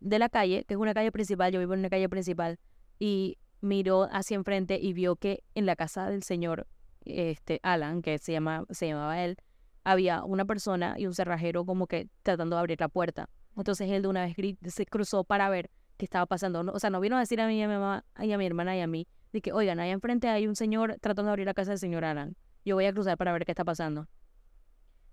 de 0.00 0.18
la 0.18 0.28
calle, 0.28 0.64
que 0.64 0.74
es 0.74 0.78
una 0.80 0.92
calle 0.94 1.10
principal, 1.10 1.52
yo 1.52 1.58
vivo 1.58 1.72
en 1.74 1.80
una 1.80 1.88
calle 1.90 2.08
principal, 2.08 2.58
y 2.98 3.38
miró 3.62 4.08
hacia 4.12 4.34
enfrente 4.34 4.78
y 4.80 4.92
vio 4.92 5.16
que 5.16 5.42
en 5.54 5.64
la 5.66 5.74
casa 5.74 6.08
del 6.10 6.22
señor 6.22 6.66
este 7.04 7.60
Alan, 7.62 8.02
que 8.02 8.18
se, 8.18 8.32
llama, 8.32 8.64
se 8.70 8.88
llamaba 8.88 9.24
él, 9.24 9.36
había 9.84 10.22
una 10.24 10.44
persona 10.44 10.96
y 10.98 11.06
un 11.06 11.14
cerrajero 11.14 11.64
como 11.64 11.86
que 11.86 12.08
tratando 12.22 12.56
de 12.56 12.60
abrir 12.60 12.78
la 12.80 12.88
puerta. 12.88 13.30
Entonces 13.56 13.90
él 13.90 14.02
de 14.02 14.08
una 14.08 14.26
vez 14.26 14.36
se 14.66 14.84
cruzó 14.86 15.24
para 15.24 15.48
ver 15.48 15.70
qué 15.96 16.04
estaba 16.04 16.26
pasando. 16.26 16.60
O 16.72 16.78
sea, 16.78 16.90
no 16.90 17.00
vino 17.00 17.16
a 17.16 17.20
decir 17.20 17.40
a 17.40 17.46
a 17.46 17.48
mi 17.48 17.66
mamá, 17.66 18.04
y 18.20 18.32
a 18.32 18.38
mi 18.38 18.44
hermana 18.46 18.76
y 18.76 18.80
a 18.80 18.86
mí, 18.86 19.08
de 19.32 19.40
que, 19.40 19.52
oigan, 19.52 19.80
allá 19.80 19.92
enfrente 19.92 20.28
hay 20.28 20.46
un 20.46 20.56
señor 20.56 20.98
tratando 21.00 21.28
de 21.28 21.32
abrir 21.32 21.46
la 21.46 21.54
casa 21.54 21.70
del 21.70 21.78
señor 21.78 22.04
Alan. 22.04 22.36
Yo 22.66 22.74
voy 22.74 22.84
a 22.84 22.92
cruzar 22.92 23.16
para 23.16 23.32
ver 23.32 23.44
qué 23.44 23.52
está 23.52 23.64
pasando. 23.64 24.08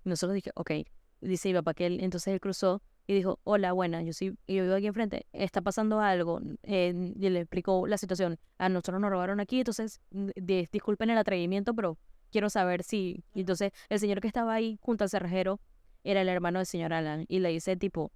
Y 0.03 0.09
nosotros 0.09 0.33
dije, 0.33 0.51
ok. 0.55 0.71
Dice 1.21 1.49
mi 1.49 1.53
papá 1.53 1.73
que 1.75 1.85
él, 1.85 1.99
entonces 2.01 2.33
él 2.33 2.41
cruzó 2.41 2.81
y 3.05 3.13
dijo, 3.13 3.39
hola, 3.43 3.71
buena, 3.73 4.01
yo 4.01 4.11
soy, 4.11 4.29
yo 4.47 4.63
vivo 4.63 4.73
aquí 4.75 4.87
enfrente, 4.87 5.27
está 5.33 5.61
pasando 5.61 6.01
algo. 6.01 6.41
eh, 6.63 7.13
y 7.15 7.29
le 7.29 7.39
explicó 7.41 7.85
la 7.87 7.97
situación. 7.97 8.39
A 8.57 8.69
nosotros 8.69 8.99
nos 8.99 9.11
robaron 9.11 9.39
aquí, 9.39 9.59
entonces, 9.59 10.01
di- 10.11 10.67
disculpen 10.71 11.11
el 11.11 11.17
atrevimiento, 11.17 11.75
pero 11.75 11.97
quiero 12.31 12.49
saber 12.49 12.81
si... 12.83 13.23
entonces, 13.35 13.71
el 13.89 13.99
señor 13.99 14.19
que 14.19 14.27
estaba 14.27 14.53
ahí 14.53 14.79
junto 14.81 15.03
al 15.03 15.09
cerrajero 15.11 15.61
era 16.03 16.21
el 16.21 16.27
hermano 16.27 16.57
del 16.59 16.65
señor 16.65 16.91
Alan. 16.91 17.25
Y 17.29 17.39
le 17.39 17.49
dice, 17.49 17.77
tipo, 17.77 18.11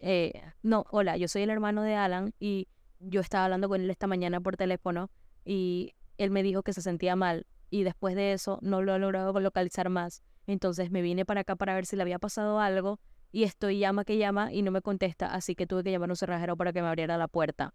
eh, 0.00 0.32
no, 0.62 0.84
hola, 0.90 1.16
yo 1.16 1.28
soy 1.28 1.42
el 1.42 1.50
hermano 1.50 1.82
de 1.82 1.94
Alan 1.94 2.34
y 2.40 2.66
yo 2.98 3.20
estaba 3.20 3.44
hablando 3.44 3.68
con 3.68 3.80
él 3.80 3.88
esta 3.90 4.08
mañana 4.08 4.40
por 4.40 4.56
teléfono 4.56 5.08
y 5.44 5.94
él 6.18 6.30
me 6.30 6.42
dijo 6.42 6.62
que 6.62 6.72
se 6.72 6.82
sentía 6.82 7.14
mal 7.16 7.46
y 7.72 7.84
después 7.84 8.14
de 8.14 8.34
eso 8.34 8.58
no 8.60 8.82
lo 8.82 8.94
he 8.94 8.98
logrado 8.98 9.40
localizar 9.40 9.88
más. 9.88 10.22
Entonces 10.46 10.90
me 10.90 11.00
vine 11.00 11.24
para 11.24 11.40
acá 11.40 11.56
para 11.56 11.74
ver 11.74 11.86
si 11.86 11.96
le 11.96 12.02
había 12.02 12.18
pasado 12.18 12.60
algo 12.60 13.00
y 13.32 13.44
estoy 13.44 13.78
llama 13.78 14.04
que 14.04 14.18
llama 14.18 14.52
y 14.52 14.60
no 14.60 14.70
me 14.70 14.82
contesta, 14.82 15.26
así 15.32 15.54
que 15.54 15.66
tuve 15.66 15.82
que 15.82 15.90
llamar 15.90 16.10
a 16.10 16.12
un 16.12 16.16
cerrajero 16.16 16.54
para 16.54 16.74
que 16.74 16.82
me 16.82 16.88
abriera 16.88 17.16
la 17.16 17.28
puerta. 17.28 17.72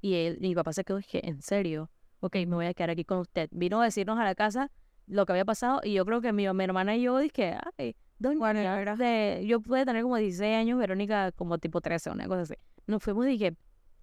Y 0.00 0.14
él, 0.14 0.38
mi 0.40 0.54
papá 0.54 0.72
se 0.72 0.84
quedó, 0.84 0.98
dije, 0.98 1.28
¿en 1.28 1.42
serio? 1.42 1.90
Ok, 2.20 2.36
me 2.46 2.54
voy 2.54 2.66
a 2.66 2.74
quedar 2.74 2.90
aquí 2.90 3.04
con 3.04 3.18
usted. 3.18 3.48
Vino 3.50 3.80
a 3.80 3.84
decirnos 3.84 4.18
a 4.20 4.24
la 4.24 4.36
casa 4.36 4.70
lo 5.08 5.26
que 5.26 5.32
había 5.32 5.44
pasado 5.44 5.80
y 5.82 5.94
yo 5.94 6.04
creo 6.06 6.20
que 6.20 6.32
mi, 6.32 6.48
mi 6.52 6.64
hermana 6.64 6.94
y 6.94 7.02
yo 7.02 7.18
dije, 7.18 7.56
ay, 7.76 7.96
doña, 8.20 8.38
Bueno, 8.38 8.96
de- 8.96 9.44
yo 9.48 9.60
pude 9.60 9.84
tener 9.84 10.02
como 10.04 10.16
16 10.16 10.54
años, 10.56 10.78
Verónica 10.78 11.32
como 11.32 11.58
tipo 11.58 11.80
13, 11.80 12.10
una 12.10 12.28
cosa 12.28 12.42
así. 12.42 12.54
Nos 12.86 13.02
fuimos 13.02 13.26
y 13.26 13.30
dije, 13.30 13.56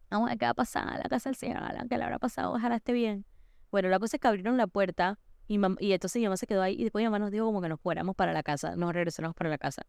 vamos 0.09 0.29
a 0.29 0.35
qué 0.35 0.43
va 0.45 0.51
a 0.51 0.55
pasar 0.55 0.89
a 0.89 0.97
la 0.97 1.05
casa 1.05 1.29
del 1.29 1.37
señor 1.37 1.63
Alan, 1.63 1.87
que 1.87 1.97
le 1.97 2.03
habrá 2.03 2.19
pasado, 2.19 2.51
ojalá 2.53 2.75
esté 2.75 2.91
bien. 2.91 3.23
Bueno, 3.71 3.89
la 3.89 3.99
cosa 3.99 4.17
es 4.17 4.21
que 4.21 4.27
abrieron 4.27 4.57
la 4.57 4.67
puerta 4.67 5.19
y, 5.47 5.57
mam- 5.57 5.77
y 5.79 5.91
entonces 5.93 6.19
mi 6.19 6.25
mamá 6.25 6.37
se 6.37 6.47
quedó 6.47 6.61
ahí 6.61 6.75
y 6.77 6.83
después 6.83 7.01
mi 7.01 7.07
mamá 7.07 7.19
nos 7.19 7.31
dijo 7.31 7.45
como 7.45 7.61
que 7.61 7.69
nos 7.69 7.79
fuéramos 7.79 8.15
para 8.15 8.33
la 8.33 8.43
casa, 8.43 8.75
nos 8.75 8.93
regresáramos 8.93 9.35
para 9.35 9.49
la 9.49 9.57
casa. 9.57 9.83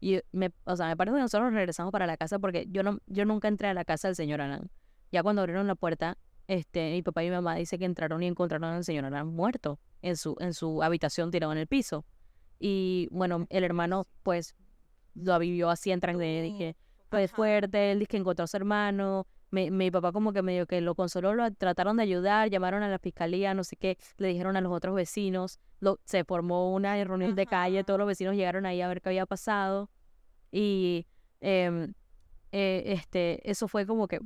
Y 0.00 0.20
me, 0.32 0.52
o 0.64 0.76
sea, 0.76 0.88
me 0.88 0.96
parece 0.96 1.16
que 1.16 1.20
nosotros 1.22 1.46
nos 1.50 1.54
regresamos 1.54 1.90
para 1.92 2.06
la 2.06 2.16
casa 2.16 2.38
porque 2.38 2.66
yo 2.68 2.82
no, 2.82 2.98
yo 3.06 3.24
nunca 3.24 3.48
entré 3.48 3.68
a 3.68 3.74
la 3.74 3.84
casa 3.84 4.08
del 4.08 4.14
señor 4.16 4.40
Alan. 4.40 4.70
Ya 5.12 5.22
cuando 5.22 5.40
abrieron 5.42 5.66
la 5.66 5.74
puerta, 5.74 6.18
este, 6.48 6.92
mi 6.92 7.02
papá 7.02 7.24
y 7.24 7.28
mi 7.30 7.34
mamá 7.36 7.54
dice 7.56 7.78
que 7.78 7.84
entraron 7.86 8.22
y 8.22 8.26
encontraron 8.26 8.70
al 8.74 8.84
señor 8.84 9.04
Alan 9.06 9.26
muerto 9.28 9.80
en 10.02 10.16
su, 10.16 10.36
en 10.40 10.52
su 10.52 10.82
habitación 10.82 11.30
tirado 11.30 11.52
en 11.52 11.58
el 11.58 11.66
piso. 11.66 12.04
Y 12.58 13.08
bueno, 13.10 13.46
el 13.50 13.64
hermano 13.64 14.06
pues 14.22 14.54
lo 15.14 15.38
vivió 15.38 15.70
así 15.70 15.90
en 15.90 16.00
de 16.18 16.42
dije, 16.42 16.76
fue 17.10 17.28
fuerte, 17.28 17.92
él 17.92 17.98
dice 18.00 18.08
que 18.08 18.16
encontró 18.18 18.44
a 18.44 18.46
su 18.46 18.56
hermano, 18.56 19.26
mi, 19.56 19.70
mi 19.70 19.90
papá 19.90 20.12
como 20.12 20.32
que 20.32 20.42
medio 20.42 20.66
que 20.66 20.80
lo 20.80 20.94
consoló, 20.94 21.34
lo 21.34 21.50
trataron 21.52 21.96
de 21.96 22.02
ayudar, 22.02 22.50
llamaron 22.50 22.82
a 22.82 22.88
la 22.88 22.98
fiscalía, 22.98 23.54
no 23.54 23.64
sé 23.64 23.76
qué, 23.76 23.96
le 24.18 24.28
dijeron 24.28 24.56
a 24.56 24.60
los 24.60 24.70
otros 24.72 24.94
vecinos, 24.94 25.58
lo, 25.80 25.98
se 26.04 26.24
formó 26.24 26.74
una 26.74 27.02
reunión 27.04 27.34
de 27.34 27.46
calle, 27.46 27.82
todos 27.84 27.98
los 27.98 28.06
vecinos 28.06 28.36
llegaron 28.36 28.66
ahí 28.66 28.80
a 28.82 28.88
ver 28.88 29.00
qué 29.00 29.08
había 29.08 29.24
pasado 29.26 29.88
y 30.52 31.06
em, 31.40 31.94
eh, 32.52 32.82
este, 32.86 33.48
eso 33.50 33.66
fue 33.68 33.86
como 33.86 34.08
que, 34.08 34.20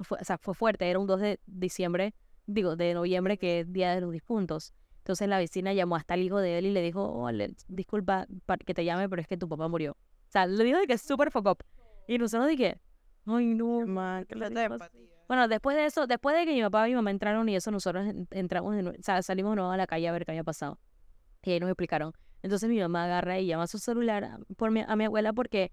fue, 0.00 0.18
o 0.20 0.24
sea, 0.24 0.38
fue 0.38 0.54
fuerte, 0.54 0.88
era 0.88 0.98
un 0.98 1.06
2 1.06 1.20
de 1.20 1.40
diciembre, 1.46 2.14
digo, 2.46 2.76
de 2.76 2.94
noviembre, 2.94 3.38
que 3.38 3.60
es 3.60 3.72
Día 3.72 3.94
de 3.94 4.00
los 4.00 4.12
Difuntos. 4.12 4.72
Entonces 4.98 5.28
la 5.28 5.38
vecina 5.38 5.72
llamó 5.72 5.96
hasta 5.96 6.14
el 6.14 6.22
hijo 6.22 6.38
de 6.38 6.58
él 6.58 6.66
y 6.66 6.72
le 6.72 6.82
dijo, 6.82 7.02
oh, 7.02 7.30
le- 7.30 7.54
disculpa 7.68 8.26
pa- 8.44 8.56
que 8.58 8.74
te 8.74 8.84
llame, 8.84 9.08
pero 9.08 9.22
es 9.22 9.28
que 9.28 9.36
tu 9.36 9.48
papá 9.48 9.68
murió. 9.68 9.92
O 9.92 10.30
sea, 10.30 10.46
le 10.46 10.64
dijo 10.64 10.78
de 10.78 10.86
que 10.86 10.94
es 10.94 11.02
súper 11.02 11.30
focop. 11.30 11.62
Y 12.08 12.18
nosotros 12.18 12.48
dije, 12.48 12.78
ay, 13.26 13.46
no. 13.46 13.86
Man, 13.86 14.24
qué 14.24 14.34
¿qué 14.34 14.40
falta 14.40 14.60
de 14.60 14.66
empatía. 14.66 15.00
Bueno, 15.28 15.48
después 15.48 15.76
de 15.76 15.86
eso, 15.86 16.06
después 16.06 16.36
de 16.36 16.46
que 16.46 16.52
mi 16.52 16.62
papá 16.62 16.86
y 16.88 16.92
mi 16.92 16.96
mamá 16.96 17.10
entraron 17.10 17.48
y 17.48 17.56
eso, 17.56 17.70
nosotros 17.70 18.06
en- 18.06 18.28
entramos, 18.30 18.74
nue- 18.76 18.98
o 18.98 19.02
sea, 19.02 19.22
salimos 19.22 19.52
de 19.52 19.56
nuevo 19.56 19.70
a 19.72 19.76
la 19.76 19.86
calle 19.86 20.06
a 20.08 20.12
ver 20.12 20.24
qué 20.24 20.30
había 20.32 20.44
pasado. 20.44 20.78
Y 21.42 21.50
ahí 21.52 21.60
nos 21.60 21.68
explicaron. 21.68 22.12
Entonces 22.42 22.68
mi 22.68 22.78
mamá 22.78 23.04
agarra 23.04 23.38
y 23.40 23.46
llama 23.46 23.64
a 23.64 23.66
su 23.66 23.78
celular 23.78 24.24
a- 24.24 24.38
por 24.56 24.70
mi, 24.70 24.82
a 24.86 24.94
mi 24.96 25.04
abuela 25.04 25.32
porque, 25.32 25.72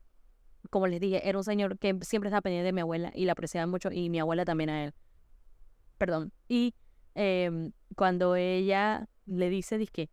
como 0.71 0.87
les 0.87 0.99
dije, 0.99 1.27
era 1.27 1.37
un 1.37 1.43
señor 1.43 1.77
que 1.77 1.97
siempre 2.01 2.29
estaba 2.29 2.41
pendiente 2.41 2.65
de 2.65 2.73
mi 2.73 2.81
abuela 2.81 3.11
y 3.13 3.25
la 3.25 3.33
apreciaba 3.33 3.67
mucho 3.67 3.91
y 3.91 4.09
mi 4.09 4.19
abuela 4.19 4.43
también 4.45 4.69
a 4.71 4.83
él. 4.85 4.93
Perdón. 5.97 6.31
Y 6.47 6.73
em, 7.15 7.71
cuando 7.95 8.35
ella 8.35 9.07
le 9.25 9.49
dice, 9.49 9.77
dizque, 9.77 10.09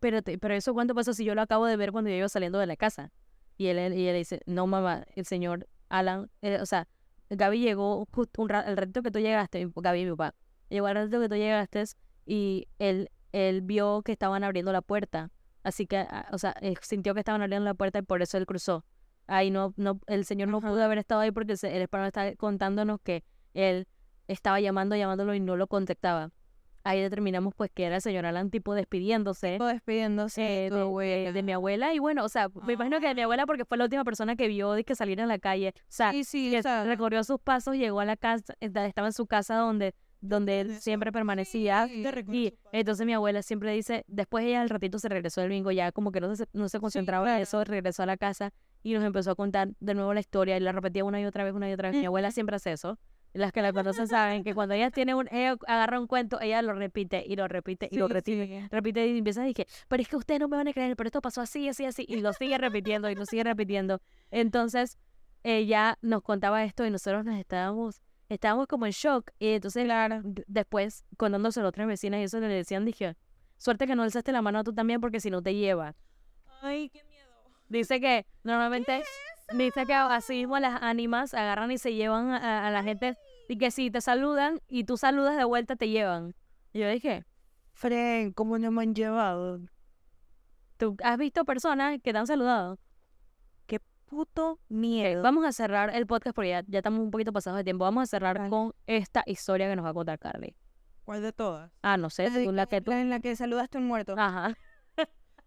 pero, 0.00 0.20
pero 0.22 0.54
eso 0.54 0.72
cuánto 0.74 0.94
pasa 0.94 1.12
si 1.14 1.24
yo 1.24 1.34
lo 1.34 1.42
acabo 1.42 1.66
de 1.66 1.76
ver 1.76 1.90
cuando 1.92 2.10
yo 2.10 2.16
iba 2.16 2.28
saliendo 2.28 2.58
de 2.58 2.66
la 2.66 2.76
casa. 2.76 3.12
Y 3.56 3.66
él, 3.66 3.78
y 3.94 4.02
ella 4.02 4.12
le 4.12 4.18
dice, 4.18 4.40
no 4.46 4.66
mamá, 4.66 5.04
el 5.16 5.24
señor 5.24 5.66
Alan, 5.98 6.30
eh, 6.42 6.58
o 6.60 6.66
sea, 6.66 6.88
Gaby 7.30 7.60
llegó 7.60 8.06
justo 8.12 8.42
un 8.42 8.48
ra- 8.48 8.62
el 8.62 8.76
ratito 8.76 9.02
que 9.02 9.10
tú 9.10 9.18
llegaste, 9.20 9.68
Gaby 9.74 10.04
mi 10.04 10.10
papá, 10.12 10.34
llegó 10.68 10.86
al 10.86 10.94
ratito 10.94 11.20
que 11.20 11.28
tú 11.28 11.36
llegaste 11.36 11.84
y 12.26 12.68
él, 12.78 13.10
él 13.32 13.60
vio 13.62 14.02
que 14.02 14.12
estaban 14.12 14.44
abriendo 14.44 14.72
la 14.72 14.82
puerta 14.82 15.30
Así 15.64 15.86
que, 15.86 15.96
ah, 15.96 16.28
o 16.30 16.36
sea, 16.36 16.54
eh, 16.60 16.74
sintió 16.82 17.14
que 17.14 17.20
estaban 17.20 17.40
abriendo 17.40 17.64
la 17.64 17.72
puerta 17.72 17.98
y 17.98 18.02
por 18.02 18.20
eso 18.20 18.36
él 18.36 18.44
cruzó. 18.44 18.84
Ahí 19.26 19.50
no, 19.50 19.72
no, 19.78 19.98
el 20.06 20.26
señor 20.26 20.48
no 20.48 20.58
Ajá. 20.58 20.68
pudo 20.68 20.84
haber 20.84 20.98
estado 20.98 21.22
ahí 21.22 21.30
porque 21.30 21.54
el 21.54 21.82
español 21.82 22.06
está 22.08 22.36
contándonos 22.36 23.00
que 23.00 23.24
él 23.54 23.88
estaba 24.28 24.60
llamando, 24.60 24.94
llamándolo 24.94 25.34
y 25.34 25.40
no 25.40 25.56
lo 25.56 25.66
contactaba. 25.66 26.30
Ahí 26.84 27.00
determinamos 27.00 27.54
pues 27.56 27.70
que 27.72 27.84
era 27.84 27.96
el 27.96 28.02
señor 28.02 28.26
Alan 28.26 28.50
tipo 28.50 28.74
despidiéndose 28.74 29.56
despidiéndose 29.58 30.66
eh, 30.66 30.70
de 30.70 30.70
tu 30.70 30.98
de, 30.98 31.42
mi 31.42 31.52
abuela 31.52 31.94
y 31.94 31.98
bueno, 31.98 32.24
o 32.24 32.28
sea, 32.28 32.48
me 32.66 32.74
imagino 32.74 33.00
que 33.00 33.08
de 33.08 33.14
mi 33.14 33.22
abuela 33.22 33.46
porque 33.46 33.64
fue 33.64 33.78
la 33.78 33.84
última 33.84 34.04
persona 34.04 34.36
que 34.36 34.48
vio 34.48 34.72
de 34.72 34.84
que 34.84 34.94
salir 34.94 35.20
a 35.22 35.26
la 35.26 35.38
calle. 35.38 35.72
O 35.76 35.80
sea, 35.88 36.12
Sí, 36.12 36.24
sí, 36.24 36.50
que 36.50 36.58
o 36.58 36.62
sea, 36.62 36.84
recorrió 36.84 37.24
sus 37.24 37.40
pasos, 37.40 37.76
llegó 37.76 38.00
a 38.00 38.04
la 38.04 38.16
casa, 38.16 38.54
esta- 38.60 38.84
estaba 38.86 39.08
en 39.08 39.12
su 39.14 39.26
casa 39.26 39.56
donde, 39.56 39.94
donde 40.20 40.60
él 40.60 40.74
siempre 40.80 41.10
permanecía. 41.10 41.86
Sí, 41.88 42.02
Y 42.32 42.52
entonces 42.72 43.06
mi 43.06 43.14
abuela 43.14 43.42
siempre 43.42 43.72
dice, 43.72 44.04
después 44.06 44.44
ella 44.44 44.60
al 44.60 44.68
ratito 44.68 44.98
se 44.98 45.08
regresó 45.08 45.40
del 45.40 45.50
bingo, 45.50 45.70
ya 45.70 45.90
como 45.90 46.12
que 46.12 46.20
no 46.20 46.36
se, 46.36 46.46
no 46.52 46.68
se 46.68 46.80
concentraba 46.80 47.34
en 47.36 47.42
eso, 47.42 47.64
regresó 47.64 48.02
a 48.02 48.06
la 48.06 48.16
casa 48.18 48.52
y 48.82 48.92
nos 48.92 49.04
empezó 49.04 49.30
a 49.30 49.34
contar 49.34 49.68
de 49.80 49.94
nuevo 49.94 50.12
la 50.12 50.20
historia 50.20 50.56
y 50.58 50.60
la 50.60 50.72
repetía 50.72 51.02
una 51.04 51.18
y 51.18 51.24
otra 51.24 51.44
vez, 51.44 51.54
una 51.54 51.70
y 51.70 51.72
otra 51.72 51.88
vez. 51.90 51.98
Mi 52.00 52.06
abuela 52.06 52.30
siempre 52.30 52.56
hace 52.56 52.72
eso. 52.72 52.98
Las 53.34 53.52
que 53.52 53.62
la 53.62 53.72
conocen 53.72 54.06
saben 54.06 54.44
que 54.44 54.54
cuando 54.54 54.74
ella 54.74 54.90
tiene 54.90 55.14
un, 55.14 55.28
ella 55.32 55.56
agarra 55.66 55.98
un 55.98 56.06
cuento, 56.06 56.40
ella 56.40 56.62
lo 56.62 56.72
repite 56.72 57.24
y 57.26 57.34
lo 57.34 57.48
repite 57.48 57.88
y 57.90 57.96
lo 57.96 58.06
repite, 58.06 58.46
sí. 58.46 58.68
repite 58.70 59.06
y 59.08 59.18
empieza 59.18 59.42
a 59.42 59.44
decir, 59.44 59.66
pero 59.88 60.02
es 60.02 60.08
que 60.08 60.16
ustedes 60.16 60.40
no 60.40 60.48
me 60.48 60.56
van 60.56 60.68
a 60.68 60.72
creer, 60.72 60.94
pero 60.96 61.08
esto 61.08 61.20
pasó 61.20 61.40
así, 61.40 61.68
así, 61.68 61.84
así, 61.84 62.06
y 62.08 62.20
lo 62.20 62.32
sigue 62.32 62.56
repitiendo 62.58 63.10
y 63.10 63.16
lo 63.16 63.26
sigue 63.26 63.42
repitiendo. 63.42 64.00
Entonces, 64.30 64.98
ella 65.42 65.98
nos 66.00 66.22
contaba 66.22 66.64
esto 66.64 66.86
y 66.86 66.90
nosotros 66.90 67.24
nos 67.24 67.36
estábamos, 67.36 68.00
estábamos 68.28 68.66
como 68.66 68.86
en 68.86 68.92
shock. 68.92 69.30
Y 69.38 69.48
entonces, 69.48 69.88
después, 70.46 71.04
contándoselo 71.16 71.66
a 71.66 71.68
otras 71.70 71.86
vecinas 71.86 72.20
y 72.20 72.22
eso 72.24 72.38
le 72.38 72.46
decían, 72.46 72.84
dije, 72.84 73.16
suerte 73.58 73.86
que 73.86 73.94
no 73.94 74.04
alzaste 74.04 74.32
la 74.32 74.42
mano 74.42 74.62
tú 74.64 74.72
también 74.72 75.00
porque 75.00 75.20
si 75.20 75.30
no 75.30 75.42
te 75.42 75.54
lleva. 75.54 75.94
Ay, 76.62 76.88
qué 76.88 77.02
miedo. 77.04 77.30
Dice 77.68 78.00
que 78.00 78.26
normalmente, 78.42 79.02
dice 79.52 79.86
que 79.86 79.94
así 79.94 80.34
mismo 80.34 80.58
las 80.58 80.82
ánimas 80.82 81.34
agarran 81.34 81.70
y 81.70 81.78
se 81.78 81.94
llevan 81.94 82.30
a, 82.30 82.66
a 82.66 82.70
la 82.70 82.82
gente 82.82 83.16
y 83.48 83.58
que 83.58 83.70
si 83.70 83.90
te 83.90 84.00
saludan 84.00 84.60
y 84.68 84.84
tú 84.84 84.96
saludas 84.96 85.36
de 85.36 85.44
vuelta 85.44 85.76
te 85.76 85.88
llevan. 85.88 86.34
Y 86.72 86.80
yo 86.80 86.88
dije, 86.88 87.24
Fren, 87.72 88.32
¿cómo 88.32 88.58
no 88.58 88.70
me 88.70 88.82
han 88.82 88.94
llevado? 88.94 89.60
¿tú 90.76 90.96
has 91.02 91.16
visto 91.18 91.44
personas 91.44 91.98
que 92.02 92.12
te 92.12 92.18
han 92.18 92.26
saludado? 92.26 92.78
Puto 94.06 94.52
Ok, 94.52 94.60
miedo. 94.68 95.22
vamos 95.22 95.44
a 95.44 95.52
cerrar 95.52 95.90
el 95.94 96.06
podcast 96.06 96.36
porque 96.36 96.50
ya, 96.50 96.62
ya 96.68 96.78
estamos 96.80 97.00
un 97.00 97.10
poquito 97.10 97.32
pasados 97.32 97.56
de 97.56 97.64
tiempo. 97.64 97.84
Vamos 97.84 98.02
a 98.04 98.06
cerrar 98.06 98.48
con 98.48 98.72
esta 98.86 99.22
historia 99.26 99.68
que 99.68 99.74
nos 99.76 99.84
va 99.84 99.90
a 99.90 99.94
contar 99.94 100.18
Carly. 100.18 100.54
¿Cuál 101.04 101.22
de 101.22 101.32
todas? 101.32 101.72
Ah, 101.82 101.96
no 101.96 102.10
sé, 102.10 102.30
la 102.52 102.66
que 102.66 102.80
tú. 102.80 102.90
la 102.92 103.00
en 103.00 103.10
la 103.10 103.20
que 103.20 103.34
saludaste 103.34 103.78
a 103.78 103.80
un 103.80 103.88
muerto. 103.88 104.14
Ajá. 104.16 104.54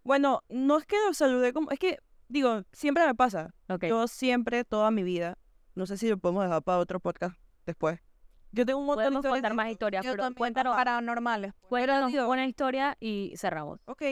Bueno, 0.03 0.43
no 0.49 0.77
es 0.77 0.85
que 0.85 0.95
lo 1.05 1.13
saludé 1.13 1.53
como... 1.53 1.69
Es 1.71 1.79
que, 1.79 1.99
digo, 2.27 2.63
siempre 2.71 3.05
me 3.05 3.15
pasa. 3.15 3.53
Ok. 3.69 3.85
Yo 3.85 4.07
siempre, 4.07 4.63
toda 4.63 4.91
mi 4.91 5.03
vida, 5.03 5.37
no 5.75 5.85
sé 5.85 5.97
si 5.97 6.09
lo 6.09 6.17
podemos 6.17 6.43
dejar 6.43 6.61
para 6.63 6.79
otro 6.79 6.99
podcast 6.99 7.39
después. 7.65 7.99
Yo 8.51 8.65
tengo 8.65 8.79
un 8.79 8.85
montón 8.85 9.03
Podemos 9.03 9.23
de 9.23 9.27
historias 9.29 9.41
contar 9.41 9.53
más 9.53 9.71
historias, 9.71 10.05
Yo 10.05 10.11
pero 10.13 10.33
cuéntanos, 10.35 10.75
paranormales. 10.75 11.53
pues. 11.59 11.67
cuéntanos 11.69 12.11
digo- 12.11 12.27
una 12.29 12.45
historia 12.47 12.97
y 12.99 13.33
cerramos. 13.37 13.79
Ok. 13.85 14.03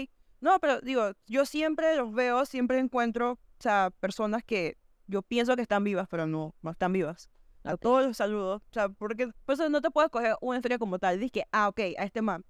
No, 0.42 0.60
pero 0.60 0.82
digo, 0.82 1.12
yo 1.26 1.46
siempre 1.46 1.96
los 1.96 2.14
veo, 2.14 2.46
siempre 2.46 2.78
encuentro, 2.80 3.32
o 3.34 3.40
sea, 3.60 3.92
personas 4.00 4.44
que 4.44 4.78
yo 5.08 5.22
pienso 5.22 5.56
que 5.56 5.62
están 5.62 5.84
vivas, 5.84 6.08
pero 6.10 6.28
no, 6.28 6.54
no 6.62 6.72
están 6.72 6.92
vivas. 6.94 7.30
A 7.64 7.78
todos 7.78 8.06
los 8.06 8.18
saludos. 8.18 8.62
O 8.70 8.74
sea, 8.74 8.90
porque 8.90 9.32
pues 9.46 9.58
no 9.70 9.82
te 9.82 9.90
puedes 9.90 10.12
coger 10.12 10.36
una 10.42 10.58
historia 10.58 10.78
como 10.78 11.00
tal. 11.00 11.18
Dices 11.18 11.32
que, 11.32 11.44
ah, 11.52 11.68
ok, 11.70 11.80
a 11.98 12.04
este 12.04 12.22
man. 12.22 12.44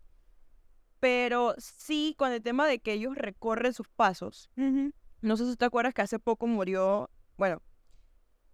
Pero 1.00 1.54
sí, 1.58 2.16
con 2.18 2.32
el 2.32 2.42
tema 2.42 2.68
de 2.68 2.80
que 2.80 2.94
ellos 2.94 3.16
recorren 3.16 3.74
sus 3.74 3.88
pasos. 3.90 4.50
No 5.26 5.38
sé 5.38 5.50
si 5.50 5.56
te 5.58 5.66
acuerdas 5.66 5.94
que 5.96 6.04
hace 6.04 6.20
poco 6.20 6.46
murió, 6.46 7.10
bueno, 7.36 7.60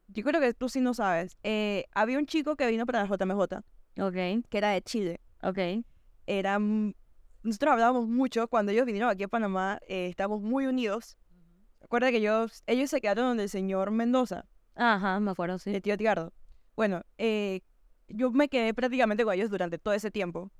yo 0.07 0.23
creo 0.23 0.39
que 0.39 0.53
tú 0.53 0.69
sí 0.69 0.79
no 0.79 0.93
sabes. 0.93 1.37
eh, 1.43 1.83
había 1.93 2.17
un 2.17 2.25
chico 2.25 2.55
que 2.55 2.65
vino 2.67 2.85
para 2.85 3.03
la 3.05 3.07
JMJ, 3.07 3.41
Ok, 3.99 4.13
que 4.49 4.57
era 4.57 4.69
de 4.69 4.81
Chile. 4.81 5.19
ok. 5.43 5.83
Era, 6.27 6.59
nosotros 6.59 7.73
hablábamos 7.73 8.07
mucho 8.07 8.47
cuando 8.47 8.71
ellos 8.71 8.85
vinieron 8.85 9.09
aquí 9.09 9.23
a 9.23 9.27
Panamá, 9.27 9.79
eh, 9.85 10.07
estábamos 10.07 10.41
muy 10.41 10.65
unidos. 10.65 11.17
Recuerda 11.81 12.09
que 12.09 12.17
ellos, 12.17 12.63
ellos 12.67 12.89
se 12.89 13.01
quedaron 13.01 13.25
donde 13.25 13.43
el 13.43 13.49
señor 13.49 13.91
Mendoza, 13.91 14.45
Ajá, 14.75 15.19
me 15.19 15.31
acuerdo, 15.31 15.59
sí. 15.59 15.75
el 15.75 15.81
tío 15.81 15.97
Tigardo. 15.97 16.31
Bueno, 16.77 17.01
eh, 17.17 17.59
yo 18.07 18.31
me 18.31 18.47
quedé 18.47 18.73
prácticamente 18.73 19.25
con 19.25 19.33
ellos 19.33 19.49
durante 19.49 19.77
todo 19.77 19.93
ese 19.93 20.09
tiempo. 20.09 20.51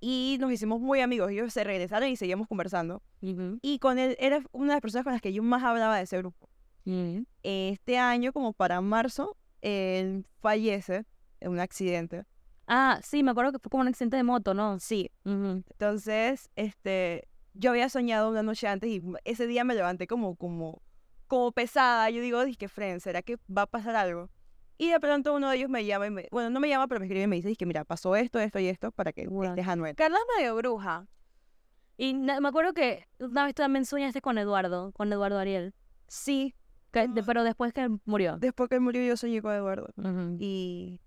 Y 0.00 0.38
nos 0.40 0.50
hicimos 0.50 0.80
muy 0.80 1.00
amigos. 1.00 1.30
Ellos 1.30 1.52
se 1.52 1.62
regresaron 1.62 2.08
y 2.08 2.16
seguíamos 2.16 2.48
conversando. 2.48 3.02
Y 3.62 3.78
con 3.78 3.98
él 3.98 4.16
era 4.18 4.42
una 4.52 4.68
de 4.68 4.74
las 4.76 4.80
personas 4.80 5.04
con 5.04 5.12
las 5.12 5.22
que 5.22 5.32
yo 5.32 5.42
más 5.42 5.62
hablaba 5.62 5.96
de 5.96 6.04
ese 6.04 6.18
grupo. 6.18 6.48
Este 7.42 7.98
año, 7.98 8.32
como 8.32 8.52
para 8.52 8.80
marzo, 8.80 9.36
él 9.60 10.26
fallece 10.40 11.04
en 11.40 11.50
un 11.52 11.60
accidente. 11.60 12.24
Ah, 12.66 13.00
sí, 13.02 13.22
me 13.22 13.32
acuerdo 13.32 13.52
que 13.52 13.58
fue 13.58 13.68
como 13.70 13.82
un 13.82 13.88
accidente 13.88 14.16
de 14.16 14.22
moto, 14.22 14.54
¿no? 14.54 14.78
Sí, 14.80 15.10
entonces, 15.24 16.50
este, 16.56 17.28
yo 17.54 17.70
había 17.70 17.88
soñado 17.88 18.30
una 18.30 18.42
noche 18.42 18.68
antes 18.68 18.88
y 18.90 19.02
ese 19.24 19.46
día 19.46 19.64
me 19.64 19.74
levanté 19.74 20.06
como, 20.06 20.36
como, 20.36 20.80
como 21.26 21.52
pesada. 21.52 22.08
Yo 22.10 22.22
digo, 22.22 22.44
dije, 22.44 22.68
Fren, 22.68 23.00
¿será 23.00 23.22
que 23.22 23.36
va 23.56 23.62
a 23.62 23.66
pasar 23.66 23.96
algo? 23.96 24.30
Y 24.80 24.88
de 24.90 24.98
pronto 24.98 25.34
uno 25.34 25.50
de 25.50 25.56
ellos 25.58 25.68
me 25.68 25.84
llama 25.84 26.06
y 26.06 26.10
me, 26.10 26.26
bueno, 26.30 26.48
no 26.48 26.58
me 26.58 26.66
llama, 26.66 26.88
pero 26.88 27.00
me 27.00 27.04
escribe 27.06 27.24
y 27.24 27.26
me 27.26 27.36
dice, 27.36 27.54
que 27.54 27.66
mira, 27.66 27.84
pasó 27.84 28.16
esto, 28.16 28.38
esto 28.38 28.58
y 28.58 28.66
esto 28.68 28.92
para 28.92 29.12
que 29.12 29.26
Guau. 29.26 29.50
estés 29.50 29.68
anuel. 29.68 29.94
Carla 29.94 30.16
es 30.16 30.38
medio 30.38 30.56
bruja. 30.56 31.06
Y 31.98 32.14
me 32.14 32.32
acuerdo 32.48 32.72
que 32.72 33.06
una 33.18 33.44
vez 33.44 33.54
también 33.54 33.84
soñaste 33.84 34.22
con 34.22 34.38
Eduardo, 34.38 34.90
con 34.92 35.12
Eduardo 35.12 35.38
Ariel. 35.38 35.74
Sí, 36.08 36.54
que- 36.92 37.08
de- 37.08 37.22
pero 37.22 37.44
después 37.44 37.74
que 37.74 37.90
murió. 38.06 38.38
después 38.38 38.70
que 38.70 38.80
murió 38.80 39.02
yo 39.04 39.18
soñé 39.18 39.42
con 39.42 39.52
Eduardo. 39.54 39.88
Y 40.38 40.98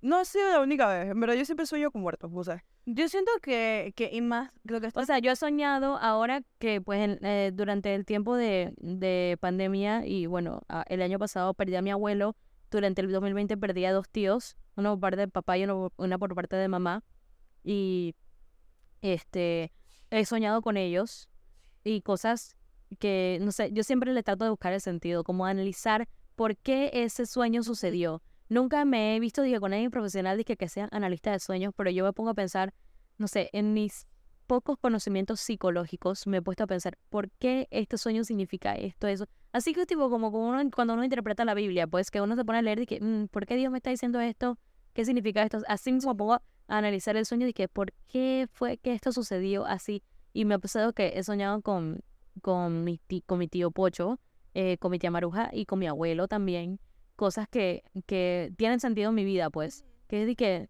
no 0.00 0.16
ha 0.16 0.24
sido 0.24 0.48
la 0.50 0.60
única 0.60 0.88
vez, 0.88 1.12
pero 1.20 1.34
yo 1.34 1.44
siempre 1.44 1.66
sueño 1.66 1.90
con 1.90 2.00
muertos, 2.00 2.30
o 2.34 2.44
sea. 2.44 2.64
Yo 2.86 3.08
siento 3.10 3.30
que, 3.42 3.92
que 3.94 4.08
y 4.10 4.22
más, 4.22 4.50
lo 4.64 4.80
que 4.80 4.86
O 4.86 4.88
está 4.88 5.04
sea, 5.04 5.18
yo 5.18 5.32
he 5.32 5.36
soñado 5.36 5.98
ahora 5.98 6.40
que 6.58 6.80
pues 6.80 6.98
en- 7.00 7.24
eh, 7.26 7.50
durante 7.52 7.94
el 7.94 8.06
tiempo 8.06 8.36
de, 8.36 8.72
de 8.78 9.36
pandemia 9.38 10.06
y 10.06 10.24
bueno, 10.24 10.62
el 10.86 11.02
año 11.02 11.18
pasado 11.18 11.52
perdí 11.52 11.76
a 11.76 11.82
mi 11.82 11.90
abuelo, 11.90 12.34
durante 12.72 13.02
el 13.02 13.12
2020 13.12 13.56
perdí 13.56 13.84
a 13.84 13.92
dos 13.92 14.08
tíos, 14.08 14.56
uno 14.76 14.92
por 14.92 15.00
parte 15.00 15.20
de 15.20 15.28
papá 15.28 15.58
y 15.58 15.64
uno, 15.64 15.92
una 15.96 16.18
por 16.18 16.34
parte 16.34 16.56
de 16.56 16.68
mamá 16.68 17.04
y 17.62 18.14
este 19.02 19.72
he 20.10 20.24
soñado 20.24 20.62
con 20.62 20.76
ellos 20.76 21.28
y 21.84 22.02
cosas 22.02 22.56
que 22.98 23.38
no 23.40 23.52
sé, 23.52 23.70
yo 23.72 23.84
siempre 23.84 24.12
le 24.12 24.22
trato 24.22 24.44
de 24.44 24.50
buscar 24.50 24.72
el 24.72 24.80
sentido, 24.80 25.24
como 25.24 25.46
analizar 25.46 26.08
por 26.34 26.56
qué 26.56 26.90
ese 26.92 27.26
sueño 27.26 27.62
sucedió. 27.62 28.22
Nunca 28.48 28.84
me 28.84 29.16
he 29.16 29.20
visto 29.20 29.42
dije, 29.42 29.60
con 29.60 29.72
alguien 29.72 29.90
profesional 29.90 30.36
dije, 30.36 30.56
que 30.56 30.68
sea 30.68 30.88
analista 30.90 31.32
de 31.32 31.38
sueños, 31.38 31.72
pero 31.76 31.90
yo 31.90 32.04
me 32.04 32.12
pongo 32.12 32.30
a 32.30 32.34
pensar, 32.34 32.74
no 33.16 33.28
sé, 33.28 33.48
en 33.52 33.72
mis 33.72 34.06
pocos 34.46 34.76
conocimientos 34.78 35.40
psicológicos 35.40 36.26
me 36.26 36.38
he 36.38 36.42
puesto 36.42 36.64
a 36.64 36.66
pensar 36.66 36.98
por 37.08 37.30
qué 37.30 37.68
este 37.70 37.96
sueño 37.96 38.24
significa 38.24 38.74
esto, 38.74 39.06
eso. 39.06 39.26
Así 39.52 39.74
que 39.74 39.84
tipo 39.86 40.08
como 40.10 40.28
uno, 40.28 40.62
cuando 40.74 40.94
uno 40.94 41.04
interpreta 41.04 41.44
la 41.44 41.54
Biblia, 41.54 41.86
pues 41.86 42.10
que 42.10 42.20
uno 42.20 42.36
se 42.36 42.44
pone 42.44 42.58
a 42.58 42.62
leer 42.62 42.80
y 42.80 42.86
que, 42.86 43.00
"Mm, 43.00 43.26
¿por 43.28 43.46
qué 43.46 43.56
Dios 43.56 43.70
me 43.70 43.78
está 43.78 43.90
diciendo 43.90 44.20
esto? 44.20 44.58
¿Qué 44.94 45.04
significa 45.04 45.42
esto? 45.42 45.58
Así 45.68 45.92
mismo 45.92 46.16
pongo 46.16 46.34
a 46.34 46.42
analizar 46.68 47.16
el 47.16 47.26
sueño 47.26 47.46
y 47.46 47.52
que, 47.52 47.68
¿por 47.68 47.92
qué 48.08 48.48
fue 48.52 48.78
que 48.78 48.92
esto 48.94 49.12
sucedió 49.12 49.66
así? 49.66 50.02
Y 50.32 50.44
me 50.46 50.54
ha 50.54 50.58
pasado 50.58 50.92
que 50.94 51.12
he 51.18 51.22
soñado 51.22 51.60
con, 51.62 52.00
con, 52.40 52.84
mi, 52.84 52.98
ti- 52.98 53.22
con 53.26 53.38
mi 53.38 53.48
tío 53.48 53.70
Pocho, 53.70 54.18
eh, 54.54 54.78
con 54.78 54.90
mi 54.90 54.98
tía 54.98 55.10
Maruja 55.10 55.50
y 55.52 55.66
con 55.66 55.78
mi 55.78 55.86
abuelo 55.86 56.28
también. 56.28 56.78
Cosas 57.16 57.46
que, 57.48 57.82
que 58.06 58.52
tienen 58.56 58.80
sentido 58.80 59.10
en 59.10 59.14
mi 59.14 59.24
vida, 59.24 59.50
pues. 59.50 59.84
Que 60.08 60.22
es 60.22 60.26
de 60.26 60.34
que, 60.36 60.68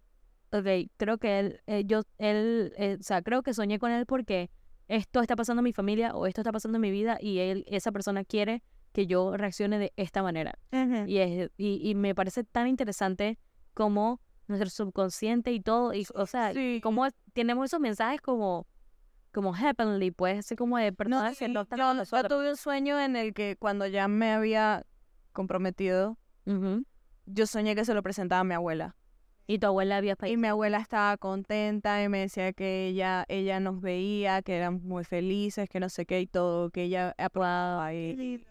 ok, 0.50 0.90
creo 0.96 1.18
que 1.18 1.38
él, 1.38 1.60
eh, 1.66 1.84
yo, 1.86 2.02
él, 2.18 2.72
eh, 2.76 2.96
o 2.98 3.02
sea, 3.02 3.22
creo 3.22 3.42
que 3.42 3.54
soñé 3.54 3.78
con 3.78 3.90
él 3.92 4.06
porque 4.06 4.50
esto 4.88 5.20
está 5.20 5.36
pasando 5.36 5.60
en 5.60 5.64
mi 5.64 5.72
familia 5.72 6.14
o 6.14 6.26
esto 6.26 6.40
está 6.40 6.52
pasando 6.52 6.76
en 6.76 6.82
mi 6.82 6.90
vida 6.90 7.18
y 7.20 7.38
él, 7.38 7.64
esa 7.68 7.92
persona 7.92 8.24
quiere 8.24 8.62
que 8.93 9.06
yo 9.06 9.36
reaccione 9.36 9.78
de 9.78 9.93
esta 9.97 10.23
manera. 10.23 10.59
Y, 11.06 11.19
es, 11.19 11.51
y, 11.56 11.81
y 11.89 11.94
me 11.94 12.14
parece 12.14 12.44
tan 12.44 12.69
interesante 12.69 13.39
como 13.74 14.20
nuestro 14.48 14.69
subconsciente 14.70 15.52
y 15.52 15.60
todo, 15.60 15.94
y, 15.94 16.06
o 16.14 16.27
sea, 16.27 16.52
Sí. 16.52 16.81
como 16.82 17.06
tenemos 17.32 17.66
esos 17.66 17.81
mensajes 17.81 18.20
como, 18.20 18.66
como 19.32 19.55
heavenly, 19.55 20.10
pues, 20.10 20.40
así 20.40 20.56
como 20.56 20.77
de 20.77 20.90
No, 20.90 20.97
personas 20.97 21.39
que 21.39 21.48
no 21.48 21.62
están 21.62 21.78
yo, 21.78 22.05
tuve 22.28 22.51
un 22.51 22.56
sueño 22.56 23.01
en 23.01 23.16
el 23.16 23.32
que 23.32 23.56
cuando 23.59 23.86
ya 23.86 24.09
me 24.09 24.32
había 24.32 24.85
comprometido, 25.32 26.19
yo 27.24 27.47
soñé 27.47 27.74
que 27.74 27.85
se 27.85 27.94
lo 27.94 28.02
presentaba 28.02 28.40
a 28.40 28.44
mi 28.44 28.55
abuela. 28.55 28.97
Y 29.47 29.59
tu 29.59 29.66
abuela 29.66 29.97
había 29.97 30.16
Y 30.27 30.36
mi 30.36 30.48
abuela 30.48 30.78
estaba 30.78 31.16
contenta 31.16 32.02
y 32.02 32.09
me 32.09 32.20
decía 32.20 32.52
que 32.52 32.86
ella, 32.86 33.24
ella 33.28 33.59
nos 33.59 33.81
veía, 33.81 34.40
que 34.43 34.56
éramos 34.56 34.82
muy 34.82 35.05
felices, 35.05 35.69
que 35.69 35.81
no 35.81 35.89
sé 35.89 36.05
qué 36.06 36.20
y 36.20 36.27
todo, 36.27 36.70
que 36.70 36.85
ella 36.85 37.14
aprobaba. 37.19 37.93
Y, 37.94 38.44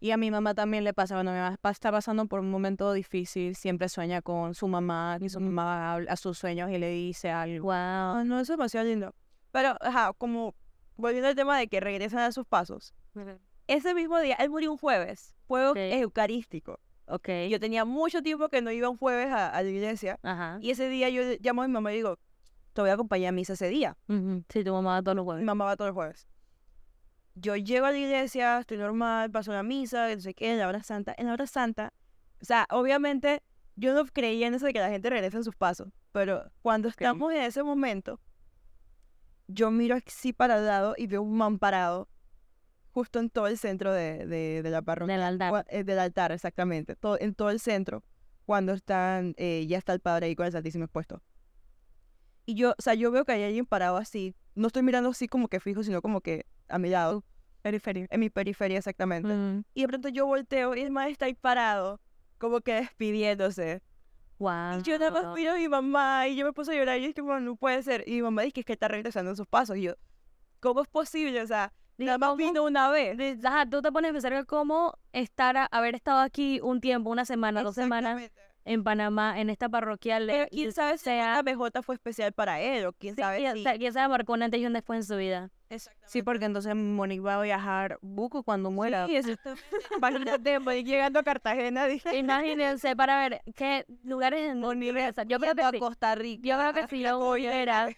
y 0.00 0.10
a 0.12 0.16
mi 0.16 0.30
mamá 0.30 0.54
también 0.54 0.84
le 0.84 0.94
pasa, 0.94 1.14
cuando 1.16 1.32
mi 1.32 1.38
mamá 1.38 1.58
está 1.70 1.90
pasando 1.90 2.26
por 2.26 2.40
un 2.40 2.50
momento 2.50 2.92
difícil, 2.92 3.54
siempre 3.56 3.88
sueña 3.88 4.22
con 4.22 4.54
su 4.54 4.68
mamá, 4.68 5.18
y 5.20 5.28
su 5.28 5.40
mamá 5.40 5.92
habla 5.94 6.12
a 6.12 6.16
sus 6.16 6.38
sueños 6.38 6.70
y 6.70 6.78
le 6.78 6.90
dice 6.90 7.30
algo. 7.30 7.66
Wow. 7.66 8.24
No, 8.24 8.36
eso 8.40 8.52
es 8.52 8.58
demasiado 8.58 8.86
lindo. 8.86 9.14
Pero, 9.50 9.76
ajá, 9.80 10.12
como 10.16 10.54
volviendo 10.96 11.28
al 11.28 11.34
tema 11.34 11.58
de 11.58 11.68
que 11.68 11.80
regresan 11.80 12.20
a 12.20 12.32
sus 12.32 12.46
pasos. 12.46 12.94
Ese 13.66 13.94
mismo 13.94 14.18
día, 14.20 14.34
él 14.36 14.50
murió 14.50 14.70
un 14.72 14.78
jueves, 14.78 15.34
jueves 15.46 15.70
Ok. 15.70 15.76
eucarístico. 16.00 16.80
Ok. 17.06 17.28
Yo 17.50 17.58
tenía 17.58 17.84
mucho 17.84 18.22
tiempo 18.22 18.48
que 18.48 18.62
no 18.62 18.70
iba 18.70 18.88
un 18.88 18.96
jueves 18.98 19.28
a, 19.32 19.48
a 19.50 19.62
la 19.62 19.68
iglesia. 19.68 20.18
Ajá. 20.22 20.58
Y 20.60 20.70
ese 20.70 20.88
día 20.88 21.08
yo 21.08 21.22
llamo 21.40 21.62
a 21.62 21.66
mi 21.66 21.72
mamá 21.72 21.92
y 21.92 21.96
digo, 21.96 22.18
te 22.72 22.80
voy 22.82 22.90
a 22.90 22.94
acompañar 22.94 23.30
a 23.30 23.32
misa 23.32 23.54
ese 23.54 23.68
día. 23.68 23.96
Ujú. 24.08 24.44
Sí, 24.48 24.62
tu 24.64 24.72
mamá 24.72 24.92
va 24.94 25.02
todos 25.02 25.16
los 25.16 25.24
Mi 25.24 25.28
jueves. 25.30 25.44
mamá 25.44 25.64
va 25.64 25.76
todos 25.76 25.88
los 25.88 25.94
jueves. 25.94 26.28
Yo 27.40 27.56
llego 27.56 27.86
a 27.86 27.92
la 27.92 27.98
iglesia, 27.98 28.58
estoy 28.58 28.78
normal, 28.78 29.30
paso 29.30 29.52
la 29.52 29.62
misa, 29.62 30.12
no 30.12 30.20
sé 30.20 30.34
qué, 30.34 30.52
en 30.52 30.58
la 30.58 30.68
hora 30.68 30.82
santa. 30.82 31.14
En 31.16 31.26
la 31.26 31.34
hora 31.34 31.46
santa, 31.46 31.92
o 32.40 32.44
sea, 32.44 32.66
obviamente 32.70 33.42
yo 33.76 33.94
no 33.94 34.04
creía 34.06 34.48
en 34.48 34.54
eso 34.54 34.66
de 34.66 34.72
que 34.72 34.80
la 34.80 34.90
gente 34.90 35.08
regrese 35.08 35.38
a 35.38 35.42
sus 35.42 35.54
pasos, 35.54 35.88
pero 36.10 36.50
cuando 36.62 36.88
estamos 36.88 37.32
en 37.32 37.42
ese 37.42 37.62
momento, 37.62 38.20
yo 39.46 39.70
miro 39.70 39.96
así 40.04 40.32
para 40.32 40.58
el 40.58 40.66
lado 40.66 40.94
y 40.96 41.06
veo 41.06 41.22
un 41.22 41.36
man 41.36 41.58
parado 41.58 42.08
justo 42.90 43.20
en 43.20 43.30
todo 43.30 43.46
el 43.46 43.56
centro 43.56 43.92
de, 43.92 44.26
de, 44.26 44.62
de 44.62 44.70
la 44.70 44.82
parroquia. 44.82 45.14
Del 45.14 45.24
altar. 45.24 45.64
Eh, 45.68 45.84
del 45.84 46.00
altar, 46.00 46.32
exactamente. 46.32 46.96
Todo, 46.96 47.18
en 47.20 47.34
todo 47.34 47.50
el 47.50 47.60
centro, 47.60 48.02
cuando 48.46 48.72
están, 48.72 49.34
eh, 49.36 49.64
ya 49.68 49.78
está 49.78 49.92
el 49.92 50.00
padre 50.00 50.26
ahí 50.26 50.34
con 50.34 50.46
el 50.46 50.52
Santísimo 50.52 50.84
expuesto. 50.84 51.22
Y 52.46 52.56
yo, 52.56 52.70
o 52.76 52.82
sea, 52.82 52.94
yo 52.94 53.12
veo 53.12 53.24
que 53.24 53.32
hay 53.32 53.44
alguien 53.44 53.66
parado 53.66 53.96
así. 53.96 54.34
No 54.56 54.66
estoy 54.66 54.82
mirando 54.82 55.10
así 55.10 55.28
como 55.28 55.46
que 55.48 55.60
fijo, 55.60 55.84
sino 55.84 56.02
como 56.02 56.20
que 56.20 56.46
a 56.68 56.78
mi 56.78 56.88
lado. 56.90 57.24
Periferia. 57.62 58.06
En 58.10 58.20
mi 58.20 58.30
periferia, 58.30 58.78
exactamente. 58.78 59.28
Mm. 59.28 59.64
Y 59.74 59.82
de 59.82 59.88
pronto 59.88 60.08
yo 60.08 60.26
volteo 60.26 60.74
y 60.76 60.80
el 60.80 60.90
man 60.90 61.08
está 61.08 61.26
ahí 61.26 61.34
parado, 61.34 62.00
como 62.38 62.60
que 62.60 62.74
despidiéndose. 62.74 63.82
Guau. 64.38 64.78
Y 64.78 64.82
yo 64.82 64.98
nada 64.98 65.10
más 65.10 65.34
miro 65.34 65.52
a 65.52 65.56
mi 65.56 65.68
mamá 65.68 66.28
y 66.28 66.36
yo 66.36 66.44
me 66.46 66.52
puse 66.52 66.72
a 66.72 66.74
llorar 66.76 67.00
y 67.00 67.06
es 67.06 67.14
que 67.14 67.22
"Mamá, 67.22 67.40
no 67.40 67.56
puede 67.56 67.82
ser. 67.82 68.04
Y 68.06 68.12
mi 68.12 68.22
mamá 68.22 68.42
dice 68.42 68.52
que 68.52 68.60
es 68.60 68.66
que 68.66 68.72
está 68.74 68.86
regresando 68.88 69.30
en 69.30 69.36
sus 69.36 69.46
pasos. 69.48 69.76
Y 69.76 69.82
yo, 69.82 69.94
¿cómo 70.60 70.82
es 70.82 70.88
posible? 70.88 71.42
O 71.42 71.46
sea, 71.46 71.72
nada 71.96 72.18
más 72.18 72.36
vino 72.36 72.62
una 72.62 72.88
vez. 72.90 73.18
Ajá, 73.44 73.68
tú 73.68 73.82
te 73.82 73.90
pones 73.90 74.10
a 74.10 74.12
pensar 74.12 74.32
que 74.32 74.44
cómo 74.44 74.94
estar, 75.12 75.56
a- 75.56 75.66
haber 75.66 75.96
estado 75.96 76.20
aquí 76.20 76.60
un 76.62 76.80
tiempo, 76.80 77.10
una 77.10 77.24
semana, 77.24 77.64
dos 77.64 77.74
semanas 77.74 78.30
en 78.64 78.84
Panamá, 78.84 79.40
en 79.40 79.50
esta 79.50 79.68
parroquial. 79.68 80.26
Pero 80.28 80.46
quién 80.50 80.72
sabe 80.72 80.98
si 80.98 81.04
sea, 81.04 81.34
la 81.34 81.42
BJ 81.42 81.82
fue 81.82 81.96
especial 81.96 82.32
para 82.32 82.60
él 82.60 82.86
o 82.86 82.92
quién 82.92 83.16
sí, 83.16 83.22
sabe 83.22 83.52
si... 83.54 83.64
quién 83.78 83.92
sabe 83.92 84.08
marcó 84.08 84.34
un 84.34 84.42
antes 84.44 84.60
y 84.60 84.66
un 84.66 84.72
después 84.74 84.98
en 84.98 85.04
su 85.04 85.16
vida. 85.16 85.50
Sí, 86.06 86.22
porque 86.22 86.46
entonces 86.46 86.74
Monique 86.74 87.20
va 87.20 87.34
a 87.38 87.42
viajar 87.42 87.98
buco 88.00 88.42
cuando 88.42 88.70
muera. 88.70 89.06
Sí, 89.06 89.16
exactamente. 89.16 89.66
Imagínate, 89.96 90.58
llegando 90.84 91.18
a 91.18 91.22
Cartagena. 91.22 91.86
dije, 91.86 92.16
Imagínense 92.16 92.96
para 92.96 93.20
ver 93.20 93.42
qué 93.54 93.84
lugares 94.02 94.50
en 94.50 94.62
regresar. 94.62 95.26
Yo 95.26 95.38
creo 95.38 95.54
que 95.54 95.62
a 95.62 95.70
sí. 95.70 95.78
Costa 95.78 96.14
Rica. 96.14 96.42
Yo 96.46 96.58
creo 96.58 96.72
que 96.72 96.86
si 96.88 97.00
yo 97.00 97.18
muriera, 97.18 97.88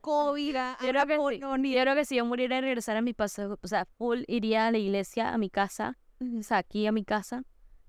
Covira, 0.00 0.76
yo 0.80 0.88
creo 0.88 1.06
que 1.06 1.16
sí. 1.34 1.40
Yo 1.40 1.82
creo 1.82 1.94
que 1.94 2.04
si 2.04 2.16
yo 2.16 2.24
muriera 2.24 2.58
y 2.58 2.60
regresara 2.60 3.00
a 3.00 3.02
mi 3.02 3.12
paso, 3.12 3.58
o 3.60 3.68
sea, 3.68 3.84
full 3.98 4.22
iría 4.26 4.66
a 4.66 4.70
la 4.70 4.78
iglesia, 4.78 5.32
a 5.32 5.38
mi 5.38 5.50
casa, 5.50 5.98
o 6.20 6.42
sea, 6.42 6.58
aquí 6.58 6.86
a 6.86 6.92
mi 6.92 7.04
casa, 7.04 7.42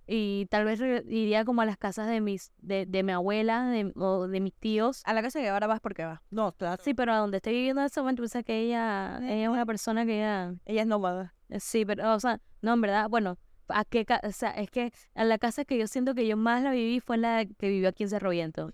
y 0.07 0.47
tal 0.49 0.65
vez 0.65 0.79
iría 1.07 1.43
como 1.45 1.61
a 1.61 1.65
las 1.65 1.77
casas 1.77 2.07
de 2.07 2.21
mis, 2.21 2.53
de, 2.59 2.85
de 2.85 3.03
mi 3.03 3.11
abuela, 3.11 3.65
de, 3.65 3.91
o 3.95 4.27
de 4.27 4.39
mis 4.39 4.53
tíos. 4.53 5.01
A 5.05 5.13
la 5.13 5.21
casa 5.21 5.39
que 5.39 5.49
ahora 5.49 5.67
vas 5.67 5.79
porque 5.81 6.05
vas. 6.05 6.21
No, 6.31 6.53
claro. 6.53 6.81
Sí, 6.83 6.93
pero 6.93 7.13
a 7.13 7.17
donde 7.17 7.37
estoy 7.37 7.53
viviendo 7.53 7.81
en 7.81 7.87
ese 7.87 7.99
momento, 7.99 8.23
o 8.23 8.27
sea, 8.27 8.43
que 8.43 8.59
ella, 8.59 9.19
ella 9.23 9.43
es 9.43 9.49
una 9.49 9.65
persona 9.65 10.05
que 10.05 10.17
ella, 10.17 10.53
Ella 10.65 10.81
es 10.81 10.87
nómada. 10.87 11.35
eh, 11.49 11.59
sí, 11.59 11.85
pero, 11.85 12.13
o 12.13 12.19
sea, 12.19 12.39
no, 12.61 12.73
en 12.73 12.81
verdad, 12.81 13.09
bueno, 13.09 13.37
a 13.67 13.83
qué, 13.83 14.05
o 14.23 14.31
sea, 14.31 14.51
es 14.51 14.69
que 14.71 14.93
a 15.13 15.25
la 15.25 15.37
casa 15.37 15.65
que 15.65 15.77
yo 15.77 15.87
siento 15.87 16.15
que 16.15 16.25
yo 16.25 16.37
más 16.37 16.63
la 16.63 16.71
viví 16.71 16.99
fue 17.01 17.17
en 17.17 17.23
la 17.23 17.45
que 17.45 17.69
vivió 17.69 17.89
aquí 17.89 18.03
en 18.03 18.09
Cerro 18.09 18.29
Viento. 18.29 18.71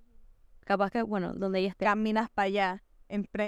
Capaz 0.65 0.91
que, 0.91 1.01
bueno, 1.01 1.33
donde 1.33 1.59
ella 1.59 1.69
esté. 1.69 1.85
Caminas 1.85 2.29
para 2.29 2.45
allá 2.45 2.83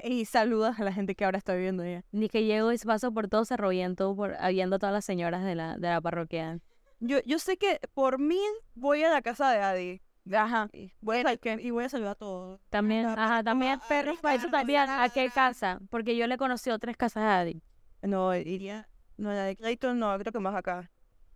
y 0.04 0.26
saludas 0.26 0.80
a 0.80 0.84
la 0.84 0.92
gente 0.92 1.16
que 1.16 1.26
ahora 1.26 1.38
está 1.38 1.56
viviendo 1.56 1.84
allá. 1.84 2.04
Ni 2.12 2.30
que 2.30 2.44
llego 2.44 2.72
y 2.72 2.78
paso 2.80 3.12
por 3.12 3.28
todo 3.28 3.46
Cerro 3.46 3.70
Viento, 3.70 4.16
por, 4.16 4.36
viendo 4.52 4.76
a 4.76 4.80
todas 4.80 4.94
las 4.94 5.06
señoras 5.06 5.44
de 5.44 5.56
la, 5.56 5.78
de 5.78 5.88
la 5.88 6.02
parroquia. 6.02 6.60
Yo, 7.00 7.20
yo 7.26 7.40
sé 7.40 7.58
que 7.58 7.80
por 7.94 8.20
mí 8.20 8.40
voy 8.74 9.04
a 9.04 9.10
la 9.10 9.22
casa 9.22 9.52
de 9.52 9.60
Adi. 9.60 10.02
Ajá. 10.34 10.70
Bueno, 11.02 11.30
y 11.60 11.70
voy 11.70 11.84
a 11.84 11.90
saludar 11.90 12.14
a 12.14 12.16
todos. 12.16 12.60
También, 12.70 13.06
ajá, 13.06 13.44
también, 13.44 13.80
perros 13.88 14.18
eso 14.32 14.50
también, 14.50 14.90
¿a 14.90 15.08
qué 15.10 15.30
casa? 15.30 15.80
Porque 15.90 16.16
yo 16.18 16.26
le 16.26 16.38
conocí 16.38 16.72
otras 16.72 16.98
casas 16.98 17.24
a 17.24 17.40
Adi. 17.40 17.62
No, 18.02 18.36
iría... 18.36 18.88
No, 19.18 19.32
la 19.32 19.44
de 19.44 19.56
Clayton 19.56 19.98
no, 19.98 20.18
creo 20.18 20.34
que 20.34 20.40
más 20.40 20.56
acá. 20.56 20.92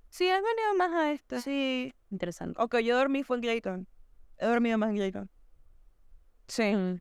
Sí, 0.09 0.27
has 0.27 0.41
venido 0.41 0.75
más 0.77 0.91
a 0.91 1.11
esta. 1.11 1.39
Sí. 1.39 1.93
Interesante. 2.09 2.61
Ok, 2.61 2.79
yo 2.79 2.97
dormí 2.97 3.23
fue 3.23 3.37
en 3.37 3.41
Clayton. 3.41 3.87
He 4.37 4.45
dormido 4.45 4.77
más 4.77 4.89
en 4.89 4.95
Clayton. 4.97 5.29
Sí. 6.47 6.75
Mm. 6.75 6.99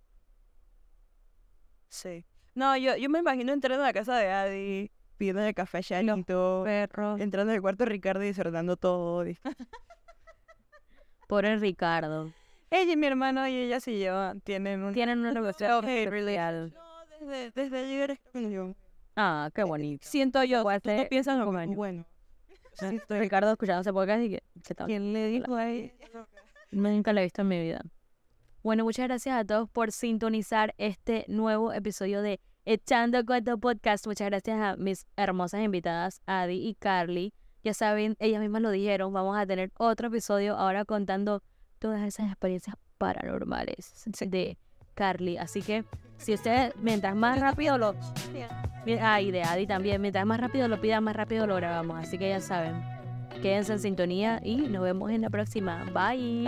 Sí. 1.89 2.25
No, 2.55 2.77
yo, 2.77 2.97
yo 2.97 3.09
me 3.09 3.21
imagino 3.21 3.53
entrando 3.53 3.83
a 3.83 3.89
la 3.89 3.93
casa 3.93 4.17
de 4.17 4.31
Adi, 4.31 4.91
pidiendo 5.19 5.43
el 5.43 5.55
café 5.55 5.83
Chanito, 5.83 6.63
Perros. 6.65 7.21
entrando 7.21 7.53
en 7.53 7.57
el 7.57 7.63
cuarto 7.63 7.85
de 7.85 7.91
Ricardo 7.91 8.23
y 8.23 8.29
desordenando 8.29 8.77
todo. 8.77 9.27
y- 9.29 9.37
Pobre 11.29 11.57
Ricardo. 11.59 12.33
Ella 12.71 12.93
y 12.93 12.97
mi 12.97 13.07
hermano 13.07 13.47
y 13.49 13.55
ella 13.57 13.81
se 13.81 13.97
llevan, 13.97 14.41
tienen 14.41 14.83
un... 14.83 14.93
Tienen 14.95 15.19
una 15.21 15.33
relación 15.35 15.73
Ok, 15.73 15.85
especial. 15.89 16.75
No, 16.75 17.27
desde, 17.27 17.51
desde 17.51 17.79
ayer 17.79 18.19
yo. 18.35 18.75
Ah, 19.17 19.51
qué 19.55 19.65
bonito. 19.65 20.07
Siento 20.09 20.43
yo. 20.45 20.63
¿Tú 20.63 20.91
no 20.91 21.09
piensas 21.09 21.39
lo 21.39 21.51
año. 21.57 21.77
Bueno. 21.77 22.07
Sí, 22.75 22.97
estoy 22.97 23.19
Ricardo 23.19 23.51
escuchando 23.51 23.81
ese 23.81 23.93
podcast 23.93 24.23
y 24.23 24.31
que, 24.31 24.43
¿qué 24.63 24.75
tal? 24.75 24.87
¿Quién 24.87 25.13
le 25.13 25.27
dijo 25.27 25.55
a 25.57 25.69
ella? 25.69 25.93
Nunca 26.71 27.13
lo 27.13 27.21
he 27.21 27.25
visto 27.25 27.43
en 27.43 27.49
mi 27.49 27.61
vida. 27.61 27.83
Bueno, 28.63 28.85
muchas 28.85 29.09
gracias 29.09 29.37
a 29.37 29.45
todos 29.45 29.69
por 29.69 29.91
sintonizar 29.91 30.75
este 30.79 31.25
nuevo 31.29 31.73
episodio 31.73 32.23
de 32.23 32.41
Echando 32.71 33.25
Cuento 33.25 33.57
Podcast. 33.57 34.07
Muchas 34.07 34.29
gracias 34.29 34.61
a 34.61 34.77
mis 34.77 35.07
hermosas 35.17 35.63
invitadas, 35.63 36.21
Adi 36.27 36.69
y 36.69 36.75
Carly. 36.75 37.33
Ya 37.65 37.73
saben, 37.73 38.15
ellas 38.19 38.43
mismas 38.43 38.61
lo 38.61 38.71
dijeron, 38.71 39.11
vamos 39.11 39.39
a 39.39 39.47
tener 39.47 39.73
otro 39.79 40.09
episodio 40.09 40.55
ahora 40.55 40.85
contando 40.85 41.43
todas 41.79 42.07
esas 42.07 42.27
experiencias 42.27 42.77
paranormales 42.99 44.05
de 44.21 44.59
Carly. 44.95 45.39
Así 45.39 45.63
que, 45.63 45.87
si 46.19 46.35
ustedes, 46.35 46.75
mientras 46.77 47.17
más 47.17 47.41
rápido 47.41 47.79
lo... 47.79 47.95
Ah, 49.01 49.23
y 49.23 49.31
de 49.31 49.45
Adi 49.45 49.67
también. 49.67 50.03
Mientras 50.03 50.27
más 50.27 50.39
rápido 50.39 50.69
lo 50.69 50.79
pidan, 50.79 51.03
más 51.05 51.17
rápido 51.17 51.47
lo 51.47 51.57
grabamos. 51.57 51.99
Así 51.99 52.19
que 52.19 52.29
ya 52.29 52.43
saben. 52.43 52.83
Quédense 53.41 53.73
en 53.73 53.79
sintonía 53.79 54.41
y 54.45 54.57
nos 54.57 54.83
vemos 54.83 55.11
en 55.11 55.23
la 55.23 55.31
próxima. 55.31 55.85
Bye. 55.95 56.45